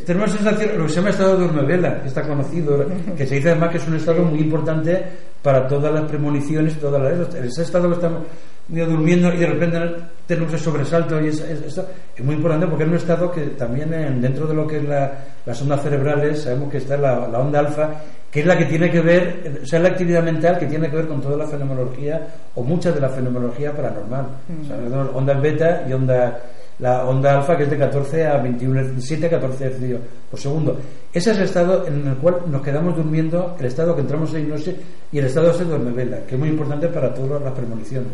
tenemos 0.04 0.30
la 0.30 0.36
sensación, 0.36 0.78
lo 0.78 0.84
que 0.84 0.90
se 0.90 0.96
llama 0.96 1.10
estado 1.10 1.36
de 1.36 1.46
dormevela, 1.46 2.02
que 2.02 2.08
está 2.08 2.22
conocido, 2.22 2.84
que 3.16 3.26
se 3.26 3.36
dice 3.36 3.50
además 3.50 3.70
que 3.70 3.76
es 3.78 3.86
un 3.86 3.94
estado 3.94 4.24
muy 4.24 4.40
importante 4.40 5.04
para 5.42 5.68
todas 5.68 5.94
las 5.94 6.04
premoniciones 6.10 6.78
todas 6.80 7.00
las. 7.00 7.34
Ese 7.36 7.62
estado 7.62 7.88
que 7.88 7.94
estamos 7.94 8.22
durmiendo 8.68 9.32
y 9.32 9.36
de 9.36 9.46
repente 9.46 9.78
tenemos 10.26 10.52
ese 10.52 10.64
sobresalto 10.64 11.20
y 11.20 11.28
es, 11.28 11.40
es, 11.40 11.80
muy 12.24 12.34
importante 12.34 12.66
porque 12.66 12.82
es 12.82 12.90
un 12.90 12.96
estado 12.96 13.30
que 13.30 13.42
también 13.50 13.90
dentro 14.20 14.48
de 14.48 14.54
lo 14.54 14.66
que 14.66 14.78
es 14.78 14.84
las 14.84 15.62
ondas 15.62 15.82
cerebrales 15.82 16.42
sabemos 16.42 16.72
que 16.72 16.78
está 16.78 16.96
la, 16.96 17.38
onda 17.38 17.60
alfa 17.60 17.90
que 18.28 18.40
es 18.40 18.46
la 18.46 18.58
que 18.58 18.64
tiene 18.64 18.90
que 18.90 19.00
ver, 19.00 19.60
o 19.62 19.66
sea, 19.66 19.78
la 19.78 19.90
actividad 19.90 20.22
mental 20.22 20.58
que 20.58 20.66
tiene 20.66 20.90
que 20.90 20.96
ver 20.96 21.06
con 21.06 21.20
toda 21.20 21.36
la 21.36 21.46
fenomenología 21.46 22.26
o 22.56 22.64
mucha 22.64 22.90
de 22.90 23.00
la 23.00 23.08
fenomenología 23.08 23.72
paranormal. 23.72 24.26
O 24.62 24.64
sea, 24.66 24.76
ondas 25.14 25.40
beta 25.40 25.86
y 25.88 25.92
ondas 25.92 26.34
la 26.78 27.04
onda 27.06 27.38
alfa 27.38 27.56
que 27.56 27.64
es 27.64 27.70
de 27.70 27.78
14 27.78 28.26
a 28.26 28.36
21, 28.38 28.82
7 28.98 29.26
a 29.26 29.30
14 29.30 29.70
Hz 29.70 30.00
por 30.30 30.40
segundo. 30.40 30.78
Ese 31.12 31.30
es 31.30 31.38
el 31.38 31.44
estado 31.44 31.86
en 31.86 32.06
el 32.06 32.16
cual 32.16 32.42
nos 32.46 32.62
quedamos 32.62 32.96
durmiendo, 32.96 33.56
el 33.58 33.66
estado 33.66 33.94
que 33.94 34.02
entramos 34.02 34.32
en 34.34 34.42
hipnosis 34.42 34.74
y 35.10 35.18
el 35.18 35.26
estado 35.26 35.52
de 35.52 35.64
dormevela, 35.64 36.18
que 36.26 36.34
es 36.34 36.38
muy 36.38 36.50
importante 36.50 36.88
para 36.88 37.14
todas 37.14 37.42
las 37.42 37.52
premoniciones. 37.52 38.12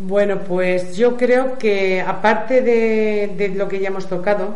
Bueno, 0.00 0.40
pues 0.40 0.96
yo 0.96 1.16
creo 1.16 1.58
que 1.58 2.00
aparte 2.00 2.62
de, 2.62 3.52
lo 3.54 3.68
que 3.68 3.78
ya 3.78 3.88
hemos 3.88 4.06
tocado, 4.06 4.54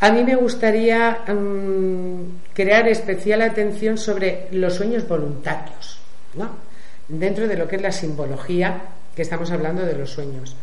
a 0.00 0.10
mí 0.10 0.24
me 0.24 0.34
gustaría 0.34 1.18
mm, 1.28 2.52
crear 2.52 2.88
especial 2.88 3.42
atención 3.42 3.98
sobre 3.98 4.48
los 4.50 4.74
sueños 4.74 5.06
voluntarios, 5.06 6.00
¿no? 6.34 6.70
dentro 7.10 7.48
de 7.48 7.56
lo 7.56 7.66
que 7.66 7.76
es 7.76 7.82
la 7.82 7.92
simbología 7.92 8.80
que 9.14 9.22
estamos 9.22 9.50
hablando 9.50 9.84
de 9.84 9.94
los 9.94 10.10
sueños. 10.10 10.56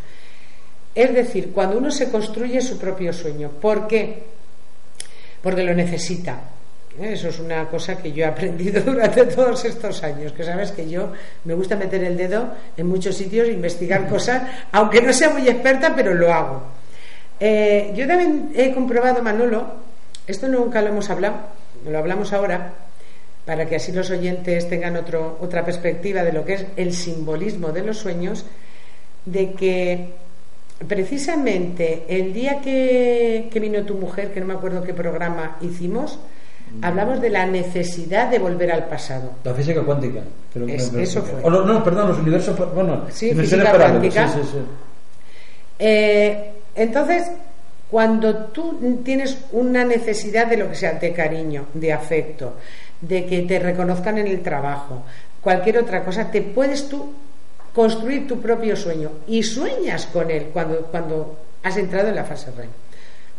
Es 0.98 1.14
decir, 1.14 1.52
cuando 1.54 1.78
uno 1.78 1.92
se 1.92 2.10
construye 2.10 2.60
su 2.60 2.80
propio 2.80 3.14
sueño. 3.14 3.52
¿Por 3.62 3.86
qué? 3.86 4.24
Porque 5.44 5.62
lo 5.62 5.76
necesita. 5.76 6.42
¿Eh? 7.00 7.14
Eso 7.14 7.28
es 7.28 7.38
una 7.40 7.68
cosa 7.68 7.98
que 7.98 8.12
yo 8.12 8.24
he 8.24 8.28
aprendido 8.28 8.82
durante 8.86 9.26
todos 9.26 9.64
estos 9.66 10.02
años, 10.02 10.32
que 10.32 10.44
sabes 10.44 10.72
que 10.72 10.90
yo 10.90 11.12
me 11.44 11.54
gusta 11.54 11.76
meter 11.76 12.04
el 12.04 12.18
dedo 12.18 12.50
en 12.76 12.88
muchos 12.88 13.16
sitios, 13.16 13.48
investigar 13.48 14.08
cosas, 14.10 14.42
aunque 14.72 15.00
no 15.00 15.14
sea 15.14 15.30
muy 15.30 15.48
experta, 15.48 15.94
pero 15.96 16.16
lo 16.16 16.34
hago. 16.34 16.64
Eh, 17.40 17.94
yo 17.96 18.08
también 18.08 18.50
he 18.56 18.74
comprobado, 18.74 19.22
Manolo, 19.22 19.68
esto 20.26 20.48
nunca 20.48 20.82
lo 20.82 20.88
hemos 20.88 21.12
hablado, 21.12 21.36
lo 21.88 21.96
hablamos 21.96 22.34
ahora, 22.34 22.74
para 23.46 23.68
que 23.68 23.76
así 23.76 23.92
los 23.92 24.10
oyentes 24.10 24.68
tengan 24.68 24.96
otro, 24.96 25.38
otra 25.42 25.64
perspectiva 25.64 26.24
de 26.24 26.34
lo 26.34 26.44
que 26.44 26.56
es 26.56 26.66
el 26.76 26.92
simbolismo 26.92 27.72
de 27.72 27.84
los 27.84 28.00
sueños, 28.00 28.46
de 29.26 29.52
que 29.54 30.27
precisamente 30.86 32.04
el 32.08 32.34
día 32.34 32.62
que, 32.62 33.50
vino 33.60 33.84
tu 33.84 33.96
mujer, 33.96 34.32
que 34.32 34.40
no 34.40 34.46
me 34.46 34.54
acuerdo 34.54 34.84
qué 34.84 34.94
programa 34.94 35.58
hicimos, 35.62 36.20
hablamos 36.82 37.22
de 37.22 37.30
la 37.30 37.46
necesidad 37.46 38.30
de 38.30 38.40
volver 38.40 38.72
al 38.72 38.86
pasado. 38.86 39.32
La 39.44 39.54
física 39.54 39.82
cuántica. 39.82 40.22
eso 40.98 41.24
fue. 41.24 41.50
No, 41.50 41.84
perdón, 41.84 42.10
los 42.10 42.20
universos. 42.20 42.58
Bueno, 42.74 43.06
sí, 43.10 43.34
física 43.34 43.72
cuántica. 43.72 44.34
Eh, 45.80 46.52
entonces, 46.76 47.32
cuando 47.90 48.36
tú 48.36 49.02
tienes 49.04 49.38
una 49.52 49.84
necesidad 49.84 50.48
de 50.48 50.58
lo 50.58 50.70
que 50.70 50.76
sea, 50.76 50.94
de 50.94 51.14
cariño, 51.14 51.66
de 51.74 51.94
afecto, 51.94 52.54
de 53.02 53.26
que 53.26 53.42
te 53.44 53.60
reconozcan 53.60 54.18
en 54.18 54.28
el 54.28 54.42
trabajo, 54.42 55.04
cualquier 55.42 55.80
otra 55.80 56.04
cosa, 56.04 56.30
te 56.30 56.42
puedes 56.42 56.90
tú 56.90 57.14
construir 57.78 58.28
tu 58.28 58.42
propio 58.42 58.76
sueño 58.76 59.12
y 59.28 59.44
sueñas 59.44 60.08
con 60.08 60.32
él 60.32 60.50
cuando, 60.52 60.78
cuando 60.88 61.38
has 61.62 61.78
entrado 61.78 62.10
en 62.10 62.16
la 62.16 62.24
fase 62.24 62.50
REM. 62.50 62.72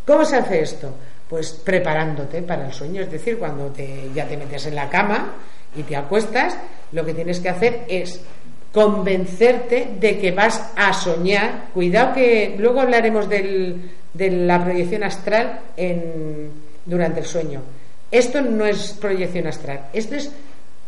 ¿Cómo 0.06 0.24
se 0.24 0.36
hace 0.36 0.62
esto? 0.62 0.94
Pues 1.28 1.50
preparándote 1.50 2.42
para 2.42 2.68
el 2.68 2.72
sueño, 2.72 3.02
es 3.02 3.10
decir, 3.10 3.36
cuando 3.36 3.66
te, 3.72 4.08
ya 4.14 4.28
te 4.28 4.36
metes 4.36 4.66
en 4.66 4.76
la 4.76 4.88
cama 4.88 5.32
y 5.74 5.82
te 5.82 5.96
acuestas, 5.96 6.56
lo 6.92 7.04
que 7.04 7.14
tienes 7.14 7.40
que 7.40 7.48
hacer 7.48 7.80
es 7.88 8.20
convencerte 8.72 9.88
de 9.98 10.20
que 10.20 10.30
vas 10.30 10.70
a 10.76 10.92
soñar. 10.92 11.70
Cuidado 11.74 12.14
que 12.14 12.54
luego 12.56 12.80
hablaremos 12.80 13.28
del, 13.28 13.90
de 14.14 14.30
la 14.30 14.62
proyección 14.62 15.02
astral 15.02 15.62
en, 15.76 16.52
durante 16.86 17.20
el 17.20 17.26
sueño. 17.26 17.60
Esto 18.12 18.40
no 18.40 18.64
es 18.66 18.92
proyección 19.00 19.48
astral, 19.48 19.88
esto 19.92 20.14
es 20.14 20.30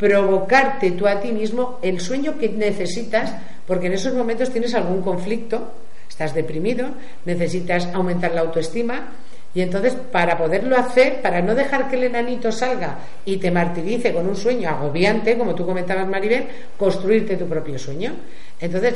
provocarte 0.00 0.92
tú 0.92 1.06
a 1.06 1.20
ti 1.20 1.30
mismo 1.30 1.78
el 1.82 2.00
sueño 2.00 2.38
que 2.38 2.48
necesitas, 2.48 3.34
porque 3.66 3.88
en 3.88 3.92
esos 3.92 4.14
momentos 4.14 4.50
tienes 4.50 4.74
algún 4.74 5.02
conflicto, 5.02 5.74
estás 6.08 6.34
deprimido, 6.34 6.88
necesitas 7.26 7.86
aumentar 7.92 8.32
la 8.32 8.40
autoestima 8.40 9.10
y 9.54 9.60
entonces 9.60 9.94
para 10.10 10.38
poderlo 10.38 10.74
hacer, 10.76 11.20
para 11.20 11.42
no 11.42 11.54
dejar 11.54 11.90
que 11.90 11.96
el 11.96 12.04
enanito 12.04 12.50
salga 12.50 12.96
y 13.26 13.36
te 13.36 13.50
martirice 13.50 14.14
con 14.14 14.26
un 14.26 14.36
sueño 14.36 14.70
agobiante, 14.70 15.36
como 15.36 15.54
tú 15.54 15.66
comentabas 15.66 16.08
Maribel, 16.08 16.46
construirte 16.78 17.36
tu 17.36 17.46
propio 17.46 17.78
sueño. 17.78 18.12
Entonces, 18.58 18.94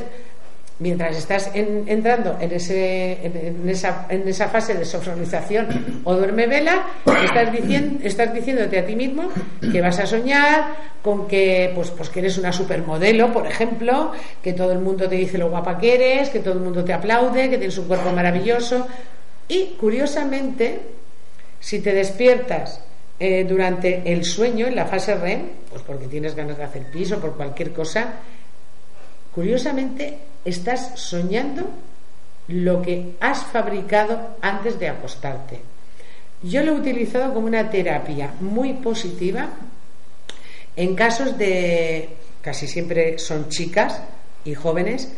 mientras 0.81 1.17
estás 1.17 1.51
entrando 1.55 2.37
en, 2.41 2.53
ese, 2.53 3.25
en, 3.25 3.69
esa, 3.69 4.07
en 4.09 4.27
esa 4.27 4.49
fase 4.49 4.75
de 4.75 4.85
sofronización 4.85 6.03
o 6.03 6.15
duerme 6.15 6.47
vela, 6.47 6.87
estás, 7.25 7.53
diciendo, 7.53 8.01
estás 8.03 8.35
diciéndote 8.35 8.79
a 8.79 8.87
ti 8.87 8.97
mismo 8.97 9.31
que 9.61 9.81
vas 9.81 9.99
a 10.01 10.07
soñar 10.07 10.75
con 11.03 11.29
que, 11.29 11.71
pues, 11.75 11.91
pues 11.91 12.09
que 12.09 12.21
eres 12.21 12.39
una 12.39 12.53
supermodelo, 12.53 13.33
por 13.33 13.47
ejemplo, 13.47 14.13
que 14.43 14.53
todo 14.53 14.73
el 14.73 14.81
mundo 14.81 15.09
te 15.09 15.15
dice 15.15 15.39
lo 15.39 15.49
guapa 15.49 15.79
que 15.79 15.95
eres, 15.95 16.31
que 16.31 16.41
todo 16.41 16.55
el 16.55 16.61
mundo 16.61 16.85
te 16.85 16.93
aplaude, 16.93 17.51
que 17.51 17.59
tienes 17.59 17.79
un 17.79 17.87
cuerpo 17.87 18.11
maravilloso. 18.11 18.87
Y 19.47 19.77
curiosamente, 19.79 20.81
si 21.61 21.81
te 21.81 21.93
despiertas 21.93 22.81
eh, 23.21 23.45
durante 23.45 24.11
el 24.13 24.25
sueño, 24.25 24.67
en 24.67 24.75
la 24.75 24.87
fase 24.87 25.15
REM, 25.15 25.43
pues 25.71 25.83
porque 25.83 26.09
tienes 26.09 26.35
ganas 26.35 26.57
de 26.57 26.65
hacer 26.65 26.91
piso, 26.91 27.21
por 27.21 27.37
cualquier 27.37 27.73
cosa, 27.73 28.15
curiosamente 29.33 30.19
estás 30.45 30.93
soñando 30.99 31.69
lo 32.49 32.83
que 32.83 33.17
has 33.21 33.45
fabricado 33.45 34.37
antes 34.41 34.79
de 34.79 34.89
acostarte. 34.89 35.61
Yo 36.43 36.63
lo 36.63 36.73
he 36.73 36.81
utilizado 36.81 37.33
como 37.33 37.47
una 37.47 37.71
terapia 37.71 38.35
muy 38.41 38.75
positiva 38.75 39.49
en 40.77 40.95
casos 40.95 41.39
de, 41.39 42.11
casi 42.43 42.67
siempre 42.67 43.19
son 43.19 43.49
chicas 43.49 44.01
y 44.45 44.55
jóvenes, 44.55 45.09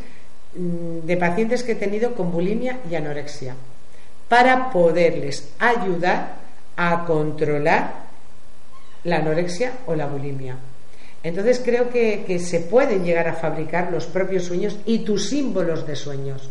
mm, 0.54 1.06
de 1.06 1.16
pacientes 1.16 1.62
que 1.62 1.72
he 1.72 1.76
tenido 1.76 2.14
con 2.14 2.30
bulimia 2.30 2.78
y 2.88 2.94
anorexia, 2.94 3.56
para 4.28 4.70
poderles 4.70 5.48
ayudar 5.58 6.36
a 6.76 7.04
controlar 7.06 8.06
la 9.04 9.16
anorexia 9.16 9.72
o 9.86 9.94
la 9.94 10.06
bulimia. 10.06 10.56
Entonces 11.26 11.60
creo 11.64 11.90
que, 11.90 12.38
se 12.38 12.60
pueden 12.60 13.04
llegar 13.04 13.26
a 13.26 13.34
fabricar 13.34 13.90
los 13.90 14.06
propios 14.06 14.44
sueños 14.44 14.78
y 14.86 15.00
tus 15.00 15.28
símbolos 15.28 15.84
de 15.84 15.96
sueños. 15.96 16.48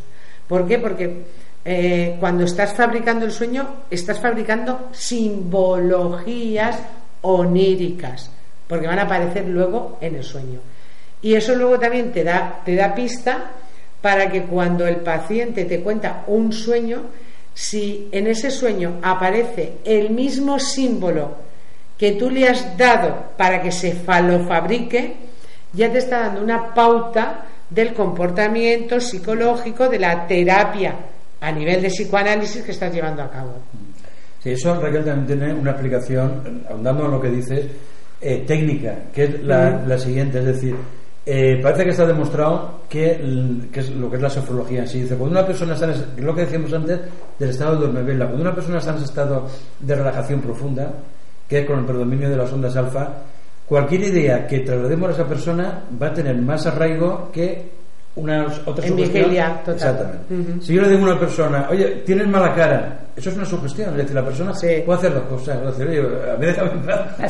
¿Por 0.49 0.67
qué? 0.67 0.79
Porque 0.79 1.21
eh, 1.63 2.17
cuando 2.19 2.43
estás 2.43 2.73
fabricando 2.73 3.23
el 3.23 3.31
sueño, 3.31 3.85
estás 3.89 4.19
fabricando 4.19 4.89
simbologías 4.91 6.77
oníricas, 7.21 8.29
porque 8.67 8.87
van 8.87 8.99
a 8.99 9.03
aparecer 9.03 9.47
luego 9.47 9.97
en 10.01 10.15
el 10.15 10.25
sueño. 10.25 10.59
Y 11.21 11.35
eso 11.35 11.55
luego 11.55 11.79
también 11.79 12.11
te 12.11 12.25
da, 12.25 12.61
te 12.65 12.75
da 12.75 12.93
pista 12.93 13.51
para 14.01 14.29
que 14.29 14.41
cuando 14.43 14.85
el 14.85 14.97
paciente 14.97 15.63
te 15.63 15.79
cuenta 15.79 16.25
un 16.27 16.51
sueño, 16.51 17.03
si 17.53 18.09
en 18.11 18.27
ese 18.27 18.51
sueño 18.51 18.99
aparece 19.01 19.75
el 19.85 20.09
mismo 20.09 20.59
símbolo 20.59 21.45
que 21.97 22.13
tú 22.13 22.29
le 22.29 22.47
has 22.47 22.77
dado 22.77 23.31
para 23.37 23.61
que 23.61 23.71
se 23.71 23.93
lo 24.23 24.45
fabrique, 24.47 25.15
ya 25.73 25.91
te 25.91 25.99
está 25.99 26.21
dando 26.21 26.41
una 26.41 26.73
pauta 26.73 27.45
del 27.69 27.93
comportamiento 27.93 28.99
psicológico, 28.99 29.89
de 29.89 29.99
la 29.99 30.27
terapia 30.27 30.95
a 31.41 31.51
nivel 31.51 31.81
de 31.81 31.89
psicoanálisis 31.89 32.63
que 32.63 32.71
estás 32.71 32.93
llevando 32.93 33.23
a 33.23 33.29
cabo. 33.29 33.53
Sí, 34.41 34.51
eso 34.51 34.79
Raquel 34.79 35.03
también 35.03 35.39
tiene 35.39 35.53
una 35.53 35.71
aplicación, 35.71 36.63
ahondando 36.69 37.05
en 37.05 37.11
lo 37.11 37.21
que 37.21 37.29
dices, 37.29 37.65
eh, 38.21 38.43
técnica, 38.47 38.95
que 39.13 39.23
es 39.23 39.43
la, 39.43 39.97
siguiente, 39.97 40.39
es 40.39 40.45
decir, 40.45 40.75
eh, 41.25 41.59
parece 41.61 41.83
que 41.83 41.89
está 41.89 42.05
demostrado 42.05 42.81
que, 42.87 43.11
es 43.73 43.89
lo 43.89 44.09
que 44.09 44.15
es 44.17 44.21
la 44.21 44.29
sofrología 44.29 44.81
en 44.81 44.87
sí. 44.87 45.01
Dice, 45.01 45.15
cuando 45.15 45.39
una 45.39 45.47
persona 45.47 45.73
está 45.73 45.91
en 45.91 46.25
lo 46.25 46.35
que 46.35 46.41
decíamos 46.41 46.71
antes 46.73 46.99
del 47.39 47.49
estado 47.49 47.75
de 47.75 47.87
dormivela, 47.87 48.25
cuando 48.25 48.43
una 48.43 48.53
persona 48.55 48.77
está 48.77 48.91
en 48.91 48.97
ese 48.97 49.05
estado 49.05 49.47
de 49.79 49.95
relajación 49.95 50.41
profunda, 50.41 50.93
que 51.47 51.65
con 51.65 51.79
el 51.79 51.85
predominio 51.85 52.29
de 52.29 52.37
las 52.37 52.51
ondas 52.51 52.75
alfa, 52.75 53.09
cualquier 53.65 54.01
idea 54.01 54.47
que 54.47 54.59
traslademos 54.59 55.09
a 55.09 55.13
esa 55.13 55.27
persona 55.27 55.83
va 56.01 56.07
a 56.07 56.13
tener 56.13 56.35
más 56.37 56.65
arraigo 56.65 57.29
que 57.31 57.75
unas 58.15 58.61
otras 58.65 58.87
en 58.87 58.95
vigilia 58.95 59.61
total. 59.65 59.73
Exactamente. 59.75 60.65
Si 60.65 60.73
yo 60.73 60.81
le 60.81 60.89
digo 60.89 61.01
a 61.01 61.11
una 61.11 61.19
persona, 61.19 61.67
oye, 61.69 62.01
tienes 62.05 62.27
mala 62.27 62.53
cara, 62.53 62.97
eso 63.15 63.29
es 63.29 63.35
una 63.35 63.45
sugestión. 63.45 63.89
Es 63.91 63.97
decir, 63.97 64.15
la 64.15 64.23
persona 64.23 64.53
puede 64.53 64.99
hacer 64.99 65.13
dos 65.13 65.23
cosas. 65.23 65.77
Decir, 65.77 65.87
oye, 65.87 66.31
a 66.31 66.37
mí 66.37 66.45
déjame 66.45 66.71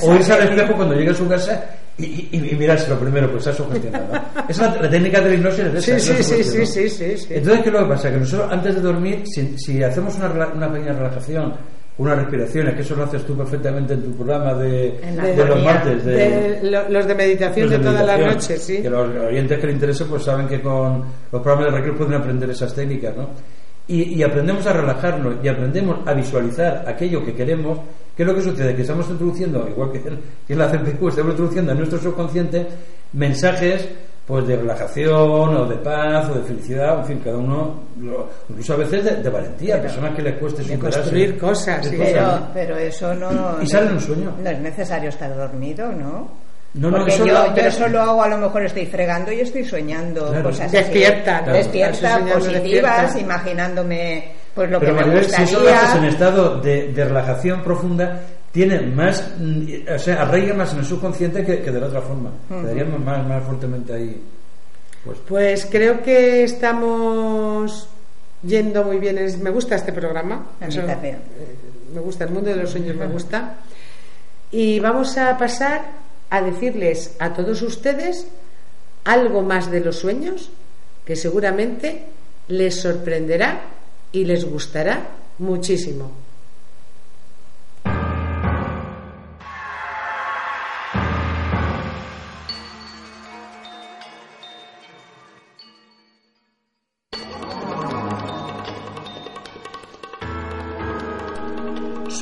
O 0.04 0.16
irse 0.16 0.34
al 0.34 0.48
espejo 0.48 0.76
cuando 0.76 0.96
llegue 0.96 1.10
a 1.10 1.16
su 1.16 1.28
casa 1.28 1.64
y, 1.98 2.06
y, 2.32 2.50
y 2.52 2.56
mirarse 2.56 2.90
lo 2.90 3.00
primero, 3.00 3.32
pues 3.32 3.48
está 3.48 3.64
sugestionado. 3.64 4.06
esa 4.48 4.76
es 4.76 4.82
la, 4.82 4.90
técnica 4.90 5.22
de 5.22 5.30
la 5.30 5.36
hipnosis. 5.36 5.66
Es 5.66 5.88
esa, 5.88 6.00
sí, 6.00 6.24
sí, 6.24 6.44
sí, 6.44 6.66
sí, 6.66 6.90
sí, 6.90 7.18
sí, 7.18 7.34
Entonces, 7.34 7.64
¿qué 7.64 7.70
es 7.70 7.74
lo 7.74 7.80
que 7.80 7.90
pasa? 7.90 8.12
Que 8.12 8.18
nosotros 8.18 8.52
antes 8.52 8.76
de 8.76 8.82
dormir, 8.82 9.24
si, 9.26 9.58
si 9.58 9.84
hacemos 9.84 10.16
una, 10.18 10.48
una 10.54 10.72
pequeña 10.72 10.94
relajación 10.94 11.54
unas 11.98 12.18
respiraciones, 12.18 12.76
que 12.76 12.82
eso 12.82 12.96
lo 12.96 13.04
haces 13.04 13.26
tú 13.26 13.38
perfectamente 13.38 13.94
en 13.94 14.04
tu 14.04 14.12
programa 14.12 14.54
de, 14.56 15.00
los 15.48 15.64
martes. 15.64 16.04
De, 16.04 16.86
los 16.90 17.08
de 17.08 17.16
meditación 17.16 17.70
de, 17.70 17.80
todas 17.80 18.06
las 18.06 18.20
noches, 18.20 18.62
sí. 18.62 18.82
Que 18.82 18.90
los 18.90 19.10
oyentes 19.10 19.60
que 19.60 19.68
les 19.68 19.76
interese 19.76 20.06
pues 20.06 20.24
saben 20.24 20.48
que 20.48 20.62
con 20.62 21.04
los 21.32 21.42
programas 21.42 21.72
de 21.72 21.78
recreo 21.78 21.98
pueden 21.98 22.16
aprender 22.16 22.50
esas 22.50 22.74
técnicas, 22.74 23.16
¿no? 23.16 23.30
Y, 23.88 24.24
aprendemos 24.24 24.66
a 24.66 24.74
relajarnos 24.74 25.36
y 25.44 25.48
aprendemos 25.48 26.00
a 26.08 26.14
visualizar 26.14 26.84
aquello 26.88 27.24
que 27.24 27.34
queremos. 27.34 27.80
¿Qué 28.18 28.24
es 28.24 28.28
lo 28.28 28.34
que 28.34 28.42
sucede? 28.42 28.76
Que 28.76 28.82
estamos 28.82 29.08
introduciendo, 29.10 29.68
igual 29.70 29.92
que 29.92 30.00
en 30.00 30.58
la 30.58 30.68
CPQ, 30.68 31.08
estamos 31.08 31.32
introduciendo 31.32 31.72
en 31.72 31.78
nuestro 31.78 32.00
subconsciente 32.00 32.66
mensajes 33.14 33.88
pues 34.26 34.48
de 34.48 34.56
relajación 34.56 35.56
o 35.56 35.66
de 35.66 35.76
paz 35.76 36.30
o 36.30 36.34
de 36.34 36.44
felicidad, 36.44 37.00
en 37.00 37.06
fin, 37.06 37.22
cada 37.24 37.38
uno, 37.38 37.84
incluso 38.50 38.74
a 38.74 38.78
veces 38.78 39.24
de, 39.24 39.30
valentía, 39.30 39.80
personas 39.80 40.16
que 40.16 40.24
les 40.24 40.40
cueste 40.40 40.64
de 40.64 40.80
construir 40.80 41.38
cosas, 41.38 41.88
pero, 41.96 42.48
pero 42.54 42.78
eso 42.78 43.14
no... 43.14 43.62
Y 43.62 43.68
sale 43.68 43.92
un 43.92 44.02
sueño. 44.02 44.36
No 44.42 44.50
es 44.50 44.60
necesario 44.60 45.10
estar 45.10 45.36
dormido, 45.36 45.92
¿no? 45.92 46.46
No, 46.74 46.92
no, 46.92 46.98
Porque 46.98 47.18
yo, 47.20 47.56
yo 47.56 47.72
solo 47.72 48.02
hago, 48.02 48.24
a 48.24 48.28
lo 48.28 48.38
mejor 48.38 48.66
estoy 48.66 48.86
fregando 48.86 49.32
y 49.32 49.40
estoy 49.40 49.64
soñando 49.64 50.34
cosas 50.44 50.70
despierta, 50.70 51.42
despierta, 51.42 52.20
positivas, 52.34 53.16
imaginándome 53.16 54.32
pues 54.54 54.70
lo 54.70 54.82
que 54.82 54.92
me 54.92 55.04
gustaría. 55.04 55.48
Si 55.48 55.54
eso 55.54 55.64
lo 55.64 55.70
haces 55.70 55.96
en 55.96 56.06
estado 56.06 56.60
de, 56.60 56.92
de 56.92 57.06
relajación 57.06 57.64
profunda, 57.64 58.20
tiene 58.56 58.80
más, 58.80 59.34
mm, 59.38 59.64
o 59.94 60.00
sea, 60.00 60.22
arraiga 60.22 60.54
más 60.54 60.72
en 60.72 60.80
el 60.80 60.86
subconsciente 60.86 61.44
que, 61.44 61.58
de 61.58 61.78
la 61.78 61.88
otra 61.88 62.02
forma. 62.02 62.32
Quedaríamos 62.48 63.02
más, 63.02 63.28
más 63.28 63.44
fuertemente 63.44 63.94
ahí. 63.94 64.22
Pues. 65.04 65.18
pues 65.28 65.68
creo 65.70 66.02
que 66.02 66.46
estamos 66.46 67.90
yendo 68.44 68.86
muy 68.86 68.98
bien. 68.98 69.18
Me 69.44 69.50
gusta 69.50 69.76
este 69.76 69.92
programa. 69.92 70.52
Eh, 70.62 71.18
me 71.94 72.00
gusta, 72.00 72.24
el 72.24 72.30
mundo 72.32 72.50
de 72.50 72.56
los 72.56 72.70
sueños 72.70 72.96
me 72.96 73.08
gusta. 73.08 73.58
Y 74.52 74.80
vamos 74.80 75.18
a 75.18 75.38
pasar 75.38 75.82
a 76.30 76.42
decirles 76.42 77.18
a 77.20 77.34
todos 77.34 77.62
ustedes 77.62 78.26
algo 79.04 79.42
más 79.42 79.70
de 79.70 79.82
los 79.82 79.98
sueños 79.98 80.50
que 81.04 81.18
seguramente 81.18 82.06
les 82.48 82.80
sorprenderá 82.80 83.64
y 84.14 84.24
les 84.24 84.46
gustará 84.46 85.10
muchísimo. 85.40 86.25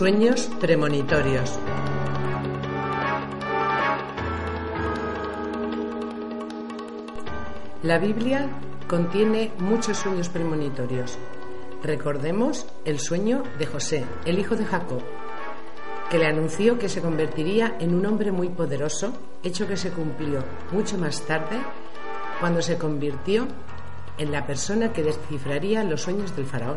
Sueños 0.04 0.50
premonitorios. 0.60 1.58
La 7.84 8.00
Biblia 8.00 8.50
contiene 8.90 9.54
muchos 9.60 10.00
sueños 10.00 10.28
premonitorios. 10.28 11.18
Recordemos 11.82 12.66
el 12.84 13.00
sueño 13.00 13.44
de 13.58 13.66
José, 13.66 14.04
el 14.26 14.40
hijo 14.40 14.58
de 14.58 14.66
Jacob, 14.66 15.02
que 16.10 16.18
le 16.18 16.26
anunció 16.26 16.78
que 16.78 16.90
se 16.90 17.00
convertiría 17.00 17.78
en 17.80 17.96
un 17.96 18.06
hombre 18.06 18.34
muy 18.34 18.50
poderoso, 18.50 19.14
hecho 19.42 19.70
que 19.70 19.78
se 19.78 19.92
cumplió 19.92 20.44
mucho 20.74 20.98
más 20.98 21.22
tarde 21.22 21.62
cuando 22.42 22.62
se 22.62 22.78
convirtió 22.78 23.48
en 24.18 24.34
la 24.34 24.46
persona 24.46 24.92
que 24.92 25.02
descifraría 25.02 25.82
los 25.86 26.02
sueños 26.02 26.36
del 26.36 26.46
faraón. 26.46 26.76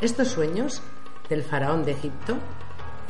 Estos 0.00 0.28
sueños 0.28 0.80
del 1.28 1.42
faraón 1.42 1.84
de 1.84 1.92
Egipto 1.92 2.36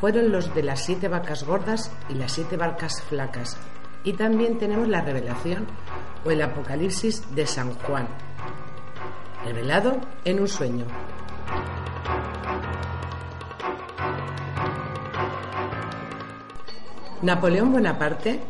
fueron 0.00 0.30
los 0.30 0.54
de 0.54 0.62
las 0.62 0.84
siete 0.84 1.08
vacas 1.08 1.44
gordas 1.44 1.90
y 2.08 2.14
las 2.14 2.32
siete 2.32 2.56
vacas 2.56 3.02
flacas. 3.02 3.56
Y 4.04 4.12
también 4.12 4.58
tenemos 4.58 4.88
la 4.88 5.00
revelación 5.00 5.66
o 6.24 6.30
el 6.30 6.40
apocalipsis 6.42 7.34
de 7.34 7.46
San 7.46 7.74
Juan, 7.74 8.08
revelado 9.44 9.98
en 10.24 10.40
un 10.40 10.48
sueño. 10.48 10.86
Napoleón 17.20 17.72
Bonaparte, 17.72 18.40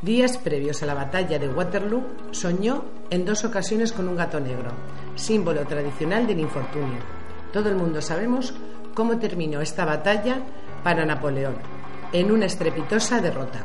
días 0.00 0.38
previos 0.38 0.82
a 0.82 0.86
la 0.86 0.94
batalla 0.94 1.38
de 1.38 1.48
Waterloo, 1.48 2.06
soñó 2.30 2.84
en 3.10 3.26
dos 3.26 3.44
ocasiones 3.44 3.92
con 3.92 4.08
un 4.08 4.16
gato 4.16 4.40
negro, 4.40 4.70
símbolo 5.14 5.66
tradicional 5.66 6.26
del 6.26 6.40
infortunio. 6.40 7.00
Todo 7.52 7.68
el 7.68 7.76
mundo 7.76 8.00
sabemos 8.00 8.54
cómo 8.94 9.18
terminó 9.18 9.60
esta 9.60 9.84
batalla 9.84 10.38
para 10.82 11.04
Napoleón, 11.04 11.56
en 12.12 12.30
una 12.30 12.46
estrepitosa 12.46 13.20
derrota. 13.20 13.64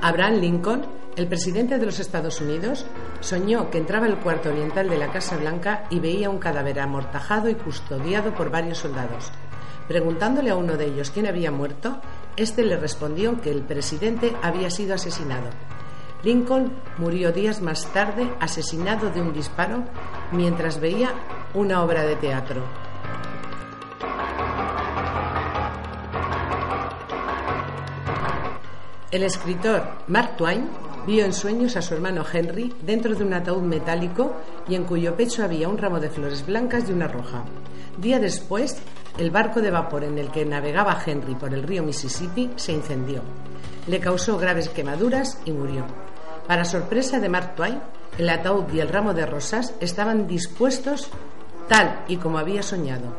Abraham 0.00 0.34
Lincoln, 0.34 0.86
el 1.16 1.26
presidente 1.26 1.78
de 1.78 1.86
los 1.86 1.98
Estados 1.98 2.40
Unidos, 2.40 2.86
soñó 3.20 3.70
que 3.70 3.78
entraba 3.78 4.06
al 4.06 4.20
cuarto 4.20 4.50
oriental 4.50 4.88
de 4.88 4.98
la 4.98 5.10
Casa 5.10 5.36
Blanca 5.36 5.84
y 5.90 5.98
veía 5.98 6.30
un 6.30 6.38
cadáver 6.38 6.78
amortajado 6.78 7.48
y 7.48 7.56
custodiado 7.56 8.32
por 8.32 8.50
varios 8.50 8.78
soldados. 8.78 9.32
Preguntándole 9.88 10.50
a 10.50 10.56
uno 10.56 10.76
de 10.76 10.86
ellos 10.86 11.10
quién 11.10 11.26
había 11.26 11.50
muerto, 11.50 12.00
este 12.36 12.62
le 12.62 12.76
respondió 12.76 13.40
que 13.40 13.50
el 13.50 13.62
presidente 13.62 14.32
había 14.42 14.70
sido 14.70 14.94
asesinado. 14.94 15.48
Lincoln 16.22 16.72
murió 16.98 17.32
días 17.32 17.60
más 17.60 17.92
tarde 17.92 18.32
asesinado 18.40 19.10
de 19.10 19.20
un 19.20 19.32
disparo 19.32 19.84
mientras 20.32 20.80
veía 20.80 21.10
una 21.54 21.82
obra 21.82 22.02
de 22.02 22.16
teatro. 22.16 22.62
El 29.10 29.22
escritor 29.22 29.82
Mark 30.08 30.36
Twain 30.36 30.68
vio 31.06 31.24
en 31.24 31.32
sueños 31.32 31.76
a 31.76 31.82
su 31.82 31.94
hermano 31.94 32.24
Henry 32.30 32.74
dentro 32.82 33.14
de 33.14 33.22
un 33.22 33.32
ataúd 33.32 33.62
metálico 33.62 34.34
y 34.68 34.74
en 34.74 34.84
cuyo 34.84 35.16
pecho 35.16 35.44
había 35.44 35.68
un 35.68 35.78
ramo 35.78 36.00
de 36.00 36.10
flores 36.10 36.44
blancas 36.44 36.88
y 36.88 36.92
una 36.92 37.06
roja. 37.06 37.44
Día 37.96 38.18
después, 38.18 38.76
el 39.16 39.30
barco 39.30 39.62
de 39.62 39.70
vapor 39.70 40.04
en 40.04 40.18
el 40.18 40.30
que 40.30 40.44
navegaba 40.44 41.00
Henry 41.06 41.34
por 41.36 41.54
el 41.54 41.62
río 41.62 41.84
Mississippi 41.84 42.50
se 42.56 42.72
incendió. 42.72 43.22
Le 43.86 44.00
causó 44.00 44.38
graves 44.38 44.68
quemaduras 44.68 45.38
y 45.44 45.52
murió. 45.52 45.84
Para 46.46 46.64
sorpresa 46.64 47.20
de 47.20 47.28
Mark 47.28 47.54
Twain, 47.54 47.80
el 48.18 48.28
ataúd 48.28 48.72
y 48.72 48.80
el 48.80 48.88
ramo 48.88 49.14
de 49.14 49.26
rosas 49.26 49.74
estaban 49.80 50.26
dispuestos 50.26 51.08
tal 51.68 52.04
y 52.08 52.16
como 52.16 52.38
había 52.38 52.62
soñado. 52.62 53.14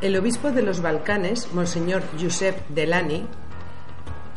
El 0.00 0.16
obispo 0.16 0.50
de 0.50 0.60
los 0.60 0.82
Balcanes, 0.82 1.50
Monseñor 1.54 2.02
Josep 2.20 2.68
Delany, 2.68 3.26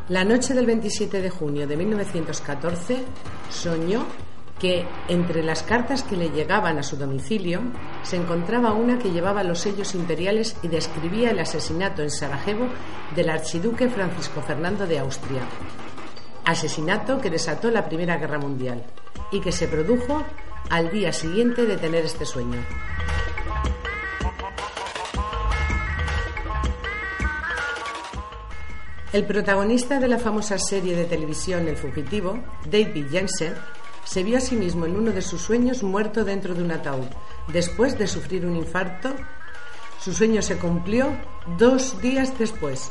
la 0.07 0.23
noche 0.23 0.53
del 0.53 0.65
27 0.65 1.21
de 1.21 1.29
junio 1.29 1.67
de 1.67 1.75
1914 1.75 3.03
soñó 3.49 4.05
que 4.59 4.87
entre 5.07 5.43
las 5.43 5.63
cartas 5.63 6.03
que 6.03 6.17
le 6.17 6.29
llegaban 6.29 6.77
a 6.79 6.83
su 6.83 6.97
domicilio 6.97 7.61
se 8.03 8.15
encontraba 8.15 8.73
una 8.73 8.97
que 8.97 9.11
llevaba 9.11 9.43
los 9.43 9.59
sellos 9.59 9.93
imperiales 9.95 10.55
y 10.63 10.67
describía 10.67 11.31
el 11.31 11.39
asesinato 11.39 12.01
en 12.01 12.09
Sarajevo 12.09 12.67
del 13.15 13.29
archiduque 13.29 13.89
Francisco 13.89 14.41
Fernando 14.41 14.87
de 14.87 14.99
Austria. 14.99 15.41
Asesinato 16.45 17.19
que 17.19 17.29
desató 17.29 17.69
la 17.69 17.85
Primera 17.85 18.17
Guerra 18.17 18.39
Mundial 18.39 18.83
y 19.31 19.41
que 19.41 19.51
se 19.51 19.67
produjo 19.67 20.23
al 20.69 20.91
día 20.91 21.13
siguiente 21.13 21.65
de 21.65 21.77
tener 21.77 22.05
este 22.05 22.25
sueño. 22.25 22.59
El 29.13 29.25
protagonista 29.25 29.99
de 29.99 30.07
la 30.09 30.19
famosa 30.19 30.57
serie 30.59 30.95
de 30.95 31.05
televisión 31.05 31.67
El 31.67 31.77
Fugitivo, 31.77 32.39
David 32.69 33.07
Jensen, 33.09 33.55
se 34.07 34.23
vio 34.23 34.37
a 34.37 34.41
sí 34.41 34.55
mismo 34.55 34.85
en 34.85 34.95
uno 34.95 35.11
de 35.11 35.21
sus 35.21 35.41
sueños 35.41 35.83
muerto 35.83 36.23
dentro 36.23 36.55
de 36.55 36.63
un 36.63 36.71
ataúd. 36.71 37.07
Después 37.49 37.97
de 37.97 38.07
sufrir 38.07 38.45
un 38.45 38.55
infarto, 38.55 39.13
su 39.99 40.13
sueño 40.13 40.41
se 40.41 40.57
cumplió 40.57 41.11
dos 41.57 42.01
días 42.01 42.39
después. 42.39 42.89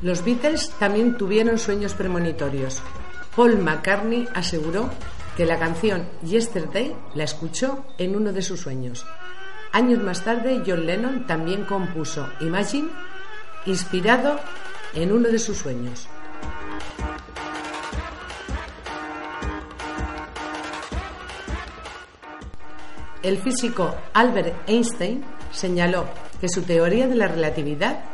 Los 0.00 0.24
Beatles 0.24 0.70
también 0.78 1.16
tuvieron 1.16 1.58
sueños 1.58 1.94
premonitorios. 1.94 2.80
Paul 3.34 3.58
McCartney 3.58 4.28
aseguró 4.32 4.90
que 5.36 5.44
la 5.44 5.58
canción 5.58 6.08
Yesterday 6.22 6.94
la 7.14 7.24
escuchó 7.24 7.84
en 7.98 8.14
uno 8.14 8.32
de 8.32 8.42
sus 8.42 8.60
sueños. 8.60 9.04
Años 9.72 10.00
más 10.00 10.22
tarde, 10.22 10.62
John 10.64 10.86
Lennon 10.86 11.26
también 11.26 11.64
compuso 11.64 12.28
Imagine, 12.40 12.90
inspirado 13.66 14.38
en 14.94 15.12
uno 15.12 15.28
de 15.28 15.38
sus 15.38 15.58
sueños. 15.58 16.08
El 23.22 23.38
físico 23.38 23.94
Albert 24.12 24.68
Einstein 24.68 25.24
señaló 25.50 26.04
que 26.40 26.48
su 26.48 26.62
teoría 26.62 27.08
de 27.08 27.14
la 27.14 27.26
relatividad 27.26 28.04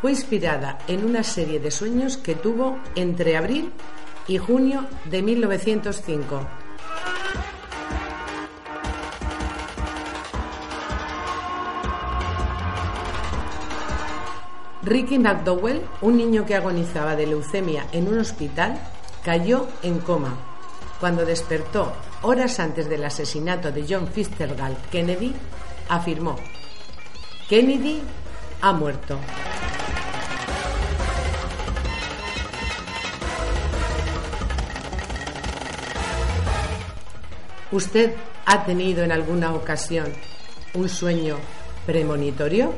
fue 0.00 0.12
inspirada 0.12 0.78
en 0.86 1.04
una 1.04 1.24
serie 1.24 1.58
de 1.58 1.70
sueños 1.70 2.16
que 2.16 2.36
tuvo 2.36 2.78
entre 2.94 3.36
abril 3.36 3.72
y 4.28 4.38
junio 4.38 4.86
de 5.06 5.22
1905. 5.22 6.46
Ricky 14.82 15.18
McDowell, 15.18 15.82
un 16.00 16.16
niño 16.16 16.46
que 16.46 16.54
agonizaba 16.54 17.14
de 17.14 17.26
leucemia 17.26 17.86
en 17.92 18.08
un 18.08 18.18
hospital, 18.18 18.80
cayó 19.22 19.68
en 19.82 19.98
coma. 19.98 20.36
Cuando 20.98 21.26
despertó 21.26 21.92
horas 22.22 22.58
antes 22.60 22.88
del 22.88 23.04
asesinato 23.04 23.70
de 23.72 23.84
John 23.88 24.08
Fitzgerald 24.08 24.78
Kennedy, 24.90 25.34
afirmó, 25.88 26.36
Kennedy 27.48 28.00
ha 28.62 28.72
muerto. 28.72 29.18
¿Usted 37.72 38.14
ha 38.46 38.64
tenido 38.64 39.04
en 39.04 39.12
alguna 39.12 39.54
ocasión 39.54 40.06
un 40.74 40.88
sueño 40.88 41.36
premonitorio? 41.86 42.74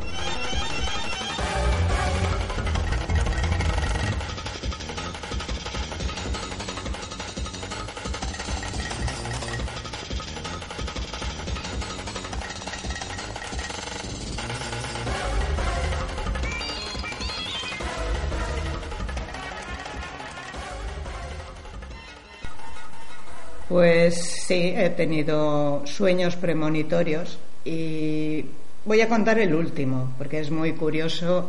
Sí, 24.53 24.74
he 24.76 24.90
tenido 24.90 25.82
sueños 25.86 26.36
premonitorios 26.36 27.38
y 27.64 28.44
voy 28.84 29.00
a 29.00 29.09
contar 29.09 29.38
el 29.38 29.55
último 29.55 30.12
porque 30.18 30.40
es 30.40 30.50
muy 30.50 30.72
curioso. 30.74 31.48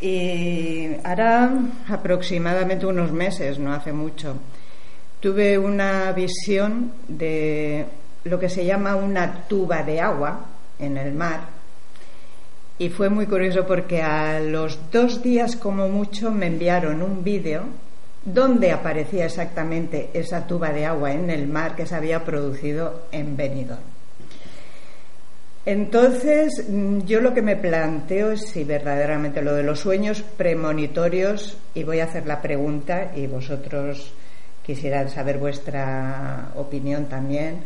Y 0.00 0.86
hará 1.02 1.50
aproximadamente 1.88 2.86
unos 2.86 3.12
meses, 3.12 3.58
no 3.58 3.74
hace 3.74 3.92
mucho, 3.92 4.36
tuve 5.20 5.58
una 5.58 6.12
visión 6.12 6.92
de 7.08 7.84
lo 8.24 8.38
que 8.38 8.48
se 8.48 8.64
llama 8.64 8.94
una 8.94 9.46
tuba 9.48 9.82
de 9.82 10.00
agua 10.00 10.46
en 10.78 10.96
el 10.96 11.12
mar. 11.12 11.40
Y 12.78 12.88
fue 12.90 13.10
muy 13.10 13.26
curioso 13.26 13.66
porque 13.66 14.00
a 14.00 14.38
los 14.40 14.78
dos 14.92 15.20
días 15.20 15.56
como 15.56 15.88
mucho 15.88 16.30
me 16.30 16.46
enviaron 16.46 17.02
un 17.02 17.24
vídeo 17.24 17.64
dónde 18.32 18.72
aparecía 18.72 19.26
exactamente 19.26 20.10
esa 20.12 20.46
tuba 20.46 20.70
de 20.70 20.86
agua 20.86 21.12
en 21.12 21.30
el 21.30 21.46
mar 21.46 21.74
que 21.76 21.86
se 21.86 21.94
había 21.94 22.24
producido 22.24 23.02
en 23.12 23.36
Benidorm. 23.36 23.80
Entonces, 25.68 26.64
mm, 26.66 27.00
yo 27.00 27.20
lo 27.20 27.34
que 27.34 27.42
me 27.42 27.56
planteo 27.56 28.30
es 28.32 28.48
si 28.48 28.64
verdaderamente 28.64 29.42
lo 29.42 29.54
de 29.54 29.62
los 29.62 29.80
sueños 29.80 30.22
premonitorios, 30.22 31.58
y 31.74 31.84
voy 31.84 32.00
a 32.00 32.04
hacer 32.04 32.26
la 32.26 32.40
pregunta 32.40 33.12
y 33.14 33.26
vosotros 33.26 34.14
quisieran 34.64 35.10
saber 35.10 35.36
vuestra 35.36 36.52
opinión 36.54 37.06
también, 37.06 37.60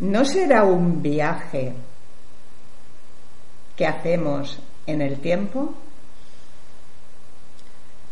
¿no 0.00 0.26
será 0.26 0.64
un 0.64 1.00
viaje 1.00 1.72
que 3.76 3.86
hacemos 3.86 4.58
en 4.86 5.00
el 5.00 5.18
tiempo? 5.20 5.74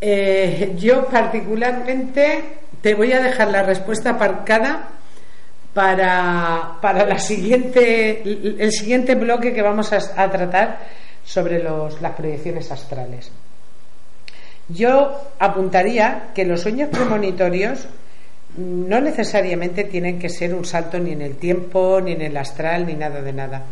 Eh, 0.06 0.74
yo 0.76 1.06
particularmente 1.06 2.42
te 2.82 2.92
voy 2.92 3.10
a 3.12 3.22
dejar 3.22 3.48
la 3.48 3.62
respuesta 3.62 4.10
aparcada 4.10 4.90
para, 5.72 6.72
para 6.82 7.06
la 7.06 7.18
siguiente, 7.18 8.20
el 8.22 8.70
siguiente 8.70 9.14
bloque 9.14 9.54
que 9.54 9.62
vamos 9.62 9.94
a, 9.94 10.30
tratar 10.30 10.80
sobre 11.24 11.62
los, 11.62 12.02
las 12.02 12.12
proyecciones 12.12 12.70
astrales. 12.70 13.32
Yo 14.68 15.18
apuntaría 15.38 16.32
que 16.34 16.44
los 16.44 16.60
sueños 16.60 16.90
premonitorios 16.90 17.88
no 18.58 19.00
necesariamente 19.00 19.84
tienen 19.84 20.18
que 20.18 20.28
ser 20.28 20.54
un 20.54 20.66
salto 20.66 20.98
ni 20.98 21.12
en 21.12 21.22
el 21.22 21.36
tiempo, 21.36 21.98
ni 22.02 22.12
en 22.12 22.20
el 22.20 22.36
astral, 22.36 22.86
ni 22.86 22.92
nada 22.92 23.22
de 23.22 23.32
nada. 23.32 23.62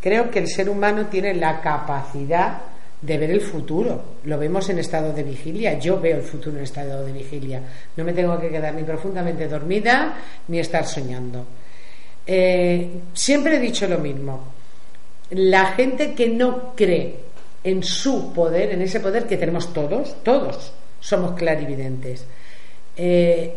Creo 0.00 0.28
que 0.28 0.40
el 0.40 0.48
ser 0.48 0.68
humano 0.68 1.06
tiene 1.06 1.34
la 1.34 1.60
capacidad 1.60 2.62
de 3.00 3.18
ver 3.18 3.30
el 3.30 3.40
futuro. 3.40 4.02
Lo 4.24 4.38
vemos 4.38 4.68
en 4.68 4.78
estado 4.78 5.12
de 5.12 5.22
vigilia. 5.22 5.78
Yo 5.78 6.00
veo 6.00 6.16
el 6.16 6.22
futuro 6.22 6.56
en 6.56 6.64
estado 6.64 7.04
de 7.04 7.12
vigilia. 7.12 7.62
No 7.96 8.04
me 8.04 8.12
tengo 8.12 8.38
que 8.40 8.50
quedar 8.50 8.74
ni 8.74 8.82
profundamente 8.82 9.48
dormida 9.48 10.16
ni 10.48 10.58
estar 10.58 10.86
soñando. 10.86 11.46
Eh, 12.26 12.90
siempre 13.14 13.56
he 13.56 13.60
dicho 13.60 13.86
lo 13.86 13.98
mismo. 13.98 14.52
La 15.30 15.72
gente 15.72 16.14
que 16.14 16.28
no 16.28 16.74
cree 16.74 17.28
en 17.64 17.82
su 17.82 18.32
poder, 18.32 18.72
en 18.72 18.82
ese 18.82 19.00
poder 19.00 19.26
que 19.26 19.36
tenemos 19.36 19.72
todos, 19.72 20.22
todos 20.22 20.72
somos 21.00 21.32
clarividentes, 21.32 22.24
eh, 22.96 23.54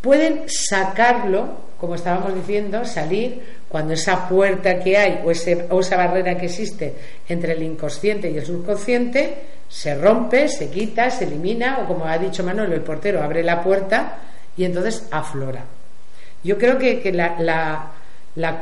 pueden 0.00 0.44
sacarlo, 0.46 1.68
como 1.80 1.94
estábamos 1.94 2.34
diciendo, 2.34 2.84
salir 2.84 3.57
cuando 3.68 3.94
esa 3.94 4.28
puerta 4.28 4.78
que 4.78 4.96
hay 4.96 5.20
o, 5.24 5.30
esa 5.30 5.96
barrera 5.96 6.36
que 6.38 6.46
existe 6.46 6.94
entre 7.28 7.52
el 7.52 7.62
inconsciente 7.62 8.30
y 8.30 8.38
el 8.38 8.46
subconsciente 8.46 9.36
se 9.68 9.94
rompe, 9.94 10.48
se 10.48 10.70
quita, 10.70 11.10
se 11.10 11.24
elimina, 11.24 11.80
o 11.80 11.86
como 11.86 12.06
ha 12.06 12.16
dicho 12.16 12.42
Manuel, 12.42 12.72
el 12.72 12.80
portero 12.80 13.22
abre 13.22 13.42
la 13.42 13.62
puerta 13.62 14.16
y 14.56 14.64
entonces 14.64 15.06
aflora. 15.10 15.64
Yo 16.42 16.56
creo 16.56 16.78
que, 16.78 17.12
la, 17.12 17.92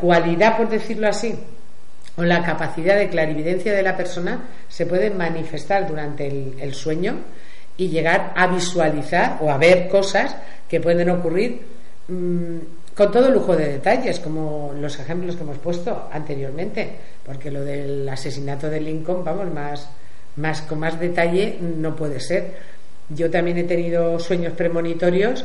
cualidad, 0.00 0.56
por 0.56 0.68
decirlo 0.68 1.08
así, 1.08 1.34
o 2.16 2.22
la 2.22 2.42
capacidad 2.42 2.96
de 2.96 3.08
clarividencia 3.08 3.72
de 3.72 3.82
la 3.82 3.96
persona 3.96 4.40
se 4.68 4.86
puede 4.86 5.10
manifestar 5.10 5.86
durante 5.86 6.26
el, 6.26 6.74
sueño 6.74 7.18
y 7.76 7.88
llegar 7.88 8.32
a 8.34 8.46
visualizar 8.48 9.38
o 9.40 9.50
a 9.50 9.58
ver 9.58 9.88
cosas 9.88 10.34
que 10.68 10.80
pueden 10.80 11.10
ocurrir 11.10 11.60
mm, 12.08 12.56
con 12.96 13.12
todo 13.12 13.30
lujo 13.30 13.54
de 13.54 13.72
detalles, 13.72 14.18
como 14.20 14.72
los 14.80 14.98
ejemplos 14.98 15.36
que 15.36 15.42
hemos 15.42 15.58
puesto 15.58 16.08
anteriormente, 16.10 16.88
porque 17.24 17.50
lo 17.50 17.62
del 17.62 18.08
asesinato 18.08 18.70
de 18.70 18.80
Lincoln, 18.80 19.22
vamos, 19.22 19.52
más, 19.52 19.90
más 20.36 20.62
con 20.62 20.80
más 20.80 20.98
detalle 20.98 21.58
no 21.60 21.94
puede 21.94 22.18
ser. 22.20 22.54
Yo 23.10 23.30
también 23.30 23.58
he 23.58 23.64
tenido 23.64 24.18
sueños 24.18 24.54
premonitorios 24.54 25.44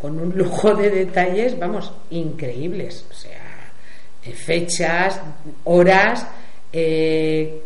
con 0.00 0.18
un 0.18 0.36
lujo 0.38 0.74
de 0.74 0.90
detalles, 0.90 1.58
vamos, 1.58 1.92
increíbles, 2.08 3.04
o 3.10 3.14
sea, 3.14 3.72
fechas, 4.34 5.20
horas, 5.64 6.26
eh, 6.72 7.60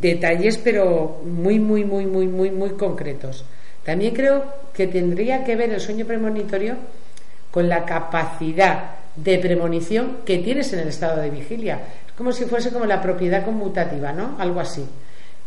detalles, 0.00 0.58
pero 0.58 1.20
muy, 1.24 1.60
muy, 1.60 1.84
muy, 1.84 2.06
muy, 2.06 2.26
muy, 2.26 2.50
muy 2.50 2.70
concretos. 2.70 3.44
También 3.84 4.12
creo 4.12 4.44
que 4.74 4.88
tendría 4.88 5.44
que 5.44 5.54
ver 5.54 5.70
el 5.70 5.80
sueño 5.80 6.04
premonitorio 6.04 6.76
con 7.52 7.68
la 7.68 7.84
capacidad 7.84 8.96
de 9.14 9.38
premonición 9.38 10.18
que 10.24 10.38
tienes 10.38 10.72
en 10.72 10.80
el 10.80 10.88
estado 10.88 11.20
de 11.20 11.30
vigilia. 11.30 11.80
Es 12.06 12.12
como 12.14 12.32
si 12.32 12.46
fuese 12.46 12.72
como 12.72 12.86
la 12.86 13.00
propiedad 13.00 13.44
conmutativa, 13.44 14.12
¿no? 14.12 14.36
Algo 14.38 14.58
así. 14.58 14.84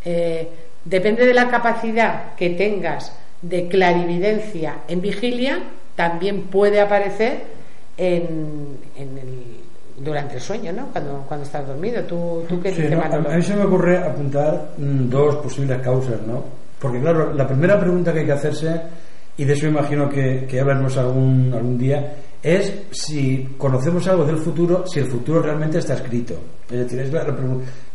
Eh, 0.06 0.48
depende 0.86 1.26
de 1.26 1.34
la 1.34 1.50
capacidad 1.50 2.36
que 2.36 2.52
tengas 2.52 3.12
de 3.42 3.68
clarividencia 3.68 4.78
en 4.88 5.02
vigilia, 5.02 5.60
también 5.96 6.44
puede 6.44 6.80
aparecer 6.80 7.44
en, 7.98 8.78
durante 9.98 10.36
el 10.36 10.42
sueño, 10.42 10.72
¿no? 10.74 10.88
Cuando, 10.92 11.24
cuando 11.28 11.46
estás 11.46 11.66
dormido. 11.66 12.04
¿Tú, 12.04 12.44
tú 12.48 12.62
qué 12.62 12.70
dices, 12.70 12.92
a, 12.94 13.18
mí 13.18 13.42
se 13.42 13.56
me 13.56 13.64
ocurre 13.64 13.98
apuntar 13.98 14.74
mm, 14.78 15.10
dos 15.10 15.36
posibles 15.38 15.82
causas, 15.82 16.22
¿no? 16.28 16.44
Porque, 16.80 17.00
claro, 17.00 17.34
la 17.34 17.48
primera 17.48 17.80
pregunta 17.80 18.14
que 18.14 18.20
hay 18.20 18.26
que 18.26 18.32
hacerse 18.32 18.82
y 19.38 19.46
de 19.46 19.54
eso 19.54 19.68
imagino 19.68 20.10
que, 20.10 20.46
que 20.48 20.60
hablarnos 20.60 20.98
algún, 20.98 21.52
algún 21.54 21.78
día, 21.78 22.16
es 22.42 22.74
si 22.92 23.56
conocemos 23.58 24.08
algo 24.08 24.24
del 24.24 24.38
futuro, 24.38 24.86
si 24.86 25.00
el 25.00 25.08
futuro 25.08 25.42
realmente 25.42 25.80
está 25.80 25.96
escrito. 25.96 26.36
Es 26.70 26.80
decir, 26.80 27.00
es 27.00 27.12
la, 27.12 27.26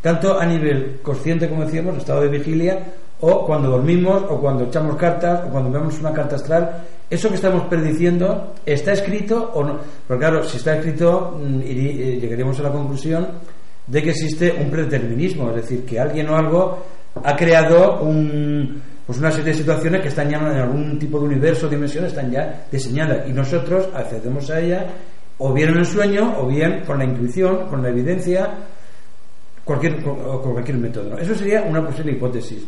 tanto 0.01 0.39
a 0.39 0.45
nivel 0.45 0.99
consciente, 1.03 1.49
como 1.49 1.65
decíamos, 1.65 1.97
estado 1.99 2.23
de 2.23 2.29
vigilia, 2.29 2.85
o 3.21 3.47
cuando 3.47 3.71
dormimos, 3.71 4.25
o 4.29 4.41
cuando 4.41 4.65
echamos 4.65 4.97
cartas, 4.97 5.47
o 5.47 5.51
cuando 5.51 5.71
vemos 5.71 5.99
una 6.01 6.13
carta 6.13 6.37
astral, 6.37 6.85
eso 7.09 7.29
que 7.29 7.37
estamos 7.37 7.65
prediciendo, 7.69 8.55
¿está 8.67 8.93
escrito 8.93 9.51
o 9.55 9.63
no? 9.63 9.79
Porque 10.07 10.21
claro, 10.21 10.43
si 10.43 10.57
está 10.57 10.77
escrito, 10.77 11.39
mm, 11.41 11.61
eh, 11.63 12.19
llegaríamos 12.21 12.59
a 12.61 12.65
la 12.65 12.73
conclusión 12.73 13.29
de 13.87 14.03
que 14.03 14.11
existe 14.11 14.53
un 14.53 14.71
predeterminismo, 14.71 15.51
es 15.51 15.57
decir, 15.57 15.85
que 15.85 16.01
alguien 16.01 16.29
o 16.29 16.37
algo 16.37 16.79
ha 17.23 17.37
creado 17.37 18.01
un, 18.03 18.81
pues 19.11 19.19
una 19.19 19.33
serie 19.33 19.51
de 19.51 19.59
situaciones 19.59 20.03
que 20.03 20.07
están 20.07 20.31
ya 20.31 20.37
en 20.37 20.57
algún 20.57 20.97
tipo 20.97 21.19
de 21.19 21.25
universo, 21.25 21.69
dimensión, 21.69 22.05
están 22.05 22.31
ya 22.31 22.65
diseñadas 22.71 23.29
y 23.29 23.33
nosotros 23.33 23.89
accedemos 23.93 24.49
a 24.51 24.61
ella 24.61 24.87
o 25.39 25.53
bien 25.53 25.71
en 25.71 25.79
el 25.79 25.85
sueño 25.85 26.37
o 26.39 26.47
bien 26.47 26.85
con 26.87 26.97
la 26.97 27.07
intuición, 27.07 27.67
con 27.67 27.83
la 27.83 27.89
evidencia, 27.89 28.49
cualquier, 29.65 30.01
con 30.01 30.53
cualquier 30.53 30.79
método. 30.79 31.19
Eso 31.19 31.35
sería 31.35 31.63
una 31.63 31.85
posible 31.85 32.13
hipótesis. 32.13 32.65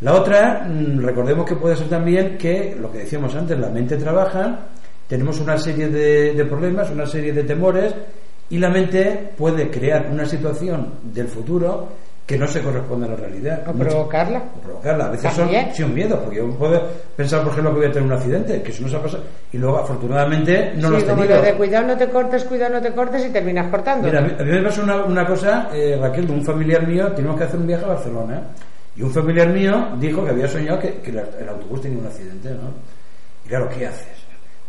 La 0.00 0.14
otra, 0.14 0.66
mm, 0.68 1.04
recordemos 1.04 1.46
que 1.46 1.54
puede 1.54 1.76
ser 1.76 1.88
también 1.88 2.36
que, 2.36 2.74
lo 2.74 2.90
que 2.90 2.98
decíamos 2.98 3.32
antes, 3.36 3.56
la 3.56 3.68
mente 3.68 3.96
trabaja, 3.96 4.66
tenemos 5.06 5.38
una 5.38 5.56
serie 5.56 5.86
de 5.86 6.44
problemas, 6.46 6.90
una 6.90 7.06
serie 7.06 7.32
de 7.32 7.44
temores, 7.44 7.94
y 8.48 8.58
la 8.58 8.70
mente 8.70 9.30
puede 9.38 9.70
crear 9.70 10.08
una 10.10 10.24
situación 10.24 10.94
del 11.14 11.28
futuro 11.28 11.90
que 12.30 12.38
no 12.38 12.46
se 12.46 12.62
corresponde 12.62 13.06
a 13.06 13.10
la 13.10 13.16
realidad. 13.16 13.64
O 13.66 13.72
provocarla. 13.72 14.38
O 14.56 14.60
provocarla. 14.60 15.06
A 15.06 15.10
veces 15.10 15.32
son 15.32 15.48
sin 15.72 15.92
miedo, 15.92 16.16
porque 16.22 16.36
yo 16.36 16.48
puedo 16.52 16.80
pensar, 17.16 17.42
por 17.42 17.50
ejemplo, 17.50 17.72
que 17.72 17.78
voy 17.80 17.88
a 17.88 17.92
tener 17.92 18.06
un 18.06 18.12
accidente, 18.12 18.62
que 18.62 18.70
eso 18.70 18.84
no 18.84 18.88
se 18.88 18.96
ha 18.96 19.02
pasado, 19.02 19.24
y 19.52 19.58
luego 19.58 19.78
afortunadamente 19.78 20.72
no 20.76 20.90
lo 20.90 20.98
has 20.98 21.04
tenido. 21.04 21.26
Lo 21.26 21.42
de 21.42 21.54
cuidado 21.54 21.88
no 21.88 21.96
te 21.96 22.08
cortes, 22.08 22.44
cuidado 22.44 22.74
no 22.74 22.80
te 22.80 22.92
cortes 22.92 23.26
y 23.26 23.30
terminas 23.30 23.68
cortando. 23.68 24.06
Mira, 24.06 24.20
a 24.20 24.22
mí, 24.22 24.32
me 24.38 24.62
pasó 24.62 24.84
una, 24.84 25.04
una 25.04 25.26
cosa, 25.26 25.70
eh, 25.74 25.98
Raquel, 26.00 26.28
de 26.28 26.32
un 26.32 26.44
familiar 26.44 26.86
mío, 26.86 27.08
teníamos 27.08 27.36
que 27.36 27.46
hacer 27.46 27.58
un 27.58 27.66
viaje 27.66 27.84
a 27.84 27.88
Barcelona, 27.88 28.42
y 28.94 29.02
un 29.02 29.10
familiar 29.10 29.48
mío 29.48 29.88
dijo 29.98 30.24
que 30.24 30.30
había 30.30 30.46
soñado 30.46 30.78
que, 30.78 31.00
que 31.00 31.10
el 31.10 31.48
autobús 31.48 31.80
tenía 31.80 31.98
un 31.98 32.06
accidente, 32.06 32.50
¿no? 32.50 32.70
Y 33.44 33.48
claro, 33.48 33.68
¿qué 33.76 33.88
haces? 33.88 34.19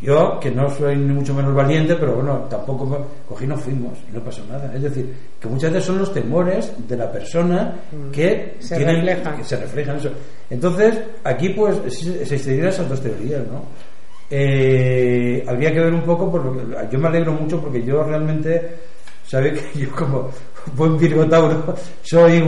Yo, 0.02 0.40
que 0.40 0.50
no 0.50 0.68
soy 0.68 0.96
ni 0.96 1.14
mucho 1.14 1.34
menos 1.34 1.54
valiente, 1.54 1.96
pero 1.96 2.16
bueno, 2.16 2.48
tampoco 2.50 3.06
cogí, 3.30 3.46
no 3.46 3.56
fuimos 3.56 4.00
y 4.10 4.16
no 4.16 4.24
pasó 4.24 4.44
nada. 4.50 4.74
Es 4.74 4.82
decir, 4.82 5.14
que 5.40 5.48
muchas 5.48 5.72
veces 5.72 5.86
son 5.86 6.00
los 6.00 6.12
temores 6.12 6.74
de 6.88 6.98
la 6.98 7.12
persona 7.12 7.76
mm. 7.92 8.10
que 8.10 8.56
se 8.60 8.80
reflejan. 8.80 9.38
Que 9.38 9.44
se 9.44 9.58
reflejan 9.58 9.98
eso. 9.98 10.10
Entonces, 10.50 11.00
aquí 11.24 11.50
pues 11.50 11.78
existirían 11.86 12.70
esas 12.70 12.90
dos 12.90 13.00
teorías, 13.00 13.46
¿no? 13.48 13.64
Eh, 14.34 15.44
habría 15.48 15.72
que 15.72 15.82
ver 15.82 15.94
un 15.94 16.04
poco, 16.04 16.32
porque 16.32 16.62
yo 16.92 16.98
me 16.98 17.08
alegro 17.08 17.34
mucho 17.34 17.62
porque 17.62 17.84
yo 17.84 18.02
realmente, 18.02 18.70
sabe 19.28 19.54
que 19.74 19.80
yo 19.82 19.92
como 19.92 20.30
buen 20.76 20.98
Virgo 20.98 21.26
Tauro 21.26 21.76
soy 22.02 22.44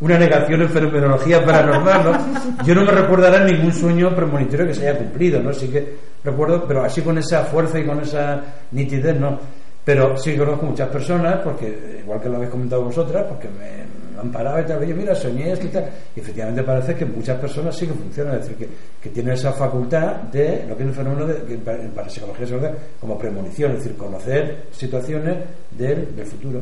una 0.00 0.18
negación 0.18 0.62
en 0.62 0.68
fenomenología 0.68 1.44
paranormal, 1.44 2.04
¿no? 2.04 2.64
Yo 2.64 2.74
no 2.74 2.84
me 2.84 2.92
recordará 2.92 3.44
ningún 3.44 3.72
sueño 3.72 4.14
premonitorio 4.14 4.66
que 4.66 4.74
se 4.74 4.88
haya 4.88 4.98
cumplido, 4.98 5.42
¿no? 5.42 5.52
Sí 5.52 5.68
que 5.68 5.96
recuerdo, 6.22 6.64
pero 6.66 6.84
así 6.84 7.00
con 7.00 7.16
esa 7.18 7.44
fuerza 7.44 7.78
y 7.78 7.86
con 7.86 8.00
esa 8.00 8.42
nitidez, 8.72 9.18
no. 9.18 9.38
Pero 9.84 10.16
sí 10.16 10.36
conozco 10.36 10.66
muchas 10.66 10.88
personas, 10.88 11.40
porque 11.44 12.00
igual 12.02 12.20
que 12.20 12.28
lo 12.28 12.36
habéis 12.36 12.50
comentado 12.50 12.82
vosotras, 12.82 13.24
porque 13.28 13.48
me, 13.48 14.20
han 14.20 14.32
parado 14.32 14.60
y 14.60 14.64
tal, 14.64 14.80
oye, 14.80 14.92
mira, 14.92 15.14
soñé 15.14 15.52
esto 15.52 15.66
y 15.66 15.70
tal. 15.70 15.88
Y 16.14 16.20
efectivamente 16.20 16.62
parece 16.62 16.94
que 16.94 17.04
muchas 17.04 17.38
personas 17.38 17.76
sí 17.76 17.86
que 17.86 17.92
funcionan, 17.92 18.34
es 18.34 18.40
decir, 18.40 18.56
que, 18.56 18.68
que 19.00 19.10
tienen 19.10 19.34
esa 19.34 19.52
facultad 19.52 20.22
de 20.32 20.64
lo 20.68 20.76
que 20.76 20.82
es 20.82 20.88
el 20.88 20.94
fenómeno 20.94 21.26
de, 21.26 21.42
que 21.44 21.56
para 21.58 22.08
psicología 22.08 22.46
se 22.46 22.56
como 23.00 23.18
premonición, 23.18 23.72
es 23.72 23.78
decir, 23.78 23.96
conocer 23.96 24.66
situaciones 24.72 25.36
del, 25.70 26.06
futuro. 26.24 26.60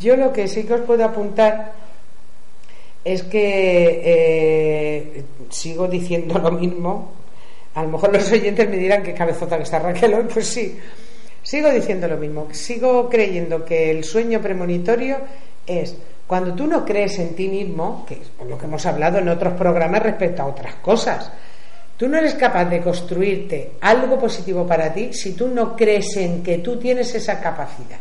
Yo 0.00 0.16
lo 0.16 0.32
que 0.32 0.48
sí 0.48 0.64
que 0.64 0.74
os 0.74 0.80
puedo 0.80 1.04
apuntar 1.04 1.72
es 3.04 3.22
que 3.22 4.02
eh, 4.04 5.24
sigo 5.48 5.86
diciendo 5.86 6.38
lo 6.38 6.50
mismo. 6.50 7.12
A 7.74 7.82
lo 7.82 7.90
mejor 7.90 8.12
los 8.12 8.30
oyentes 8.32 8.68
me 8.68 8.78
dirán 8.78 9.02
que 9.02 9.14
cabezota 9.14 9.56
que 9.56 9.62
está 9.62 9.78
Raquel 9.78 10.26
pues 10.32 10.48
sí. 10.48 10.76
Sigo 11.42 11.70
diciendo 11.70 12.08
lo 12.08 12.16
mismo. 12.16 12.48
Sigo 12.50 13.08
creyendo 13.08 13.64
que 13.64 13.90
el 13.92 14.02
sueño 14.02 14.40
premonitorio 14.40 15.18
es 15.64 15.94
cuando 16.26 16.54
tú 16.54 16.66
no 16.66 16.84
crees 16.84 17.18
en 17.20 17.36
ti 17.36 17.48
mismo, 17.48 18.04
que 18.08 18.14
es 18.14 18.48
lo 18.48 18.58
que 18.58 18.64
hemos 18.64 18.84
hablado 18.86 19.18
en 19.18 19.28
otros 19.28 19.54
programas 19.54 20.02
respecto 20.02 20.42
a 20.42 20.46
otras 20.46 20.74
cosas. 20.76 21.30
Tú 21.96 22.08
no 22.08 22.18
eres 22.18 22.34
capaz 22.34 22.64
de 22.64 22.80
construirte 22.80 23.72
algo 23.80 24.18
positivo 24.18 24.66
para 24.66 24.92
ti 24.92 25.12
si 25.12 25.34
tú 25.34 25.48
no 25.48 25.76
crees 25.76 26.16
en 26.16 26.42
que 26.42 26.58
tú 26.58 26.76
tienes 26.76 27.14
esa 27.14 27.40
capacidad. 27.40 28.00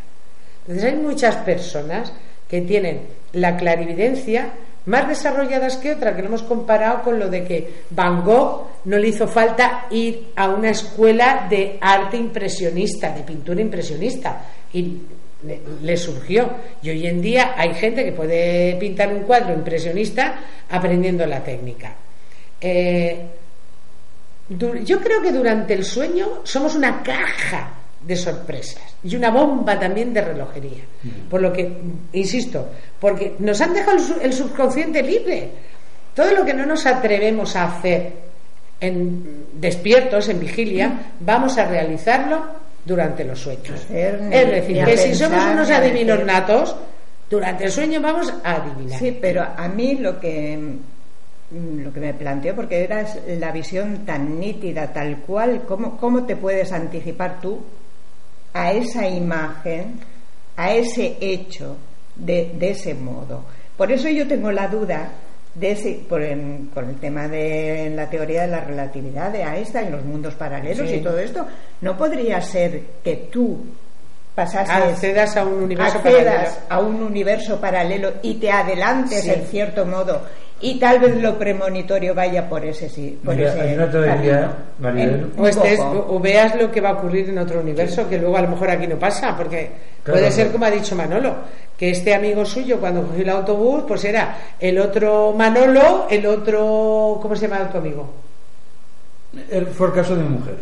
Entonces 0.67 0.93
hay 0.93 0.97
muchas 0.97 1.35
personas 1.37 2.11
que 2.49 2.61
tienen 2.61 3.01
la 3.33 3.55
clarividencia 3.57 4.53
más 4.85 5.07
desarrolladas 5.07 5.77
que 5.77 5.91
otra, 5.91 6.15
que 6.15 6.21
lo 6.21 6.27
hemos 6.27 6.43
comparado 6.43 7.03
con 7.03 7.19
lo 7.19 7.27
de 7.29 7.43
que 7.43 7.73
Van 7.89 8.23
Gogh 8.23 8.67
no 8.85 8.97
le 8.97 9.07
hizo 9.07 9.27
falta 9.27 9.87
ir 9.89 10.27
a 10.35 10.49
una 10.49 10.69
escuela 10.69 11.47
de 11.49 11.77
arte 11.81 12.17
impresionista, 12.17 13.09
de 13.11 13.23
pintura 13.23 13.61
impresionista, 13.61 14.45
y 14.73 14.97
le, 15.81 15.97
surgió. 15.97 16.49
Y 16.83 16.91
hoy 16.91 17.07
en 17.07 17.21
día 17.21 17.55
hay 17.57 17.73
gente 17.73 18.03
que 18.03 18.11
puede 18.11 18.75
pintar 18.75 19.11
un 19.11 19.21
cuadro 19.23 19.53
impresionista 19.53 20.35
aprendiendo 20.69 21.25
la 21.25 21.43
técnica. 21.43 21.95
Eh, 22.61 23.25
yo 24.49 24.99
creo 24.99 25.21
que 25.21 25.31
durante 25.31 25.73
el 25.73 25.83
sueño 25.83 26.41
somos 26.43 26.75
una 26.75 27.01
caja 27.01 27.84
de 28.05 28.15
sorpresas 28.15 28.83
y 29.03 29.15
una 29.15 29.29
bomba 29.29 29.79
también 29.79 30.13
de 30.13 30.21
relojería. 30.21 30.83
Por 31.29 31.41
lo 31.41 31.51
que, 31.51 31.71
insisto, 32.13 32.69
porque 32.99 33.35
nos 33.39 33.59
han 33.61 33.73
dejado 33.73 33.97
el 34.21 34.33
subconsciente 34.33 35.01
libre. 35.01 35.49
Todo 36.13 36.31
lo 36.33 36.45
que 36.45 36.53
no 36.53 36.65
nos 36.65 36.85
atrevemos 36.85 37.55
a 37.55 37.65
hacer 37.65 38.13
en 38.79 39.45
despiertos, 39.53 40.29
en 40.29 40.39
vigilia, 40.39 41.13
vamos 41.19 41.57
a 41.57 41.65
realizarlo 41.65 42.45
durante 42.85 43.23
los 43.23 43.39
sueños. 43.39 43.85
es 43.89 44.51
decir, 44.51 44.83
que 44.85 44.97
si 44.97 45.15
somos 45.15 45.43
unos 45.43 45.69
adivinos 45.69 46.23
natos, 46.23 46.75
durante 47.29 47.65
el 47.65 47.71
sueño 47.71 48.01
vamos 48.01 48.33
a 48.43 48.53
adivinar. 48.53 48.99
Sí, 48.99 49.17
pero 49.19 49.43
a 49.43 49.67
mí 49.67 49.95
lo 49.95 50.19
que 50.19 50.77
Mm, 51.51 51.83
lo 51.83 51.93
que 51.93 51.99
me 51.99 52.13
planteo, 52.13 52.55
porque 52.55 52.83
era 52.83 53.05
la 53.39 53.51
visión 53.51 54.03
tan 54.03 54.39
nítida, 54.39 54.91
tal 54.91 55.17
cual, 55.19 55.63
¿cómo, 55.67 55.95
cómo 55.97 56.23
te 56.23 56.35
puedes 56.35 56.71
anticipar 56.71 57.39
tú 57.39 57.59
a 58.55 58.71
esa 58.71 59.07
imagen, 59.07 59.99
a 60.55 60.71
ese 60.73 61.17
hecho, 61.19 61.75
de, 62.15 62.53
de 62.57 62.69
ese 62.71 62.93
modo? 62.93 63.43
Por 63.77 63.91
eso 63.91 64.07
yo 64.07 64.25
tengo 64.25 64.49
la 64.49 64.69
duda 64.69 65.11
de 65.53 65.71
ese, 65.71 65.99
por 66.07 66.21
con 66.73 66.89
el 66.89 66.95
tema 66.99 67.27
de 67.27 67.91
la 67.93 68.09
teoría 68.09 68.43
de 68.43 68.47
la 68.47 68.61
relatividad 68.61 69.31
de 69.31 69.41
Einstein, 69.41 69.91
los 69.91 70.05
mundos 70.05 70.35
paralelos 70.35 70.89
y 70.89 70.99
todo 70.99 71.19
esto, 71.19 71.45
¿no 71.81 71.97
podría 71.97 72.41
ser 72.41 72.81
que 73.03 73.27
tú 73.31 73.65
pasases 74.33 74.75
accedas 74.75 75.35
a 75.37 75.45
un 75.45 75.63
universo 75.63 76.01
paralelo. 76.01 76.49
a 76.69 76.79
un 76.79 77.03
universo 77.03 77.59
paralelo 77.59 78.13
y 78.21 78.35
te 78.35 78.51
adelantes 78.51 79.25
en 79.27 79.45
cierto 79.45 79.85
modo 79.85 80.23
y 80.65 80.79
tal 80.79 80.99
vez 80.99 81.21
lo 81.21 81.37
premonitorio 81.37 82.15
vaya 82.15 82.49
por 82.49 82.65
ese 82.65 82.89
sí 82.89 83.19
por 83.23 83.39
ese 83.39 83.61
hay 83.61 83.75
una 83.75 83.89
teoría 83.89 84.51
o, 85.37 85.47
estés, 85.47 85.79
o, 85.79 86.19
veas 86.19 86.55
lo 86.59 86.71
que 86.71 86.81
va 86.81 86.89
a 86.89 86.93
ocurrir 86.93 87.29
en 87.29 87.37
otro 87.37 87.59
universo 87.59 88.09
que 88.09 88.17
luego 88.17 88.35
a 88.37 88.41
lo 88.41 88.49
mejor 88.49 88.71
aquí 88.71 88.87
no 88.87 88.97
pasa 88.97 89.37
porque 89.37 89.69
puede 90.03 90.31
ser 90.31 90.51
como 90.51 90.65
ha 90.65 90.71
dicho 90.71 90.95
Manolo 90.95 91.35
que 91.77 91.91
este 91.91 92.15
amigo 92.15 92.43
suyo 92.45 92.79
cuando 92.79 93.03
cogió 93.03 93.21
el 93.21 93.29
autobús 93.29 93.83
pues 93.87 94.03
era 94.05 94.37
el 94.59 94.79
otro 94.79 95.33
Manolo 95.37 96.07
el 96.09 96.25
otro 96.25 97.19
¿cómo 97.21 97.35
se 97.35 97.47
llama 97.47 97.69
tu 97.69 97.77
amigo? 97.77 98.25
El, 99.51 99.67
fue 99.67 99.87
el 99.87 99.93
caso 99.93 100.15
de 100.15 100.23
mi 100.23 100.29
mujer. 100.29 100.55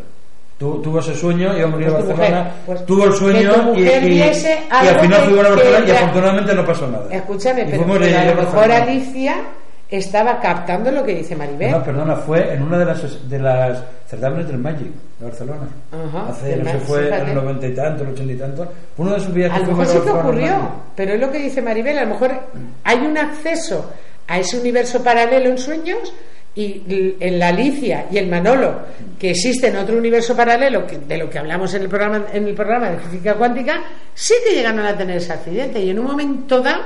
Tuvo 0.57 0.99
ese 0.99 1.13
sueño, 1.13 1.57
iba 1.57 1.65
a 1.65 1.71
morir 1.71 1.89
pues 1.89 2.07
Barcelona, 2.07 2.51
pues 2.65 2.85
tuvo 2.85 3.05
el 3.05 3.13
sueño 3.13 3.73
y, 3.75 3.81
y, 3.81 4.21
al 4.21 4.99
final 4.99 5.21
fue 5.29 5.39
a 5.39 5.49
Barcelona 5.49 5.85
y 5.85 5.91
afortunadamente 5.91 6.53
no 6.55 6.65
pasó 6.65 6.87
nada. 6.87 7.05
Escúchame, 7.11 7.65
pero, 7.65 7.83
a 7.83 8.25
lo 8.25 8.35
mejor 8.35 8.71
Alicia 8.71 9.35
estaba 9.97 10.39
captando 10.39 10.91
lo 10.91 11.03
que 11.03 11.15
dice 11.15 11.35
Maribel. 11.35 11.71
No, 11.71 11.83
perdona, 11.83 12.15
fue 12.15 12.53
en 12.53 12.63
una 12.63 12.79
de 12.79 12.85
las, 12.85 13.29
de 13.29 13.39
las 13.39 13.83
certámenes 14.07 14.47
del 14.47 14.57
Magic 14.57 14.91
de 15.19 15.25
Barcelona. 15.25 15.67
Hace, 16.29 16.57
no 16.57 16.71
sé, 16.71 16.79
fue 16.79 17.07
en 17.07 17.29
el 17.29 17.35
noventa 17.35 17.67
y 17.67 17.75
tanto, 17.75 18.03
el 18.03 18.09
ochenta 18.09 18.33
y 18.33 18.37
tanto. 18.37 18.71
Uno 18.97 19.13
de 19.13 19.19
sus 19.19 19.33
viajes 19.33 19.57
a 19.57 19.61
lo 19.61 19.67
mejor 19.67 19.85
sí 19.85 19.99
que 20.03 20.09
ocurrió, 20.09 20.71
pero 20.95 21.13
es 21.13 21.19
lo 21.19 21.31
que 21.31 21.39
dice 21.39 21.61
Maribel, 21.61 21.97
a 21.97 22.03
lo 22.03 22.09
mejor 22.09 22.31
hay 22.83 22.97
un 22.97 23.17
acceso 23.17 23.91
a 24.27 24.39
ese 24.39 24.59
universo 24.59 25.03
paralelo 25.03 25.49
en 25.49 25.57
sueños 25.57 26.13
y 26.55 27.15
en 27.19 27.39
la 27.39 27.47
Alicia 27.47 28.05
y 28.11 28.17
el 28.19 28.27
Manolo 28.27 28.75
que 29.17 29.31
existe 29.31 29.69
en 29.69 29.75
otro 29.75 29.97
universo 29.97 30.35
paralelo 30.35 30.85
que 30.85 30.99
de 30.99 31.17
lo 31.17 31.27
que 31.27 31.39
hablamos 31.39 31.73
en 31.73 31.81
el 31.81 31.89
programa 31.89 32.25
en 32.31 32.47
el 32.47 32.53
programa 32.53 32.91
de 32.91 32.97
física 32.99 33.33
cuántica 33.33 33.81
sí 34.13 34.35
que 34.45 34.53
llegaron 34.53 34.85
a 34.85 34.95
tener 34.95 35.17
ese 35.17 35.33
accidente 35.33 35.79
y 35.79 35.89
en 35.89 35.97
un 35.97 36.05
momento 36.05 36.61
dado 36.61 36.83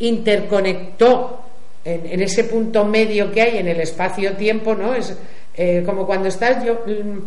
interconectó 0.00 1.45
en, 1.86 2.20
ese 2.20 2.44
punto 2.44 2.84
medio 2.84 3.30
que 3.30 3.42
hay 3.42 3.58
en 3.58 3.68
el 3.68 3.80
espacio-tiempo, 3.80 4.74
¿no? 4.74 4.94
Es 4.94 5.16
eh, 5.56 5.84
como 5.86 6.04
cuando 6.04 6.28
estás, 6.28 6.64
yo 6.64 6.82
mm, 6.84 7.18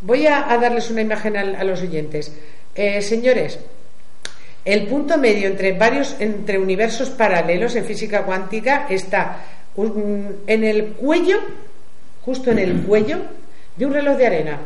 voy 0.00 0.26
a, 0.26 0.56
darles 0.58 0.90
una 0.90 1.02
imagen 1.02 1.36
a, 1.36 1.62
los 1.64 1.82
oyentes. 1.82 2.32
Eh, 2.74 3.02
señores, 3.02 3.58
el 4.64 4.86
punto 4.86 5.18
medio 5.18 5.46
entre 5.46 5.72
varios, 5.72 6.16
entre 6.18 6.58
universos 6.58 7.10
paralelos 7.10 7.76
en 7.76 7.84
física 7.84 8.22
cuántica 8.22 8.86
está 8.88 9.44
en 9.76 10.64
el 10.64 10.92
cuello, 10.94 11.38
justo 12.22 12.50
en 12.50 12.58
el 12.58 12.80
cuello, 12.86 13.18
de 13.76 13.84
un 13.84 13.92
reloj 13.92 14.16
de 14.16 14.26
arena. 14.26 14.60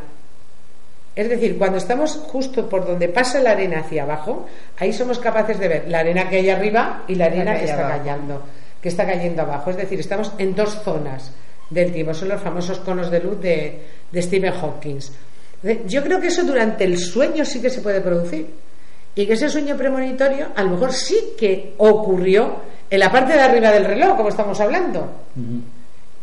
Es 1.17 1.29
decir, 1.29 1.59
cuando 1.59 1.79
estamos 1.79 2.13
justo 2.29 2.69
por 2.69 2.87
donde 2.87 3.09
pasa 3.09 3.41
la 3.41 3.51
arena 3.51 3.81
hacia 3.81 4.05
abajo, 4.05 4.47
ahí 4.79 4.93
somos 4.93 5.19
capaces 5.19 5.59
de 5.59 5.67
ver 5.67 5.89
la 5.89 5.99
arena 5.99 6.29
que 6.29 6.37
hay 6.37 6.51
arriba 6.51 7.03
y 7.09 7.17
la 7.17 7.25
arena 7.25 7.59
que 7.59 7.65
está 7.65 7.89
cayendo 7.89 8.43
que 8.83 8.89
está 8.89 9.07
cayendo 9.07 9.43
abajo. 9.43 9.70
Es 9.70 9.76
decir, 9.76 10.01
estamos 10.01 10.33
en 10.39 10.55
dos 10.55 10.83
zonas 10.83 11.33
del 11.68 11.93
tiempo. 11.93 12.14
Son 12.14 12.28
los 12.28 12.41
famosos 12.41 12.78
conos 12.81 13.11
de 13.11 13.20
luz 13.20 13.41
de, 13.41 13.83
Stephen 14.16 14.53
Hawking. 14.53 14.99
Yo 15.87 16.03
creo 16.03 16.20
que 16.20 16.28
eso 16.28 16.43
durante 16.45 16.85
el 16.85 16.99
sueño 16.99 17.45
sí 17.45 17.61
que 17.61 17.70
se 17.70 17.81
puede 17.81 18.01
producir. 18.01 18.49
Y 19.14 19.26
que 19.26 19.35
ese 19.35 19.49
sueño 19.49 19.76
premonitorio 19.76 20.49
a 20.55 20.62
lo 20.62 20.70
mejor 20.70 20.93
sí 20.93 21.35
que 21.39 21.74
ocurrió 21.78 22.57
en 22.89 22.99
la 22.99 23.11
parte 23.11 23.35
de 23.35 23.41
arriba 23.41 23.70
del 23.70 23.85
reloj, 23.85 24.16
como 24.16 24.28
estamos 24.28 24.59
hablando. 24.61 25.11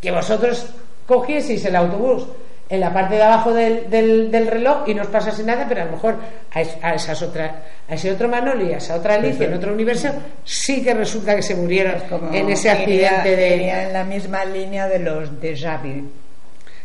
Que 0.01 0.11
vosotros 0.11 0.65
cogieseis 1.05 1.63
el 1.65 1.75
autobús 1.75 2.27
en 2.69 2.79
la 2.79 2.93
parte 2.93 3.15
de 3.15 3.23
abajo 3.23 3.53
del, 3.53 3.89
del, 3.89 4.47
reloj 4.47 4.87
y 4.87 4.93
no 4.93 5.03
os 5.03 5.07
pasase 5.07 5.43
nada, 5.43 5.65
pero 5.67 5.81
a 5.81 5.85
lo 5.85 5.91
mejor 5.91 6.15
a, 6.53 6.93
esas 6.93 7.21
otras, 7.21 7.51
a 7.87 7.93
ese 7.93 8.11
otro 8.11 8.27
Manolo 8.27 8.65
y 8.65 8.73
a 8.73 8.77
esa 8.77 8.95
otra 8.95 9.15
Alicia 9.15 9.47
en 9.47 9.53
otro 9.53 9.73
universo 9.73 10.09
sí 10.43 10.83
que 10.83 10.93
resulta 10.93 11.35
que 11.35 11.41
se 11.41 11.55
murieron 11.55 11.95
en 12.33 12.49
ese 12.49 12.69
accidente 12.69 13.35
de 13.35 13.69
en 13.69 13.93
la 13.93 14.03
misma 14.03 14.43
línea 14.43 14.87
de 14.87 14.99
los 14.99 15.39
de 15.39 15.53
vu. 15.81 16.09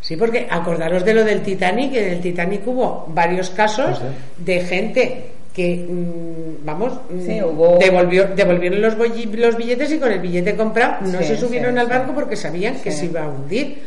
Sí, 0.00 0.16
porque 0.16 0.48
acordaros 0.50 1.04
de 1.04 1.14
lo 1.14 1.24
del 1.24 1.42
Titanic, 1.42 1.92
que 1.92 2.06
en 2.06 2.12
el 2.14 2.20
Titanic 2.20 2.66
hubo 2.66 3.04
varios 3.08 3.50
casos 3.50 4.00
de 4.36 4.60
gente 4.60 5.31
que 5.54 5.86
mm, 5.88 6.64
vamos 6.64 6.92
mm, 7.10 7.78
devolvió, 7.78 8.26
devolvieron 8.28 8.80
los, 8.80 8.96
los 8.96 9.56
billetes 9.56 9.92
y 9.92 9.98
con 9.98 10.10
el 10.10 10.20
billete 10.20 10.56
comprado 10.56 11.06
no 11.06 11.22
se 11.22 11.36
subieron 11.36 11.78
al 11.78 11.86
barco 11.86 12.12
porque 12.14 12.36
sabían 12.36 12.76
que 12.80 12.90
se 12.90 13.06
iba 13.06 13.22
a 13.22 13.28
hundir 13.28 13.82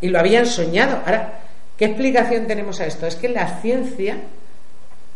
y 0.00 0.08
lo 0.08 0.18
habían 0.18 0.46
soñado. 0.46 0.98
Ahora, 1.04 1.40
¿qué 1.76 1.86
explicación 1.86 2.46
tenemos 2.46 2.80
a 2.80 2.86
esto? 2.86 3.06
Es 3.06 3.16
que 3.16 3.28
la 3.28 3.60
ciencia, 3.60 4.16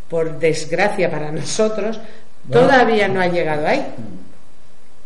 por 0.08 0.38
desgracia 0.38 1.10
para 1.10 1.30
nosotros, 1.30 2.00
todavía 2.50 3.08
no 3.08 3.20
ha 3.20 3.28
llegado 3.28 3.66
ahí. 3.66 3.86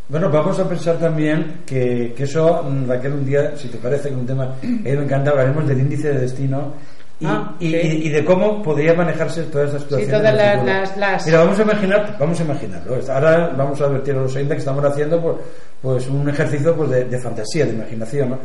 Bueno, 0.09 0.31
vamos 0.31 0.59
a 0.59 0.66
pensar 0.66 0.99
también 0.99 1.61
que, 1.66 2.14
que 2.16 2.24
eso, 2.24 2.62
mm, 2.62 2.89
Raquel, 2.89 3.12
un 3.12 3.26
día, 3.26 3.55
si 3.57 3.68
te 3.68 3.76
parece 3.76 4.09
que 4.09 4.14
un 4.14 4.26
tema 4.26 4.57
que 4.61 4.97
me 4.97 5.05
encanta, 5.05 5.31
hablaremos 5.31 5.68
del 5.68 5.81
índice 5.81 6.14
de 6.14 6.20
destino 6.20 6.72
y, 7.21 7.27
ah, 7.27 7.55
y, 7.59 8.09
de 8.09 8.25
cómo 8.25 8.62
podría 8.62 8.95
manejarse 8.95 9.43
todas 9.45 9.71
esas 9.71 9.83
situaciones. 9.83 10.16
Sí, 10.16 10.23
todas 10.23 10.97
las, 10.97 11.27
Mira, 11.27 11.39
vamos 11.41 11.59
a 11.59 11.62
imaginar, 11.62 12.16
vamos 12.19 12.41
a 12.41 12.43
imaginarlo. 12.45 12.97
Ahora 13.12 13.55
vamos 13.57 13.81
a 13.81 13.85
advertir 13.85 14.14
a 14.14 14.19
los 14.19 14.35
oyentes 14.35 14.55
que 14.55 14.61
estamos 14.61 14.85
haciendo 14.85 15.21
pues, 15.21 15.37
pues 15.83 16.07
un 16.09 16.29
ejercicio 16.29 16.77
pues, 16.77 16.91
de, 16.91 17.05
de 17.07 17.21
fantasía, 17.21 17.66
de 17.66 17.73
imaginación. 17.73 18.31
¿no? 18.31 18.39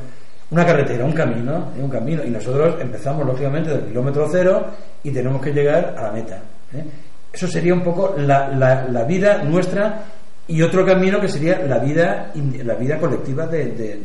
una 0.54 0.66
carretera, 0.66 1.04
un 1.04 1.14
camino, 1.14 1.72
un 1.80 1.90
camino, 1.90 2.24
y 2.24 2.30
nosotros 2.30 2.76
empezamos 2.80 3.26
lógicamente 3.26 3.72
del 3.72 3.86
kilómetro 3.86 4.28
cero 4.32 4.68
y 5.02 5.12
tenemos 5.12 5.42
que 5.42 5.52
llegar 5.52 5.96
a 5.98 6.04
la 6.04 6.12
meta. 6.12 6.36
¿eh? 6.74 6.86
Eso 7.32 7.48
sería 7.48 7.74
un 7.74 7.82
poco 7.82 8.14
la, 8.18 8.50
la, 8.50 9.04
vida 9.06 9.42
nuestra 9.44 10.04
y 10.48 10.62
otro 10.62 10.86
camino 10.86 11.20
que 11.20 11.28
sería 11.28 11.58
la 11.66 11.80
vida, 11.80 12.32
la 12.64 12.76
vida 12.76 13.00
colectiva 13.00 13.48
de, 13.48 14.04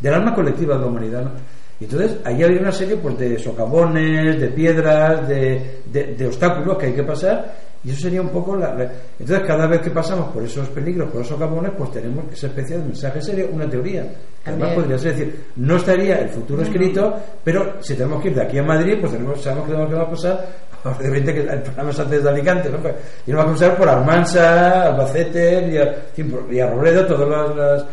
del, 0.00 0.12
alma 0.12 0.34
colectiva 0.34 0.74
de 0.74 0.80
la 0.80 0.86
humanidad. 0.86 1.32
Y 1.80 1.84
entonces 1.84 2.18
ahí 2.24 2.42
había 2.42 2.60
una 2.60 2.72
serie 2.72 2.96
pues, 2.96 3.18
de 3.18 3.38
socavones, 3.38 4.40
de 4.40 4.48
piedras, 4.48 5.28
de, 5.28 5.82
de 5.92 6.26
obstáculos 6.26 6.78
que 6.78 6.86
hay 6.86 6.92
que 6.94 7.02
pasar 7.02 7.54
y 7.86 7.90
eso 7.90 8.00
sería 8.00 8.20
un 8.20 8.30
poco 8.30 8.56
la, 8.56 8.72
Entonces, 9.16 9.46
cada 9.46 9.68
vez 9.68 9.80
que 9.80 9.90
pasamos 9.90 10.32
por 10.32 10.42
esos 10.42 10.68
peligros, 10.70 11.08
por 11.08 11.22
esos 11.22 11.38
capones, 11.38 11.70
pues 11.78 11.92
tenemos 11.92 12.24
esa 12.32 12.48
especie 12.48 12.78
de 12.78 12.82
mensaje. 12.82 13.22
Sería 13.22 13.46
una 13.46 13.70
teoría. 13.70 14.04
Además, 14.44 14.74
podría 14.74 14.98
ser 14.98 15.12
decir, 15.14 15.44
no 15.54 15.76
estaría 15.76 16.18
el 16.18 16.28
futuro 16.30 16.62
escrito, 16.62 17.14
pero 17.44 17.80
si 17.80 17.94
tenemos 17.94 18.20
que 18.20 18.30
ir 18.30 18.34
de 18.34 18.42
aquí 18.42 18.58
a 18.58 18.64
Madrid, 18.64 18.96
pues 19.00 19.12
tenemos, 19.12 19.40
sabemos 19.40 19.66
que 19.66 19.70
tenemos 19.70 19.90
que 19.90 19.96
va 19.96 20.02
a 20.02 20.10
pasar. 20.10 20.46
Obviamente 20.82 21.32
que 21.32 21.40
el 21.40 21.62
programa 21.62 21.90
es 21.90 22.00
antes 22.00 22.22
de 22.24 22.28
Alicante, 22.28 22.70
¿no? 22.70 22.78
Pues, 22.78 22.94
y 23.24 23.30
nos 23.30 23.40
va 23.40 23.44
a 23.44 23.52
pasar 23.52 23.76
por 23.76 23.88
Almansa, 23.88 24.82
Albacete 24.86 25.68
y 25.70 25.78
a, 25.78 26.52
y 26.52 26.58
a 26.58 26.70
Robledo, 26.70 27.06
todas 27.06 27.56
las, 27.56 27.84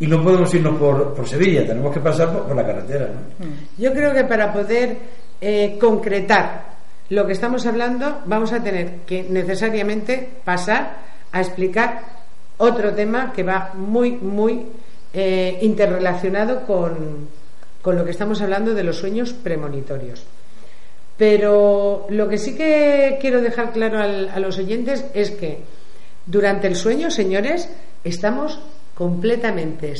y 0.00 0.06
no 0.06 0.22
podemos 0.22 0.52
irnos 0.52 0.78
por, 0.78 1.14
por 1.14 1.28
Sevilla, 1.28 1.66
tenemos 1.66 1.94
que 1.94 2.00
pasar 2.00 2.32
por, 2.32 2.56
la 2.56 2.66
carretera. 2.66 3.06
¿no? 3.06 3.46
Yo 3.78 3.92
creo 3.92 4.12
que 4.12 4.24
para 4.24 4.52
poder 4.52 4.98
eh, 5.40 5.76
concretar 5.80 6.76
lo 7.10 7.26
que 7.26 7.32
estamos 7.32 7.64
hablando, 7.64 8.22
vamos 8.26 8.52
a 8.52 8.62
tener 8.62 9.00
que 9.06 9.22
necesariamente 9.22 10.28
pasar 10.44 10.96
a 11.30 11.40
explicar 11.40 12.02
otro 12.56 12.92
tema 12.94 13.32
que 13.32 13.44
va 13.44 13.72
muy, 13.74 14.12
muy 14.12 14.66
eh, 15.12 15.58
interrelacionado 15.62 16.66
con, 16.66 17.28
con 17.80 17.96
lo 17.96 18.04
que 18.04 18.10
estamos 18.10 18.42
hablando 18.42 18.74
de 18.74 18.82
los 18.82 18.96
sueños 18.96 19.32
premonitorios. 19.32 20.24
Pero 21.16 22.06
lo 22.10 22.28
que 22.28 22.38
sí 22.38 22.56
que 22.56 23.18
quiero 23.20 23.40
dejar 23.40 23.72
claro 23.72 24.00
a 24.00 24.38
los 24.38 24.58
oyentes 24.58 25.04
es 25.14 25.30
que 25.30 25.60
durante 26.26 26.66
el 26.66 26.76
sueño, 26.76 27.10
señores, 27.10 27.68
estamos 28.04 28.60
completamente, 28.98 29.94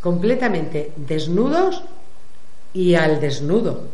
completamente 0.00 0.92
desnudos 0.94 1.82
y 2.72 2.94
al 2.94 3.20
desnudo. 3.20 3.88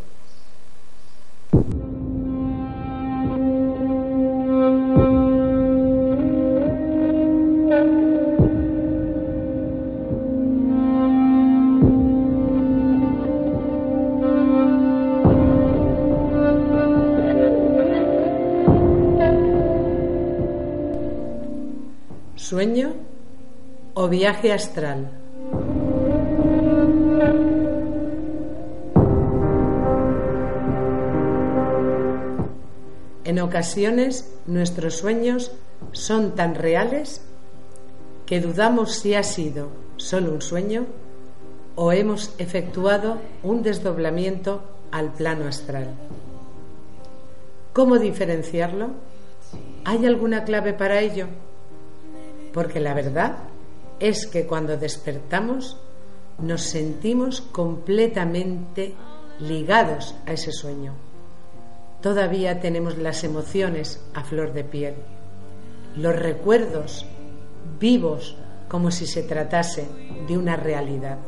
Sueño 22.37 22.92
o 24.03 24.09
viaje 24.09 24.53
astral. 24.53 25.09
En 33.23 33.39
ocasiones 33.39 34.35
nuestros 34.47 34.97
sueños 34.97 35.53
son 35.93 36.35
tan 36.35 36.57
reales 36.57 37.23
que 38.27 38.41
dudamos 38.41 38.97
si 38.97 39.15
ha 39.15 39.23
sido 39.23 39.69
solo 39.99 40.33
un 40.33 40.43
sueño 40.43 40.87
o 41.77 41.93
hemos 41.93 42.35
efectuado 42.39 43.19
un 43.45 43.63
desdoblamiento 43.63 44.65
al 44.91 45.13
plano 45.13 45.47
astral. 45.47 45.95
¿Cómo 47.73 48.01
diferenciarlo? 48.01 48.91
¿Hay 49.85 50.05
alguna 50.07 50.43
clave 50.43 50.73
para 50.73 50.99
ello? 50.99 51.29
Porque 52.53 52.81
la 52.81 52.95
verdad 52.95 53.52
es 54.03 54.27
que 54.27 54.47
cuando 54.47 54.77
despertamos 54.77 55.79
nos 56.39 56.63
sentimos 56.63 57.41
completamente 57.41 58.95
ligados 59.39 60.15
a 60.27 60.33
ese 60.33 60.51
sueño 60.51 60.93
todavía 62.03 62.61
tenemos 62.61 62.99
las 62.99 63.23
emociones 63.25 64.05
a 64.13 64.25
flor 64.25 64.53
de 64.53 64.65
piel, 64.65 64.95
los 65.97 66.15
recuerdos 66.17 67.07
vivos 67.79 68.37
como 68.69 68.91
si 68.91 69.07
se 69.07 69.23
tratase 69.23 69.87
de 70.27 70.37
una 70.37 70.57
realidad. 70.57 71.19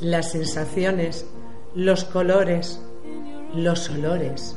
Las 0.00 0.32
sensaciones, 0.32 1.26
los 1.74 2.04
colores, 2.04 2.80
los 3.54 3.88
olores, 3.90 4.56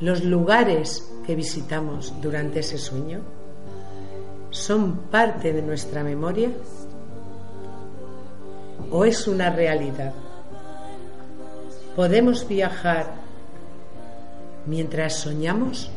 los 0.00 0.24
lugares 0.24 1.08
que 1.26 1.34
visitamos 1.34 2.14
durante 2.20 2.60
ese 2.60 2.78
sueño 2.78 3.20
son 4.50 4.96
parte 5.10 5.52
de 5.52 5.62
nuestra 5.62 6.02
memoria 6.02 6.50
o 8.90 9.04
es 9.04 9.26
una 9.26 9.50
realidad? 9.50 10.12
¿Podemos 11.94 12.46
viajar 12.46 13.06
mientras 14.66 15.16
soñamos? 15.16 15.90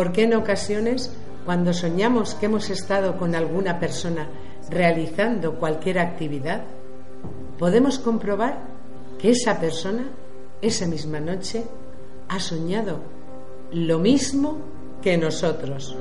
¿Por 0.00 0.12
qué 0.12 0.22
en 0.22 0.32
ocasiones 0.32 1.12
cuando 1.44 1.74
soñamos 1.74 2.34
que 2.34 2.46
hemos 2.46 2.70
estado 2.70 3.18
con 3.18 3.34
alguna 3.34 3.78
persona 3.78 4.30
realizando 4.70 5.56
cualquier 5.56 5.98
actividad, 5.98 6.62
podemos 7.58 7.98
comprobar 7.98 8.62
que 9.18 9.32
esa 9.32 9.60
persona, 9.60 10.08
esa 10.62 10.86
misma 10.86 11.20
noche, 11.20 11.64
ha 12.28 12.40
soñado 12.40 13.00
lo 13.72 13.98
mismo 13.98 14.60
que 15.02 15.18
nosotros. 15.18 15.94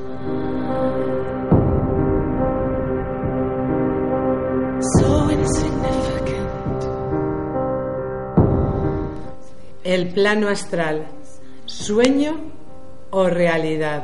El 9.83 10.13
plano 10.13 10.47
astral, 10.47 11.05
sueño 11.65 12.58
o 13.11 13.27
realidad. 13.27 14.03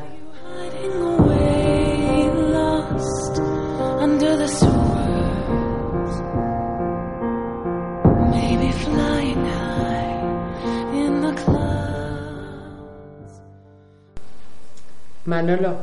Manolo, 15.25 15.75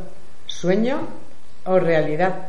¿sueño 0.47 1.01
o 1.66 1.79
realidad? 1.79 2.49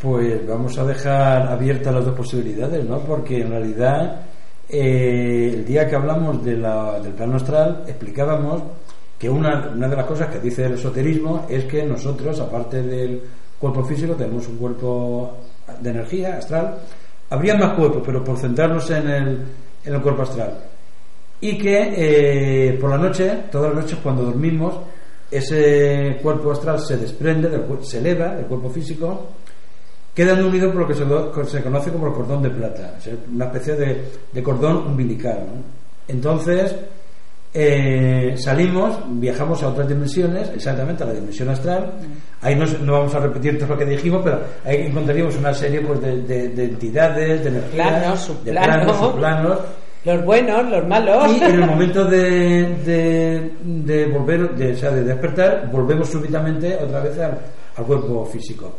Pues 0.00 0.46
vamos 0.46 0.78
a 0.78 0.84
dejar 0.84 1.48
abiertas 1.48 1.92
las 1.92 2.04
dos 2.04 2.14
posibilidades, 2.14 2.84
¿no? 2.84 3.00
Porque 3.00 3.40
en 3.40 3.50
realidad 3.50 4.22
eh, 4.68 5.50
el 5.52 5.64
día 5.64 5.88
que 5.88 5.96
hablamos 5.96 6.44
de 6.44 6.56
del 6.56 7.12
plano 7.14 7.36
astral 7.36 7.84
explicábamos 7.86 8.62
que 9.24 9.30
una, 9.30 9.70
una 9.74 9.88
de 9.88 9.96
las 9.96 10.04
cosas 10.04 10.28
que 10.28 10.38
dice 10.38 10.66
el 10.66 10.74
esoterismo 10.74 11.46
es 11.48 11.64
que 11.64 11.82
nosotros, 11.82 12.38
aparte 12.40 12.82
del 12.82 13.22
cuerpo 13.58 13.82
físico, 13.82 14.12
tenemos 14.12 14.46
un 14.48 14.58
cuerpo 14.58 15.38
de 15.80 15.90
energía 15.90 16.36
astral. 16.36 16.76
Habría 17.30 17.54
más 17.54 17.72
cuerpos, 17.72 18.02
pero 18.04 18.22
por 18.22 18.36
centrarnos 18.36 18.90
en 18.90 19.08
el, 19.08 19.46
en 19.82 19.94
el 19.94 20.02
cuerpo 20.02 20.24
astral. 20.24 20.58
Y 21.40 21.56
que 21.56 21.94
eh, 21.96 22.72
por 22.74 22.90
la 22.90 22.98
noche, 22.98 23.44
todas 23.50 23.74
las 23.74 23.84
noches 23.84 23.98
cuando 24.02 24.24
dormimos, 24.24 24.74
ese 25.30 26.18
cuerpo 26.22 26.52
astral 26.52 26.78
se 26.80 26.98
desprende, 26.98 27.48
se 27.80 28.00
eleva, 28.00 28.38
el 28.38 28.44
cuerpo 28.44 28.68
físico, 28.68 29.28
quedando 30.14 30.48
unido 30.48 30.70
por 30.70 30.82
lo 30.82 30.86
que 30.86 30.94
se, 31.46 31.62
conoce 31.62 31.90
como 31.90 32.08
el 32.08 32.12
cordón 32.12 32.42
de 32.42 32.50
plata, 32.50 32.98
una 33.32 33.46
especie 33.46 33.74
de, 33.74 34.42
cordón 34.42 34.88
umbilical. 34.88 35.46
Entonces, 36.08 36.76
eh, 37.54 38.34
salimos, 38.36 38.98
viajamos 39.20 39.62
a 39.62 39.68
otras 39.68 39.88
dimensiones, 39.88 40.50
exactamente 40.50 41.04
a 41.04 41.06
la 41.06 41.12
dimensión 41.12 41.48
astral. 41.48 41.92
Ahí 42.42 42.56
no, 42.56 42.92
vamos 42.92 43.14
a 43.14 43.20
repetir 43.20 43.56
todo 43.58 43.68
lo 43.68 43.78
que 43.78 43.86
dijimos, 43.86 44.20
pero 44.24 44.40
ahí 44.64 44.86
encontraríamos 44.88 45.36
una 45.36 45.54
serie 45.54 45.80
pues, 45.80 46.00
de, 46.00 46.64
entidades, 46.64 47.44
de 47.44 47.48
energías, 47.48 48.04
de 48.44 48.52
planos, 48.52 48.98
subplanos 48.98 49.58
los 50.04 50.24
buenos, 50.24 50.70
los 50.70 50.86
malos. 50.86 51.32
Y 51.32 51.42
en 51.42 51.54
el 51.54 51.66
momento 51.66 52.04
de, 52.04 53.50
de, 53.64 54.06
volver, 54.06 54.54
de, 54.54 54.72
o 54.72 54.76
sea, 54.76 54.90
de 54.90 55.02
despertar, 55.02 55.70
volvemos 55.72 56.08
súbitamente 56.08 56.76
otra 56.76 57.00
vez 57.00 57.18
al, 57.18 57.38
cuerpo 57.84 58.24
físico. 58.26 58.72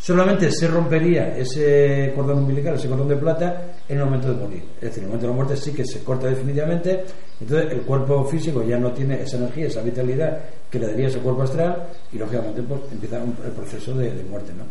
Solamente 0.00 0.50
se 0.50 0.66
rompería 0.66 1.36
ese 1.36 2.10
cordón 2.16 2.38
umbilical, 2.38 2.74
ese 2.74 2.88
cordón 2.88 3.08
de 3.08 3.16
plata, 3.16 3.74
en 3.86 3.98
el 3.98 4.04
momento 4.06 4.32
de 4.32 4.40
morir. 4.42 4.62
Es 4.76 4.80
decir, 4.80 4.98
en 5.00 5.04
el 5.04 5.08
momento 5.08 5.26
de 5.26 5.32
la 5.32 5.36
muerte 5.36 5.56
sí 5.58 5.72
que 5.72 5.84
se 5.84 6.02
corta 6.02 6.26
definitivamente, 6.26 7.04
entonces 7.38 7.70
el 7.70 7.82
cuerpo 7.82 8.24
físico 8.24 8.62
ya 8.62 8.78
no 8.78 8.92
tiene 8.92 9.20
esa 9.20 9.36
energía, 9.36 9.66
esa 9.66 9.82
vitalidad 9.82 10.38
que 10.70 10.78
le 10.78 10.86
daría 10.86 11.08
ese 11.08 11.18
cuerpo 11.18 11.42
astral, 11.42 11.86
y 12.10 12.16
lógicamente 12.16 12.62
pues, 12.62 12.80
empieza 12.90 13.18
el 13.18 13.52
proceso 13.52 13.92
de, 13.92 14.10
de 14.10 14.24
muerte. 14.24 14.52
¿no? 14.56 14.64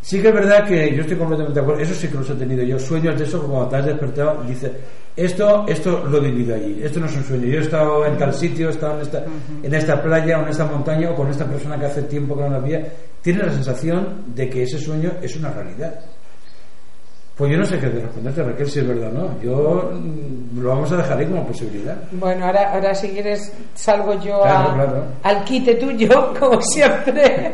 Sí 0.00 0.22
que 0.22 0.28
es 0.28 0.34
verdad 0.34 0.66
que 0.66 0.94
yo 0.94 1.02
estoy 1.02 1.18
completamente 1.18 1.60
de 1.60 1.60
acuerdo, 1.60 1.82
eso 1.82 1.94
sí 1.94 2.08
que 2.08 2.14
los 2.14 2.30
he 2.30 2.34
tenido 2.34 2.62
yo, 2.62 2.78
sueños 2.78 3.18
de 3.18 3.24
eso, 3.24 3.42
como 3.42 3.68
te 3.68 3.76
has 3.76 3.84
despertado, 3.84 4.42
dice, 4.44 4.72
esto, 5.14 5.66
esto 5.68 6.02
lo 6.08 6.16
he 6.16 6.20
vivido 6.30 6.54
allí, 6.54 6.80
esto 6.82 7.00
no 7.00 7.06
es 7.06 7.16
un 7.16 7.24
sueño, 7.24 7.44
yo 7.44 7.58
he 7.58 7.62
estado 7.62 8.06
en 8.06 8.16
tal 8.16 8.32
sitio, 8.32 8.68
he 8.68 8.70
estado 8.70 8.94
en 8.94 9.02
esta, 9.02 9.24
en 9.62 9.74
esta 9.74 10.02
playa 10.02 10.38
o 10.38 10.42
en 10.44 10.48
esta 10.48 10.64
montaña 10.64 11.10
o 11.10 11.14
con 11.14 11.28
esta 11.28 11.44
persona 11.44 11.78
que 11.78 11.84
hace 11.84 12.02
tiempo 12.04 12.34
que 12.34 12.42
no 12.44 12.48
la 12.48 12.60
veía, 12.60 12.90
tiene 13.22 13.42
la 13.42 13.52
sensación 13.52 14.24
de 14.34 14.48
que 14.48 14.62
ese 14.62 14.78
sueño 14.78 15.12
es 15.22 15.36
una 15.36 15.50
realidad. 15.50 16.00
Pues 17.36 17.52
yo 17.52 17.58
no 17.58 17.64
sé 17.64 17.78
qué 17.78 17.88
responderte, 17.88 18.42
Raquel, 18.42 18.70
si 18.70 18.80
es 18.80 18.86
verdad 18.86 19.08
o 19.16 19.18
no. 19.18 19.40
Yo 19.40 19.90
mm, 19.94 20.60
lo 20.60 20.68
vamos 20.68 20.92
a 20.92 20.98
dejar 20.98 21.18
ahí 21.18 21.24
como 21.24 21.46
posibilidad. 21.46 21.96
Bueno, 22.12 22.44
ahora, 22.44 22.74
ahora 22.74 22.94
si 22.94 23.08
quieres 23.08 23.50
salgo 23.74 24.20
yo 24.20 24.44
al 24.44 25.44
quite 25.44 25.76
tuyo, 25.76 26.34
como 26.38 26.60
siempre. 26.60 27.52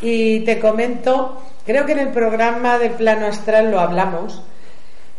y 0.00 0.40
te 0.40 0.58
comento, 0.58 1.38
creo 1.66 1.84
que 1.84 1.92
en 1.92 1.98
el 1.98 2.08
programa 2.08 2.78
de 2.78 2.88
plano 2.88 3.26
astral 3.26 3.70
lo 3.70 3.78
hablamos, 3.78 4.42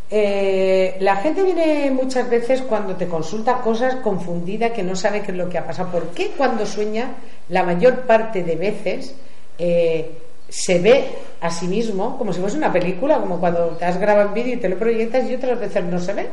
eh, 0.09 0.97
la 0.99 1.17
gente 1.17 1.43
viene 1.43 1.91
muchas 1.91 2.27
veces 2.27 2.63
cuando 2.63 2.95
te 2.95 3.07
consulta 3.07 3.61
cosas 3.61 3.97
confundida, 3.97 4.73
que 4.73 4.81
no 4.81 4.95
sabe 4.95 5.21
qué 5.21 5.31
es 5.31 5.37
lo 5.37 5.47
que 5.47 5.59
ha 5.59 5.67
pasado. 5.67 5.91
¿Por 5.91 6.07
qué 6.07 6.31
cuando 6.35 6.65
sueña, 6.65 7.11
la 7.49 7.63
mayor 7.63 8.01
parte 8.07 8.43
de 8.43 8.55
veces 8.55 9.15
eh, 9.59 10.09
se 10.49 10.79
ve 10.79 11.05
a 11.41 11.51
sí 11.51 11.67
mismo 11.67 12.17
como 12.17 12.33
si 12.33 12.41
fuese 12.41 12.57
una 12.57 12.73
película, 12.73 13.19
como 13.19 13.39
cuando 13.39 13.67
te 13.77 13.85
has 13.85 13.99
grabado 13.99 14.29
en 14.29 14.33
vídeo 14.33 14.53
y 14.55 14.57
te 14.57 14.69
lo 14.69 14.77
proyectas 14.77 15.29
y 15.29 15.35
otras 15.35 15.59
veces 15.59 15.83
no 15.83 15.99
se 15.99 16.13
ve? 16.13 16.27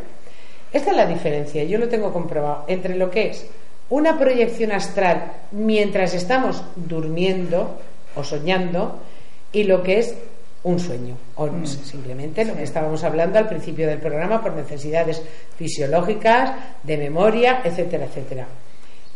Esta 0.73 0.90
es 0.90 0.97
la 0.97 1.07
diferencia, 1.07 1.65
yo 1.65 1.78
lo 1.78 1.89
tengo 1.89 2.12
comprobado, 2.12 2.65
entre 2.66 2.97
lo 2.97 3.11
que 3.11 3.31
es 3.31 3.47
una 3.89 4.19
proyección 4.19 4.73
astral 4.73 5.32
mientras 5.53 6.15
estamos 6.15 6.62
durmiendo 6.74 7.78
o 8.16 8.24
soñando 8.24 8.98
y 9.53 9.65
lo 9.65 9.82
que 9.82 9.98
es 10.01 10.15
un 10.65 10.81
sueño 10.81 11.16
o 11.36 11.47
mm. 11.47 11.66
simplemente 11.66 12.44
lo 12.44 12.57
que 12.57 12.65
estábamos 12.65 13.05
hablando 13.05 13.39
al 13.39 13.48
principio 13.48 13.86
del 13.86 13.98
programa 13.98 14.43
por 14.43 14.53
necesidades 14.55 15.23
fisiológicas, 15.57 16.53
de 16.82 16.97
memoria, 16.97 17.61
etcétera, 17.65 18.07
etcétera. 18.07 18.47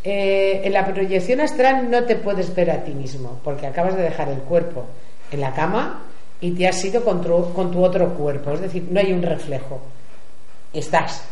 Eh, 0.02 0.62
en 0.64 0.72
la 0.72 0.86
proyección 0.86 1.40
astral 1.40 1.90
no 1.90 2.05
te 2.05 2.16
puedes 2.16 2.55
ver 2.55 2.70
a 2.70 2.82
ti 2.82 2.93
mismo 2.93 3.39
porque 3.44 3.66
acabas 3.66 3.97
de 3.97 4.02
dejar 4.02 4.31
el 4.31 4.39
cuerpo 4.39 4.86
en 5.31 5.43
la 5.43 5.52
cama 5.52 6.05
y 6.40 6.52
te 6.52 6.66
has 6.66 6.82
ido 6.82 7.05
con 7.05 7.20
tu, 7.20 7.52
con 7.52 7.70
tu 7.70 7.85
otro 7.85 8.14
cuerpo, 8.14 8.52
es 8.52 8.62
decir, 8.62 8.89
no 8.90 8.98
hay 8.98 9.12
un 9.12 9.22
reflejo, 9.22 9.78
estás, 10.72 11.22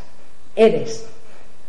eres, 0.54 1.06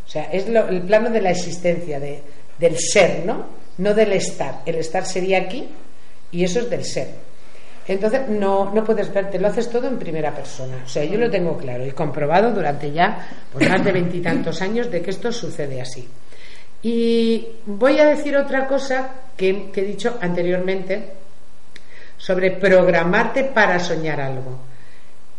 o 0.10 0.12
sea, 0.12 0.24
es 0.24 0.48
el 0.48 0.82
plano 0.82 1.12
de 1.12 1.22
la 1.22 1.30
existencia, 1.30 2.00
de, 2.00 2.20
del 2.58 2.80
ser, 2.80 3.26
¿no? 3.28 3.46
No 3.78 3.94
del 3.94 4.12
estar. 4.14 4.64
El 4.66 4.74
estar 4.76 5.06
sería 5.06 5.38
aquí 5.38 5.70
y 6.32 6.44
eso 6.44 6.62
es 6.62 6.70
del 6.72 6.84
ser. 6.84 7.10
Entonces, 7.88 8.28
no, 8.28 8.74
no 8.74 8.84
puedes 8.84 9.14
verte, 9.14 9.38
lo 9.38 9.48
haces 9.48 9.70
todo 9.70 9.88
en 9.88 10.00
primera 10.00 10.34
persona. 10.34 10.82
O 10.84 10.90
sea, 10.90 11.04
yo 11.04 11.20
lo 11.20 11.30
tengo 11.30 11.56
claro 11.58 11.86
y 11.86 11.92
comprobado 11.92 12.52
durante 12.52 12.92
ya 12.92 13.28
pues, 13.54 13.70
más 13.70 13.84
de 13.84 13.92
veintitantos 13.92 14.62
años 14.64 14.90
de 14.90 15.00
que 15.02 15.12
esto 15.12 15.32
sucede 15.32 15.80
así. 15.80 16.08
Y 16.82 17.46
voy 17.66 18.00
a 18.00 18.06
decir 18.06 18.36
otra 18.38 18.68
cosa 18.68 19.10
que, 19.36 19.72
he 19.76 19.82
dicho 19.82 20.18
anteriormente 20.22 21.14
sobre 22.18 22.52
programarte 22.52 23.46
para 23.46 23.80
soñar 23.80 24.22
algo. 24.22 24.60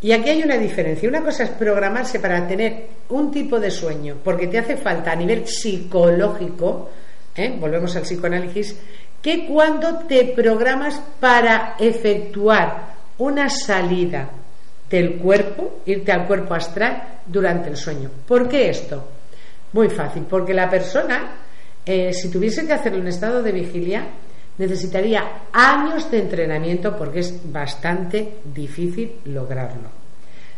Y 0.02 0.12
aquí 0.12 0.30
hay 0.30 0.42
una 0.42 0.56
diferencia. 0.56 1.08
Una 1.08 1.22
cosa 1.22 1.44
es 1.44 1.50
programarse 1.50 2.20
para 2.20 2.46
tener 2.46 2.86
un 3.10 3.30
tipo 3.30 3.60
de 3.60 3.70
sueño, 3.70 4.16
porque 4.24 4.46
te 4.46 4.58
hace 4.58 4.76
falta 4.76 5.12
a 5.12 5.16
nivel 5.16 5.46
psicológico, 5.46 6.90
¿eh? 7.36 7.54
volvemos 7.58 7.94
al 7.96 8.02
psicoanálisis, 8.02 8.76
que 9.20 9.46
cuando 9.46 9.98
te 9.98 10.24
programas 10.34 11.00
para 11.20 11.76
efectuar 11.78 12.94
una 13.18 13.50
salida 13.50 14.30
del 14.88 15.16
cuerpo, 15.16 15.80
irte 15.84 16.12
al 16.12 16.26
cuerpo 16.26 16.54
astral 16.54 17.20
durante 17.26 17.68
el 17.68 17.76
sueño. 17.76 18.10
¿Por 18.26 18.48
qué 18.48 18.70
esto? 18.70 19.19
Muy 19.72 19.88
fácil, 19.88 20.24
porque 20.28 20.52
la 20.52 20.68
persona, 20.68 21.32
eh, 21.86 22.12
si 22.12 22.30
tuviese 22.30 22.66
que 22.66 22.72
hacerlo 22.72 22.98
en 22.98 23.08
estado 23.08 23.42
de 23.42 23.52
vigilia, 23.52 24.06
necesitaría 24.58 25.44
años 25.52 26.10
de 26.10 26.18
entrenamiento 26.18 26.96
porque 26.96 27.20
es 27.20 27.40
bastante 27.52 28.38
difícil 28.52 29.12
lograrlo. 29.26 29.88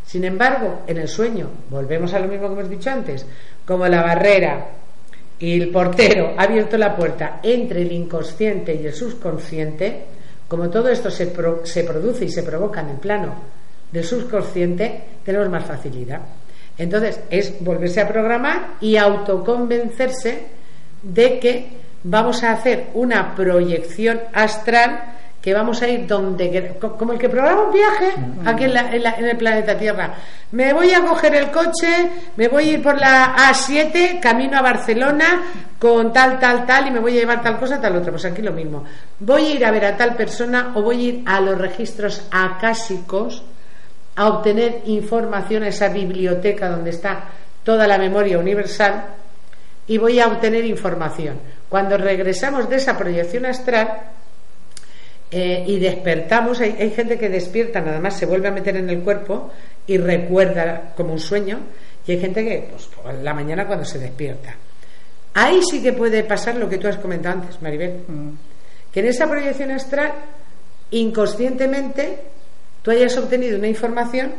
Sin 0.05 0.25
embargo, 0.25 0.83
en 0.87 0.99
el 0.99 1.09
sueño, 1.09 1.49
volvemos 1.71 2.13
a 2.13 2.19
lo 2.19 2.29
mismo 2.29 2.49
que 2.49 2.55
hemos 2.55 2.71
dicho 2.71 2.91
antes, 2.91 3.25
como 3.65 3.87
la 3.87 4.03
barrera 4.03 4.67
y 5.39 5.61
el 5.61 5.71
portero 5.71 6.35
ha 6.37 6.43
abierto 6.43 6.77
la 6.77 6.97
puerta 6.97 7.41
entre 7.43 7.83
el 7.83 7.93
inconsciente 7.93 8.75
y 8.75 8.87
el 8.87 8.95
subconsciente, 8.95 10.05
como 10.49 10.69
todo 10.69 10.89
esto 10.89 11.11
se, 11.11 11.33
se 11.65 11.85
produce 11.85 12.25
y 12.25 12.29
se 12.29 12.43
provoca 12.43 12.81
en 12.81 12.91
el 12.91 12.97
plano 12.97 13.35
del 13.91 14.05
subconsciente, 14.05 15.05
tenemos 15.25 15.49
más 15.49 15.65
facilidad. 15.65 16.21
Entonces, 16.83 17.21
es 17.31 17.55
volverse 17.61 18.01
a 18.01 18.09
programar 18.09 18.75
y 18.81 18.97
autoconvencerse 18.97 20.47
de 21.03 21.39
que 21.39 21.69
vamos 22.03 22.43
a 22.43 22.53
hacer 22.53 22.89
una 22.95 23.35
proyección 23.37 24.21
astral 24.33 25.13
que 25.41 25.55
vamos 25.55 25.83
a 25.83 25.89
ir 25.89 26.07
donde 26.07 26.77
como 26.79 27.13
el 27.13 27.19
que 27.19 27.29
programa 27.29 27.65
un 27.65 27.73
viaje 27.73 28.15
aquí 28.45 28.65
en, 28.65 29.27
el 29.27 29.37
planeta 29.37 29.77
Tierra. 29.77 30.15
Me 30.53 30.73
voy 30.73 30.93
a 30.93 31.01
coger 31.01 31.35
el 31.35 31.51
coche 31.51 32.11
me 32.37 32.47
voy 32.47 32.69
a 32.69 32.73
ir 32.75 32.83
por 32.83 32.99
la 32.99 33.35
A7 33.37 34.21
camino 34.21 34.59
a 34.59 34.63
Barcelona 34.63 35.43
con 35.81 36.13
tal 36.13 36.39
tal 36.39 36.65
tal 36.65 36.87
y 36.87 36.91
me 36.93 37.01
voy 37.01 37.17
a 37.17 37.21
llevar 37.21 37.43
tal 37.43 37.59
cosa 37.59 37.81
tal 37.81 37.97
otra. 37.97 38.13
Pues 38.13 38.25
aquí 38.25 38.41
lo 38.41 38.53
mismo. 38.53 38.85
Voy 39.19 39.47
a 39.47 39.55
ir 39.57 39.65
a 39.65 39.73
ver 39.73 39.85
a 39.85 39.97
tal 39.97 40.15
persona 40.15 40.73
o 40.77 40.83
voy 40.83 40.97
a 40.97 41.09
ir 41.09 41.23
a 41.27 41.41
los 41.41 41.59
registros 41.59 42.29
acásicos 42.31 43.43
a 44.17 44.29
obtener 44.29 44.83
información 44.87 45.63
a 45.63 45.69
esa 45.69 45.89
biblioteca 45.89 46.69
donde 46.69 46.91
está 46.91 47.29
toda 47.65 47.87
la 47.87 47.99
memoria 47.99 48.39
universal 48.39 49.05
y 49.87 49.99
voy 49.99 50.21
a 50.21 50.27
obtener 50.27 50.65
información 50.65 51.39
cuando 51.73 51.97
regresamos 51.97 52.69
de 52.69 52.77
esa 52.77 52.99
proyección 52.99 53.47
astral 53.47 54.13
eh, 55.31 55.65
y 55.67 55.79
despertamos, 55.79 56.61
hay, 56.61 56.91
gente 56.91 57.17
que 57.17 57.31
despierta, 57.31 57.81
nada 57.81 57.99
más 57.99 58.19
se 58.19 58.27
vuelve 58.27 58.49
a 58.49 58.51
meter 58.51 58.77
en 58.77 58.91
el 58.91 59.01
cuerpo 59.01 59.51
y 59.87 59.97
recuerda 59.97 60.93
como 60.95 61.15
un 61.15 61.19
sueño, 61.19 61.61
y 62.07 62.13
hay 62.13 62.21
gente 62.21 62.45
que, 62.45 62.69
pues, 62.71 62.85
por 62.89 63.15
la 63.15 63.33
mañana 63.33 63.67
cuando 63.67 63.87
se 63.87 63.99
despierta. 63.99 64.55
Ahí 65.33 65.61
sí 65.63 65.83
que 65.83 65.95
puede 65.95 66.25
pasar 66.25 66.57
lo 66.57 66.69
que 66.69 66.77
tú 66.77 66.89
has 66.89 66.99
comentado 66.99 67.41
antes, 67.41 67.63
Maribel, 67.63 68.03
mm. 68.07 68.31
que 68.93 69.01
en 69.01 69.07
esa 69.07 69.27
proyección 69.27 69.71
astral, 69.71 70.13
inconscientemente, 70.91 72.19
tú 72.83 72.91
hayas 72.91 73.17
obtenido 73.17 73.59
una 73.59 73.69
información 73.69 74.33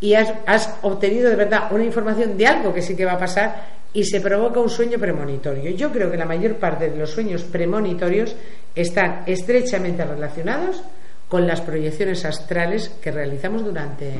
y 0.00 0.14
has, 0.14 0.32
has 0.46 0.74
obtenido 0.82 1.28
de 1.30 1.36
verdad 1.36 1.72
una 1.72 1.84
información 1.84 2.36
de 2.36 2.46
algo 2.46 2.72
que 2.72 2.82
sí 2.82 2.96
que 2.96 3.04
va 3.04 3.12
a 3.12 3.18
pasar 3.18 3.80
y 3.92 4.04
se 4.04 4.20
provoca 4.20 4.60
un 4.60 4.70
sueño 4.70 4.98
premonitorio. 4.98 5.70
Yo 5.70 5.90
creo 5.90 6.10
que 6.10 6.16
la 6.16 6.24
mayor 6.24 6.56
parte 6.56 6.88
de 6.88 6.96
los 6.96 7.10
sueños 7.10 7.42
premonitorios 7.42 8.36
están 8.74 9.24
estrechamente 9.26 10.04
relacionados 10.04 10.82
con 11.28 11.46
las 11.46 11.60
proyecciones 11.60 12.24
astrales 12.24 12.88
que 13.00 13.10
realizamos 13.10 13.64
durante, 13.64 14.12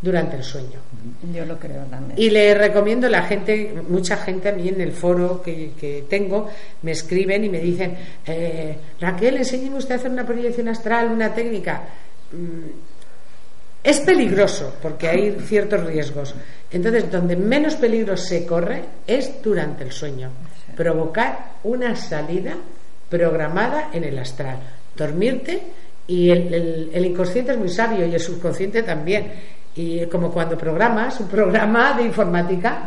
durante 0.00 0.36
el 0.36 0.44
sueño. 0.44 0.80
Yo 1.32 1.44
lo 1.44 1.58
creo 1.58 1.82
también. 1.84 2.18
Y 2.18 2.30
le 2.30 2.54
recomiendo 2.54 3.06
a 3.06 3.10
la 3.10 3.22
gente, 3.22 3.74
mucha 3.88 4.16
gente 4.16 4.48
a 4.48 4.52
mí 4.52 4.68
en 4.68 4.80
el 4.80 4.92
foro 4.92 5.40
que, 5.42 6.04
tengo, 6.08 6.48
me 6.82 6.92
escriben 6.92 7.44
y 7.44 7.48
me 7.48 7.60
dicen, 7.60 7.96
eh, 8.26 8.76
Raquel, 9.00 9.38
enséñeme 9.38 9.76
usted 9.76 9.94
a 9.94 9.98
hacer 9.98 10.10
una 10.10 10.26
proyección 10.26 10.68
astral, 10.68 11.10
una 11.10 11.32
técnica. 11.32 11.82
Mm, 12.32 12.90
es 13.82 14.00
peligroso 14.00 14.74
porque 14.82 15.08
hay 15.08 15.36
ciertos 15.40 15.84
riesgos. 15.84 16.34
Entonces, 16.70 17.10
donde 17.10 17.34
menos 17.36 17.76
peligro 17.76 18.16
se 18.16 18.44
corre 18.44 18.82
es 19.06 19.42
durante 19.42 19.84
el 19.84 19.92
sueño. 19.92 20.30
Provocar 20.76 21.52
una 21.64 21.96
salida 21.96 22.54
programada 23.08 23.90
en 23.92 24.04
el 24.04 24.18
astral. 24.18 24.58
Dormirte 24.94 25.62
y 26.06 26.30
el, 26.30 27.04
inconsciente 27.04 27.52
es 27.52 27.58
muy 27.58 27.70
sabio 27.70 28.06
y 28.06 28.14
el 28.14 28.20
subconsciente 28.20 28.82
también. 28.82 29.32
Y 29.74 30.04
como 30.06 30.30
cuando 30.30 30.58
programas 30.58 31.18
un 31.20 31.28
programa 31.28 31.94
de 31.94 32.02
informática, 32.04 32.82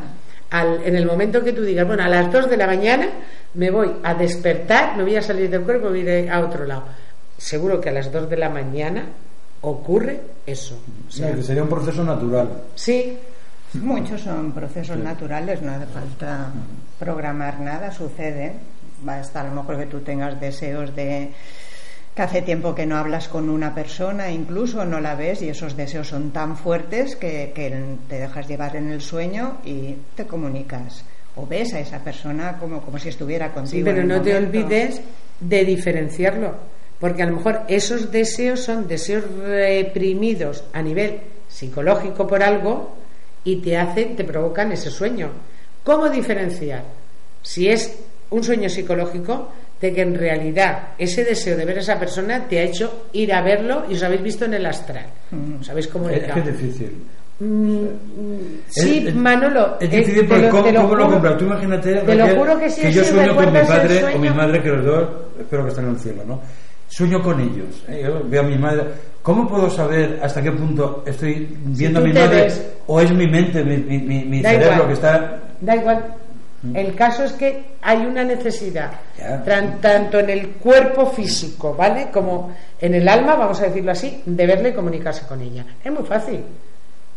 en 0.52 0.96
el 0.96 1.06
momento 1.06 1.44
que 1.44 1.54
tú 1.54 1.64
digas, 1.64 1.88
bueno, 1.88 2.04
a 2.04 2.10
las 2.10 2.32
2 2.32 2.50
de 2.50 2.58
la 2.58 2.68
mañana 2.68 3.10
me 3.56 3.72
voy 3.72 3.92
a 4.04 4.14
despertar, 4.14 4.96
me 4.96 5.04
voy 5.04 5.16
a 5.16 5.22
salir 5.24 5.50
del 5.50 5.62
cuerpo 5.62 5.88
y 5.88 6.04
voy 6.04 6.08
a 6.08 6.20
ir 6.20 6.30
a 6.30 6.42
otro 6.42 6.66
lado. 6.66 6.84
Seguro 7.38 7.82
que 7.82 7.90
a 7.90 7.94
las 7.94 8.12
2 8.12 8.30
de 8.30 8.38
la 8.38 8.50
mañana 8.50 9.06
ocurre 9.64 10.20
eso. 10.46 10.78
sería 11.10 11.64
un 11.64 11.70
proceso 11.70 12.04
natural. 12.04 12.50
Sí. 12.76 13.18
Muchos 13.74 14.22
son 14.22 14.52
procesos 14.52 14.98
naturales, 14.98 15.62
no 15.64 15.72
hace 15.72 15.88
falta 15.88 16.52
programar 17.00 17.60
nada, 17.60 17.92
sucede. 17.92 18.54
Basta 19.02 19.42
a 19.42 19.46
lo 19.46 19.56
mejor 19.56 19.80
que 19.80 19.88
tú 19.88 20.02
tengas 20.02 20.40
deseos 20.40 20.96
de 20.96 21.32
que 22.16 22.22
hace 22.22 22.44
tiempo 22.44 22.76
que 22.76 22.86
no 22.86 22.98
hablas 22.98 23.28
con 23.28 23.50
una 23.50 23.74
persona, 23.74 24.30
incluso 24.30 24.86
no 24.86 25.00
la 25.00 25.16
ves 25.16 25.42
y 25.42 25.50
esos 25.50 25.76
deseos 25.76 26.10
son 26.10 26.30
tan 26.30 26.56
fuertes 26.56 27.16
que, 27.16 27.52
te 28.08 28.20
dejas 28.20 28.48
llevar 28.48 28.76
en 28.76 28.92
el 28.92 29.02
sueño 29.02 29.58
y 29.66 29.96
te 30.16 30.28
comunicas 30.28 31.04
o 31.36 31.48
ves 31.48 31.74
a 31.74 31.80
esa 31.80 31.98
persona 32.04 32.60
como, 32.60 32.82
como 32.82 33.00
si 33.00 33.10
estuviera 33.10 33.52
contigo. 33.52 33.80
Sí, 33.80 33.84
pero 33.84 34.04
no 34.06 34.22
te 34.22 34.36
olvides 34.36 35.02
de 35.40 35.66
diferenciarlo 35.66 36.54
porque 37.04 37.22
a 37.22 37.26
lo 37.26 37.36
mejor 37.36 37.64
esos 37.68 38.14
deseos 38.14 38.62
son 38.62 38.88
deseos 38.88 39.26
reprimidos 39.46 40.64
a 40.72 40.82
nivel 40.82 41.20
psicológico 41.50 42.26
por 42.26 42.42
algo 42.42 42.96
y 43.44 43.58
te 43.58 43.76
hacen, 43.76 44.16
te 44.16 44.24
provocan 44.24 44.72
ese 44.72 44.90
sueño. 44.90 45.28
¿Cómo 45.84 46.08
diferenciar 46.08 46.86
si 47.42 47.68
es 47.68 47.94
un 48.30 48.42
sueño 48.42 48.70
psicológico 48.70 49.52
de 49.82 49.92
que 49.92 50.02
en 50.02 50.16
realidad 50.16 50.94
ese 50.98 51.26
deseo 51.26 51.58
de 51.58 51.66
ver 51.66 51.80
a 51.80 51.82
esa 51.82 52.00
persona 52.00 52.48
te 52.48 52.60
ha 52.60 52.64
hecho 52.64 53.08
ir 53.12 53.34
a 53.34 53.42
verlo 53.42 53.84
y 53.90 53.96
os 53.96 54.04
habéis 54.04 54.24
visto 54.24 54.46
en 54.46 54.54
el 54.54 54.66
astral? 54.66 55.08
Mm. 55.32 55.62
¿Sabéis 55.62 55.90
cómo 55.90 56.08
es? 56.08 56.24
Es 56.24 56.46
difícil. 56.46 57.04
Mm, 57.38 57.86
sí, 58.70 59.12
Manolo. 59.14 59.76
Es 59.82 59.92
difícil 59.92 60.26
porque 60.26 60.48
¿cómo, 60.48 60.72
lo, 60.72 60.96
lo 60.96 61.12
compras? 61.12 61.38
Tú 61.38 61.44
imagínate 61.44 61.96
te 61.96 62.16
lo 62.16 62.28
juro 62.30 62.58
que, 62.58 62.70
sí, 62.70 62.90
yo 62.94 63.04
sueño 63.04 63.36
con 63.36 63.52
mi 63.52 63.60
padre 63.60 64.16
o 64.16 64.20
mi 64.20 64.30
madre, 64.30 64.64
que 64.64 64.70
los 64.70 64.86
dos, 64.86 65.10
espero 65.38 65.64
que 65.66 65.70
estén 65.70 65.84
en 65.84 65.92
el 65.92 66.00
cielo, 66.00 66.24
¿no? 66.26 66.40
Sueño 66.88 67.22
con 67.22 67.40
ellos. 67.40 67.84
¿eh? 67.88 68.02
Yo 68.04 68.22
veo 68.26 68.42
a 68.42 68.46
mi 68.46 68.58
madre. 68.58 68.86
¿Cómo 69.22 69.48
puedo 69.48 69.70
saber 69.70 70.20
hasta 70.22 70.42
qué 70.42 70.52
punto 70.52 71.04
estoy 71.06 71.58
viendo 71.66 72.00
a 72.00 72.04
mi 72.04 72.12
madre 72.14 72.52
o 72.88 73.00
es 73.00 73.12
mi 73.14 73.28
mente, 73.28 73.64
mi, 73.64 73.78
mi, 73.78 74.42
cerebro 74.42 74.88
que 74.88 74.94
está... 74.94 75.40
Da 75.62 75.76
igual. 75.76 76.04
¿Mm? 76.62 76.76
El 76.76 76.96
caso 76.96 77.24
es 77.24 77.32
que 77.34 77.76
hay 77.82 78.06
una 78.06 78.24
necesidad, 78.24 78.92
tanto 79.82 80.20
en 80.20 80.30
el 80.30 80.50
cuerpo 80.52 81.08
físico, 81.08 81.74
¿vale? 81.74 82.10
Como 82.12 82.54
en 82.80 82.96
el 82.96 83.08
alma, 83.08 83.36
vamos 83.36 83.62
a 83.62 83.66
decirlo 83.66 83.92
así, 83.92 84.22
de 84.26 84.46
verle 84.46 84.70
y 84.70 84.74
comunicarse 84.74 85.26
con 85.26 85.42
ella. 85.42 85.66
Es 85.84 85.92
muy 85.92 86.04
fácil. 86.04 86.42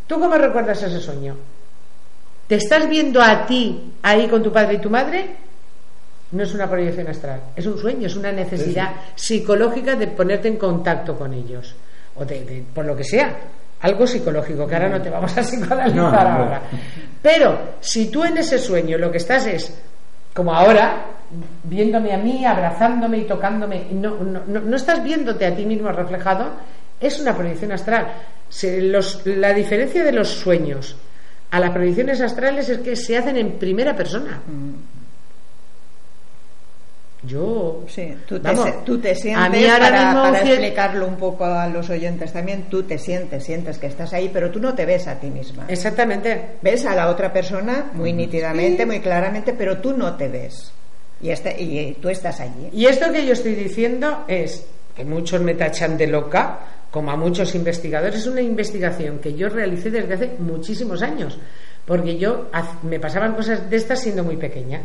¿Tú 0.06 0.20
cómo 0.20 0.36
recuerdas 0.36 0.82
ese 0.82 1.00
sueño? 1.00 1.36
¿Te 2.46 2.56
estás 2.56 2.88
viendo 2.88 3.20
a 3.20 3.46
ti 3.46 3.94
ahí 4.02 4.28
con 4.28 4.42
tu 4.42 4.52
padre 4.52 4.74
y 4.74 4.78
tu 4.78 4.90
madre? 4.90 5.45
No 6.32 6.42
es 6.42 6.54
una 6.54 6.68
proyección 6.68 7.08
astral, 7.08 7.40
es 7.54 7.66
un 7.66 7.78
sueño, 7.78 8.06
es 8.06 8.16
una 8.16 8.32
necesidad 8.32 8.90
psicológica 9.14 9.94
de 9.94 10.08
ponerte 10.08 10.48
en 10.48 10.56
contacto 10.56 11.16
con 11.16 11.32
ellos, 11.32 11.74
o 12.16 12.24
de, 12.24 12.64
por 12.74 12.84
lo 12.84 12.96
que 12.96 13.04
sea, 13.04 13.36
algo 13.80 14.06
psicológico, 14.06 14.66
que 14.66 14.74
ahora 14.74 14.88
no 14.88 15.02
te 15.02 15.10
vamos 15.10 15.36
a 15.36 15.42
psicoanalizar 15.42 16.26
ahora. 16.26 16.62
Pero 17.22 17.58
si 17.80 18.10
tú 18.10 18.24
en 18.24 18.38
ese 18.38 18.58
sueño 18.58 18.98
lo 18.98 19.10
que 19.10 19.18
estás 19.18 19.46
es, 19.46 19.72
como 20.34 20.52
ahora, 20.52 21.06
viéndome 21.64 22.12
a 22.12 22.18
mí, 22.18 22.44
abrazándome 22.44 23.18
y 23.18 23.24
tocándome, 23.24 23.86
no, 23.92 24.16
no, 24.22 24.42
no, 24.46 24.76
estás 24.76 25.02
viéndote 25.02 25.46
a 25.46 25.54
ti 25.54 25.64
mismo 25.64 25.90
reflejado, 25.92 26.50
es 27.00 27.20
una 27.20 27.34
proyección 27.36 27.72
astral. 27.72 28.08
la 29.24 29.52
diferencia 29.52 30.02
de 30.02 30.12
los 30.12 30.28
sueños 30.28 30.96
a 31.50 31.60
las 31.60 31.70
proyecciones 31.70 32.20
astrales 32.20 32.68
es 32.68 32.78
que 32.78 32.96
se 32.96 33.16
hacen 33.16 33.36
en 33.36 33.52
primera 33.58 33.94
persona. 33.94 34.42
Mm. 34.46 34.95
Yo. 37.26 37.84
Sí, 37.88 38.14
tú 38.26 38.38
te, 38.38 38.50
tú 38.84 38.98
te 38.98 39.14
sientes, 39.14 39.78
para, 39.78 40.40
explicarlo 40.40 41.06
un 41.06 41.16
poco 41.16 41.44
a 41.44 41.66
los 41.66 41.90
oyentes 41.90 42.32
también, 42.32 42.64
tú 42.70 42.84
te 42.84 42.98
sientes, 42.98 43.44
sientes 43.44 43.78
que 43.78 43.86
estás 43.86 44.12
ahí, 44.12 44.30
pero 44.32 44.50
tú 44.50 44.60
no 44.60 44.74
te 44.74 44.86
ves 44.86 45.06
a 45.08 45.18
ti 45.18 45.28
misma. 45.28 45.64
Exactamente. 45.68 46.56
Ves 46.62 46.86
a 46.86 46.94
la 46.94 47.08
otra 47.08 47.32
persona 47.32 47.90
muy 47.92 48.12
nítidamente, 48.12 48.86
muy 48.86 49.00
claramente, 49.00 49.52
pero 49.54 49.78
tú 49.78 49.92
no 49.92 50.14
te 50.14 50.28
ves. 50.28 50.72
Y, 51.20 51.30
este, 51.30 51.60
y 51.60 51.94
tú 52.00 52.08
estás 52.08 52.40
allí. 52.40 52.68
Y 52.72 52.86
esto 52.86 53.10
que 53.10 53.26
yo 53.26 53.32
estoy 53.32 53.54
diciendo 53.54 54.24
es 54.28 54.66
que 54.94 55.04
muchos 55.04 55.40
me 55.40 55.54
tachan 55.54 55.96
de 55.96 56.06
loca, 56.06 56.60
como 56.90 57.10
a 57.10 57.16
muchos 57.16 57.54
investigadores, 57.54 58.20
es 58.20 58.26
una 58.26 58.40
investigación 58.40 59.18
que 59.18 59.34
yo 59.34 59.48
realicé 59.48 59.90
desde 59.90 60.14
hace 60.14 60.30
muchísimos 60.38 61.02
años, 61.02 61.38
porque 61.84 62.16
yo 62.16 62.48
me 62.82 63.00
pasaban 63.00 63.34
cosas 63.34 63.68
de 63.68 63.76
estas 63.76 64.00
siendo 64.00 64.24
muy 64.24 64.36
pequeña 64.36 64.82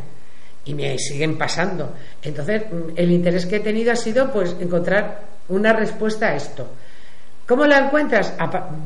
y 0.66 0.74
me 0.74 0.98
siguen 0.98 1.38
pasando. 1.38 1.94
Entonces, 2.22 2.64
mm, 2.72 2.92
el 2.96 3.12
interés 3.12 3.46
que 3.46 3.58
he 3.58 3.60
tenido 3.62 3.92
ha 3.92 3.96
sido 3.96 4.32
pues 4.32 4.56
encontrar 4.60 5.22
una 5.50 5.74
respuesta 5.74 6.28
a 6.28 6.36
esto. 6.36 6.68
¿Cómo 7.48 7.66
la 7.66 7.80
encuentras? 7.80 8.34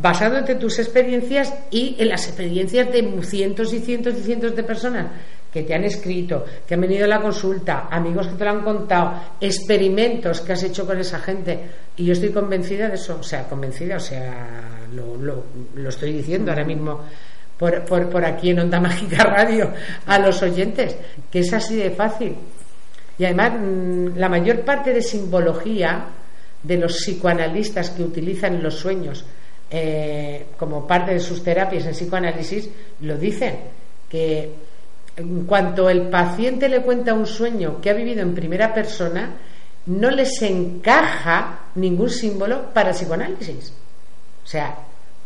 Basándote 0.01 0.53
en 0.53 0.59
tus 0.59 0.79
experiencias 0.79 1.53
y 1.69 1.95
en 1.99 2.09
las 2.09 2.27
experiencias 2.27 2.91
de 2.91 3.21
cientos 3.23 3.73
y 3.73 3.79
cientos 3.79 4.15
y 4.17 4.23
cientos 4.23 4.55
de 4.55 4.63
personas 4.63 5.07
que 5.53 5.63
te 5.63 5.75
han 5.75 5.83
escrito, 5.83 6.43
que 6.67 6.73
han 6.73 6.81
venido 6.81 7.05
a 7.05 7.07
la 7.07 7.21
consulta, 7.21 7.87
amigos 7.91 8.27
que 8.27 8.35
te 8.35 8.43
lo 8.43 8.49
han 8.49 8.61
contado, 8.61 9.13
experimentos 9.39 10.41
que 10.41 10.53
has 10.53 10.63
hecho 10.63 10.85
con 10.85 10.99
esa 10.99 11.19
gente. 11.19 11.59
Y 11.95 12.05
yo 12.05 12.13
estoy 12.13 12.29
convencida 12.29 12.89
de 12.89 12.95
eso, 12.95 13.17
o 13.19 13.23
sea, 13.23 13.47
convencida, 13.47 13.97
o 13.97 13.99
sea, 13.99 14.87
lo, 14.93 15.15
lo 15.75 15.89
estoy 15.89 16.13
diciendo 16.13 16.51
ahora 16.51 16.65
mismo 16.65 17.01
por, 17.57 17.85
por, 17.85 18.25
aquí 18.25 18.49
en 18.49 18.59
Onda 18.59 18.79
Mágica 18.79 19.23
Radio 19.23 19.71
a 20.05 20.19
los 20.19 20.41
oyentes, 20.41 20.95
que 21.31 21.39
es 21.39 21.53
así 21.53 21.75
de 21.75 21.91
fácil. 21.91 22.35
Y 23.17 23.25
además, 23.25 23.53
mm, 23.59 24.17
la 24.17 24.29
mayor 24.29 24.61
parte 24.61 24.93
de 24.93 25.01
simbología 25.01 26.05
de 26.61 26.77
los 26.77 26.97
psicoanalistas 26.97 27.91
que 27.91 28.03
utilizan 28.03 28.61
los 28.61 28.75
sueños 28.75 29.25
eh, 29.69 30.47
como 30.57 30.85
parte 30.85 31.13
de 31.13 31.19
sus 31.19 31.43
terapias 31.43 31.85
en 31.85 31.91
psicoanálisis 31.91 32.69
lo 33.01 33.17
dicen, 33.17 33.55
que 34.09 34.51
en 35.17 35.45
cuanto 35.45 35.89
el 35.89 36.09
paciente 36.09 36.69
le 36.69 36.81
cuenta 36.81 37.13
un 37.13 37.25
sueño 37.25 37.81
que 37.81 37.89
ha 37.89 37.93
vivido 37.93 38.21
en 38.21 38.35
primera 38.35 38.73
persona, 38.73 39.31
no 39.87 40.09
les 40.11 40.41
encaja 40.41 41.69
ningún 41.75 42.09
símbolo 42.09 42.73
para 42.73 42.91
psicoanálisis. 42.91 43.71
O 44.43 44.47
sea, 44.47 44.77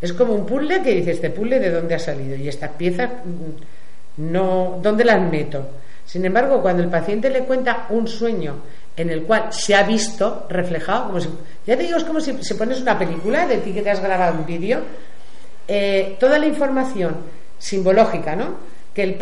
es 0.02 0.14
como 0.14 0.34
un 0.34 0.46
puzzle 0.46 0.82
que 0.82 0.96
dice, 0.96 1.12
este 1.12 1.30
puzzle 1.30 1.60
de 1.60 1.72
dónde 1.72 1.96
ha 1.96 2.00
salido 2.00 2.36
y 2.36 2.48
estas 2.48 2.72
piezas 2.72 3.10
mm, 3.24 4.22
no, 4.32 4.80
¿dónde 4.82 5.06
las 5.06 5.22
meto? 5.22 5.70
Sin 6.06 6.26
embargo, 6.26 6.62
cuando 6.62 6.82
el 6.84 6.90
paciente 6.90 7.30
le 7.30 7.42
cuenta 7.42 7.86
un 7.90 8.08
sueño 8.08 8.56
en 8.98 9.10
el 9.10 9.24
cual 9.24 9.54
se 9.54 9.76
ha 9.76 9.84
visto 9.84 10.46
reflejado, 10.50 11.08
como 11.08 11.20
si, 11.20 11.30
ya 11.66 11.78
te 11.78 11.84
digo, 11.84 11.98
es 11.98 12.04
como 12.04 12.20
si, 12.20 12.34
pones 12.56 12.82
una 12.82 12.98
película 12.98 13.48
de 13.48 13.58
ti 13.58 13.72
que 13.72 13.82
te 13.82 13.92
has 13.92 14.02
grabado 14.02 14.40
un 14.40 14.46
vídeo, 14.46 14.82
eh, 15.68 16.18
toda 16.20 16.40
la 16.40 16.48
información 16.48 17.16
simbológica, 17.58 18.36
¿no? 18.36 18.56
Que 18.94 19.04
el 19.04 19.18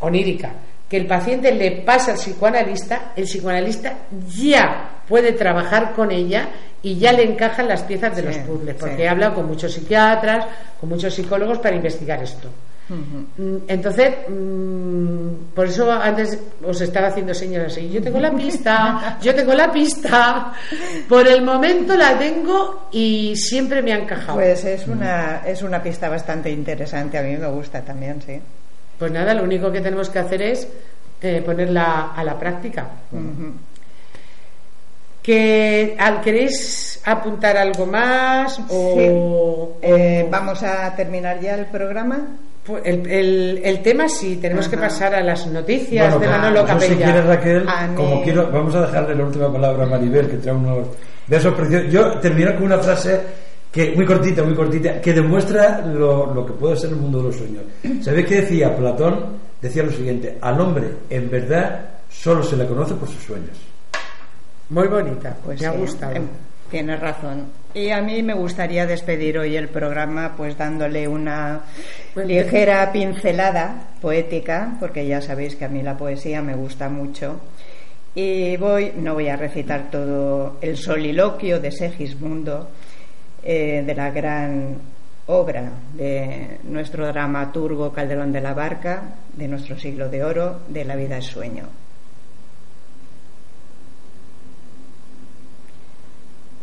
onírica, 0.00 0.54
que 0.88 0.96
el 0.96 1.06
paciente 1.06 1.52
le 1.52 1.82
pasa 1.82 2.12
al 2.12 2.16
psicoanalista, 2.16 3.12
el 3.14 3.24
psicoanalista 3.24 3.98
ya 4.36 5.02
puede 5.06 5.32
trabajar 5.32 5.92
con 5.94 6.10
ella 6.10 6.48
y 6.84 6.98
ya 6.98 7.12
le 7.12 7.24
encajan 7.24 7.66
las 7.66 7.82
piezas 7.82 8.14
de 8.14 8.22
los 8.22 8.36
puzzles, 8.38 8.76
porque 8.78 9.04
he 9.04 9.08
hablado 9.08 9.34
con 9.36 9.46
muchos 9.46 9.72
psiquiatras, 9.72 10.46
con 10.78 10.90
muchos 10.90 11.14
psicólogos 11.14 11.58
para 11.58 11.74
investigar 11.74 12.22
esto. 12.22 12.48
Mm, 12.88 13.56
entonces, 13.66 14.14
mm, 14.28 15.54
por 15.54 15.66
eso 15.66 15.90
antes 15.90 16.38
os 16.62 16.78
estaba 16.82 17.08
haciendo 17.08 17.32
señas 17.32 17.72
así. 17.72 17.88
Yo 17.88 18.02
tengo 18.02 18.20
la 18.20 18.30
pista, 18.30 19.18
yo 19.22 19.34
tengo 19.34 19.54
la 19.54 19.72
pista. 19.72 20.52
Por 21.08 21.26
el 21.26 21.42
momento 21.42 21.96
la 21.96 22.18
tengo 22.18 22.88
y 22.92 23.34
siempre 23.34 23.80
me 23.80 23.94
ha 23.94 23.98
encajado. 23.98 24.34
Pues 24.34 24.66
es 24.66 24.86
una, 24.86 25.40
es 25.46 25.62
una 25.62 25.82
pista 25.82 26.10
bastante 26.10 26.50
interesante. 26.50 27.16
A 27.16 27.22
mí 27.22 27.34
me 27.38 27.48
gusta 27.48 27.80
también, 27.80 28.20
sí. 28.20 28.38
Pues 28.98 29.10
nada, 29.10 29.32
lo 29.32 29.42
único 29.42 29.72
que 29.72 29.80
tenemos 29.80 30.10
que 30.10 30.18
hacer 30.18 30.42
es 30.42 30.68
eh, 31.22 31.40
ponerla 31.40 32.12
a 32.14 32.22
la 32.22 32.38
práctica 32.38 32.86
que 35.24 35.96
queréis 36.22 37.00
apuntar 37.02 37.56
algo 37.56 37.86
más 37.86 38.60
o, 38.68 39.78
eh, 39.80 40.28
vamos 40.30 40.62
a 40.62 40.94
terminar 40.94 41.40
ya 41.40 41.54
el 41.54 41.66
programa. 41.66 42.20
Pues 42.62 42.82
el, 42.84 43.60
el, 43.62 43.82
tema 43.82 44.08
sí 44.08 44.36
tenemos 44.36 44.68
que 44.68 44.76
pasar 44.78 45.14
a 45.14 45.22
las 45.22 45.46
noticias 45.46 46.18
de 46.18 46.26
Manolo 46.26 46.60
pues 46.60 46.72
Capella 46.72 46.94
si 46.94 47.02
quieres 47.02 47.24
Raquel 47.26 47.66
como 47.94 48.22
quiero 48.22 48.50
vamos 48.50 48.74
a 48.74 48.86
dejarle 48.86 49.14
la 49.14 49.24
última 49.24 49.52
palabra 49.52 49.84
a 49.84 49.86
Maribel 49.86 50.30
que 50.30 50.36
trae 50.38 50.54
unos 50.54 50.86
versos 51.26 51.52
preciosos. 51.54 51.92
Yo 51.92 52.18
termino 52.20 52.54
con 52.54 52.64
una 52.64 52.78
frase 52.78 53.20
que 53.70 53.92
muy 53.94 54.06
cortita 54.06 54.42
muy 54.42 54.54
cortita 54.54 54.98
que 54.98 55.12
demuestra 55.12 55.80
lo, 55.80 56.32
lo 56.32 56.46
que 56.46 56.52
puede 56.54 56.76
ser 56.76 56.90
el 56.90 56.96
mundo 56.96 57.18
de 57.18 57.24
los 57.24 57.36
sueños. 57.36 57.64
¿sabéis 58.02 58.26
qué 58.26 58.40
decía 58.40 58.74
Platón? 58.74 59.38
decía 59.60 59.82
lo 59.82 59.92
siguiente 59.92 60.38
al 60.40 60.58
hombre 60.58 60.86
en 61.10 61.30
verdad 61.30 61.80
solo 62.08 62.42
se 62.42 62.56
le 62.56 62.66
conoce 62.66 62.94
por 62.94 63.08
sus 63.08 63.22
sueños 63.24 63.73
muy 64.70 64.88
bonita, 64.88 65.36
pues 65.44 65.60
me 65.60 65.66
ha 65.66 65.70
gustado. 65.70 66.14
Em, 66.14 66.28
tienes 66.70 67.00
razón. 67.00 67.46
Y 67.74 67.90
a 67.90 68.00
mí 68.00 68.22
me 68.22 68.34
gustaría 68.34 68.86
despedir 68.86 69.38
hoy 69.38 69.56
el 69.56 69.68
programa 69.68 70.34
pues 70.36 70.56
dándole 70.56 71.08
una 71.08 71.62
ligera 72.14 72.90
pincelada 72.92 73.88
poética, 74.00 74.76
porque 74.80 75.06
ya 75.06 75.20
sabéis 75.20 75.56
que 75.56 75.64
a 75.64 75.68
mí 75.68 75.82
la 75.82 75.96
poesía 75.96 76.40
me 76.40 76.54
gusta 76.54 76.88
mucho. 76.88 77.40
Y 78.14 78.56
voy, 78.56 78.92
no 78.96 79.14
voy 79.14 79.28
a 79.28 79.36
recitar 79.36 79.90
todo 79.90 80.58
el 80.60 80.76
soliloquio 80.76 81.58
de 81.58 81.72
Segismundo, 81.72 82.70
eh, 83.42 83.82
de 83.84 83.94
la 83.94 84.10
gran 84.10 84.78
obra 85.26 85.70
de 85.94 86.60
nuestro 86.64 87.06
dramaturgo 87.06 87.92
Calderón 87.92 88.32
de 88.32 88.40
la 88.40 88.54
Barca, 88.54 89.16
de 89.32 89.48
nuestro 89.48 89.78
siglo 89.78 90.08
de 90.08 90.22
oro, 90.22 90.60
de 90.68 90.84
La 90.84 90.96
vida 90.96 91.18
es 91.18 91.26
sueño. 91.26 91.83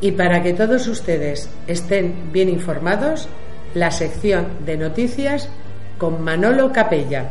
Y 0.00 0.12
para 0.12 0.42
que 0.42 0.54
todos 0.54 0.86
ustedes 0.88 1.48
estén 1.66 2.32
bien 2.32 2.48
informados, 2.48 3.28
la 3.74 3.90
sección 3.90 4.46
de 4.64 4.76
noticias 4.76 5.48
con 5.98 6.22
Manolo 6.22 6.72
Capella. 6.72 7.30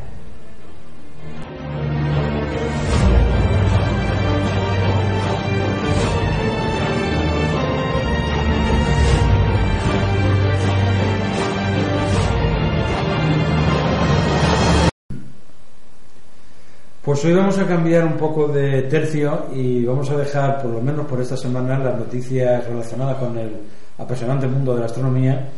Pues 17.20 17.34
hoy 17.34 17.38
vamos 17.38 17.60
a 17.60 17.68
cambiar 17.68 18.06
un 18.06 18.16
poco 18.16 18.48
de 18.48 18.84
tercio 18.84 19.48
y 19.54 19.84
vamos 19.84 20.10
a 20.10 20.16
dejar, 20.16 20.62
por 20.62 20.72
lo 20.72 20.82
menos 20.82 21.06
por 21.06 21.20
esta 21.20 21.36
semana, 21.36 21.78
las 21.78 22.00
noticias 22.00 22.66
relacionadas 22.66 23.18
con 23.18 23.38
el 23.38 23.58
apasionante 23.98 24.48
mundo 24.48 24.74
de 24.74 24.80
la 24.80 24.86
astronomía 24.86 25.50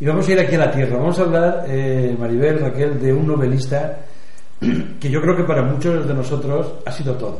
y 0.00 0.06
vamos 0.06 0.26
a 0.26 0.32
ir 0.32 0.40
aquí 0.40 0.54
a 0.54 0.60
la 0.60 0.70
Tierra. 0.70 0.96
Vamos 0.96 1.18
a 1.18 1.22
hablar, 1.24 1.66
eh, 1.68 2.16
Maribel, 2.18 2.60
Raquel, 2.60 2.98
de 2.98 3.12
un 3.12 3.26
novelista 3.26 3.98
que 4.98 5.10
yo 5.10 5.20
creo 5.20 5.36
que 5.36 5.44
para 5.44 5.60
muchos 5.60 6.08
de 6.08 6.14
nosotros 6.14 6.76
ha 6.86 6.90
sido 6.90 7.12
todo. 7.16 7.38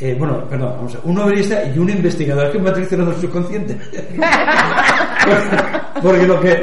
Eh, 0.00 0.16
bueno, 0.18 0.44
perdón, 0.48 0.72
vamos 0.76 0.96
a 0.96 0.98
un 1.04 1.14
novelista 1.14 1.62
y 1.72 1.78
un 1.78 1.90
investigador 1.90 2.50
que 2.50 2.58
me 2.58 2.70
ha 2.70 2.72
traicionado 2.72 3.12
el 3.12 3.18
subconsciente. 3.18 3.78
Porque 6.02 6.26
lo 6.26 6.40
que, 6.40 6.60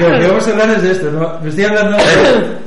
lo 0.00 0.18
que 0.18 0.26
vamos 0.26 0.48
a 0.48 0.50
hablar 0.50 0.70
es 0.70 0.82
de 0.82 0.90
esto, 0.92 1.10
¿no? 1.10 1.40
Me 1.40 1.48
estoy 1.48 1.64
hablando, 1.64 1.96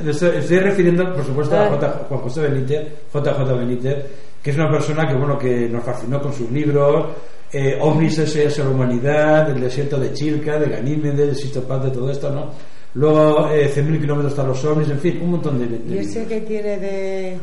de, 0.00 0.10
estoy, 0.10 0.58
refiriendo, 0.58 1.12
por 1.14 1.24
supuesto, 1.24 1.56
a 1.56 1.66
Juan 2.08 2.20
José 2.20 2.42
Benítez, 2.42 2.86
JJ 3.12 3.58
Benítez, 3.58 4.04
que 4.42 4.50
es 4.50 4.56
una 4.56 4.70
persona 4.70 5.08
que, 5.08 5.14
bueno, 5.14 5.38
que 5.38 5.68
nos 5.68 5.82
fascinó 5.82 6.20
con 6.20 6.32
sus 6.32 6.50
libros, 6.50 7.06
eh, 7.52 7.78
ovnis 7.80 8.18
S.S. 8.18 8.62
la 8.62 8.70
humanidad, 8.70 9.50
el 9.50 9.60
desierto 9.60 9.98
de 9.98 10.12
Chilca, 10.12 10.58
de 10.58 10.68
Ganímedes, 10.68 11.28
de 11.28 11.34
Sistopaz, 11.34 11.84
de 11.84 11.90
todo 11.90 12.10
esto, 12.10 12.30
¿no? 12.30 12.50
Luego, 12.94 13.50
eh, 13.50 13.70
100.000 13.74 14.00
kilómetros 14.00 14.32
hasta 14.32 14.44
los 14.44 14.64
ovnis, 14.64 14.90
en 14.90 15.00
fin, 15.00 15.18
un 15.22 15.30
montón 15.32 15.58
de. 15.58 15.66
de 15.66 15.94
¿Y 15.94 15.98
ese 15.98 16.26
que 16.26 16.40
tiene 16.42 16.78
de. 16.78 17.38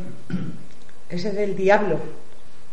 ese 1.10 1.32
del 1.32 1.56
diablo? 1.56 1.98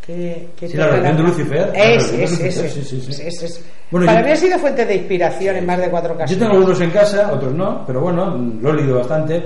Que, 0.05 0.49
que 0.59 0.67
sí, 0.67 0.75
la 0.75 0.87
relación 0.87 1.17
de 1.17 1.23
Lucifer. 1.23 1.71
Es, 1.73 2.11
es, 2.11 2.39
es, 2.41 3.19
es, 3.43 3.65
bueno, 3.89 4.05
Para 4.05 4.21
mí 4.21 4.31
ha 4.31 4.35
sido 4.35 4.59
fuente 4.59 4.85
de 4.85 4.95
inspiración 4.95 5.55
en 5.55 5.65
más 5.65 5.79
de 5.79 5.89
cuatro 5.89 6.17
casos. 6.17 6.35
Yo 6.35 6.39
tengo 6.39 6.57
algunos 6.57 6.81
en 6.81 6.91
casa, 6.91 7.31
otros 7.31 7.53
no, 7.53 7.85
pero 7.87 8.01
bueno, 8.01 8.35
lo 8.61 8.71
he 8.71 8.73
leído 8.73 8.97
bastante. 8.97 9.41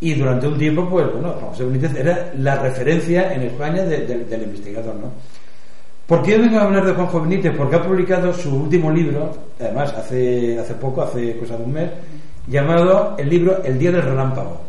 Y 0.00 0.14
durante 0.14 0.48
un 0.48 0.58
tiempo, 0.58 0.88
pues 0.88 1.12
bueno, 1.12 1.34
José 1.34 1.64
Benítez 1.64 1.94
era 1.94 2.32
la 2.38 2.56
referencia 2.56 3.32
en 3.32 3.42
España 3.42 3.84
del 3.84 4.42
investigador, 4.42 4.96
¿no? 4.96 5.12
¿Por 6.06 6.22
qué 6.22 6.38
vengo 6.38 6.58
a 6.58 6.62
hablar 6.62 6.84
de 6.84 6.92
Juanjo 6.92 7.20
Benítez? 7.20 7.52
Porque 7.56 7.76
ha 7.76 7.82
publicado 7.82 8.32
su 8.32 8.52
último 8.52 8.90
libro, 8.90 9.30
además 9.60 9.92
hace, 9.92 10.58
hace 10.58 10.74
poco, 10.74 11.02
hace 11.02 11.36
cosa 11.36 11.56
de 11.56 11.62
un 11.62 11.72
mes, 11.72 11.90
llamado 12.48 13.14
el 13.16 13.28
libro 13.28 13.62
El 13.62 13.78
Día 13.78 13.92
del 13.92 14.02
Relámpago. 14.02 14.60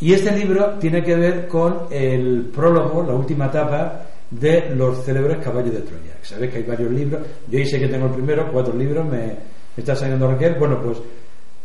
Y 0.00 0.14
este 0.14 0.30
libro 0.30 0.76
tiene 0.80 1.02
que 1.02 1.14
ver 1.14 1.46
con 1.46 1.88
el 1.90 2.50
prólogo, 2.54 3.02
la 3.02 3.12
última 3.12 3.46
etapa 3.46 4.07
de 4.30 4.74
los 4.74 5.04
célebres 5.04 5.38
caballos 5.38 5.72
de 5.72 5.80
Troya. 5.80 6.16
Sabéis 6.22 6.52
que 6.52 6.58
hay 6.58 6.64
varios 6.64 6.90
libros, 6.90 7.22
yo 7.48 7.64
sé 7.64 7.78
que 7.78 7.88
tengo 7.88 8.06
el 8.06 8.12
primero, 8.12 8.50
cuatro 8.52 8.74
libros, 8.74 9.06
me, 9.06 9.36
está 9.76 9.94
saliendo 9.94 10.30
Raquel. 10.30 10.56
Bueno, 10.58 10.80
pues 10.82 10.98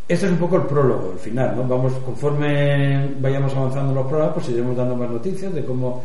este 0.08 0.26
es 0.26 0.32
un 0.32 0.38
poco 0.38 0.58
el 0.58 0.64
prólogo, 0.64 1.14
el 1.14 1.20
final, 1.20 1.56
¿no? 1.56 1.68
Vamos, 1.68 1.94
conforme 2.06 3.16
vayamos 3.20 3.54
avanzando 3.56 3.90
en 3.90 3.96
los 3.96 4.08
programas, 4.08 4.36
pues 4.36 4.50
iremos 4.50 4.76
dando 4.76 4.96
más 4.96 5.10
noticias 5.10 5.54
de 5.54 5.64
cómo 5.64 6.04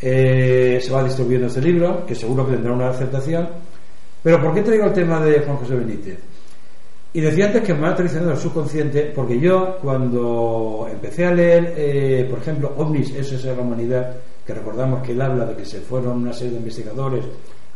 eh, 0.00 0.78
se 0.80 0.92
va 0.92 1.04
distribuyendo 1.04 1.46
este 1.46 1.60
libro, 1.60 2.04
que 2.06 2.14
seguro 2.14 2.46
que 2.46 2.52
tendrá 2.52 2.72
una 2.72 2.90
aceptación. 2.90 3.48
Pero 4.22 4.40
¿por 4.40 4.54
qué 4.54 4.62
traigo 4.62 4.86
el 4.86 4.92
tema 4.92 5.20
de 5.20 5.40
Juan 5.40 5.56
José 5.58 5.74
Benítez? 5.74 6.18
Y 7.12 7.20
decía 7.20 7.46
antes 7.46 7.62
que 7.62 7.74
me 7.74 7.86
ha 7.86 7.94
traicionado 7.94 8.32
el 8.32 8.38
subconsciente, 8.38 9.12
porque 9.14 9.38
yo 9.38 9.78
cuando 9.80 10.88
empecé 10.90 11.26
a 11.26 11.32
leer, 11.32 11.74
eh, 11.76 12.26
por 12.28 12.40
ejemplo, 12.40 12.72
OVNIS, 12.76 13.14
eso 13.14 13.36
es 13.36 13.44
la 13.44 13.52
humanidad, 13.52 14.16
que 14.46 14.54
recordamos 14.54 15.02
que 15.02 15.12
él 15.12 15.22
habla 15.22 15.46
de 15.46 15.56
que 15.56 15.64
se 15.64 15.80
fueron 15.80 16.18
una 16.18 16.32
serie 16.32 16.52
de 16.52 16.58
investigadores 16.58 17.24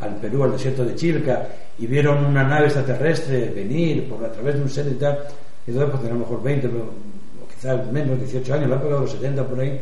al 0.00 0.16
Perú, 0.16 0.44
al 0.44 0.52
desierto 0.52 0.84
de 0.84 0.94
Chilca, 0.94 1.48
y 1.78 1.86
vieron 1.86 2.24
una 2.24 2.44
nave 2.44 2.66
extraterrestre 2.66 3.50
venir 3.50 4.08
por 4.08 4.24
a 4.24 4.30
través 4.30 4.54
de 4.54 4.62
un 4.62 4.68
set 4.68 4.86
y 4.90 4.94
tal, 4.94 5.18
y 5.66 5.70
entonces 5.70 5.90
pues 5.90 6.02
tenía 6.02 6.14
a 6.14 6.18
lo 6.18 6.24
mejor 6.24 6.42
20, 6.42 6.66
o 6.68 7.48
quizás 7.54 7.92
menos, 7.92 8.18
18 8.18 8.54
años, 8.54 8.70
la 8.70 8.76
época 8.76 8.94
de 8.94 9.00
los 9.00 9.10
70 9.10 9.46
por 9.46 9.60
ahí, 9.60 9.80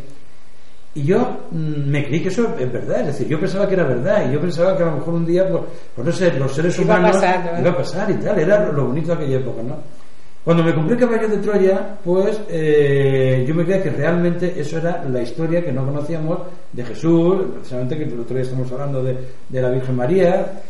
y 0.96 1.02
yo 1.02 1.18
mm, 1.50 1.90
me 1.90 2.06
creí 2.06 2.22
que 2.22 2.28
eso 2.28 2.54
es 2.58 2.72
verdad, 2.72 3.00
es 3.00 3.06
decir, 3.08 3.28
yo 3.28 3.38
pensaba 3.38 3.68
que 3.68 3.74
era 3.74 3.84
verdad 3.84 4.30
y 4.30 4.32
yo 4.32 4.40
pensaba 4.40 4.74
que 4.74 4.82
a 4.82 4.86
lo 4.86 4.96
mejor 4.96 5.14
un 5.14 5.26
día, 5.26 5.46
pues, 5.46 5.62
pues 5.94 6.06
no 6.06 6.12
sé, 6.12 6.32
los 6.32 6.52
seres 6.54 6.78
humanos 6.78 7.16
iba 7.16 7.70
a 7.70 7.76
pasar 7.76 8.10
y 8.10 8.14
tal, 8.14 8.38
era 8.38 8.72
lo 8.72 8.86
bonito 8.86 9.08
de 9.08 9.14
aquella 9.14 9.36
época, 9.36 9.62
¿no? 9.62 9.76
Cuando 10.46 10.62
me 10.62 10.72
compré 10.72 10.96
Caballo 10.96 11.26
de 11.26 11.38
Troya, 11.38 11.98
pues 12.04 12.40
eh, 12.48 13.44
yo 13.48 13.52
me 13.52 13.64
creía 13.64 13.82
que 13.82 13.90
realmente 13.90 14.54
eso 14.56 14.78
era 14.78 15.04
la 15.10 15.20
historia 15.20 15.60
que 15.60 15.72
no 15.72 15.84
conocíamos 15.84 16.38
de 16.72 16.84
Jesús, 16.84 17.46
precisamente 17.52 17.98
que 17.98 18.04
el 18.04 18.20
otro 18.20 18.36
día 18.36 18.44
estamos 18.44 18.70
hablando 18.70 19.02
de, 19.02 19.16
la 19.50 19.70
Virgen 19.70 19.96
María, 19.96 20.62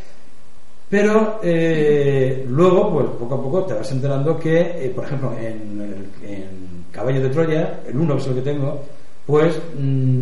pero 0.88 1.40
eh, 1.42 2.46
luego, 2.48 2.90
pues 2.90 3.06
poco 3.18 3.34
a 3.34 3.42
poco 3.42 3.64
te 3.66 3.74
vas 3.74 3.92
enterando 3.92 4.38
que, 4.38 4.60
eh, 4.60 4.92
por 4.96 5.04
ejemplo, 5.04 5.34
en, 5.38 6.08
en, 6.26 6.86
Caballo 6.90 7.20
de 7.20 7.28
Troya, 7.28 7.80
el 7.86 7.98
uno 7.98 8.14
que 8.14 8.22
es 8.22 8.26
el 8.28 8.34
que 8.36 8.40
tengo, 8.40 8.82
pues 9.26 9.60
mm, 9.78 10.20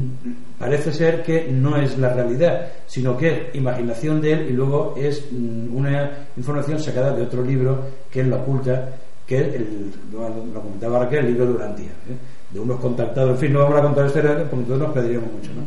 parece 0.58 0.92
ser 0.92 1.22
que 1.22 1.46
no 1.48 1.76
es 1.76 1.96
la 1.96 2.12
realidad, 2.12 2.72
sino 2.88 3.16
que 3.16 3.28
es 3.28 3.54
imaginación 3.54 4.20
de 4.20 4.32
él 4.32 4.46
y 4.50 4.52
luego 4.52 4.96
es 4.96 5.30
mm, 5.30 5.76
una 5.76 6.26
información 6.36 6.80
sacada 6.80 7.14
de 7.14 7.22
otro 7.22 7.44
libro 7.44 7.78
que 8.10 8.22
él 8.22 8.30
lo 8.30 8.38
oculta, 8.38 8.90
que 9.26 9.38
el, 9.38 9.90
lo, 10.12 10.60
comentaba 10.60 11.00
Raquel, 11.00 11.20
el 11.20 11.26
libro 11.26 11.46
de 11.46 11.52
Durantía, 11.52 11.90
¿eh? 12.08 12.16
de 12.50 12.60
unos 12.60 12.78
contactados. 12.80 13.30
En 13.30 13.38
fin, 13.38 13.52
no 13.52 13.60
vamos 13.60 13.78
a 13.78 13.82
contar 13.82 14.06
esto 14.06 14.20
porque 14.20 14.36
entonces 14.38 14.78
nos 14.78 14.92
perderíamos 14.92 15.32
mucho, 15.32 15.50
¿no? 15.54 15.62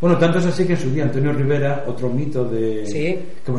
Bueno, 0.00 0.18
tanto 0.18 0.38
es 0.38 0.46
así 0.46 0.66
que 0.66 0.72
en 0.72 0.78
su 0.80 0.90
día 0.90 1.04
Antonio 1.04 1.32
Rivera, 1.32 1.84
otro 1.86 2.08
mito 2.08 2.44
de... 2.44 2.84
Sí. 2.86 3.16
Que, 3.46 3.52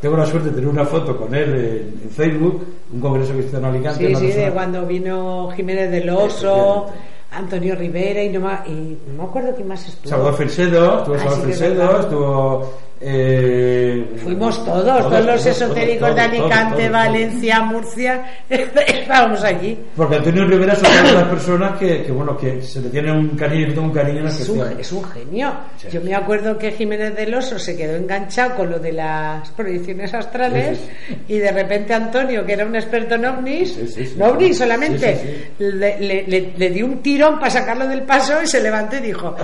tengo 0.00 0.16
la 0.16 0.24
suerte 0.24 0.48
de 0.48 0.54
tener 0.54 0.70
una 0.70 0.86
foto 0.86 1.14
con 1.14 1.34
él 1.34 1.92
en, 2.02 2.10
Facebook, 2.10 2.64
un 2.90 3.00
congreso 3.00 3.34
que 3.34 3.40
hizo 3.40 3.58
en 3.58 3.64
Alicante. 3.66 4.14
Sí, 4.14 4.32
sí, 4.32 4.38
de 4.38 4.50
cuando 4.50 4.86
vino 4.86 5.50
Jiménez 5.50 5.90
del 5.90 6.08
Oso... 6.10 6.86
Antonio 7.34 7.74
Rivera 7.74 8.22
y 8.22 8.28
no, 8.28 8.48
y 8.64 8.96
no 9.08 9.22
me 9.22 9.24
acuerdo 9.24 9.54
quién 9.54 9.66
más 9.66 9.86
estuvo. 9.88 10.08
Salvador 10.08 10.36
Felsedo, 10.36 10.98
estuvo 10.98 11.14
ah, 11.14 11.18
Salvador 11.18 11.44
Felsedo, 11.44 12.00
estuvo 12.00 12.70
eh, 13.00 13.93
Fuimos 14.34 14.64
todos, 14.64 15.08
todos, 15.08 15.24
los 15.24 15.46
esotéricos 15.46 16.12
de 16.12 16.20
Alicante, 16.20 16.88
Valencia, 16.88 17.60
Murcia, 17.60 18.24
estábamos 18.50 19.44
allí. 19.44 19.78
Porque 19.94 20.16
Antonio 20.16 20.44
Rivera 20.44 20.72
es 20.72 20.80
una 20.80 21.02
de 21.02 21.12
las 21.12 21.28
personas 21.28 21.78
que, 21.78 22.02
que, 22.02 22.10
bueno, 22.10 22.36
que 22.36 22.60
se 22.60 22.80
le 22.80 22.88
tiene 22.88 23.12
un 23.12 23.28
cariño, 23.36 23.80
un 23.80 23.92
cariño 23.92 24.26
es 24.26 24.48
un, 24.48 24.60
es 24.80 24.90
un 24.90 25.04
genio. 25.04 25.54
Yo 25.88 26.00
me 26.00 26.16
acuerdo 26.16 26.58
que 26.58 26.72
Jiménez 26.72 27.14
del 27.14 27.32
Oso 27.32 27.60
se 27.60 27.76
quedó 27.76 27.94
enganchado 27.94 28.56
con 28.56 28.72
lo 28.72 28.80
de 28.80 28.92
las 28.92 29.48
proyecciones 29.50 30.12
astrales 30.12 30.80
y 31.28 31.38
de 31.38 31.52
repente 31.52 31.94
Antonio, 31.94 32.44
que 32.44 32.54
era 32.54 32.66
un 32.66 32.74
experto 32.74 33.14
en 33.14 33.26
ovnis, 33.26 34.16
no 34.16 34.26
ovnis 34.26 34.58
solamente, 34.58 35.52
le, 35.58 36.00
le, 36.00 36.52
le 36.56 36.70
dio 36.70 36.86
un 36.86 37.00
tirón 37.02 37.38
para 37.38 37.52
sacarlo 37.52 37.86
del 37.86 38.02
paso 38.02 38.42
y 38.42 38.48
se 38.48 38.60
levantó 38.60 38.96
y 38.96 39.00
dijo 39.00 39.36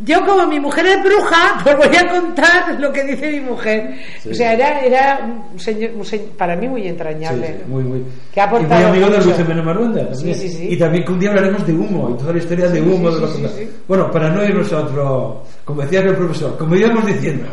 yo 0.00 0.24
como 0.24 0.46
mi 0.46 0.60
mujer 0.60 0.86
es 0.86 1.02
bruja, 1.02 1.60
pues 1.64 1.76
voy 1.76 1.96
a 1.96 2.08
contar 2.08 2.80
lo 2.80 2.92
que 2.92 3.02
dice 3.02 3.32
mi 3.32 3.40
mujer. 3.40 3.94
O 4.30 4.34
sea, 4.34 4.52
era, 4.52 4.80
era 4.80 5.20
un 5.52 5.58
señor, 5.58 5.90
para 6.36 6.54
mí 6.54 6.68
muy 6.68 6.86
entrañable. 6.86 7.46
Sí, 7.48 7.64
muy, 7.66 7.82
muy. 7.82 8.04
Que 8.32 8.40
ha 8.40 8.46
y 8.46 8.64
muy 8.64 8.82
amigo 8.84 9.08
de 9.10 9.24
Luis 9.24 9.36
Jiménez 9.36 9.64
Maruenda. 9.64 10.08
Y 10.24 10.76
también 10.76 11.04
que 11.04 11.12
un 11.12 11.18
día 11.18 11.30
hablaremos 11.30 11.66
de 11.66 11.72
humo 11.72 12.10
y 12.10 12.18
toda 12.18 12.32
la 12.32 12.38
historia 12.38 12.68
de 12.68 12.80
humo. 12.80 13.10
de 13.10 13.20
los 13.20 13.40
Bueno, 13.88 14.10
para 14.10 14.30
no 14.30 14.44
irnos 14.44 14.72
a 14.72 14.78
otro, 14.78 15.42
como 15.64 15.82
decía 15.82 16.00
el 16.00 16.16
profesor, 16.16 16.56
como 16.56 16.76
íbamos 16.76 17.04
diciendo, 17.04 17.46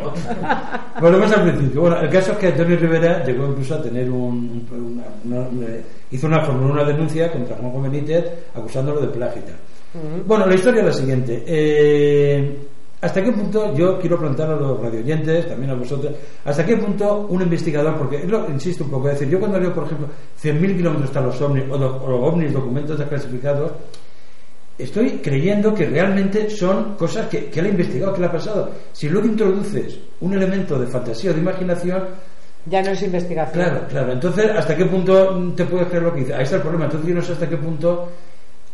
volvemos 1.00 1.32
al 1.32 1.42
principio. 1.42 1.80
Bueno, 1.80 2.00
el 2.00 2.10
caso 2.10 2.32
es 2.32 2.38
que 2.38 2.46
Antonio 2.46 2.76
Rivera 2.76 3.24
llegó 3.24 3.48
incluso 3.48 3.74
a 3.74 3.82
tener 3.82 4.08
un, 4.08 4.66
una, 5.24 5.36
hizo 6.12 6.26
una, 6.26 6.48
una 6.48 6.84
denuncia 6.84 7.32
contra 7.32 7.56
Juan 7.56 7.82
Benítez 7.82 8.24
acusándolo 8.54 9.00
de 9.00 9.08
plagio 9.08 9.42
bueno, 10.26 10.46
la 10.46 10.54
historia 10.54 10.80
es 10.80 10.86
la 10.86 10.92
siguiente. 10.92 11.44
Eh, 11.46 12.58
¿Hasta 13.00 13.22
qué 13.22 13.30
punto, 13.30 13.74
yo 13.74 13.98
quiero 13.98 14.18
preguntar 14.18 14.50
a 14.50 14.56
los 14.56 14.80
radioyentes, 14.80 15.46
también 15.46 15.70
a 15.70 15.74
vosotros, 15.74 16.14
hasta 16.44 16.64
qué 16.64 16.76
punto 16.78 17.26
un 17.28 17.42
investigador, 17.42 17.96
porque 17.98 18.24
lo 18.26 18.48
insisto 18.48 18.84
un 18.84 18.90
poco, 18.90 19.08
es 19.08 19.18
decir, 19.18 19.28
yo 19.28 19.38
cuando 19.38 19.60
leo, 19.60 19.72
por 19.72 19.84
ejemplo, 19.84 20.08
100.000 20.42 20.76
kilómetros 20.76 21.08
hasta 21.10 21.20
los 21.20 21.40
ovnis, 21.42 21.64
o 21.70 21.76
los, 21.76 21.92
ovnis, 22.02 22.52
documentos 22.54 22.98
desclasificados, 22.98 23.72
estoy 24.78 25.20
creyendo 25.22 25.74
que 25.74 25.86
realmente 25.86 26.48
son 26.48 26.94
cosas 26.94 27.28
que, 27.28 27.50
él 27.54 27.66
ha 27.66 27.68
investigado, 27.68 28.14
que 28.14 28.20
le 28.20 28.26
ha 28.26 28.32
pasado. 28.32 28.70
Si 28.92 29.08
luego 29.10 29.26
introduces 29.26 29.98
un 30.20 30.32
elemento 30.32 30.78
de 30.78 30.86
fantasía 30.86 31.32
o 31.32 31.34
de 31.34 31.40
imaginación, 31.40 32.02
ya 32.64 32.82
no 32.82 32.90
es 32.90 33.02
investigación. 33.02 33.62
Claro, 33.62 33.86
claro. 33.88 34.12
Entonces, 34.12 34.50
¿hasta 34.56 34.74
qué 34.74 34.86
punto 34.86 35.52
te 35.54 35.64
puedes 35.66 35.86
creer 35.86 36.02
lo 36.02 36.12
que 36.12 36.20
dice? 36.20 36.34
Ahí 36.34 36.42
está 36.42 36.56
el 36.56 36.62
problema. 36.62 36.86
Entonces, 36.86 37.08
yo 37.08 37.14
no 37.14 37.22
sé 37.22 37.32
hasta 37.34 37.48
qué 37.48 37.56
punto 37.56 38.08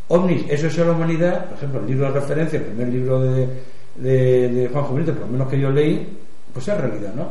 ovnis, 0.08 0.44
eso 0.48 0.66
es 0.66 0.78
la 0.78 0.92
humanidad, 0.92 1.46
por 1.46 1.56
ejemplo, 1.56 1.80
el 1.80 1.86
libro 1.86 2.06
de 2.06 2.20
referencia, 2.20 2.58
el 2.58 2.66
primer 2.66 2.88
libro 2.88 3.20
de, 3.20 3.48
de, 3.96 4.68
Juan 4.72 4.84
Juventud, 4.84 5.12
por 5.14 5.26
lo 5.26 5.32
menos 5.32 5.48
que 5.48 5.60
yo 5.60 5.70
leí, 5.70 6.18
pues 6.52 6.68
es 6.68 6.78
realidad, 6.78 7.14
¿no? 7.14 7.28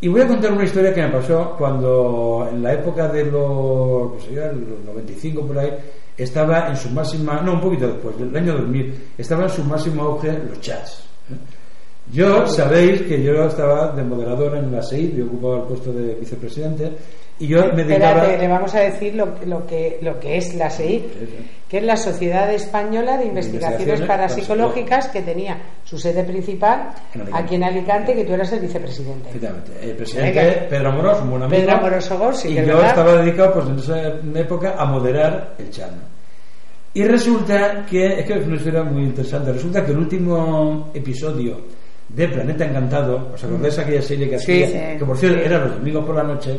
Y 0.00 0.08
voy 0.08 0.20
a 0.20 0.28
contar 0.28 0.52
una 0.52 0.64
historia 0.64 0.92
que 0.92 1.02
me 1.02 1.08
pasó 1.08 1.54
cuando 1.56 2.46
en 2.50 2.62
la 2.62 2.74
época 2.74 3.08
de 3.08 3.24
los, 3.24 4.12
pues 4.12 4.30
los 4.30 4.84
95 4.84 5.46
por 5.46 5.58
ahí, 5.58 5.72
estaba 6.16 6.68
en 6.68 6.76
su 6.76 6.90
máxima, 6.90 7.40
no, 7.40 7.54
un 7.54 7.60
poquito 7.60 7.86
después, 7.88 8.18
del 8.18 8.34
año 8.36 8.54
2000, 8.58 8.94
estaba 9.16 9.44
en 9.44 9.50
su 9.50 9.64
máximo 9.64 10.02
auge 10.02 10.38
los 10.48 10.60
chats. 10.60 11.04
¿eh? 11.30 11.36
Yo 12.12 12.46
sabéis 12.46 13.02
que 13.02 13.22
yo 13.22 13.46
estaba 13.46 13.88
de 13.92 14.04
moderador 14.04 14.56
en 14.56 14.70
la 14.70 14.82
SEID, 14.82 15.16
yo 15.16 15.26
ocupaba 15.26 15.56
el 15.58 15.62
puesto 15.64 15.92
de 15.92 16.14
vicepresidente, 16.14 16.92
Y 17.38 17.48
yo 17.48 17.66
me 17.74 17.84
dedicaba... 17.84 18.22
Espérate, 18.22 18.38
le 18.38 18.48
vamos 18.48 18.74
a 18.74 18.80
decir 18.80 19.14
lo, 19.14 19.34
lo, 19.44 19.66
que, 19.66 19.98
lo 20.00 20.18
que 20.18 20.38
es 20.38 20.54
la 20.54 20.70
SEI, 20.70 21.04
que 21.68 21.78
es 21.78 21.84
la 21.84 21.96
Sociedad 21.96 22.50
Española 22.52 23.18
de 23.18 23.26
Investigaciones 23.26 23.80
Investigaciones 23.80 24.08
Parapsicológicas, 24.08 25.08
que 25.08 25.20
tenía 25.22 25.58
su 25.84 25.98
sede 25.98 26.24
principal 26.24 26.90
En 27.14 27.28
aquí 27.34 27.56
en 27.56 27.64
Alicante, 27.64 28.14
que 28.14 28.24
tú 28.24 28.32
eras 28.32 28.50
el 28.52 28.60
vicepresidente. 28.60 29.28
Efectivamente. 29.28 29.72
El 29.82 29.96
presidente. 29.96 30.66
Pedro 30.70 30.88
Amorós, 30.90 31.20
un 31.20 31.30
buen 31.30 31.42
amigo. 31.42 31.60
Pedro 31.60 31.76
Amorós 31.76 32.08
Gómez, 32.10 32.36
sí, 32.38 32.48
y 32.48 32.54
que 32.54 32.60
yo 32.66 32.66
verdad. 32.76 32.86
estaba 32.88 33.12
dedicado, 33.22 33.52
pues 33.52 33.66
en 33.66 33.78
esa 33.78 34.40
época, 34.40 34.74
a 34.78 34.84
moderar 34.86 35.54
el 35.58 35.70
chat. 35.70 35.90
¿no? 35.90 36.16
Y 36.94 37.04
resulta 37.04 37.84
que, 37.84 38.20
es 38.20 38.24
que 38.24 38.38
es 38.38 38.46
una 38.46 38.56
historia 38.56 38.82
muy 38.82 39.02
interesante, 39.04 39.52
resulta 39.52 39.84
que 39.84 39.92
el 39.92 39.98
último 39.98 40.90
episodio 40.94 41.60
de 42.08 42.28
Planeta 42.28 42.64
Encantado, 42.64 43.32
¿os 43.34 43.44
acordáis 43.44 43.76
de 43.76 43.82
aquella 43.82 44.00
serie 44.00 44.30
que 44.30 44.38
Sí, 44.38 44.62
hacía? 44.62 44.92
sí. 44.92 44.98
que 44.98 45.04
por 45.04 45.18
cierto 45.18 45.38
Sí. 45.40 45.44
era 45.44 45.58
los 45.58 45.74
domingos 45.76 46.06
por 46.06 46.14
la 46.16 46.22
noche, 46.22 46.58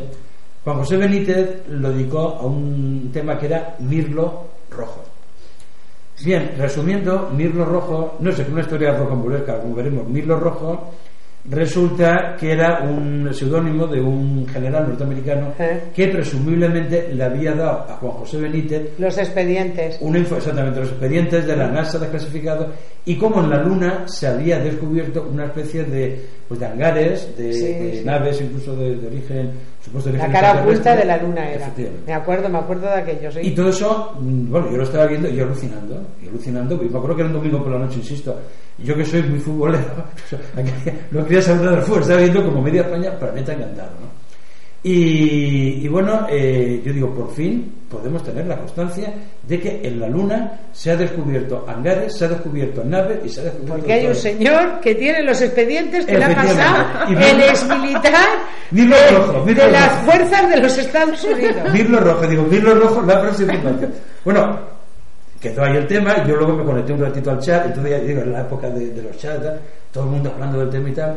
Juan 0.68 0.80
José 0.80 0.98
Benítez 0.98 1.62
lo 1.70 1.90
dedicó 1.90 2.36
a 2.38 2.44
un 2.44 3.08
tema 3.10 3.38
que 3.38 3.46
era 3.46 3.74
Mirlo 3.78 4.48
Rojo. 4.70 5.02
Bien, 6.22 6.50
resumiendo, 6.58 7.30
Mirlo 7.34 7.64
Rojo, 7.64 8.16
no 8.20 8.30
sé, 8.32 8.44
una 8.52 8.60
historia 8.60 8.92
rocambolesca, 8.92 9.60
como 9.62 9.74
veremos, 9.74 10.06
Mirlo 10.08 10.38
Rojo 10.38 10.90
resulta 11.48 12.36
que 12.38 12.52
era 12.52 12.80
un 12.82 13.32
seudónimo 13.32 13.86
de 13.86 14.02
un 14.02 14.46
general 14.46 14.88
norteamericano 14.88 15.54
Eh. 15.58 15.84
que 15.94 16.08
presumiblemente 16.08 17.14
le 17.14 17.24
había 17.24 17.54
dado 17.54 17.90
a 17.90 17.96
Juan 17.96 18.12
José 18.12 18.36
Benítez 18.38 18.98
Los 18.98 19.16
expedientes. 19.16 19.98
info, 20.02 20.36
exactamente 20.36 20.80
los 20.80 20.90
expedientes 20.90 21.46
de 21.46 21.56
la 21.56 21.68
NASA 21.68 21.98
desclasificados 21.98 22.66
y 23.08 23.16
como 23.16 23.42
en 23.42 23.48
la 23.48 23.62
Luna 23.62 24.06
se 24.06 24.26
había 24.26 24.58
descubierto 24.58 25.26
una 25.32 25.46
especie 25.46 25.82
de, 25.84 26.26
pues, 26.46 26.60
de 26.60 26.66
hangares, 26.66 27.34
de, 27.38 27.52
Sí, 27.54 27.62
de 27.64 27.96
sí. 28.00 28.04
naves 28.04 28.38
incluso 28.38 28.76
de, 28.76 28.96
de 28.96 29.06
origen, 29.06 29.50
supuesto 29.82 30.10
de 30.12 30.18
La 30.18 30.24
origen 30.24 30.40
cara 30.42 30.60
oculta 30.62 30.94
de 30.94 31.04
la 31.06 31.16
luna 31.16 31.50
era. 31.50 31.72
Me 32.06 32.12
acuerdo, 32.12 32.50
me 32.50 32.58
acuerdo 32.58 32.86
de 32.86 32.92
aquello. 33.00 33.30
sí. 33.32 33.40
Y 33.42 33.50
todo 33.52 33.70
eso, 33.70 34.12
mm, 34.20 34.50
bueno, 34.50 34.70
yo 34.70 34.76
lo 34.76 34.82
estaba 34.82 35.06
viendo 35.06 35.26
y 35.30 35.40
alucinando, 35.40 36.06
y 36.22 36.28
alucinando, 36.28 36.74
y 36.74 36.88
me 36.90 36.98
acuerdo 36.98 37.16
que 37.16 37.22
era 37.22 37.30
un 37.30 37.36
domingo 37.38 37.62
por 37.62 37.72
la 37.72 37.78
noche, 37.78 37.96
insisto, 38.00 38.38
y 38.78 38.82
yo 38.84 38.94
que 38.94 39.06
soy 39.06 39.22
muy 39.22 39.38
futbolero, 39.38 40.04
no 41.10 41.24
quería 41.24 41.40
saber 41.40 41.62
nada 41.62 41.76
del 41.76 41.84
fútbol, 41.86 42.02
estaba 42.02 42.20
viendo 42.20 42.44
como 42.44 42.60
media 42.60 42.82
España, 42.82 43.18
planeta 43.18 43.54
encantado, 43.54 43.90
¿no? 44.02 44.08
Y, 44.82 45.84
y 45.84 45.88
bueno, 45.88 46.26
eh, 46.30 46.82
yo 46.84 46.92
digo, 46.92 47.14
por 47.14 47.30
fin 47.32 47.72
podemos 47.90 48.22
tener 48.22 48.46
la 48.46 48.58
constancia 48.58 49.12
de 49.46 49.60
que 49.60 49.80
en 49.82 49.98
la 50.00 50.08
Luna 50.08 50.52
se 50.72 50.90
ha 50.90 50.96
descubierto 50.96 51.64
hangares, 51.66 52.16
se 52.16 52.24
ha 52.26 52.28
descubierto 52.28 52.84
naves 52.84 53.18
y 53.24 53.28
se 53.28 53.40
ha 53.40 53.44
descubierto 53.44 53.76
Porque 53.76 53.92
hay 53.92 54.00
todo. 54.02 54.10
un 54.10 54.16
señor 54.16 54.80
que 54.80 54.94
tiene 54.94 55.22
los 55.22 55.40
expedientes 55.40 56.04
que 56.06 56.18
le 56.18 56.24
ha 56.24 56.30
Efectivamente. 56.30 56.64
pasado 56.64 57.10
Y 57.12 57.24
el 57.24 57.40
exmilitar 57.42 58.28
Mirlo 58.70 58.96
de, 58.96 59.10
Rojo, 59.10 59.44
Mirlo 59.44 59.64
de 59.64 59.72
las 59.72 59.92
fuerzas 60.04 60.50
de 60.50 60.56
los 60.60 60.78
Estados 60.78 61.24
Unidos. 61.24 61.72
Mirlo 61.72 62.00
Rojo, 62.00 62.26
digo, 62.26 62.42
Mirlo 62.42 62.74
Rojo, 62.74 63.02
la 63.02 63.20
próxima 63.22 63.54
infancia. 63.54 63.88
Bueno, 64.24 64.58
quedó 65.40 65.64
ahí 65.64 65.76
el 65.76 65.86
tema, 65.86 66.26
yo 66.26 66.36
luego 66.36 66.54
me 66.54 66.64
conecté 66.64 66.92
un 66.92 67.00
ratito 67.00 67.30
al 67.30 67.38
chat, 67.40 67.66
entonces 67.66 67.92
ya 67.92 67.98
digo, 68.00 68.20
en 68.22 68.32
la 68.32 68.40
época 68.42 68.68
de, 68.68 68.90
de 68.90 69.02
los 69.02 69.16
chats, 69.16 69.46
todo 69.92 70.04
el 70.04 70.10
mundo 70.10 70.30
hablando 70.34 70.58
del 70.60 70.70
tema 70.70 70.88
y 70.90 70.92
tal. 70.92 71.16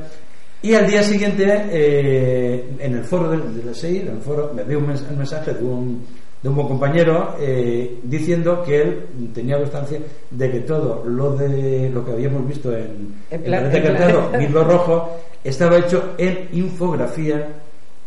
Y 0.63 0.75
al 0.75 0.85
día 0.87 1.01
siguiente, 1.01 1.43
eh, 1.71 2.69
en 2.79 2.93
el 2.95 3.03
foro 3.03 3.31
de, 3.31 3.37
de 3.37 3.63
la 3.65 3.73
SEI, 3.73 4.01
en 4.01 4.07
el 4.09 4.19
foro, 4.21 4.51
me 4.53 4.63
dio 4.63 4.77
un 4.77 4.85
mensaje 5.17 5.53
de 5.55 5.63
un, 5.63 6.05
de 6.41 6.49
un 6.49 6.55
buen 6.55 6.67
compañero 6.67 7.35
eh, 7.39 7.99
diciendo 8.03 8.63
que 8.65 8.81
él 8.81 8.99
tenía 9.33 9.57
constancia 9.57 9.99
de 10.31 10.51
que 10.51 10.59
todo 10.61 11.03
lo 11.05 11.35
de 11.35 11.89
lo 11.93 12.03
que 12.03 12.11
habíamos 12.13 12.47
visto 12.47 12.75
en, 12.75 13.13
En 13.29 13.41
plan- 13.43 13.69
Planeta 13.69 13.77
en 13.77 13.83
plan- 13.83 13.95
Encantado, 14.09 14.37
Mirlo 14.39 14.63
Rojo, 14.63 15.17
estaba 15.43 15.77
hecho 15.77 16.13
en 16.17 16.49
infografía 16.53 17.47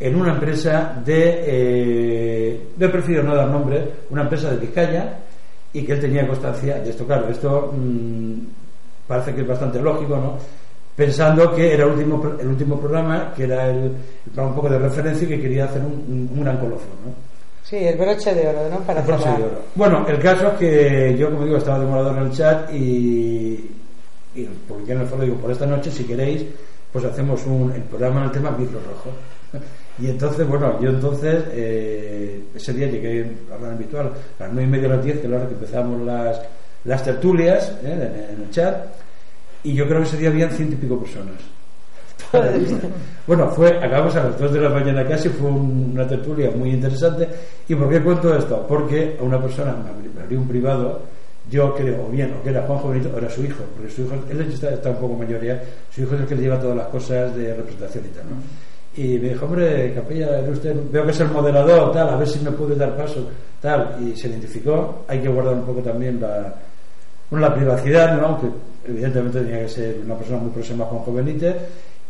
en 0.01 0.17
una 0.17 0.33
empresa 0.35 1.01
de, 1.05 1.45
eh, 1.47 2.61
no 2.77 2.91
prefiero 2.91 3.23
no 3.23 3.35
dar 3.37 3.49
nombre, 3.49 3.83
una 4.11 4.23
empresa 4.23 4.51
de 4.51 4.57
Vizcaya, 4.57 5.19
y 5.73 5.83
que 5.83 5.93
él 5.93 6.01
tenía 6.01 6.27
constancia 6.27 6.77
de 6.79 6.91
esto. 6.91 7.05
Claro, 7.07 7.29
esto 7.29 7.73
mm, 7.77 8.35
parece 9.07 9.35
que 9.35 9.41
es 9.43 9.47
bastante 9.47 9.81
lógico, 9.81 10.17
¿no? 10.17 10.35
Pensando 10.97 11.53
que 11.55 11.73
era 11.75 11.85
el 11.85 11.91
último, 11.93 12.23
el 12.41 12.47
último 12.49 12.79
programa, 12.79 13.33
que 13.37 13.45
era 13.45 13.71
el, 13.71 13.93
un 14.37 14.55
poco 14.55 14.69
de 14.69 14.79
referencia 14.79 15.25
y 15.27 15.29
que 15.31 15.41
quería 15.41 15.65
hacer 15.65 15.83
un, 15.83 15.93
un, 15.93 16.31
un 16.33 16.45
gran 16.45 16.59
colofón, 16.59 16.91
¿no? 17.05 17.34
Sí, 17.65 17.77
el 17.77 17.97
broche 17.97 18.35
de 18.35 18.47
oro, 18.47 18.69
¿no? 18.69 18.81
Para 18.81 19.01
El 19.01 19.07
broche 19.07 19.29
de 19.29 19.43
oro. 19.43 19.63
Bueno, 19.75 20.07
el 20.07 20.19
caso 20.19 20.49
es 20.49 20.59
que 20.59 21.17
yo, 21.19 21.31
como 21.31 21.45
digo, 21.45 21.57
estaba 21.57 21.79
demorado 21.79 22.11
en 22.11 22.25
el 22.25 22.31
chat 22.31 22.71
y, 22.75 23.71
y 24.35 24.45
publiqué 24.69 24.93
en 24.93 25.01
el 25.01 25.07
foro, 25.07 25.23
digo, 25.23 25.37
por 25.37 25.51
esta 25.51 25.65
noche, 25.65 25.91
si 25.91 26.05
queréis, 26.05 26.45
pues 26.93 27.07
hacemos 27.07 27.45
un, 27.47 27.73
el 27.73 27.83
programa 27.83 28.21
en 28.21 28.27
el 28.27 28.33
tema 28.33 28.51
Micro 28.51 28.81
Rojo. 28.81 29.11
Y 29.97 30.09
entonces, 30.09 30.45
bueno, 30.49 30.81
yo 30.81 30.91
entonces, 30.91 31.45
eh, 31.53 32.43
ese 32.53 32.73
día 32.73 32.89
llegué 32.89 33.31
a 33.55 33.63
la 33.63 33.75
habitual, 33.75 34.09
a 34.41 34.43
las 34.43 34.53
nueve 34.53 34.65
y 34.65 34.73
media 34.73 34.89
a 34.89 34.97
las 34.97 35.05
10, 35.05 35.19
que 35.19 35.25
es 35.25 35.31
la 35.31 35.37
hora 35.37 35.47
que 35.47 35.55
empezamos 35.55 36.03
las, 36.03 36.41
las 36.83 37.05
tertulias 37.05 37.71
¿eh? 37.85 37.93
en, 37.93 38.35
en 38.35 38.43
el 38.43 38.51
chat, 38.51 38.87
y 39.63 39.73
yo 39.73 39.87
creo 39.87 40.01
que 40.01 40.09
ese 40.09 40.17
día 40.17 40.31
habían 40.31 40.51
ciento 40.51 40.75
y 40.75 40.79
pico 40.79 40.99
personas. 40.99 41.37
Bueno, 43.27 43.49
fue, 43.49 43.69
acabamos 43.79 44.15
a 44.17 44.25
las 44.25 44.39
2 44.39 44.53
de 44.53 44.61
la 44.61 44.69
mañana 44.69 45.03
casi, 45.07 45.31
fue 45.31 45.49
un- 45.49 45.93
una 45.95 46.07
tertulia 46.07 46.51
muy 46.55 46.71
interesante. 46.73 47.27
¿Y 47.67 47.75
por 47.75 47.89
qué 47.89 48.01
cuento 48.03 48.37
esto? 48.37 48.67
Porque 48.69 49.17
a 49.19 49.23
una 49.23 49.41
persona 49.41 49.75
me 49.75 50.23
abrió 50.23 50.41
un 50.41 50.47
privado, 50.49 51.01
yo 51.51 51.75
creo, 51.75 52.07
o 52.07 52.11
bien, 52.11 52.35
o 52.39 52.43
que 52.43 52.51
era 52.51 52.63
Juanjo 52.67 52.91
Benito, 52.91 53.11
o 53.15 53.19
era 53.19 53.31
su 53.31 53.43
hijo, 53.45 53.65
porque 53.75 53.91
su 53.91 54.03
hijo, 54.03 54.15
él 54.31 54.41
está, 54.43 54.91
un 54.91 54.97
poco 54.97 55.15
mayor 55.15 55.43
ya, 55.43 55.59
su 55.91 56.03
hijo 56.03 56.15
es 56.17 56.21
el 56.21 56.27
que 56.27 56.35
le 56.37 56.43
lleva 56.43 56.61
todas 56.61 56.77
las 56.77 56.87
cosas 56.89 57.35
de 57.35 57.55
representación 57.55 58.05
y 58.05 58.09
tal. 58.09 58.25
Y 58.97 59.19
me 59.19 59.29
dijo, 59.31 59.47
hombre, 59.47 59.93
Capella, 59.95 60.41
¿ve 60.43 60.51
usted, 60.51 60.75
veo 60.93 61.05
que 61.05 61.11
es 61.11 61.21
el 61.21 61.29
moderador, 61.29 61.93
tal, 61.93 62.09
a 62.11 62.17
ver 62.17 62.29
si 62.29 62.39
me 62.45 62.51
puede 62.53 62.77
dar 62.77 62.95
paso, 62.97 63.27
tal, 63.61 63.97
y 64.03 64.15
se 64.17 64.29
identificó. 64.29 65.05
Hay 65.09 65.21
que 65.21 65.29
guardar 65.29 65.55
un 65.55 65.65
poco 65.65 65.81
también 65.81 66.21
la 67.31 67.55
privacidad, 67.55 68.17
¿no? 68.21 68.27
aunque 68.27 68.47
evidentemente 68.87 69.41
tenía 69.41 69.61
que 69.63 69.69
ser 69.69 69.97
una 70.05 70.15
persona 70.15 70.39
muy 70.39 70.51
próxima 70.51 70.85
a 70.85 70.89
Juanjo 70.89 71.13
Benítez, 71.15 71.57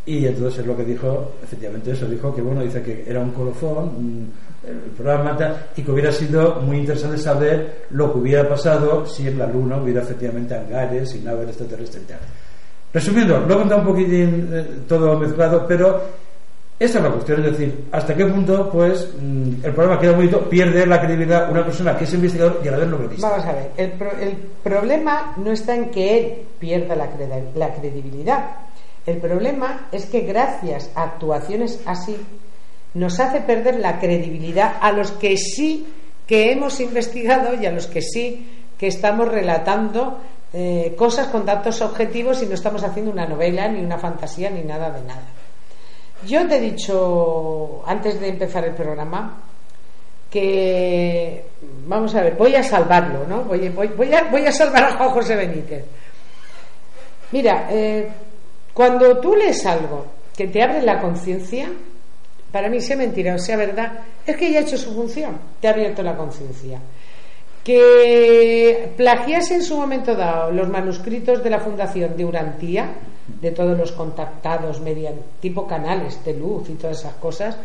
y 0.06 0.26
entonces 0.26 0.60
es 0.60 0.66
lo 0.66 0.76
que 0.76 0.84
dijo, 0.84 1.32
efectivamente 1.42 1.92
eso, 1.92 2.06
dijo 2.06 2.34
que 2.34 2.42
bueno, 2.42 2.62
dice 2.62 2.82
que 2.82 3.04
era 3.08 3.20
un 3.20 3.30
colofón, 3.30 3.84
un- 3.96 4.32
el 4.66 4.76
programa 4.96 5.36
y 5.76 5.82
que 5.82 5.90
hubiera 5.90 6.10
sido 6.10 6.54
muy 6.62 6.78
interesante 6.78 7.18
saber 7.18 7.84
lo 7.90 8.10
que 8.12 8.18
hubiera 8.18 8.48
pasado 8.48 9.04
si 9.06 9.28
en 9.28 9.38
la 9.38 9.46
Luna 9.46 9.76
hubiera 9.76 10.00
efectivamente 10.00 10.54
hangares 10.54 11.14
y 11.14 11.18
naves 11.20 11.48
extraterrestres 11.48 12.02
y 12.02 12.06
tal. 12.06 12.18
Resumiendo, 12.92 13.40
lo 13.40 13.54
he 13.54 13.58
contado 13.58 13.80
un 13.82 13.86
poquitín 13.88 14.48
eh, 14.52 14.64
todo 14.88 15.18
mezclado, 15.18 15.66
pero 15.68 16.00
esta 16.78 16.98
es 16.98 17.04
la 17.04 17.10
cuestión, 17.10 17.44
es 17.44 17.52
decir, 17.52 17.84
hasta 17.92 18.14
qué 18.14 18.24
punto 18.26 18.70
pues 18.70 19.08
mm, 19.20 19.64
el 19.64 19.72
programa 19.74 20.00
queda 20.00 20.12
bonito, 20.12 20.40
pierde 20.48 20.86
la 20.86 20.98
credibilidad 21.00 21.50
una 21.50 21.64
persona 21.64 21.96
que 21.96 22.04
es 22.04 22.14
investigador 22.14 22.60
y 22.64 22.68
a 22.68 22.70
la 22.72 22.78
vez 22.78 22.88
novelista. 22.88 23.28
Vamos 23.30 23.44
a 23.46 23.52
ver, 23.52 23.70
el, 23.76 23.90
pro- 23.92 24.18
el 24.18 24.36
problema 24.62 25.34
no 25.36 25.50
está 25.52 25.74
en 25.74 25.90
que 25.90 26.18
él 26.18 26.32
pierda 26.58 26.96
la, 26.96 27.08
la 27.54 27.74
credibilidad. 27.74 28.50
El 29.06 29.18
problema 29.18 29.88
es 29.92 30.06
que 30.06 30.20
gracias 30.20 30.90
a 30.94 31.02
actuaciones 31.02 31.80
así 31.84 32.16
nos 32.94 33.20
hace 33.20 33.40
perder 33.40 33.80
la 33.80 33.98
credibilidad 33.98 34.76
a 34.80 34.92
los 34.92 35.10
que 35.12 35.36
sí 35.36 35.86
que 36.26 36.52
hemos 36.52 36.80
investigado 36.80 37.54
y 37.60 37.66
a 37.66 37.72
los 37.72 37.86
que 37.86 38.00
sí 38.00 38.48
que 38.78 38.86
estamos 38.86 39.28
relatando 39.28 40.18
eh, 40.52 40.94
cosas 40.96 41.28
con 41.28 41.44
datos 41.44 41.82
objetivos 41.82 42.42
y 42.42 42.46
no 42.46 42.54
estamos 42.54 42.82
haciendo 42.84 43.10
una 43.10 43.26
novela 43.26 43.68
ni 43.68 43.80
una 43.80 43.98
fantasía 43.98 44.50
ni 44.50 44.62
nada 44.62 44.90
de 44.90 45.02
nada. 45.02 45.24
Yo 46.26 46.46
te 46.48 46.56
he 46.56 46.60
dicho 46.60 47.82
antes 47.86 48.18
de 48.20 48.28
empezar 48.28 48.64
el 48.64 48.74
programa 48.74 49.42
que 50.30 51.44
vamos 51.86 52.14
a 52.14 52.22
ver, 52.22 52.34
voy 52.36 52.54
a 52.56 52.62
salvarlo, 52.62 53.26
¿no? 53.28 53.44
Voy, 53.44 53.66
a 54.46 54.52
salvar 54.52 54.84
a 54.84 54.96
Juan 54.96 55.10
José 55.10 55.36
Benítez. 55.36 55.84
Mira, 57.30 57.68
eh, 57.70 58.08
cuando 58.74 59.18
tú 59.18 59.36
lees 59.36 59.64
algo 59.64 60.04
que 60.36 60.48
te 60.48 60.60
abre 60.60 60.82
la 60.82 61.00
conciencia, 61.00 61.70
para 62.50 62.68
mí 62.68 62.80
sea 62.80 62.96
mentira 62.96 63.36
o 63.36 63.38
sea 63.38 63.56
verdad, 63.56 64.00
es 64.26 64.36
que 64.36 64.50
ya 64.50 64.58
ha 64.58 64.62
hecho 64.62 64.76
su 64.76 64.92
función, 64.92 65.38
te 65.60 65.68
ha 65.68 65.70
abierto 65.70 66.02
la 66.02 66.16
conciencia. 66.16 66.80
Que 67.62 68.92
plagiase 68.96 69.54
en 69.54 69.62
su 69.62 69.76
momento 69.76 70.14
dado 70.14 70.50
los 70.50 70.68
manuscritos 70.68 71.42
de 71.42 71.50
la 71.50 71.60
Fundación 71.60 72.16
de 72.16 72.24
Urantía, 72.24 72.94
de 73.40 73.52
todos 73.52 73.78
los 73.78 73.92
contactados 73.92 74.80
mediante 74.80 75.22
tipo 75.40 75.66
canales 75.66 76.22
de 76.24 76.34
luz 76.34 76.68
y 76.68 76.74
todas 76.74 76.98
esas 76.98 77.14
cosas, 77.14 77.56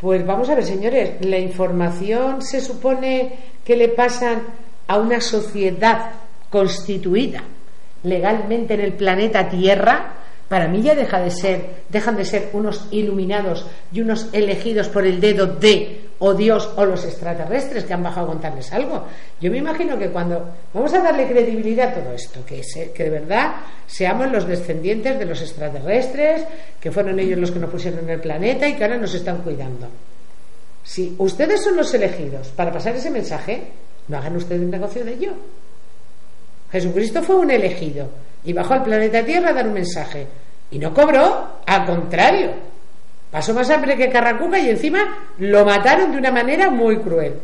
pues 0.00 0.26
vamos 0.26 0.48
a 0.48 0.54
ver, 0.54 0.64
señores, 0.64 1.24
la 1.24 1.38
información 1.38 2.40
se 2.40 2.60
supone 2.60 3.32
que 3.62 3.76
le 3.76 3.88
pasan 3.88 4.42
a 4.88 4.98
una 4.98 5.20
sociedad 5.20 6.10
constituida 6.48 7.44
legalmente 8.02 8.74
en 8.74 8.80
el 8.80 8.94
planeta 8.94 9.48
Tierra. 9.48 10.14
Para 10.48 10.66
mí 10.66 10.82
ya 10.82 10.94
deja 10.94 11.20
de 11.20 11.30
ser, 11.30 11.84
dejan 11.88 12.16
de 12.16 12.24
ser 12.24 12.50
unos 12.52 12.88
iluminados 12.90 13.66
y 13.92 14.00
unos 14.00 14.28
elegidos 14.32 14.88
por 14.88 15.06
el 15.06 15.20
dedo 15.20 15.46
de 15.46 16.10
o 16.20 16.34
Dios 16.34 16.68
o 16.76 16.84
los 16.84 17.04
extraterrestres 17.04 17.84
que 17.84 17.94
han 17.94 18.02
bajado 18.02 18.26
a 18.26 18.30
contarles 18.30 18.72
algo. 18.72 19.04
Yo 19.40 19.50
me 19.50 19.58
imagino 19.58 19.98
que 19.98 20.10
cuando 20.10 20.52
vamos 20.72 20.92
a 20.92 21.00
darle 21.00 21.26
credibilidad 21.26 21.88
a 21.88 21.94
todo 21.94 22.12
esto, 22.12 22.44
que, 22.44 22.62
que 22.94 23.04
de 23.04 23.10
verdad 23.10 23.52
seamos 23.86 24.30
los 24.30 24.46
descendientes 24.46 25.18
de 25.18 25.24
los 25.24 25.40
extraterrestres, 25.40 26.42
que 26.78 26.90
fueron 26.90 27.18
ellos 27.18 27.38
los 27.38 27.50
que 27.50 27.58
nos 27.58 27.70
pusieron 27.70 28.00
en 28.00 28.10
el 28.10 28.20
planeta 28.20 28.68
y 28.68 28.74
que 28.74 28.84
ahora 28.84 28.98
nos 28.98 29.14
están 29.14 29.38
cuidando. 29.38 29.88
si 30.84 31.14
ustedes 31.18 31.62
son 31.62 31.76
los 31.76 31.92
elegidos 31.94 32.48
para 32.48 32.72
pasar 32.72 32.94
ese 32.96 33.10
mensaje, 33.10 33.68
no 34.08 34.18
hagan 34.18 34.36
ustedes 34.36 34.60
un 34.60 34.70
negocio 34.70 35.04
de 35.04 35.14
ello. 35.14 35.32
Jesucristo 36.72 37.22
fue 37.22 37.36
un 37.36 37.50
elegido 37.50 38.08
y 38.44 38.52
bajó 38.52 38.74
al 38.74 38.84
planeta 38.84 39.24
Tierra 39.24 39.50
a 39.50 39.54
dar 39.54 39.66
un 39.66 39.74
mensaje. 39.74 40.26
Y 40.70 40.78
no 40.78 40.94
cobró, 40.94 41.60
al 41.66 41.86
contrario. 41.86 42.52
Pasó 43.30 43.54
más 43.54 43.70
hambre 43.70 43.96
que 43.96 44.10
Carracuca 44.10 44.58
y 44.58 44.70
encima 44.70 45.00
lo 45.38 45.64
mataron 45.64 46.12
de 46.12 46.18
una 46.18 46.30
manera 46.30 46.70
muy 46.70 46.98
cruel. 46.98 47.34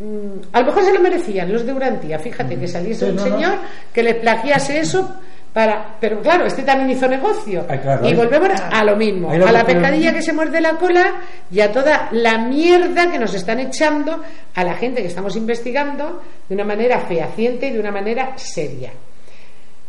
Mm, 0.00 0.48
a 0.52 0.60
lo 0.60 0.66
mejor 0.66 0.84
se 0.84 0.92
lo 0.92 1.00
merecían 1.00 1.52
los 1.52 1.64
de 1.66 1.72
Urantía. 1.72 2.18
Fíjate 2.18 2.56
que 2.56 2.68
saliese 2.68 3.10
un 3.10 3.18
señor 3.18 3.58
que 3.92 4.02
les 4.02 4.16
plagiase 4.16 4.80
eso 4.80 5.16
para. 5.52 5.96
Pero 6.00 6.20
claro, 6.20 6.46
este 6.46 6.62
también 6.62 6.90
hizo 6.90 7.08
negocio. 7.08 7.66
y 8.02 8.14
volvemos 8.14 8.50
a 8.60 8.84
lo 8.84 8.96
mismo: 8.96 9.30
a 9.30 9.52
la 9.52 9.64
pescadilla 9.64 10.12
que 10.12 10.22
se 10.22 10.32
muerde 10.32 10.60
la 10.60 10.74
cola 10.74 11.14
y 11.50 11.60
a 11.60 11.72
toda 11.72 12.08
la 12.12 12.38
mierda 12.38 13.10
que 13.10 13.18
nos 13.18 13.34
están 13.34 13.60
echando 13.60 14.22
a 14.54 14.64
la 14.64 14.74
gente 14.74 15.02
que 15.02 15.08
estamos 15.08 15.36
investigando 15.36 16.22
de 16.48 16.54
una 16.54 16.64
manera 16.64 17.00
fehaciente 17.00 17.68
y 17.68 17.72
de 17.72 17.80
una 17.80 17.92
manera 17.92 18.32
seria. 18.36 18.92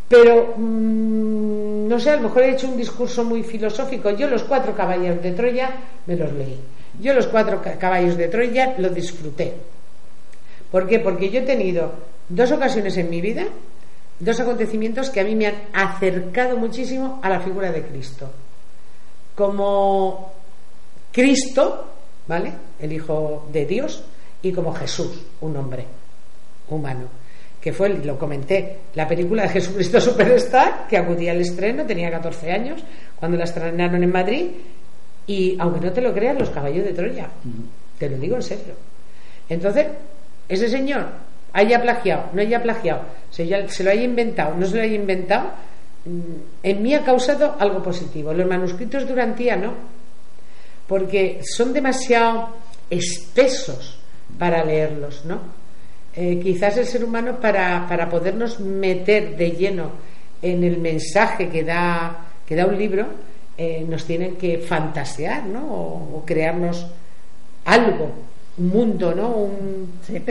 Pero, 0.10 0.56
mm, 0.57 1.88
no 1.88 1.99
sé, 1.99 2.10
a 2.10 2.15
lo 2.15 2.23
mejor 2.23 2.41
he 2.44 2.52
hecho 2.52 2.68
un 2.68 2.76
discurso 2.76 3.23
muy 3.23 3.44
filosófico. 3.44 4.10
Yo 4.10 4.27
los 4.27 4.44
cuatro 4.44 4.76
caballos 4.76 5.22
de 5.22 5.31
Troya 5.34 5.69
me 6.07 6.15
los 6.15 6.34
leí. 6.34 6.60
Yo 6.99 7.14
los 7.14 7.27
cuatro 7.27 7.61
caballos 7.80 8.18
de 8.18 8.27
Troya 8.27 8.73
los 8.80 8.94
disfruté. 8.94 9.53
¿Por 10.72 10.88
qué? 10.88 10.99
Porque 10.99 11.30
yo 11.30 11.40
he 11.41 11.44
tenido 11.44 11.94
dos 12.27 12.52
ocasiones 12.52 12.98
en 12.98 13.10
mi 13.10 13.22
vida, 13.22 13.45
dos 14.19 14.39
acontecimientos 14.39 15.09
que 15.09 15.21
a 15.21 15.23
mí 15.23 15.35
me 15.35 15.47
han 15.47 15.55
acercado 15.73 16.57
muchísimo 16.57 17.19
a 17.23 17.29
la 17.29 17.39
figura 17.39 17.71
de 17.71 17.83
Cristo. 17.83 18.29
Como 19.35 20.33
Cristo, 21.11 21.87
¿vale? 22.27 22.53
El 22.79 22.93
Hijo 22.93 23.47
de 23.51 23.65
Dios, 23.65 24.03
y 24.41 24.51
como 24.51 24.73
Jesús, 24.73 25.21
un 25.41 25.55
hombre 25.57 25.85
humano 26.69 27.19
que 27.59 27.73
fue, 27.73 27.89
lo 27.89 28.17
comenté, 28.17 28.79
la 28.95 29.07
película 29.07 29.43
de 29.43 29.49
Jesucristo 29.49 29.99
Superstar, 30.01 30.87
que 30.87 30.97
acudía 30.97 31.31
al 31.31 31.41
estreno, 31.41 31.85
tenía 31.85 32.09
14 32.09 32.51
años, 32.51 32.81
cuando 33.17 33.37
la 33.37 33.43
estrenaron 33.43 34.01
en 34.01 34.11
Madrid, 34.11 34.45
y 35.27 35.57
aunque 35.59 35.81
no 35.81 35.91
te 35.91 36.01
lo 36.01 36.13
creas, 36.13 36.39
los 36.39 36.49
caballos 36.49 36.85
de 36.85 36.93
Troya, 36.93 37.27
te 37.97 38.09
lo 38.09 38.17
digo 38.17 38.37
en 38.37 38.43
serio. 38.43 38.73
Entonces, 39.49 39.87
ese 40.47 40.69
señor 40.69 41.07
haya 41.53 41.81
plagiado, 41.81 42.30
no 42.34 42.41
haya 42.41 42.61
plagiado, 42.61 43.01
se, 43.30 43.45
lo 43.45 43.91
haya 43.91 44.03
inventado, 44.03 44.55
no 44.55 44.65
se 44.65 44.77
lo 44.77 44.84
haya 44.84 44.95
inventado, 44.95 45.51
mm, 46.05 46.63
en 46.63 46.84
mí 46.84 46.93
ha 46.93 47.03
causado 47.03 47.55
algo 47.59 47.81
positivo. 47.81 48.34
Los 48.34 48.47
manuscritos 48.47 49.05
de 49.05 49.13
Urantía 49.13 49.55
no, 49.55 49.73
porque 50.88 51.41
son 51.43 51.73
demasiado 51.73 52.49
espesos 52.89 53.99
para 54.38 54.63
leerlos, 54.63 55.26
¿no? 55.26 55.39
Eh, 56.15 56.39
quizás 56.41 56.77
el 56.77 56.85
ser 56.85 57.03
humano 57.03 57.39
para, 57.39 57.88
para 57.88 58.09
podernos 58.09 58.59
meter 58.59 59.38
de 59.38 59.51
lleno 59.51 59.91
en 60.41 60.63
el 60.63 60.77
mensaje 60.77 61.49
que 61.49 61.63
da, 61.63 62.26
que 62.45 62.55
da 62.55 62.65
un 62.65 62.77
libro, 62.77 63.07
eh, 63.57 63.85
nos 63.88 64.05
tienen 64.05 64.38
que 64.38 64.59
fantasear, 64.59 65.45
¿no? 65.45 65.59
O, 65.59 66.23
crearnos 66.26 66.88
algo, 67.65 68.11
un 68.60 68.69
mundo, 68.69 69.14
¿no? 69.15 69.49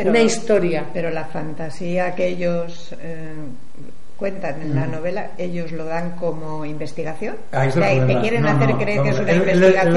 una 0.04 0.20
historia. 0.20 0.86
Pero 0.92 1.10
la 1.10 1.24
fantasía 1.24 2.14
que 2.14 2.28
ellos 2.28 2.94
eh, 3.00 3.32
cuentan 4.18 4.60
en 4.60 4.74
la 4.74 4.86
novela, 4.86 5.30
ellos 5.38 5.72
lo 5.72 5.84
dan 5.84 6.16
como 6.16 6.64
investigación. 6.64 7.36
Ahí 7.52 7.70
te 7.70 8.20
quieren 8.20 8.46
hacer 8.46 8.74
creer 8.76 9.02
que 9.02 9.08
es 9.10 9.20
una 9.20 9.32
investigación. 9.32 9.94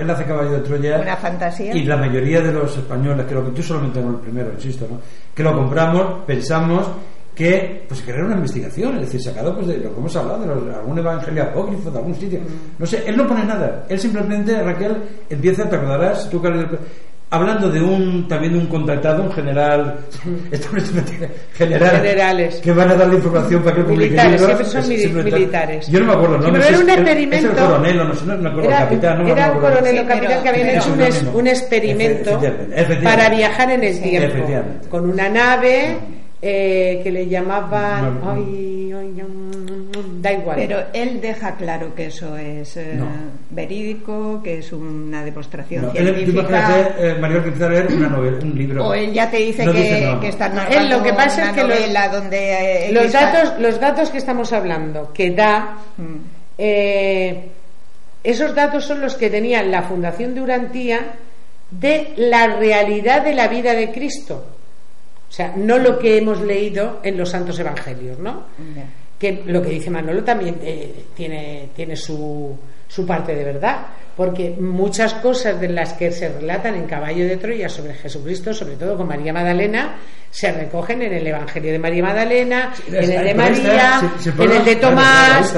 Él, 0.00 0.10
hace, 0.10 0.24
Caballo 0.24 0.52
de 0.52 0.60
Troya. 0.60 1.00
Una 1.00 1.16
fantasía. 1.16 1.74
Y 1.74 1.84
la 1.84 1.96
mayoría 1.96 2.40
de 2.40 2.52
los 2.52 2.76
españoles, 2.76 3.26
creo 3.28 3.44
que 3.44 3.52
tú 3.52 3.62
solamente 3.62 4.00
no 4.00 4.10
el 4.10 4.16
primero, 4.16 4.52
insisto, 4.52 4.86
¿no? 4.90 4.98
que 5.34 5.42
lo 5.42 5.54
compramos, 5.54 6.24
pensamos 6.26 6.90
que 7.34 7.84
pues 7.88 8.02
que 8.02 8.10
era 8.10 8.24
una 8.24 8.34
investigación, 8.34 8.96
es 8.96 9.02
decir, 9.02 9.22
sacado 9.22 9.54
pues 9.54 9.68
de 9.68 9.78
lo 9.78 9.94
que 9.94 9.98
hemos 9.98 10.16
hablado, 10.16 10.40
de 10.40 10.46
los, 10.46 10.76
algún 10.76 10.98
evangelio 10.98 11.42
apócrifo 11.44 11.90
de 11.90 11.98
algún 11.98 12.14
sitio. 12.14 12.40
No 12.78 12.86
sé, 12.86 13.02
él 13.06 13.16
no 13.16 13.26
pone 13.26 13.44
nada. 13.44 13.86
Él 13.88 13.98
simplemente, 13.98 14.62
Raquel, 14.62 15.02
empieza, 15.28 15.68
te 15.68 15.76
acordarás, 15.76 16.28
tú 16.28 16.42
hablando 17.30 17.70
de 17.70 17.80
un 17.80 18.26
también 18.26 18.52
de 18.54 18.58
un 18.58 18.66
contactado, 18.66 19.22
un 19.22 19.32
general, 19.32 19.98
general 21.54 21.90
generales. 21.90 22.56
que 22.56 22.72
van 22.72 22.90
a 22.90 22.94
dar 22.94 23.08
la 23.08 23.14
información 23.14 23.62
para 23.62 23.76
que 23.76 23.82
publique 23.82 24.10
militares, 24.10 24.40
siempre 24.40 25.08
son 25.08 25.24
militares. 25.24 25.88
Yo 25.88 26.00
no 26.00 26.06
me 26.06 26.12
acuerdo, 26.12 26.38
¿no? 26.38 26.52
pero 26.52 26.64
era 26.64 26.78
un 26.78 26.90
experimento. 26.90 27.46
Es 27.46 27.52
el 27.52 27.64
coronel, 27.64 27.96
no 27.96 28.14
sé, 28.14 28.26
no 28.26 28.36
me 28.36 28.48
acuerdo, 28.48 28.68
era, 28.68 28.78
capitán, 28.80 29.22
no 29.22 29.28
era 29.28 29.46
me 29.46 29.52
un 29.52 29.60
coronel 29.60 29.98
o 29.98 30.06
capitán 30.06 30.42
que 30.42 30.48
habían 30.48 30.68
hecho 30.70 30.92
un, 30.92 31.36
un, 31.36 31.46
experimento 31.46 32.40
para 33.04 33.30
viajar 33.30 33.70
en 33.70 33.84
el 33.84 34.02
tiempo. 34.02 34.88
con 34.88 35.08
una 35.08 35.28
nave 35.28 35.96
eh, 36.42 37.00
que 37.02 37.10
le 37.10 37.28
llamaban 37.28 38.20
ay, 38.26 38.92
ay, 38.92 39.22
da 40.20 40.32
igual. 40.32 40.56
Pero 40.56 40.84
él 40.92 41.20
deja 41.20 41.56
claro 41.56 41.94
que 41.94 42.06
eso 42.06 42.36
es 42.36 42.76
eh, 42.76 42.98
verídico, 43.50 44.40
que 44.42 44.58
es 44.58 44.72
una 44.72 45.24
demostración 45.24 45.86
no, 45.86 45.92
científica. 45.92 46.78
Él, 46.78 46.94
eh, 46.98 47.14
Mario, 47.20 47.42
que 47.42 47.50
leer 47.68 47.86
una 47.92 48.08
novela, 48.08 48.38
un 48.42 48.56
libro. 48.56 48.88
O 48.88 48.94
él 48.94 49.12
ya 49.12 49.30
te 49.30 49.38
dice 49.38 49.64
que, 49.64 50.18
que 50.20 50.28
está 50.28 50.68
él 50.70 50.90
lo 50.90 51.02
que 51.02 51.12
pasa 51.12 51.46
es 51.46 51.52
que 51.52 51.62
novela 51.62 52.08
los, 52.08 52.12
donde 52.12 52.88
eh, 52.88 52.92
los 52.92 53.12
datos, 53.12 53.58
los 53.58 53.80
datos 53.80 54.10
que 54.10 54.18
estamos 54.18 54.52
hablando 54.52 55.12
que 55.12 55.30
da 55.30 55.78
mm. 55.96 56.16
eh, 56.58 57.50
esos 58.22 58.54
datos 58.54 58.84
son 58.84 59.00
los 59.00 59.14
que 59.14 59.30
tenía 59.30 59.62
la 59.62 59.82
Fundación 59.82 60.34
de 60.34 60.42
Urantía 60.42 61.14
de 61.70 62.12
la 62.16 62.46
realidad 62.46 63.22
de 63.22 63.34
la 63.34 63.48
vida 63.48 63.72
de 63.72 63.90
Cristo. 63.90 64.44
O 65.28 65.32
sea, 65.32 65.54
no 65.56 65.78
lo 65.78 65.98
que 65.98 66.18
hemos 66.18 66.40
leído 66.40 67.00
en 67.02 67.16
los 67.16 67.30
santos 67.30 67.58
evangelios, 67.58 68.18
¿no? 68.18 68.44
Que 69.20 69.42
lo 69.44 69.60
que 69.60 69.68
dice 69.68 69.90
Manolo 69.90 70.24
también 70.24 70.58
eh, 70.62 71.04
tiene, 71.14 71.68
tiene 71.76 71.94
su, 71.94 72.56
su 72.88 73.06
parte 73.06 73.34
de 73.34 73.44
verdad, 73.44 73.86
porque 74.16 74.56
muchas 74.58 75.12
cosas 75.14 75.60
de 75.60 75.68
las 75.68 75.92
que 75.92 76.10
se 76.10 76.30
relatan 76.30 76.74
en 76.74 76.86
Caballo 76.86 77.26
de 77.26 77.36
Troya 77.36 77.68
sobre 77.68 77.92
Jesucristo, 77.94 78.54
sobre 78.54 78.76
todo 78.76 78.96
con 78.96 79.06
María 79.06 79.34
Magdalena, 79.34 79.96
se 80.30 80.50
recogen 80.50 81.02
en 81.02 81.12
el 81.12 81.26
Evangelio 81.26 81.70
de 81.70 81.78
María 81.78 82.02
Magdalena, 82.02 82.72
en 82.88 82.94
el 82.94 83.24
de 83.24 83.34
María, 83.34 84.00
en 84.38 84.52
el 84.52 84.64
de 84.64 84.76
Tomás. 84.76 85.54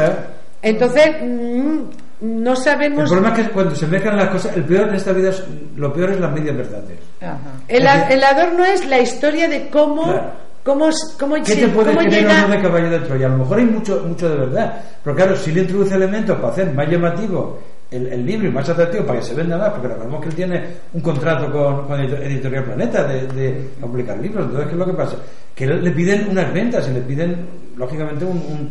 Entonces, 0.61 1.17
mm, 1.23 1.81
no 2.23 2.57
sabemos. 2.57 3.05
El 3.05 3.17
problema 3.17 3.37
es 3.37 3.47
que 3.47 3.53
cuando 3.53 3.77
se 3.77 3.87
mezclan 3.87 4.17
las 4.17 4.29
cosas, 4.29 4.57
el 4.57 4.65
peor 4.65 4.89
en 4.89 4.95
esta 4.97 5.13
vida, 5.13 5.31
es, 5.31 5.45
lo 5.77 5.93
peor 5.93 6.11
es 6.11 6.21
las 6.21 6.33
medias 6.33 6.57
verdades. 6.57 6.99
El, 7.69 7.87
el, 7.87 8.25
adorno 8.25 8.65
es 8.65 8.87
la 8.87 8.99
historia 8.99 9.49
de 9.49 9.69
cómo. 9.69 10.43
¿Cómo, 10.65 10.89
cómo, 11.19 11.35
¿Qué 11.43 11.57
te 11.57 11.69
puede 11.69 11.93
creer 11.97 12.11
llega? 12.11 12.47
de 12.47 12.63
caballo 12.63 12.91
de 12.91 13.01
Troya? 13.01 13.27
A 13.27 13.31
lo 13.31 13.39
mejor 13.39 13.59
hay 13.59 13.65
mucho, 13.65 14.05
mucho 14.07 14.29
de 14.29 14.37
verdad. 14.37 14.81
Pero 15.03 15.17
claro, 15.17 15.37
si 15.37 15.51
le 15.51 15.63
introduce 15.63 15.95
elementos 15.95 16.37
para 16.37 16.53
hacer 16.53 16.73
más 16.73 16.89
llamativo 16.89 17.59
el, 17.91 18.25
libro 18.25 18.49
y 18.49 18.53
más 18.53 18.69
atractivo 18.69 19.05
para 19.05 19.19
que 19.19 19.27
se 19.27 19.35
venda 19.35 19.59
más, 19.59 19.71
porque 19.71 19.89
recordemos 19.89 20.21
que 20.21 20.29
él 20.29 20.35
tiene 20.35 20.65
un 20.95 21.01
contrato 21.01 21.51
con, 21.53 21.87
con 21.87 22.01
Editorial 22.01 22.65
Planeta 22.65 23.05
de, 23.05 23.27
de, 23.27 23.53
publicar 23.81 24.19
libros. 24.19 24.47
Entonces, 24.47 24.69
¿qué 24.69 24.73
es 24.73 24.79
lo 24.79 24.87
que 24.87 24.93
pasa? 24.93 25.17
Que 25.55 25.67
le 25.67 25.91
piden 25.91 26.29
unas 26.31 26.53
ventas 26.53 26.89
y 26.89 26.93
le 26.93 27.01
piden, 27.01 27.47
lógicamente, 27.77 28.25
un, 28.25 28.71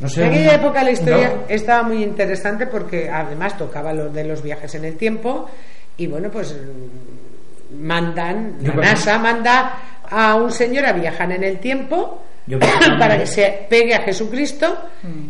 no 0.00 0.08
sé, 0.08 0.24
en 0.24 0.30
aquella 0.30 0.54
época 0.54 0.82
la 0.82 0.90
historia 0.92 1.44
estaba 1.48 1.82
muy 1.82 2.02
interesante 2.02 2.66
porque 2.66 3.10
además 3.10 3.56
tocaba 3.58 3.92
lo 3.92 4.08
de 4.08 4.24
los 4.24 4.42
viajes 4.42 4.74
en 4.74 4.86
el 4.86 4.96
tiempo 4.96 5.48
y 5.98 6.06
bueno, 6.06 6.30
pues 6.30 6.56
mandan, 7.78 8.56
la 8.62 8.74
NASA 8.74 9.18
manda 9.18 9.78
a 10.08 10.34
un 10.34 10.50
señor 10.50 10.86
a 10.86 10.92
viajar 10.92 11.30
en 11.32 11.44
el 11.44 11.58
tiempo 11.58 12.22
para 12.98 13.18
que 13.18 13.26
se 13.26 13.66
pegue 13.68 13.94
a 13.94 14.02
Jesucristo 14.02 14.76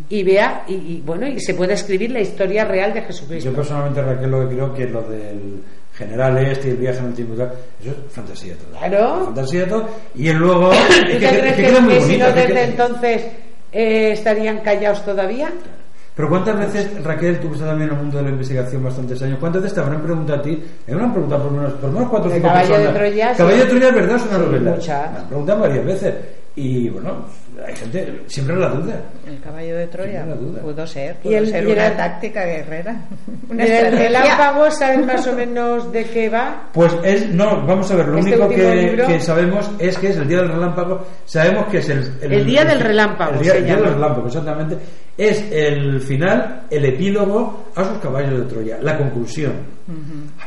y 0.09 0.23
vea 0.23 0.63
y, 0.67 1.01
bueno 1.01 1.27
y 1.27 1.39
se 1.39 1.53
pueda 1.53 1.73
escribir 1.73 2.11
la 2.11 2.21
historia 2.21 2.65
real 2.65 2.93
de 2.93 3.01
Jesucristo. 3.03 3.49
Yo 3.49 3.55
personalmente 3.55 4.01
Raquel 4.01 4.31
lo 4.31 4.49
que 4.49 4.55
creo 4.55 4.73
que 4.73 4.85
lo 4.87 5.01
del 5.03 5.61
general 5.93 6.37
este 6.37 6.69
y 6.69 6.71
el 6.71 6.77
viaje 6.77 6.99
en 6.99 7.05
el 7.05 7.13
tiempo 7.13 7.33
eso 7.35 7.51
es 7.83 8.13
fantasía 8.13 8.55
todo. 8.55 8.79
Claro. 8.79 9.25
Fantasía 9.25 9.67
todo 9.67 9.89
y 10.15 10.29
él 10.29 10.37
luego 10.37 10.71
que, 10.71 11.19
que, 11.19 12.01
si 12.01 12.17
no 12.17 12.31
desde 12.31 12.63
entonces 12.63 13.23
eh, 13.71 14.11
estarían 14.11 14.59
callados 14.59 15.05
todavía? 15.05 15.51
Pero 16.15 16.29
¿cuántas 16.29 16.57
veces, 16.57 17.03
Raquel, 17.03 17.39
tú 17.39 17.47
que 17.47 17.53
estás 17.53 17.69
también 17.69 17.89
en 17.89 17.95
el 17.95 18.01
mundo 18.01 18.17
de 18.17 18.23
la 18.23 18.29
investigación 18.31 18.83
bastantes 18.83 19.21
años, 19.21 19.37
¿cuántas 19.39 19.61
veces 19.61 19.75
te 19.75 19.81
habrán 19.81 20.01
preguntado 20.01 20.39
a 20.39 20.41
ti? 20.41 20.63
Me 20.85 20.93
habrán 20.93 21.11
preguntado 21.13 21.43
por 21.43 21.51
menos, 21.53 21.73
por 21.73 21.91
menos 21.91 22.09
cuatro 22.09 22.29
o 22.29 22.33
cinco 22.33 22.47
Caballo 22.47 22.69
personas. 22.69 22.93
De 22.93 22.99
Troya, 22.99 23.33
Caballo 23.35 23.57
de 23.57 23.65
Troya 23.65 23.87
es 23.87 23.95
verdad, 23.95 24.15
es 24.17 24.25
una 24.25 24.37
novela. 24.37 24.71
Mucha. 24.71 25.09
Me 25.11 25.17
han 25.17 25.27
preguntado 25.27 25.59
varias 25.61 25.85
veces. 25.85 26.13
Y 26.53 26.89
bueno, 26.89 27.25
hay 27.65 27.73
gente, 27.77 28.23
siempre 28.27 28.57
la 28.57 28.67
duda. 28.69 29.01
El 29.25 29.39
caballo 29.39 29.77
de 29.77 29.87
Troya 29.87 30.25
pudo 30.61 30.85
ser, 30.85 31.15
Y 31.21 31.27
pudo 31.29 31.37
el- 31.37 31.47
ser 31.47 31.63
y 31.63 31.71
el- 31.71 31.77
una 31.77 31.95
táctica 31.95 32.45
guerrera. 32.45 33.05
Una 33.49 33.65
¿Y 33.65 33.71
el 33.71 33.97
relámpago 33.97 34.69
sabes 34.71 35.05
más 35.05 35.25
o 35.27 35.33
menos 35.33 35.89
de 35.93 36.03
qué 36.05 36.27
va? 36.29 36.69
Pues 36.73 36.93
es, 37.03 37.29
no, 37.29 37.65
vamos 37.65 37.89
a 37.91 37.95
ver, 37.95 38.07
lo 38.09 38.17
Este 38.19 38.31
único 38.37 38.49
que, 38.49 39.19
sabemos 39.21 39.71
es 39.79 39.97
que 39.97 40.09
es 40.09 40.17
el 40.17 40.27
día 40.27 40.39
del 40.39 40.49
relámpago, 40.49 41.05
sabemos 41.25 41.67
que 41.67 41.77
es 41.77 41.89
el... 41.89 42.11
El 42.21 42.45
día 42.45 42.65
del 42.65 42.79
relámpago 42.81 43.33
El 43.35 43.39
día, 43.41 43.53
el 43.55 43.65
del 43.65 43.83
relámpago, 43.93 44.27
exactamente. 44.27 44.77
Es 45.17 45.45
el 45.53 46.01
final, 46.01 46.63
el 46.69 46.83
epílogo 46.85 47.65
a 47.75 47.83
sus 47.85 47.97
caballos 47.99 48.39
de 48.39 48.45
Troya, 48.53 48.77
la 48.81 48.97
conclusión. 48.97 49.53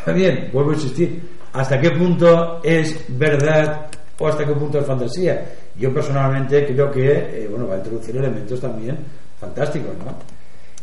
Ahora 0.01 0.13
bien, 0.13 0.51
vuelvo 0.53 0.73
a 0.73 0.75
insistir, 0.75 1.23
¿hasta 1.55 1.81
qué 1.81 1.91
punto 1.93 2.61
es 2.63 3.05
verdad 3.09 3.87
o 4.19 4.29
hasta 4.29 4.45
qué 4.47 4.53
punto 4.53 4.79
es 4.81 4.87
fantasía? 4.87 5.45
Yo 5.77 5.93
personalmente 5.93 6.67
creo 6.67 6.91
que, 6.91 7.11
eh, 7.45 7.49
bueno, 7.51 7.67
va 7.69 7.75
a 7.75 7.79
introducir 7.79 8.17
elementos 8.17 8.61
también 8.61 8.97
fantásticos, 9.41 9.97
¿no? 10.05 10.17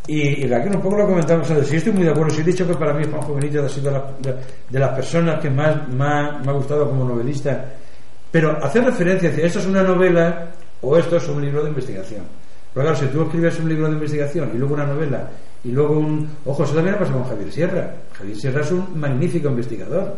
Y, 0.07 0.43
y 0.43 0.47
Raquel, 0.47 0.76
un 0.76 0.81
poco 0.81 0.97
lo 0.97 1.07
comentamos 1.07 1.49
antes. 1.51 1.68
Sí, 1.68 1.76
estoy 1.77 1.93
muy 1.93 2.03
de 2.03 2.09
acuerdo. 2.09 2.34
Sí, 2.34 2.41
he 2.41 2.43
dicho 2.43 2.68
que 2.68 2.73
para 2.73 2.93
mí 2.93 3.05
Juanjo 3.09 3.35
Benítez 3.35 3.61
ha 3.63 3.69
sido 3.69 3.91
de, 3.91 3.97
la- 4.31 4.38
de 4.69 4.80
las 4.80 4.89
personas 4.95 5.39
que 5.39 5.49
más, 5.49 5.88
más 5.93 6.43
me 6.43 6.51
ha 6.51 6.55
gustado 6.55 6.89
como 6.89 7.05
novelista. 7.05 7.65
Pero 8.31 8.57
hacer 8.63 8.84
referencia, 8.84 9.30
decir, 9.30 9.45
esto 9.45 9.59
es 9.59 9.68
una 9.68 9.84
novela 9.84 10.47
o 10.81 10.97
esto 10.97 11.18
es 11.18 11.27
un 11.27 11.41
libro 11.41 11.61
de 11.63 11.69
investigación. 11.69 12.23
Pero 12.73 12.85
claro, 12.88 12.97
si 12.99 13.05
tú 13.07 13.22
escribes 13.23 13.59
un 13.59 13.69
libro 13.69 13.88
de 13.88 13.93
investigación 13.93 14.51
y 14.53 14.57
luego 14.57 14.73
una 14.73 14.85
novela 14.88 15.30
y 15.63 15.72
luego 15.72 15.99
un... 15.99 16.27
Ojo, 16.45 16.63
eso 16.63 16.73
también 16.73 16.95
ha 16.95 16.99
pasado 16.99 17.19
con 17.19 17.30
Javier 17.30 17.51
Sierra. 17.51 17.93
Javier 18.13 18.38
Sierra 18.38 18.61
es 18.61 18.72
un 18.72 18.99
magnífico 18.99 19.49
investigador. 19.49 20.15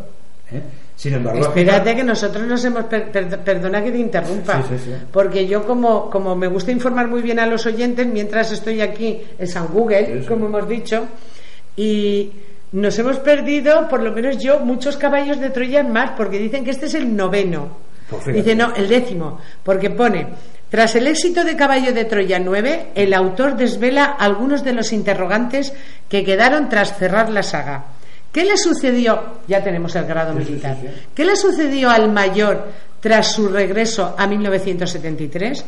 ¿eh? 0.50 0.62
Sin 0.96 1.14
embargo, 1.14 1.40
Espérate 1.42 1.96
que 1.96 2.04
nosotros 2.04 2.46
nos 2.46 2.64
hemos... 2.64 2.84
per- 2.84 3.10
per- 3.10 3.38
perdona 3.40 3.82
que 3.82 3.90
te 3.90 3.98
interrumpa. 3.98 4.62
Sí, 4.62 4.68
sí, 4.78 4.84
sí. 4.86 4.90
Porque 5.12 5.46
yo 5.46 5.66
como, 5.66 6.08
como 6.08 6.36
me 6.36 6.46
gusta 6.46 6.70
informar 6.70 7.08
muy 7.08 7.20
bien 7.20 7.38
a 7.40 7.46
los 7.46 7.66
oyentes, 7.66 8.06
mientras 8.06 8.52
estoy 8.52 8.80
aquí 8.80 9.20
en 9.38 9.46
San 9.48 9.66
Google, 9.68 10.24
como 10.28 10.46
hemos 10.46 10.68
dicho, 10.68 11.06
y 11.76 12.32
nos 12.72 12.98
hemos 12.98 13.18
perdido, 13.18 13.88
por 13.88 14.02
lo 14.02 14.12
menos 14.12 14.38
yo, 14.38 14.60
muchos 14.60 14.96
caballos 14.96 15.40
de 15.40 15.50
Troya 15.50 15.80
en 15.80 15.92
más, 15.92 16.10
porque 16.16 16.38
dicen 16.38 16.64
que 16.64 16.70
este 16.70 16.86
es 16.86 16.94
el 16.94 17.14
noveno. 17.14 17.68
Pues. 18.08 18.26
Dice, 18.34 18.54
no, 18.54 18.72
el 18.74 18.88
décimo, 18.88 19.40
porque 19.62 19.90
pone, 19.90 20.26
tras 20.70 20.94
el 20.94 21.06
éxito 21.06 21.42
de 21.42 21.56
Caballo 21.56 21.92
de 21.92 22.04
Troya 22.04 22.38
9, 22.38 22.88
el 22.94 23.14
autor 23.14 23.56
desvela 23.56 24.04
algunos 24.04 24.62
de 24.62 24.72
los 24.74 24.92
interrogantes 24.92 25.72
que 26.08 26.22
quedaron 26.24 26.68
tras 26.68 26.96
cerrar 26.98 27.30
la 27.30 27.42
saga. 27.42 27.84
¿Qué 28.34 28.44
le 28.44 28.56
sucedió? 28.56 29.42
Ya 29.46 29.62
tenemos 29.62 29.94
el 29.94 30.06
grado 30.06 30.34
militar. 30.34 30.76
¿Qué 31.14 31.24
le 31.24 31.36
sucedió 31.36 31.88
al 31.88 32.10
mayor 32.10 32.66
tras 32.98 33.30
su 33.30 33.48
regreso 33.48 34.16
a 34.18 34.26
1973? 34.26 35.64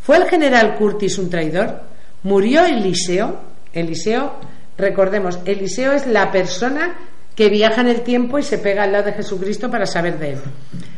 ¿Fue 0.00 0.16
el 0.16 0.24
general 0.28 0.74
Curtis 0.74 1.18
un 1.18 1.30
traidor? 1.30 1.82
¿Murió 2.24 2.64
Eliseo? 2.64 3.38
Eliseo, 3.72 4.34
recordemos, 4.76 5.38
Eliseo 5.44 5.92
es 5.92 6.08
la 6.08 6.32
persona 6.32 6.96
que 7.36 7.48
viaja 7.48 7.80
en 7.80 7.86
el 7.86 8.00
tiempo 8.00 8.40
y 8.40 8.42
se 8.42 8.58
pega 8.58 8.82
al 8.82 8.90
lado 8.90 9.04
de 9.04 9.12
Jesucristo 9.12 9.70
para 9.70 9.86
saber 9.86 10.18
de 10.18 10.32
él. 10.32 10.38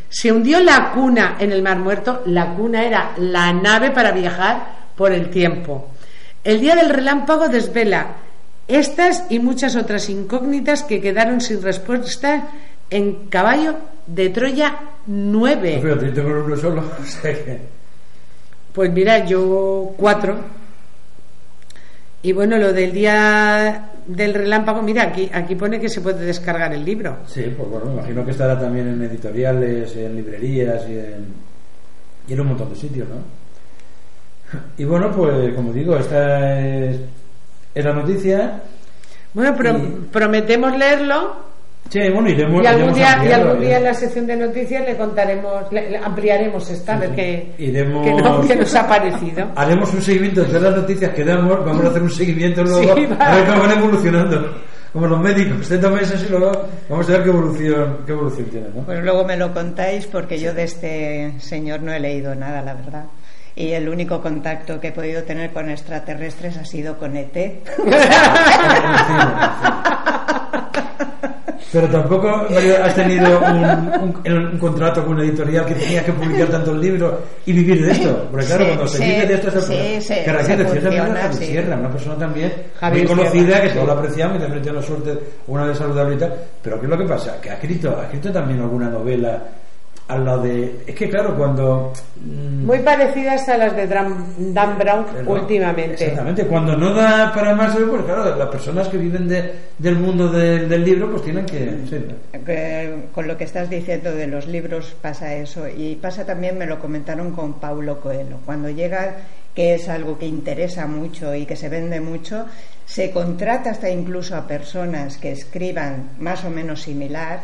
Se 0.09 0.33
hundió 0.33 0.61
la 0.61 0.93
cuna 0.93 1.37
en 1.39 1.53
el 1.53 1.63
Mar 1.63 1.79
Muerto. 1.79 2.23
La 2.25 2.55
cuna 2.55 2.85
era 2.85 3.13
la 3.19 3.53
nave 3.53 3.91
para 3.91 4.13
viajar 4.13 4.67
por 4.97 5.13
el 5.13 5.29
tiempo. 5.29 5.91
El 6.43 6.59
día 6.59 6.75
del 6.75 6.89
relámpago 6.89 7.49
desvela 7.49 8.17
estas 8.69 9.25
y 9.31 9.39
muchas 9.39 9.77
otras 9.77 10.09
incógnitas 10.09 10.83
que 10.83 11.01
quedaron 11.01 11.41
sin 11.41 11.63
respuesta 11.63 12.49
en 12.91 13.27
Caballo 13.29 13.77
de 14.07 14.29
Troya 14.31 14.79
9. 15.07 15.79
Pues 15.81 15.95
fíjate, 15.95 16.07
yo 16.07 16.13
tengo 16.15 16.57
solo. 16.57 16.83
o 17.01 17.05
sea 17.05 17.33
que- 17.33 17.61
Pues 18.73 18.91
mira, 18.93 19.25
yo 19.27 19.93
cuatro. 19.97 20.37
Y 22.23 22.33
bueno, 22.33 22.57
lo 22.57 22.73
del 22.73 22.93
día 22.93 23.91
del 24.07 24.33
relámpago, 24.35 24.81
mira, 24.81 25.03
aquí, 25.05 25.29
aquí 25.33 25.55
pone 25.57 25.81
que 25.81 25.89
se 25.89 26.01
puede 26.01 26.25
descargar 26.25 26.73
el 26.73 26.85
libro. 26.85 27.19
Sí, 27.27 27.53
pues 27.57 27.69
bueno, 27.69 27.87
me 27.87 27.93
imagino 27.95 28.25
que 28.25 28.31
estará 28.31 28.59
también 28.59 28.89
en 28.89 29.03
editoriales, 29.03 29.95
en 29.97 30.15
librerías 30.17 30.83
y 30.89 30.93
en, 30.99 31.27
y 32.29 32.33
en 32.33 32.41
un 32.41 32.47
montón 32.49 32.71
de 32.71 32.77
sitios, 32.77 33.09
¿no? 33.09 33.17
Y 34.77 34.85
bueno, 34.85 35.11
pues 35.17 35.53
como 35.55 35.73
digo, 35.73 35.97
esta 35.97 36.61
es, 36.61 36.97
es 37.75 37.85
la 37.85 37.93
noticia. 37.93 38.63
Bueno, 39.35 39.55
pro- 39.57 39.77
Y- 39.79 40.09
prometemos 40.13 40.77
leerlo 40.77 41.53
Sí, 41.89 41.99
bueno, 42.13 42.29
iremos. 42.29 42.63
y 42.63 42.67
algún 42.67 42.95
día, 42.95 43.23
y 43.29 43.33
algún 43.33 43.61
día 43.61 43.77
en 43.79 43.85
la 43.85 43.95
sección 43.95 44.27
de 44.27 44.37
noticias 44.37 44.85
le 44.87 44.97
contaremos, 44.97 45.71
le, 45.73 45.91
le 45.91 45.99
ampliaremos 45.99 46.71
esta, 46.71 46.95
a 46.95 46.99
ver 47.01 47.11
qué, 47.15 47.53
Iremos- 47.59 48.05
qué 48.05 48.15
no- 48.15 48.41
qué 48.47 48.57
nos 48.57 48.75
ha 48.75 48.87
parecido. 48.87 49.51
Haremos 49.57 49.93
un 49.93 50.01
seguimiento 50.03 50.41
de 50.43 50.47
todas 50.47 50.63
las 50.63 50.77
noticias 50.77 51.11
que 51.13 51.25
damos, 51.25 51.65
vamos 51.65 51.85
a 51.85 51.89
hacer 51.89 52.03
un 52.03 52.11
seguimiento 52.11 52.63
luego, 52.63 52.95
Sí, 52.95 53.09
a 53.19 53.35
ver 53.35 53.47
cómo 53.47 53.63
van 53.63 53.79
evolucionando. 53.79 54.55
Como 54.93 55.07
los 55.07 55.21
médicos, 55.21 55.81
dos 55.81 55.93
meses 55.93 56.23
y 56.27 56.31
luego 56.31 56.53
vamos 56.91 57.09
a 57.09 57.13
ver 57.13 57.23
qué 57.23 57.29
evolución, 57.31 57.99
qué 58.05 58.13
evolución 58.13 58.47
tiene, 58.51 58.69
¿no? 58.75 58.83
Pues 58.83 59.03
luego 59.03 59.25
me 59.25 59.39
lo 59.39 59.53
contáis 59.55 60.07
porque 60.07 60.39
yo 60.39 60.53
de 60.53 60.65
este 60.65 61.33
señor 61.41 61.81
no 61.81 61.93
he 61.95 61.99
leído 62.01 62.35
nada, 62.35 62.61
la 62.61 62.75
verdad. 62.75 63.05
Y 63.55 63.73
el 63.73 63.89
único 63.89 64.21
contacto 64.23 64.81
que 64.81 64.89
he 64.89 64.93
podido 64.93 65.23
tener 65.25 65.51
con 65.53 65.69
extraterrestres 65.71 66.57
ha 66.57 66.65
sido 66.65 66.97
con 66.99 67.17
ET. 67.17 67.37
Pero 71.73 71.89
tampoco 71.89 72.29
has 72.29 72.95
tenido 72.95 73.41
un, 73.41 73.65
un- 74.27 74.47
un 74.53 74.59
contrato 74.59 75.03
con 75.05 75.15
una 75.15 75.23
editorial 75.25 75.65
que 75.65 75.75
tenías 75.75 76.05
que 76.05 76.13
publicar 76.13 76.49
tantos 76.49 76.77
libros 76.77 77.15
y 77.47 77.53
vivir 77.53 77.83
de 77.87 77.93
esto. 77.93 78.29
Porque 78.31 78.45
claro, 78.47 78.63
Sí, 78.65 78.69
cuando 78.69 78.87
se 78.89 78.99
sí, 78.99 79.05
vive 79.05 79.27
de 79.27 79.35
esto 79.35 79.49
es 79.59 79.65
sí, 80.05 80.15
que 80.23 80.33
recién 80.33 80.59
se 80.59 80.65
decía 80.65 80.81
también 80.83 81.03
a 81.03 81.07
funciona, 81.07 81.21
Javier 81.23 81.33
sí. 81.39 81.47
Sierra, 81.47 81.77
una 81.77 81.91
persona 81.91 82.17
también 82.19 82.53
Javier 82.79 83.09
muy 83.09 83.17
conocida, 83.17 83.43
Sierra, 83.47 83.63
que 83.63 83.69
todos 83.71 83.87
la 83.87 83.93
apreciamos 83.95 84.37
y 84.37 84.41
también 84.41 84.63
tiene 84.63 84.79
la 84.81 84.85
suerte 84.85 85.19
una 85.47 85.67
de 85.67 85.75
saludable 85.75 86.15
y 86.15 86.19
tal. 86.19 86.35
Pero 86.63 86.79
¿qué 86.81 86.87
es 86.87 86.91
lo 86.91 86.99
que 86.99 87.05
pasa? 87.05 87.41
Que 87.41 87.51
ha 87.51 87.55
escrito, 87.55 87.99
ha 87.99 88.05
escrito 88.05 88.33
también 88.33 88.61
alguna 88.61 88.91
novela 88.91 89.43
al 90.09 90.25
lado 90.25 90.43
de... 90.43 90.83
Es 90.87 90.95
que 90.95 91.09
claro, 91.09 91.37
cuando... 91.37 91.93
mm, 92.21 92.67
Muy 92.67 92.79
parecidas 92.81 93.49
a 93.49 93.57
las 93.57 93.75
de 93.77 93.87
Dan, 93.87 94.27
Dan 94.55 94.77
Brown 94.79 95.07
¿verdad? 95.15 95.29
últimamente. 95.33 95.95
Exactamente, 96.05 96.47
cuando 96.47 96.77
no 96.77 96.93
da 96.93 97.33
para 97.33 97.55
más, 97.55 97.75
pues 97.77 98.03
claro, 98.05 98.37
las 98.37 98.49
personas 98.49 98.89
que 98.89 98.99
viven 98.99 99.29
de- 99.29 99.53
del 99.79 99.97
mundo 99.97 100.29
del- 100.29 100.69
del 100.69 100.85
libro 100.85 101.11
pues 101.11 101.23
tienen 101.23 101.47
que... 101.47 101.79
sí, 101.89 102.05
Que 102.45 103.05
con 103.15 103.27
lo 103.27 103.37
que 103.37 103.45
estás 103.45 103.71
diciendo 103.71 104.13
de 104.13 104.27
los 104.27 104.47
libros 104.47 104.95
pasa 105.01 105.35
eso 105.35 105.67
y 105.69 105.95
pasa 105.97 106.25
también 106.27 106.59
me 106.59 106.67
lo 106.67 106.79
comentaron 106.79 107.33
con 107.33 107.55
Paulo 107.55 108.01
Coelho 108.01 108.39
cuando 108.45 108.69
llega 108.69 109.17
que 109.55 109.75
es 109.75 109.89
algo 109.89 110.19
que 110.19 110.27
interesa 110.27 110.87
mucho 110.87 111.35
y 111.35 111.45
que 111.47 111.57
se 111.57 111.69
vende 111.69 112.01
mucho 112.01 112.47
se 112.87 113.11
contrata 113.11 113.71
hasta 113.71 113.89
incluso 113.89 114.37
a 114.37 114.47
personas 114.47 115.17
que 115.17 115.33
escriban 115.33 116.11
más 116.19 116.45
o 116.45 116.51
menos 116.51 116.83
similar 116.83 117.41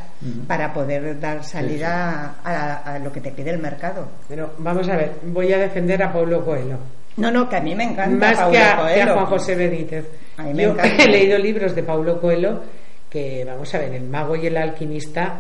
para 0.46 0.72
poder 0.72 1.18
dar 1.20 1.44
salida 1.44 2.36
A, 2.44 2.94
a 2.94 2.98
lo 2.98 3.12
que 3.12 3.20
te 3.20 3.30
pide 3.30 3.50
el 3.50 3.58
mercado 3.58 4.08
Pero 4.28 4.52
vamos 4.58 4.88
a 4.88 4.96
ver, 4.96 5.12
voy 5.22 5.52
a 5.52 5.58
defender 5.58 6.02
a 6.02 6.12
Paulo 6.12 6.44
Coelho. 6.44 6.78
no 7.16 7.30
no 7.30 7.48
que 7.48 7.56
a 7.56 7.60
mí 7.60 7.74
me 7.74 7.84
encanta 7.84 8.28
Más 8.28 8.36
Paulo 8.36 8.52
que 8.52 8.58
a, 8.58 8.62
que 8.62 8.72
a 8.72 8.76
Coelho. 8.76 9.14
Juan 9.14 9.26
José 9.26 9.54
Benítez. 9.54 10.04
A 10.38 10.42
mí 10.44 10.54
me 10.54 10.62
Yo 10.64 10.70
encanta. 10.72 10.96
he 11.04 11.08
leído 11.08 11.38
libros 11.38 11.74
de 11.74 11.82
Paulo 11.82 12.20
Coelho 12.20 12.62
que, 13.08 13.44
vamos 13.44 13.74
a 13.74 13.78
ver, 13.78 13.94
El 13.94 14.04
mago 14.08 14.36
y 14.36 14.46
el 14.46 14.56
alquimista 14.56 15.38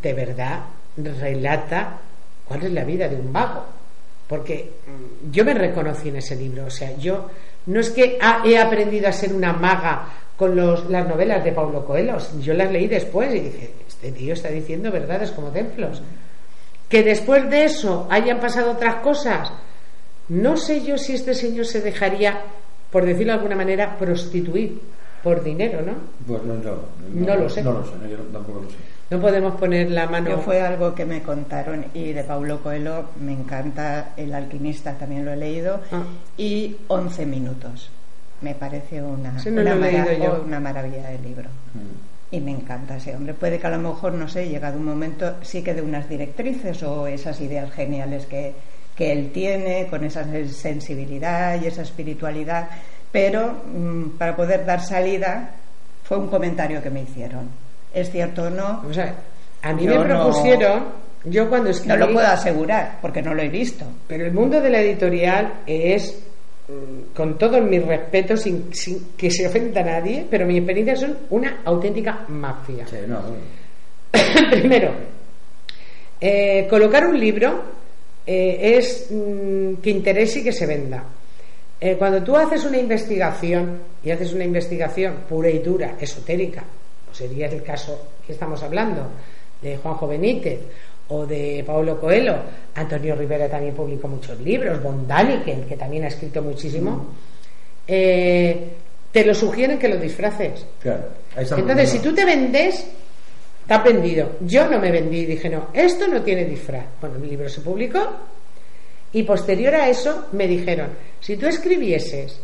de 0.00 0.12
verdad 0.14 0.60
relata 0.96 1.98
cuál 2.46 2.62
es 2.64 2.72
la 2.72 2.84
vida 2.84 3.08
de 3.08 3.16
un 3.16 3.30
mago. 3.32 3.64
Porque 4.30 4.70
yo 5.32 5.44
me 5.44 5.54
reconocí 5.54 6.08
en 6.08 6.16
ese 6.16 6.36
libro. 6.36 6.66
O 6.66 6.70
sea, 6.70 6.96
yo 6.96 7.26
no 7.66 7.80
es 7.80 7.90
que 7.90 8.16
ah, 8.22 8.44
he 8.46 8.56
aprendido 8.56 9.08
a 9.08 9.12
ser 9.12 9.34
una 9.34 9.52
maga 9.52 10.06
con 10.36 10.54
los, 10.54 10.88
las 10.88 11.08
novelas 11.08 11.42
de 11.42 11.50
Paulo 11.50 11.84
Coelho. 11.84 12.16
Yo 12.40 12.54
las 12.54 12.70
leí 12.70 12.86
después 12.86 13.34
y 13.34 13.40
dije, 13.40 13.72
este 13.88 14.12
tío 14.12 14.34
está 14.34 14.48
diciendo 14.48 14.92
verdades 14.92 15.32
como 15.32 15.48
templos. 15.48 16.00
Que 16.88 17.02
después 17.02 17.50
de 17.50 17.64
eso 17.64 18.06
hayan 18.08 18.38
pasado 18.38 18.70
otras 18.70 19.02
cosas, 19.02 19.52
no 20.28 20.56
sé 20.56 20.84
yo 20.84 20.96
si 20.96 21.14
este 21.14 21.34
señor 21.34 21.66
se 21.66 21.80
dejaría, 21.80 22.40
por 22.92 23.04
decirlo 23.04 23.32
de 23.32 23.38
alguna 23.38 23.56
manera, 23.56 23.98
prostituir 23.98 24.80
por 25.24 25.42
dinero, 25.42 25.82
¿no? 25.82 25.94
Pues 26.24 26.44
no, 26.44 26.54
no, 26.54 26.76
No 27.14 27.34
lo 27.34 27.48
sé. 27.48 27.64
No 27.64 27.72
lo 27.72 27.84
sé, 27.84 27.96
no, 28.00 28.08
yo 28.08 28.16
tampoco 28.32 28.60
lo 28.60 28.70
sé. 28.70 28.76
No 29.10 29.20
podemos 29.20 29.56
poner 29.56 29.90
la 29.90 30.06
mano. 30.06 30.30
Yo 30.30 30.38
fue 30.38 30.60
algo 30.62 30.94
que 30.94 31.04
me 31.04 31.20
contaron 31.22 31.86
y 31.94 32.12
de 32.12 32.22
Paulo 32.22 32.62
Coelho 32.62 33.06
me 33.20 33.32
encanta 33.32 34.10
El 34.16 34.32
alquimista, 34.32 34.94
también 34.94 35.24
lo 35.24 35.32
he 35.32 35.36
leído, 35.36 35.80
Ah. 35.90 36.04
y 36.38 36.76
11 36.86 37.26
minutos. 37.26 37.90
Me 38.40 38.54
parece 38.54 39.02
una, 39.02 39.32
no 39.32 40.40
una 40.46 40.60
maravilla 40.60 41.10
de 41.10 41.18
libro. 41.18 41.50
Mm. 41.74 42.34
Y 42.36 42.40
me 42.40 42.52
encanta 42.52 42.96
ese 42.96 43.16
hombre. 43.16 43.34
Puede 43.34 43.58
que 43.58 43.66
a 43.66 43.70
lo 43.70 43.78
mejor, 43.78 44.12
no 44.14 44.28
sé, 44.28 44.48
llegado 44.48 44.78
un 44.78 44.84
momento, 44.84 45.34
sí 45.42 45.62
que 45.62 45.74
de 45.74 45.82
unas 45.82 46.08
directrices 46.08 46.80
o 46.84 47.08
esas 47.08 47.40
ideas 47.40 47.70
geniales 47.72 48.26
que, 48.26 48.54
que 48.94 49.10
él 49.10 49.32
tiene, 49.32 49.88
con 49.90 50.04
esa 50.04 50.24
sensibilidad 50.46 51.60
y 51.60 51.66
esa 51.66 51.82
espiritualidad, 51.82 52.68
pero 53.10 53.60
mm, 53.74 54.10
para 54.16 54.36
poder 54.36 54.64
dar 54.64 54.80
salida 54.80 55.50
fue 56.04 56.16
un 56.16 56.28
comentario 56.28 56.80
que 56.80 56.90
me 56.90 57.02
hicieron. 57.02 57.48
¿Es 57.94 58.10
cierto 58.10 58.44
o 58.44 58.50
no? 58.50 58.82
O 58.88 58.92
sea, 58.92 59.14
a 59.62 59.72
mí 59.72 59.84
Yo 59.84 60.00
me 60.00 60.08
no- 60.08 60.20
propusieron 60.24 60.84
yo 61.24 61.48
cuando 61.50 61.68
No 61.68 61.74
escribí... 61.76 61.98
lo 61.98 62.12
puedo 62.12 62.26
asegurar 62.26 62.98
porque 63.02 63.20
no 63.20 63.34
lo 63.34 63.42
he 63.42 63.48
visto. 63.48 63.84
Pero 64.08 64.24
el 64.26 64.32
mundo 64.32 64.60
de 64.60 64.70
la 64.70 64.80
editorial 64.80 65.52
es, 65.66 66.18
mm, 66.68 67.14
con 67.14 67.36
todos 67.36 67.60
mis 67.62 67.84
respetos, 67.84 68.40
sin, 68.42 68.72
sin 68.74 69.08
que 69.18 69.30
se 69.30 69.46
ofenda 69.46 69.80
a 69.82 69.84
nadie, 69.84 70.26
pero 70.30 70.46
mi 70.46 70.56
experiencia 70.56 70.96
son 70.96 71.18
una 71.30 71.60
auténtica 71.64 72.24
mafia. 72.28 72.86
Sí, 72.86 72.96
no, 73.06 73.20
Primero, 74.50 74.92
eh, 76.20 76.66
colocar 76.68 77.06
un 77.06 77.18
libro 77.18 77.62
eh, 78.26 78.76
es 78.78 79.08
mm, 79.10 79.74
que 79.82 79.90
interese 79.90 80.40
y 80.40 80.44
que 80.44 80.52
se 80.52 80.66
venda. 80.66 81.04
Eh, 81.80 81.96
cuando 81.98 82.22
tú 82.22 82.36
haces 82.36 82.64
una 82.64 82.78
investigación 82.78 83.78
y 84.04 84.10
haces 84.10 84.32
una 84.34 84.44
investigación 84.44 85.14
pura 85.28 85.48
y 85.50 85.58
dura, 85.60 85.96
esotérica, 86.00 86.62
o 87.10 87.14
sería 87.14 87.46
el 87.46 87.62
caso 87.62 88.12
que 88.26 88.32
estamos 88.32 88.62
hablando 88.62 89.08
de 89.60 89.76
Juanjo 89.76 90.06
Benítez 90.06 90.60
o 91.08 91.26
de 91.26 91.64
Paulo 91.66 92.00
Coelho, 92.00 92.36
Antonio 92.74 93.16
Rivera 93.16 93.48
también 93.48 93.74
publicó 93.74 94.06
muchos 94.08 94.38
libros, 94.40 94.82
Von 94.82 95.08
Daniken, 95.08 95.66
que 95.66 95.76
también 95.76 96.04
ha 96.04 96.08
escrito 96.08 96.40
muchísimo, 96.40 97.06
eh, 97.86 98.68
te 99.10 99.24
lo 99.24 99.34
sugieren 99.34 99.78
que 99.78 99.88
lo 99.88 99.96
disfraces. 99.96 100.64
claro. 100.80 101.20
Entonces, 101.36 101.90
si 101.90 101.98
tú 102.00 102.14
te 102.14 102.24
vendes, 102.24 102.86
te 103.66 103.74
has 103.74 103.84
vendido. 103.84 104.32
Yo 104.40 104.68
no 104.68 104.78
me 104.78 104.90
vendí, 104.90 105.24
dije, 105.26 105.48
no, 105.48 105.68
esto 105.72 106.06
no 106.08 106.22
tiene 106.22 106.44
disfraz. 106.44 106.86
Bueno, 107.00 107.18
mi 107.18 107.28
libro 107.28 107.48
se 107.48 107.60
publicó 107.60 108.00
y 109.12 109.22
posterior 109.24 109.74
a 109.74 109.88
eso 109.88 110.26
me 110.32 110.46
dijeron, 110.46 110.90
si 111.20 111.36
tú 111.36 111.46
escribieses 111.46 112.40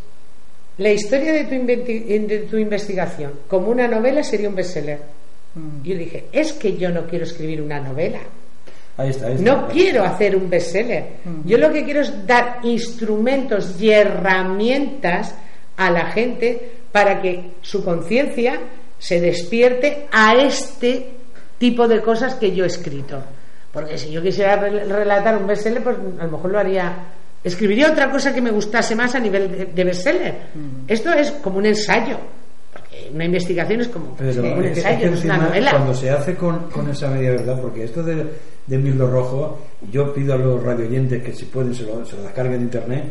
la 0.79 0.91
historia 0.91 1.33
de 1.33 1.45
tu, 1.45 1.55
inventi- 1.55 2.05
de 2.27 2.39
tu 2.51 2.57
investigación 2.59 3.33
como 3.49 3.69
una 3.71 3.89
novela, 3.89 4.23
sería 4.23 4.49
un 4.49 4.55
bestseller. 4.55 4.99
Y 5.83 5.89
yo 5.91 5.97
dije, 5.97 6.25
es 6.33 6.53
que 6.53 6.77
yo 6.77 6.91
no 6.91 7.07
quiero 7.07 7.25
escribir 7.25 7.63
una 7.63 7.81
novela. 7.81 8.19
Ahí 8.99 9.09
está, 9.11 9.27
ahí 9.29 9.35
está. 9.37 9.45
No 9.45 9.69
quiero 9.69 10.05
hacer 10.05 10.37
un 10.37 10.51
bestseller. 10.51 11.05
Yo 11.45 11.57
lo 11.59 11.73
que 11.73 11.85
quiero 11.85 12.01
es 12.03 12.27
dar 12.27 12.59
instrumentos 12.63 13.81
y 13.81 13.91
herramientas 13.91 15.35
a 15.77 15.91
la 15.91 16.11
gente 16.13 16.73
para 16.93 17.21
que 17.21 17.53
su 17.63 17.85
conciencia 17.85 18.59
se 18.99 19.21
despierte 19.21 20.07
a 20.13 20.35
este 20.37 21.11
tipo 21.59 21.87
de 21.89 22.01
cosas 22.01 22.35
que 22.35 22.55
yo 22.55 22.65
he 22.65 22.69
escrito. 22.69 23.23
Porque 23.73 23.99
si 23.99 24.11
yo 24.11 24.23
quisiera 24.23 24.57
re- 24.57 24.85
relatar 24.85 25.37
un 25.37 25.47
bestseller, 25.47 25.83
pues 25.83 25.97
a 26.19 26.25
lo 26.25 26.33
mejor 26.33 26.51
lo 26.51 26.59
haría. 26.59 26.93
Escribiría 27.47 27.91
otra 27.93 28.11
cosa 28.11 28.35
que 28.35 28.41
me 28.41 28.51
gustase 28.51 28.95
más 28.97 29.15
a 29.15 29.21
nivel 29.21 29.51
de, 29.51 29.65
de 29.67 29.85
bestseller. 29.85 30.35
Esto 30.89 31.13
es 31.13 31.31
como 31.31 31.59
un 31.59 31.67
ensayo. 31.67 32.17
Porque 32.73 33.09
una 33.15 33.25
investigación 33.25 33.81
es 33.81 33.89
como, 33.89 34.17
Pero 34.17 34.35
como 34.43 34.55
un 34.57 34.65
es 34.65 34.73
que- 34.73 34.79
ensayo, 34.81 34.97
es 34.97 35.01
que 35.03 35.07
no 35.11 35.15
es 35.17 35.25
una 35.25 35.35
encima, 35.35 35.49
novela. 35.49 35.71
Cuando 35.71 35.95
se 35.95 36.11
hace 36.11 36.35
con, 36.35 36.59
con 36.71 36.91
esa 36.91 37.09
media 37.09 37.31
verdad, 37.31 37.61
porque 37.61 37.85
esto 37.85 38.03
de, 38.03 38.27
de 38.67 38.79
Mirlo 38.79 39.09
Rojo, 39.11 39.59
yo 39.93 40.13
pido 40.13 40.35
a 40.35 40.37
los 40.37 40.63
radioyentes 40.63 41.23
que 41.23 41.33
si 41.33 41.45
pueden 41.47 41.73
se 41.75 41.85
lo, 41.85 42.05
se 42.05 42.17
lo 42.17 42.23
descarguen 42.25 42.59
de 42.59 42.65
internet. 42.65 43.05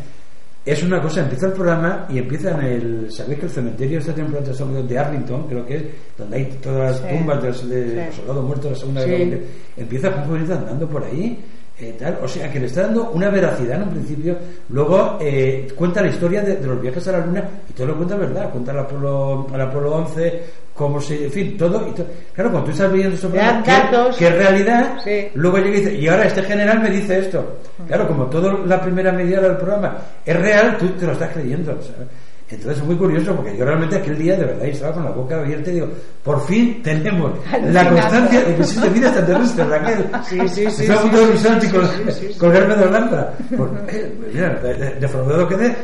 Es 0.66 0.82
una 0.84 1.00
cosa, 1.00 1.22
empieza 1.22 1.46
el 1.46 1.54
programa 1.54 2.08
y 2.10 2.18
empieza 2.18 2.50
en 2.60 2.62
el. 2.66 3.12
¿Sabéis 3.12 3.40
que 3.40 3.46
el 3.46 3.52
cementerio 3.52 4.00
está 4.00 4.14
tiene 4.16 4.30
un 4.30 4.44
plan 4.44 4.88
de 4.88 4.98
Arlington, 5.00 5.48
creo 5.48 5.64
que 5.66 5.76
es, 5.76 5.84
donde 6.18 6.38
hay 6.38 6.46
todas 6.62 6.92
las 6.92 6.98
Sí. 7.10 7.18
tumbas 7.18 7.42
de 7.42 7.48
los, 7.50 7.70
de 7.70 7.90
Sí. 7.90 7.96
los 8.08 8.16
soldados 8.16 8.44
muertos 8.46 8.64
de 8.66 8.72
la 8.72 8.76
Segunda 8.78 9.02
Sí. 9.02 9.08
Guerra 9.10 9.20
Mundial? 9.22 9.42
Empieza 9.78 10.12
Juan 10.12 10.52
andando 10.52 10.90
por 10.90 11.04
ahí. 11.06 11.40
Eh, 11.78 11.96
tal, 12.00 12.18
o 12.24 12.28
sea 12.28 12.50
que 12.52 12.60
le 12.60 12.68
está 12.68 12.84
dando 12.84 13.12
una 13.12 13.30
veracidad 13.30 13.76
en 13.78 13.84
un 13.84 13.90
principio 13.90 14.38
luego 14.70 15.18
eh, 15.20 15.68
cuenta 15.76 16.02
la 16.02 16.08
historia 16.08 16.42
de, 16.42 16.56
de 16.56 16.68
los 16.68 16.82
viajes 16.82 17.06
a 17.10 17.12
la 17.14 17.26
luna 17.26 17.44
y 17.70 17.74
todo 17.74 17.88
lo 17.88 17.98
cuenta 17.98 18.16
verdad 18.16 18.50
cuenta 18.50 18.72
el 18.72 18.80
Apolo, 18.80 19.48
el 19.54 19.60
Apolo 19.62 19.92
11 19.96 20.44
cómo 20.74 21.00
se 21.02 21.26
en 21.26 21.32
fin 21.32 21.58
todo, 21.58 21.86
y 21.88 21.92
to- 21.92 22.06
claro 22.34 22.50
cuando 22.52 22.66
tú 22.68 22.72
estás 22.72 22.92
viendo 22.94 23.18
datos. 23.30 24.16
que 24.18 24.28
es 24.28 24.36
realidad 24.38 24.98
Sí. 25.04 25.28
luego 25.36 25.58
llega 25.58 25.70
y 25.70 25.80
dice 25.82 25.94
y 25.96 26.08
ahora 26.08 26.24
este 26.26 26.44
general 26.44 26.80
me 26.82 26.90
dice 26.90 27.20
esto 27.20 27.58
claro 27.88 28.08
como 28.08 28.26
toda 28.28 28.54
la 28.66 28.82
primera 28.82 29.12
media 29.12 29.40
hora 29.40 29.50
del 29.50 29.58
programa 29.58 29.98
es 30.26 30.36
real 30.40 30.78
tú 30.78 30.88
te 30.92 31.06
lo 31.06 31.12
estás 31.12 31.32
creyendo 31.34 31.72
¿sabes? 31.82 32.08
Entonces 32.50 32.78
es 32.80 32.84
muy 32.88 32.96
curioso 32.96 33.36
porque 33.36 33.58
yo 33.58 33.66
realmente 33.66 33.96
aquel 33.96 34.18
día 34.20 34.36
de 34.36 34.46
verdad 34.46 34.66
estaba 34.66 34.94
con 34.94 35.04
la 35.06 35.12
boca 35.12 35.40
abierta 35.40 35.72
y 35.72 35.74
digo 35.76 35.88
por 36.24 36.46
fin 36.46 36.82
tenemos 36.84 37.32
la 37.72 37.90
constancia 37.90 38.40
de 38.42 38.56
que 38.56 38.62
existe 38.62 38.90
vida 38.90 39.08
extraterrestre 39.08 39.64
Raquel 39.66 40.06
Sí, 40.30 40.40
sí, 40.50 40.70
sí, 40.70 40.82
Está 40.84 40.94
a 40.94 40.98
sí, 40.98 41.04
punto 41.10 41.18
de 41.26 42.30
y 42.30 42.34
colgarme 42.38 42.76
de 42.76 42.86
la 42.86 42.92
lámpara 43.00 43.34
Por- 43.58 43.72
eh, 43.90 44.14
mira, 44.34 44.50
de- 44.62 44.74
de- 44.76 44.96
defraudado 45.00 45.48
quedé 45.48 45.76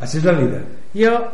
así 0.00 0.18
es 0.18 0.24
la 0.24 0.32
vida. 0.32 0.58
Yo, 0.92 1.28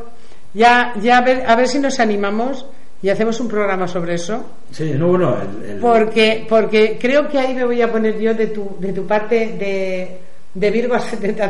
ya, 0.55 0.93
ya 1.01 1.18
a 1.18 1.23
ver, 1.23 1.44
a 1.47 1.56
ver 1.56 1.66
si 1.68 1.78
nos 1.78 1.98
animamos 2.01 2.66
y 3.02 3.09
hacemos 3.10 3.39
un 3.40 3.48
programa 3.48 3.86
sobre 3.89 4.14
eso, 4.14 4.44
sí 4.70 4.93
no 4.97 5.09
bueno 5.09 5.36
el- 5.64 5.70
el- 5.70 5.78
porque, 5.81 6.47
porque 6.48 6.98
creo 7.01 7.28
que 7.28 7.39
ahí 7.39 7.55
me 7.55 7.64
voy 7.64 7.82
a 7.82 7.90
poner 7.93 8.18
yo 8.18 8.32
de 8.35 8.47
tu, 8.48 8.77
de 8.81 8.93
tu 8.93 9.06
parte 9.06 9.55
de, 9.59 10.20
de 10.57 10.70
Virgo 10.70 10.97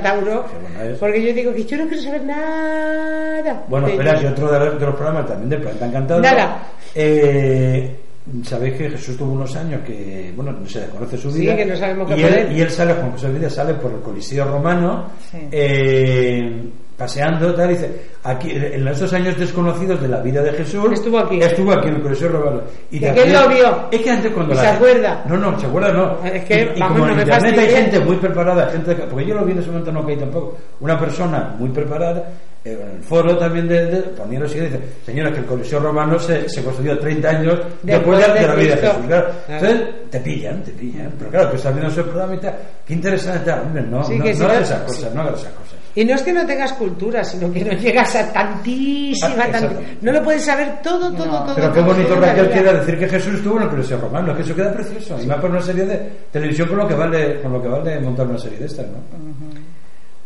Tauro, 0.02 0.44
Qué 0.46 0.58
buena 0.74 0.92
es. 0.92 0.98
porque 0.98 1.22
yo 1.26 1.32
digo 1.32 1.54
que 1.54 1.64
yo 1.64 1.76
no 1.78 1.86
quiero 1.88 2.02
saber 2.02 2.24
nada. 2.24 3.64
Bueno, 3.68 3.86
espera, 3.88 4.20
y 4.20 4.26
otro 4.26 4.50
de 4.50 4.58
los, 4.58 4.80
de 4.80 4.86
los 4.86 4.94
programas 4.96 5.26
también 5.26 5.48
de 5.50 5.58
Planeta 5.58 5.86
Encantado. 5.86 6.20
Nada. 6.20 6.62
Eh, 6.94 7.96
Sabéis 8.42 8.74
que 8.74 8.90
Jesús 8.90 9.16
tuvo 9.16 9.34
unos 9.34 9.54
años 9.54 9.82
que, 9.86 10.32
bueno, 10.34 10.50
no 10.50 10.66
se 10.68 10.80
desconoce 10.80 11.16
su 11.16 11.30
Sí, 11.30 11.42
vida. 11.42 11.54
que 11.56 11.64
no 11.64 11.76
sabemos 11.76 12.08
qué 12.08 12.16
y 12.20 12.24
él, 12.24 12.34
él. 12.34 12.56
y 12.56 12.60
él 12.60 12.70
sale, 12.70 12.94
Juan 12.94 13.12
José 13.12 13.28
Vida 13.30 13.48
sale 13.48 13.74
por 13.74 13.92
el 13.92 14.00
Coliseo 14.00 14.44
Romano, 14.50 15.04
Sí. 15.30 15.38
eh, 15.52 16.62
paseando, 16.96 17.54
tal, 17.54 17.70
y 17.70 17.74
dice, 17.74 18.00
aquí, 18.24 18.50
en 18.52 18.88
estos 18.88 19.12
años 19.12 19.36
desconocidos 19.38 20.00
de 20.00 20.08
la 20.08 20.20
vida 20.20 20.42
de 20.42 20.52
Jesús, 20.52 20.90
Estuvo 20.92 21.18
aquí. 21.18 21.38
Estuvo 21.40 21.72
aquí 21.72 21.88
en 21.88 21.96
el 21.96 22.02
Coliseo 22.02 22.28
Romano. 22.30 22.62
Y 22.90 22.98
Que 23.00 23.10
hacía- 23.10 23.42
lo 23.42 23.48
vio. 23.48 23.88
Es 23.90 24.00
que 24.00 24.10
antes 24.10 24.32
cuando 24.32 24.52
Y 24.52 24.56
la 24.56 24.62
se 24.62 24.68
acuerda. 24.68 25.24
No, 25.28 25.36
no, 25.36 25.60
se 25.60 25.66
acuerda, 25.66 25.92
no. 25.92 26.24
Es 26.24 26.44
que, 26.44 26.72
y, 26.74 26.80
como 26.80 27.06
no 27.06 27.12
en 27.12 27.20
internet 27.20 27.58
hay 27.58 27.68
gente 27.68 28.00
muy 28.00 28.16
preparada, 28.16 28.66
gente 28.70 28.94
que- 28.96 29.02
porque 29.02 29.26
yo 29.26 29.34
lo 29.34 29.44
vi 29.44 29.52
en 29.52 29.58
ese 29.58 29.68
momento 29.68 29.92
no 29.92 30.06
caí 30.06 30.16
tampoco, 30.16 30.56
una 30.80 30.98
persona 30.98 31.54
muy 31.58 31.68
preparada, 31.68 32.30
eh, 32.64 32.78
en 32.82 32.96
el 32.96 33.02
foro 33.02 33.36
también 33.36 33.68
de, 33.68 33.84
de 33.86 33.98
ponía 34.02 34.40
lo 34.40 34.48
siguiente, 34.48 34.78
dice, 34.78 34.88
señora, 35.04 35.30
que 35.32 35.38
el 35.40 35.44
Coliseo 35.46 35.78
Romano 35.80 36.18
se, 36.18 36.48
se 36.48 36.64
construyó 36.64 36.98
30 36.98 37.28
años 37.30 37.58
después, 37.82 38.18
Después 38.18 38.34
de, 38.34 38.40
de 38.40 38.46
la 38.48 38.54
vida 38.54 38.74
de. 38.74 38.80
Jesús. 38.80 39.06
Claro. 39.06 39.26
Claro. 39.46 39.66
Entonces, 39.66 39.88
te 40.10 40.20
pillan, 40.20 40.62
te 40.62 40.70
pillan. 40.72 41.12
Pero 41.18 41.30
claro, 41.30 41.50
tú 41.50 41.56
estás 41.56 41.74
viendo 41.74 41.92
ese 41.92 42.02
programa 42.02 42.34
y 42.34 42.38
tal, 42.38 42.54
qué 42.86 42.94
interesante 42.94 43.50
tal. 43.50 43.60
Hombre, 43.60 43.82
no, 43.82 44.02
Sí, 44.02 44.18
no, 44.18 44.24
que 44.24 44.34
no 44.34 44.44
hagas 44.46 44.62
esas 44.62 44.80
cosas, 44.82 45.14
no 45.14 45.20
hagas 45.20 45.40
esas 45.40 45.52
cosas. 45.52 45.76
Y 45.96 46.04
no 46.04 46.14
es 46.14 46.22
que 46.22 46.32
no 46.32 46.46
tengas 46.46 46.72
cultura, 46.74 47.24
sino 47.24 47.50
que 47.52 47.64
no 47.64 47.72
llegas 47.72 48.14
a 48.14 48.30
tantísima, 48.32 49.28
Ah, 49.30 49.46
exactamente. 49.46 49.96
No 50.02 50.12
lo 50.12 50.22
puedes 50.22 50.44
saber 50.44 50.80
todo, 50.82 51.10
todo, 51.12 51.26
No. 51.26 51.44
todo. 51.46 51.54
Pero 51.56 51.72
qué 51.72 51.80
bonito 51.80 52.20
Raquel 52.20 52.50
queda 52.50 52.72
decir 52.74 52.98
que 52.98 53.08
Jesús 53.08 53.34
estuvo 53.34 53.56
en 53.56 53.62
el 53.64 53.68
Coliseo 53.70 53.98
Romano, 53.98 54.36
que 54.36 54.42
eso 54.42 54.54
queda 54.54 54.72
precioso. 54.72 55.18
Y 55.22 55.26
más 55.26 55.38
por 55.40 55.50
una 55.50 55.60
serie 55.62 55.86
de 55.86 55.96
televisión 56.30 56.68
con 56.68 56.78
lo 56.78 56.86
que 56.88 56.94
vale, 56.94 57.40
con 57.40 57.52
lo 57.54 57.62
que 57.62 57.68
vale 57.68 57.98
montar 58.00 58.26
una 58.26 58.38
serie 58.38 58.58
de 58.58 58.66
estas, 58.66 58.86
¿no? 58.86 58.98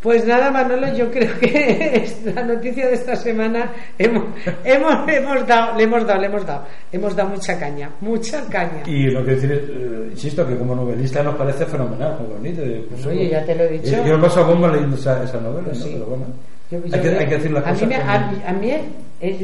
Pues 0.02 0.24
nada, 0.26 0.50
Manolo, 0.50 0.90
yo 0.96 1.10
creo 1.10 1.38
que 1.38 2.08
la 2.34 2.42
noticia 2.42 2.86
de 2.88 2.94
esta 2.94 3.14
semana 3.16 3.70
hemos, 3.98 4.24
hemos, 4.64 4.94
hemos 5.06 5.46
dado, 5.46 5.76
le 5.76 5.84
hemos 5.84 6.06
dado, 6.06 6.20
le 6.20 6.26
hemos 6.26 6.46
dado, 6.46 6.64
hemos 6.90 7.14
dado 7.14 7.28
mucha 7.28 7.58
caña, 7.58 7.90
mucha 8.00 8.42
caña. 8.48 8.82
Y 8.86 9.10
lo 9.10 9.22
que 9.22 9.32
decir, 9.32 9.52
es, 9.52 9.58
eh, 9.68 10.08
insisto, 10.12 10.46
que 10.48 10.56
como 10.56 10.74
novelista 10.74 11.22
nos 11.22 11.34
parece 11.36 11.66
fenomenal, 11.66 12.16
muy 12.18 12.32
bonito. 12.34 12.62
pues, 12.88 13.04
Oye, 13.06 13.28
ya 13.28 13.44
te 13.44 13.54
lo 13.54 13.64
he 13.64 13.68
dicho. 13.72 13.90
Yo, 13.90 14.06
yo 14.06 14.16
lo 14.16 14.22
paso 14.22 14.40
a 14.40 14.44
bomba 14.44 14.68
leyendo 14.68 14.96
esa, 14.96 15.22
esa 15.22 15.38
novela, 15.38 15.66
Pues 15.66 15.78
¿no? 15.80 15.84
sí. 15.84 15.90
Pero 15.92 16.06
bueno, 16.06 16.24
Yo- 16.70 16.78
hay, 16.96 17.00
que, 17.02 17.08
hay 17.18 17.26
que 17.26 17.34
decir 17.36 17.50
las 17.50 17.66
a 17.66 17.70
cosas. 17.72 17.82
Mí 17.82 17.94
me, 17.94 18.00
como- 18.00 18.10
a, 18.10 18.48
a 18.48 18.52
mí, 18.54 18.72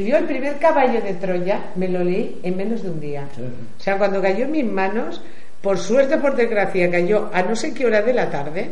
yo 0.07 0.17
el 0.17 0.25
primer 0.25 0.57
caballo 0.57 1.01
de 1.01 1.13
Troya 1.13 1.65
me 1.75 1.87
lo 1.87 2.03
leí 2.03 2.39
en 2.41 2.57
menos 2.57 2.81
de 2.81 2.89
un 2.89 2.99
día. 2.99 3.27
Sí. 3.35 3.43
O 3.43 3.79
sea, 3.79 3.95
cuando 3.99 4.19
cayó 4.23 4.45
en 4.45 4.51
mis 4.51 4.65
manos, 4.65 5.21
por 5.61 5.77
suerte 5.77 6.15
o 6.15 6.19
por 6.19 6.35
desgracia, 6.35 6.89
cayó 6.89 7.29
a 7.31 7.43
no 7.43 7.55
sé 7.55 7.75
qué 7.75 7.85
hora 7.85 8.01
de 8.01 8.13
la 8.15 8.27
tarde. 8.31 8.71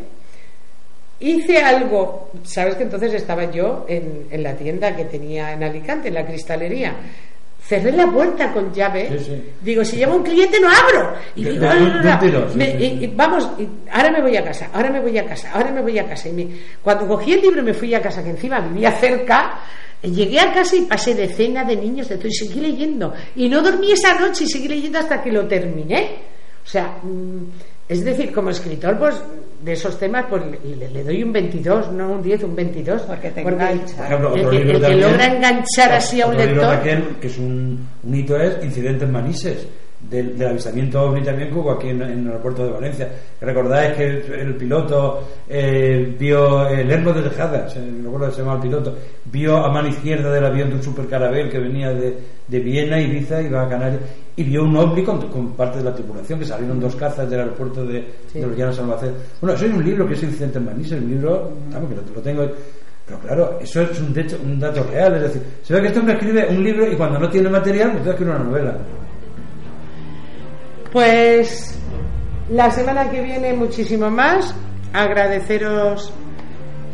Hice 1.19 1.57
algo, 1.59 2.29
sabes 2.43 2.75
que 2.75 2.83
entonces 2.83 3.13
estaba 3.13 3.49
yo 3.49 3.85
en, 3.87 4.27
en 4.31 4.43
la 4.43 4.53
tienda 4.55 4.95
que 4.95 5.05
tenía 5.05 5.53
en 5.53 5.63
Alicante, 5.63 6.09
en 6.09 6.13
la 6.13 6.25
cristalería. 6.25 6.93
Cerré 7.63 7.91
la 7.93 8.05
puerta 8.11 8.51
con 8.53 8.71
llave. 8.73 9.09
Sí, 9.17 9.25
sí. 9.25 9.43
Digo, 9.61 9.83
si 9.83 9.95
lleva 9.97 10.13
un 10.13 10.21
cliente 10.23 10.59
no 10.59 10.67
abro. 10.69 11.13
Y 11.35 11.43
digo, 11.45 11.65
vamos, 13.15 13.49
ahora 13.91 14.11
me 14.11 14.21
voy 14.21 14.37
a 14.37 14.43
casa, 14.43 14.69
ahora 14.73 14.89
me 14.91 14.99
voy 14.99 15.17
a 15.17 15.25
casa, 15.25 15.49
ahora 15.51 15.71
me 15.71 15.81
voy 15.81 15.97
a 15.97 16.05
casa. 16.05 16.29
Y 16.29 16.33
me- 16.33 16.47
cuando 16.83 17.07
cogí 17.07 17.33
el 17.33 17.41
libro 17.41 17.63
me 17.63 17.73
fui 17.73 17.93
a 17.95 18.01
casa, 18.01 18.21
que 18.23 18.29
encima 18.29 18.59
vivía 18.59 18.91
cerca, 18.91 19.59
llegué 20.03 20.39
a 20.39 20.53
casa 20.53 20.75
y 20.75 20.81
pasé 20.81 21.15
de 21.15 21.27
cena 21.29 21.63
de 21.63 21.75
niños 21.77 22.07
de 22.09 22.17
todo 22.17 22.27
y 22.27 22.33
seguí 22.33 22.59
leyendo. 22.59 23.13
Y 23.35 23.49
no 23.49 23.61
dormí 23.63 23.91
esa 23.93 24.19
noche 24.19 24.43
y 24.43 24.47
seguí 24.47 24.67
leyendo 24.67 24.99
hasta 24.99 25.23
que 25.23 25.31
lo 25.31 25.47
terminé. 25.47 26.17
O 26.63 26.67
sea, 26.67 26.99
mm, 27.01 27.39
es 27.87 28.03
decir, 28.03 28.31
como 28.33 28.49
escritor, 28.49 28.97
pues 28.97 29.21
de 29.61 29.73
esos 29.73 29.97
temas, 29.97 30.25
pues 30.29 30.43
le, 30.77 30.89
le 30.89 31.03
doy 31.03 31.23
un 31.23 31.31
22, 31.31 31.91
no 31.91 32.11
un 32.13 32.21
10, 32.21 32.43
un 32.43 32.55
22. 32.55 33.01
Porque 33.03 33.29
te 33.31 33.41
engancha. 33.41 33.95
Por 33.97 34.05
ejemplo, 34.05 34.33
el 34.35 34.39
otro 34.41 34.49
que, 34.51 34.57
libro 34.57 34.71
el 34.71 34.75
que 34.77 34.87
también- 34.87 35.01
logra 35.11 35.25
enganchar 35.25 35.91
así 35.93 36.21
a 36.21 36.27
un 36.27 36.33
otro 36.33 36.45
libro, 36.45 36.61
lector. 36.61 36.77
Raquel, 36.77 37.03
que 37.21 37.27
es 37.27 37.37
un, 37.37 37.87
un 38.03 38.15
hito, 38.15 38.37
es 38.37 38.63
Incidentes 38.63 39.09
Manises, 39.09 39.67
del, 40.09 40.37
del 40.37 40.49
avistamiento 40.49 41.01
ovni 41.01 41.23
también 41.23 41.49
que 41.49 41.55
hubo 41.55 41.71
aquí 41.71 41.87
en, 41.89 41.99
en 42.03 42.19
el 42.19 42.27
aeropuerto 42.27 42.65
de 42.65 42.71
Valencia. 42.73 43.09
Recordáis 43.41 43.93
que 43.95 44.03
el, 44.05 44.33
el 44.33 44.55
piloto 44.55 45.27
eh, 45.49 46.15
vio 46.19 46.67
el 46.67 46.87
Lermo 46.87 47.11
de 47.11 47.23
Tejada, 47.29 47.67
se, 47.69 47.79
me 47.79 48.07
acuerdo 48.07 48.27
que 48.27 48.33
se 48.35 48.41
llama 48.41 48.55
el 48.55 48.61
piloto, 48.61 48.95
vio 49.25 49.57
a 49.57 49.71
mano 49.71 49.87
izquierda 49.87 50.31
del 50.31 50.45
avión 50.45 50.69
de 50.69 50.75
un 50.75 50.83
supercarabel 50.83 51.49
que 51.49 51.59
venía 51.59 51.89
de, 51.89 52.15
de 52.47 52.59
Viena, 52.59 52.99
Ibiza, 53.01 53.41
iba 53.41 53.63
a 53.63 53.69
Canarias. 53.69 54.01
Y 54.37 54.43
vio 54.43 54.63
un 54.63 54.75
ovni 54.75 55.03
con, 55.03 55.29
con 55.29 55.53
parte 55.53 55.77
de 55.79 55.85
la 55.85 55.93
tripulación 55.93 56.39
que 56.39 56.45
salieron 56.45 56.79
dos 56.79 56.95
cazas 56.95 57.29
del 57.29 57.39
aeropuerto 57.39 57.85
de, 57.85 58.05
Sí. 58.27 58.39
de 58.39 58.47
los 58.47 58.57
Llanos 58.57 58.79
Albacete. 58.79 59.13
Bueno, 59.41 59.55
eso 59.55 59.65
es 59.65 59.73
un 59.73 59.83
libro 59.85 60.07
que 60.07 60.13
es 60.13 60.23
Incidente 60.23 60.57
en 60.57 60.65
Manís, 60.65 60.91
el 60.91 61.07
libro, 61.07 61.51
vamos, 61.71 61.89
que 61.89 61.95
lo, 61.95 62.01
lo 62.15 62.21
tengo. 62.21 62.47
Pero 63.05 63.19
claro, 63.19 63.59
eso 63.61 63.81
es 63.81 63.99
un, 64.01 64.13
decho- 64.13 64.39
un 64.43 64.59
dato 64.59 64.83
real, 64.83 65.15
es 65.15 65.21
decir, 65.21 65.41
se 65.61 65.73
ve 65.75 65.81
que 65.81 65.87
este 65.87 65.99
hombre 65.99 66.15
escribe 66.15 66.47
un 66.49 66.63
libro 66.63 66.91
y 66.91 66.95
cuando 66.95 67.19
no 67.19 67.29
tiene 67.29 67.49
material, 67.49 67.91
pues 67.93 68.07
escribe 68.07 68.31
una 68.31 68.43
novela. 68.43 68.77
Pues 70.91 71.77
la 72.49 72.69
semana 72.71 73.09
que 73.09 73.21
viene 73.21 73.53
muchísimo 73.53 74.09
más. 74.09 74.55
Agradeceros 74.93 76.13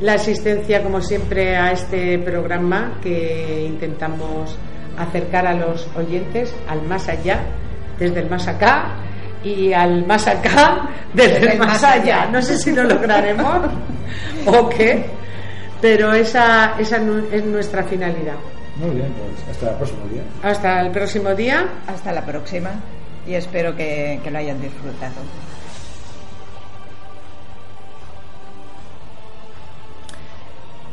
la 0.02 0.14
asistencia, 0.14 0.82
como 0.82 1.02
siempre, 1.02 1.56
a 1.56 1.72
este 1.72 2.18
programa 2.20 2.98
que 3.02 3.66
intentamos 3.68 4.58
acercar 4.98 5.48
a 5.48 5.54
los 5.54 5.88
oyentes 5.96 6.54
al 6.68 6.82
más 6.84 7.08
allá, 7.08 7.40
desde 7.98 8.22
el 8.22 8.30
más 8.30 8.48
acá, 8.48 8.96
y 9.44 9.74
al 9.74 10.06
más 10.06 10.28
acá, 10.28 10.90
desde 11.14 11.54
el 11.54 11.60
más 11.60 11.84
allá. 11.84 12.28
No 12.32 12.42
sé 12.42 12.58
si 12.58 12.72
lo 12.72 12.84
lograremos 12.84 13.68
o 14.46 14.70
qué, 14.70 15.06
pero 15.82 16.14
esa, 16.14 16.76
esa 16.80 16.98
es 17.32 17.46
nuestra 17.46 17.84
finalidad. 17.84 18.36
Muy 18.78 18.96
bien, 18.96 19.14
pues 19.14 19.50
hasta 19.50 19.70
el 19.72 19.76
próximo 19.76 20.08
día. 20.08 20.22
Hasta 20.44 20.82
el 20.82 20.92
próximo 20.92 21.36
día. 21.36 21.66
Hasta 21.88 22.12
la 22.12 22.26
próxima 22.26 22.72
y 23.28 23.36
espero 23.36 23.76
que, 23.76 24.20
que 24.24 24.32
lo 24.32 24.38
hayan 24.40 24.60
disfrutado. 24.62 25.14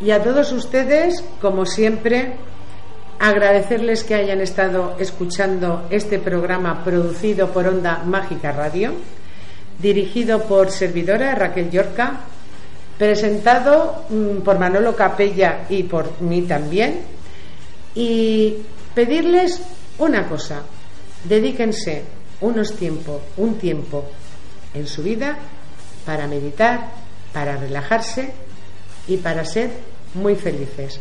Y 0.00 0.10
a 0.12 0.22
todos 0.22 0.52
ustedes, 0.52 1.24
como 1.40 1.66
siempre, 1.66 2.36
agradecerles 3.18 4.04
que 4.04 4.14
hayan 4.14 4.40
estado 4.40 4.96
escuchando 4.98 5.86
este 5.90 6.18
programa 6.18 6.84
producido 6.84 7.50
por 7.50 7.66
Onda 7.66 8.02
Mágica 8.04 8.52
Radio, 8.52 8.92
dirigido 9.78 10.44
por 10.44 10.70
servidora 10.70 11.34
Raquel 11.34 11.70
Yorca, 11.70 12.20
presentado 12.96 14.04
mm, 14.08 14.42
por 14.42 14.58
Manolo 14.58 14.94
Capella 14.94 15.66
y 15.68 15.82
por 15.84 16.20
mí 16.20 16.42
también, 16.42 17.00
y 17.94 18.58
pedirles 18.94 19.60
una 19.98 20.28
cosa, 20.28 20.62
dedíquense 21.24 22.04
unos 22.40 22.76
tiempo, 22.76 23.20
un 23.36 23.58
tiempo 23.58 24.04
en 24.74 24.86
su 24.86 25.02
vida 25.02 25.36
para 26.06 26.28
meditar, 26.28 26.92
para 27.32 27.56
relajarse 27.56 28.32
y 29.08 29.16
para 29.16 29.44
ser 29.44 29.70
muy 30.14 30.36
felices. 30.36 31.00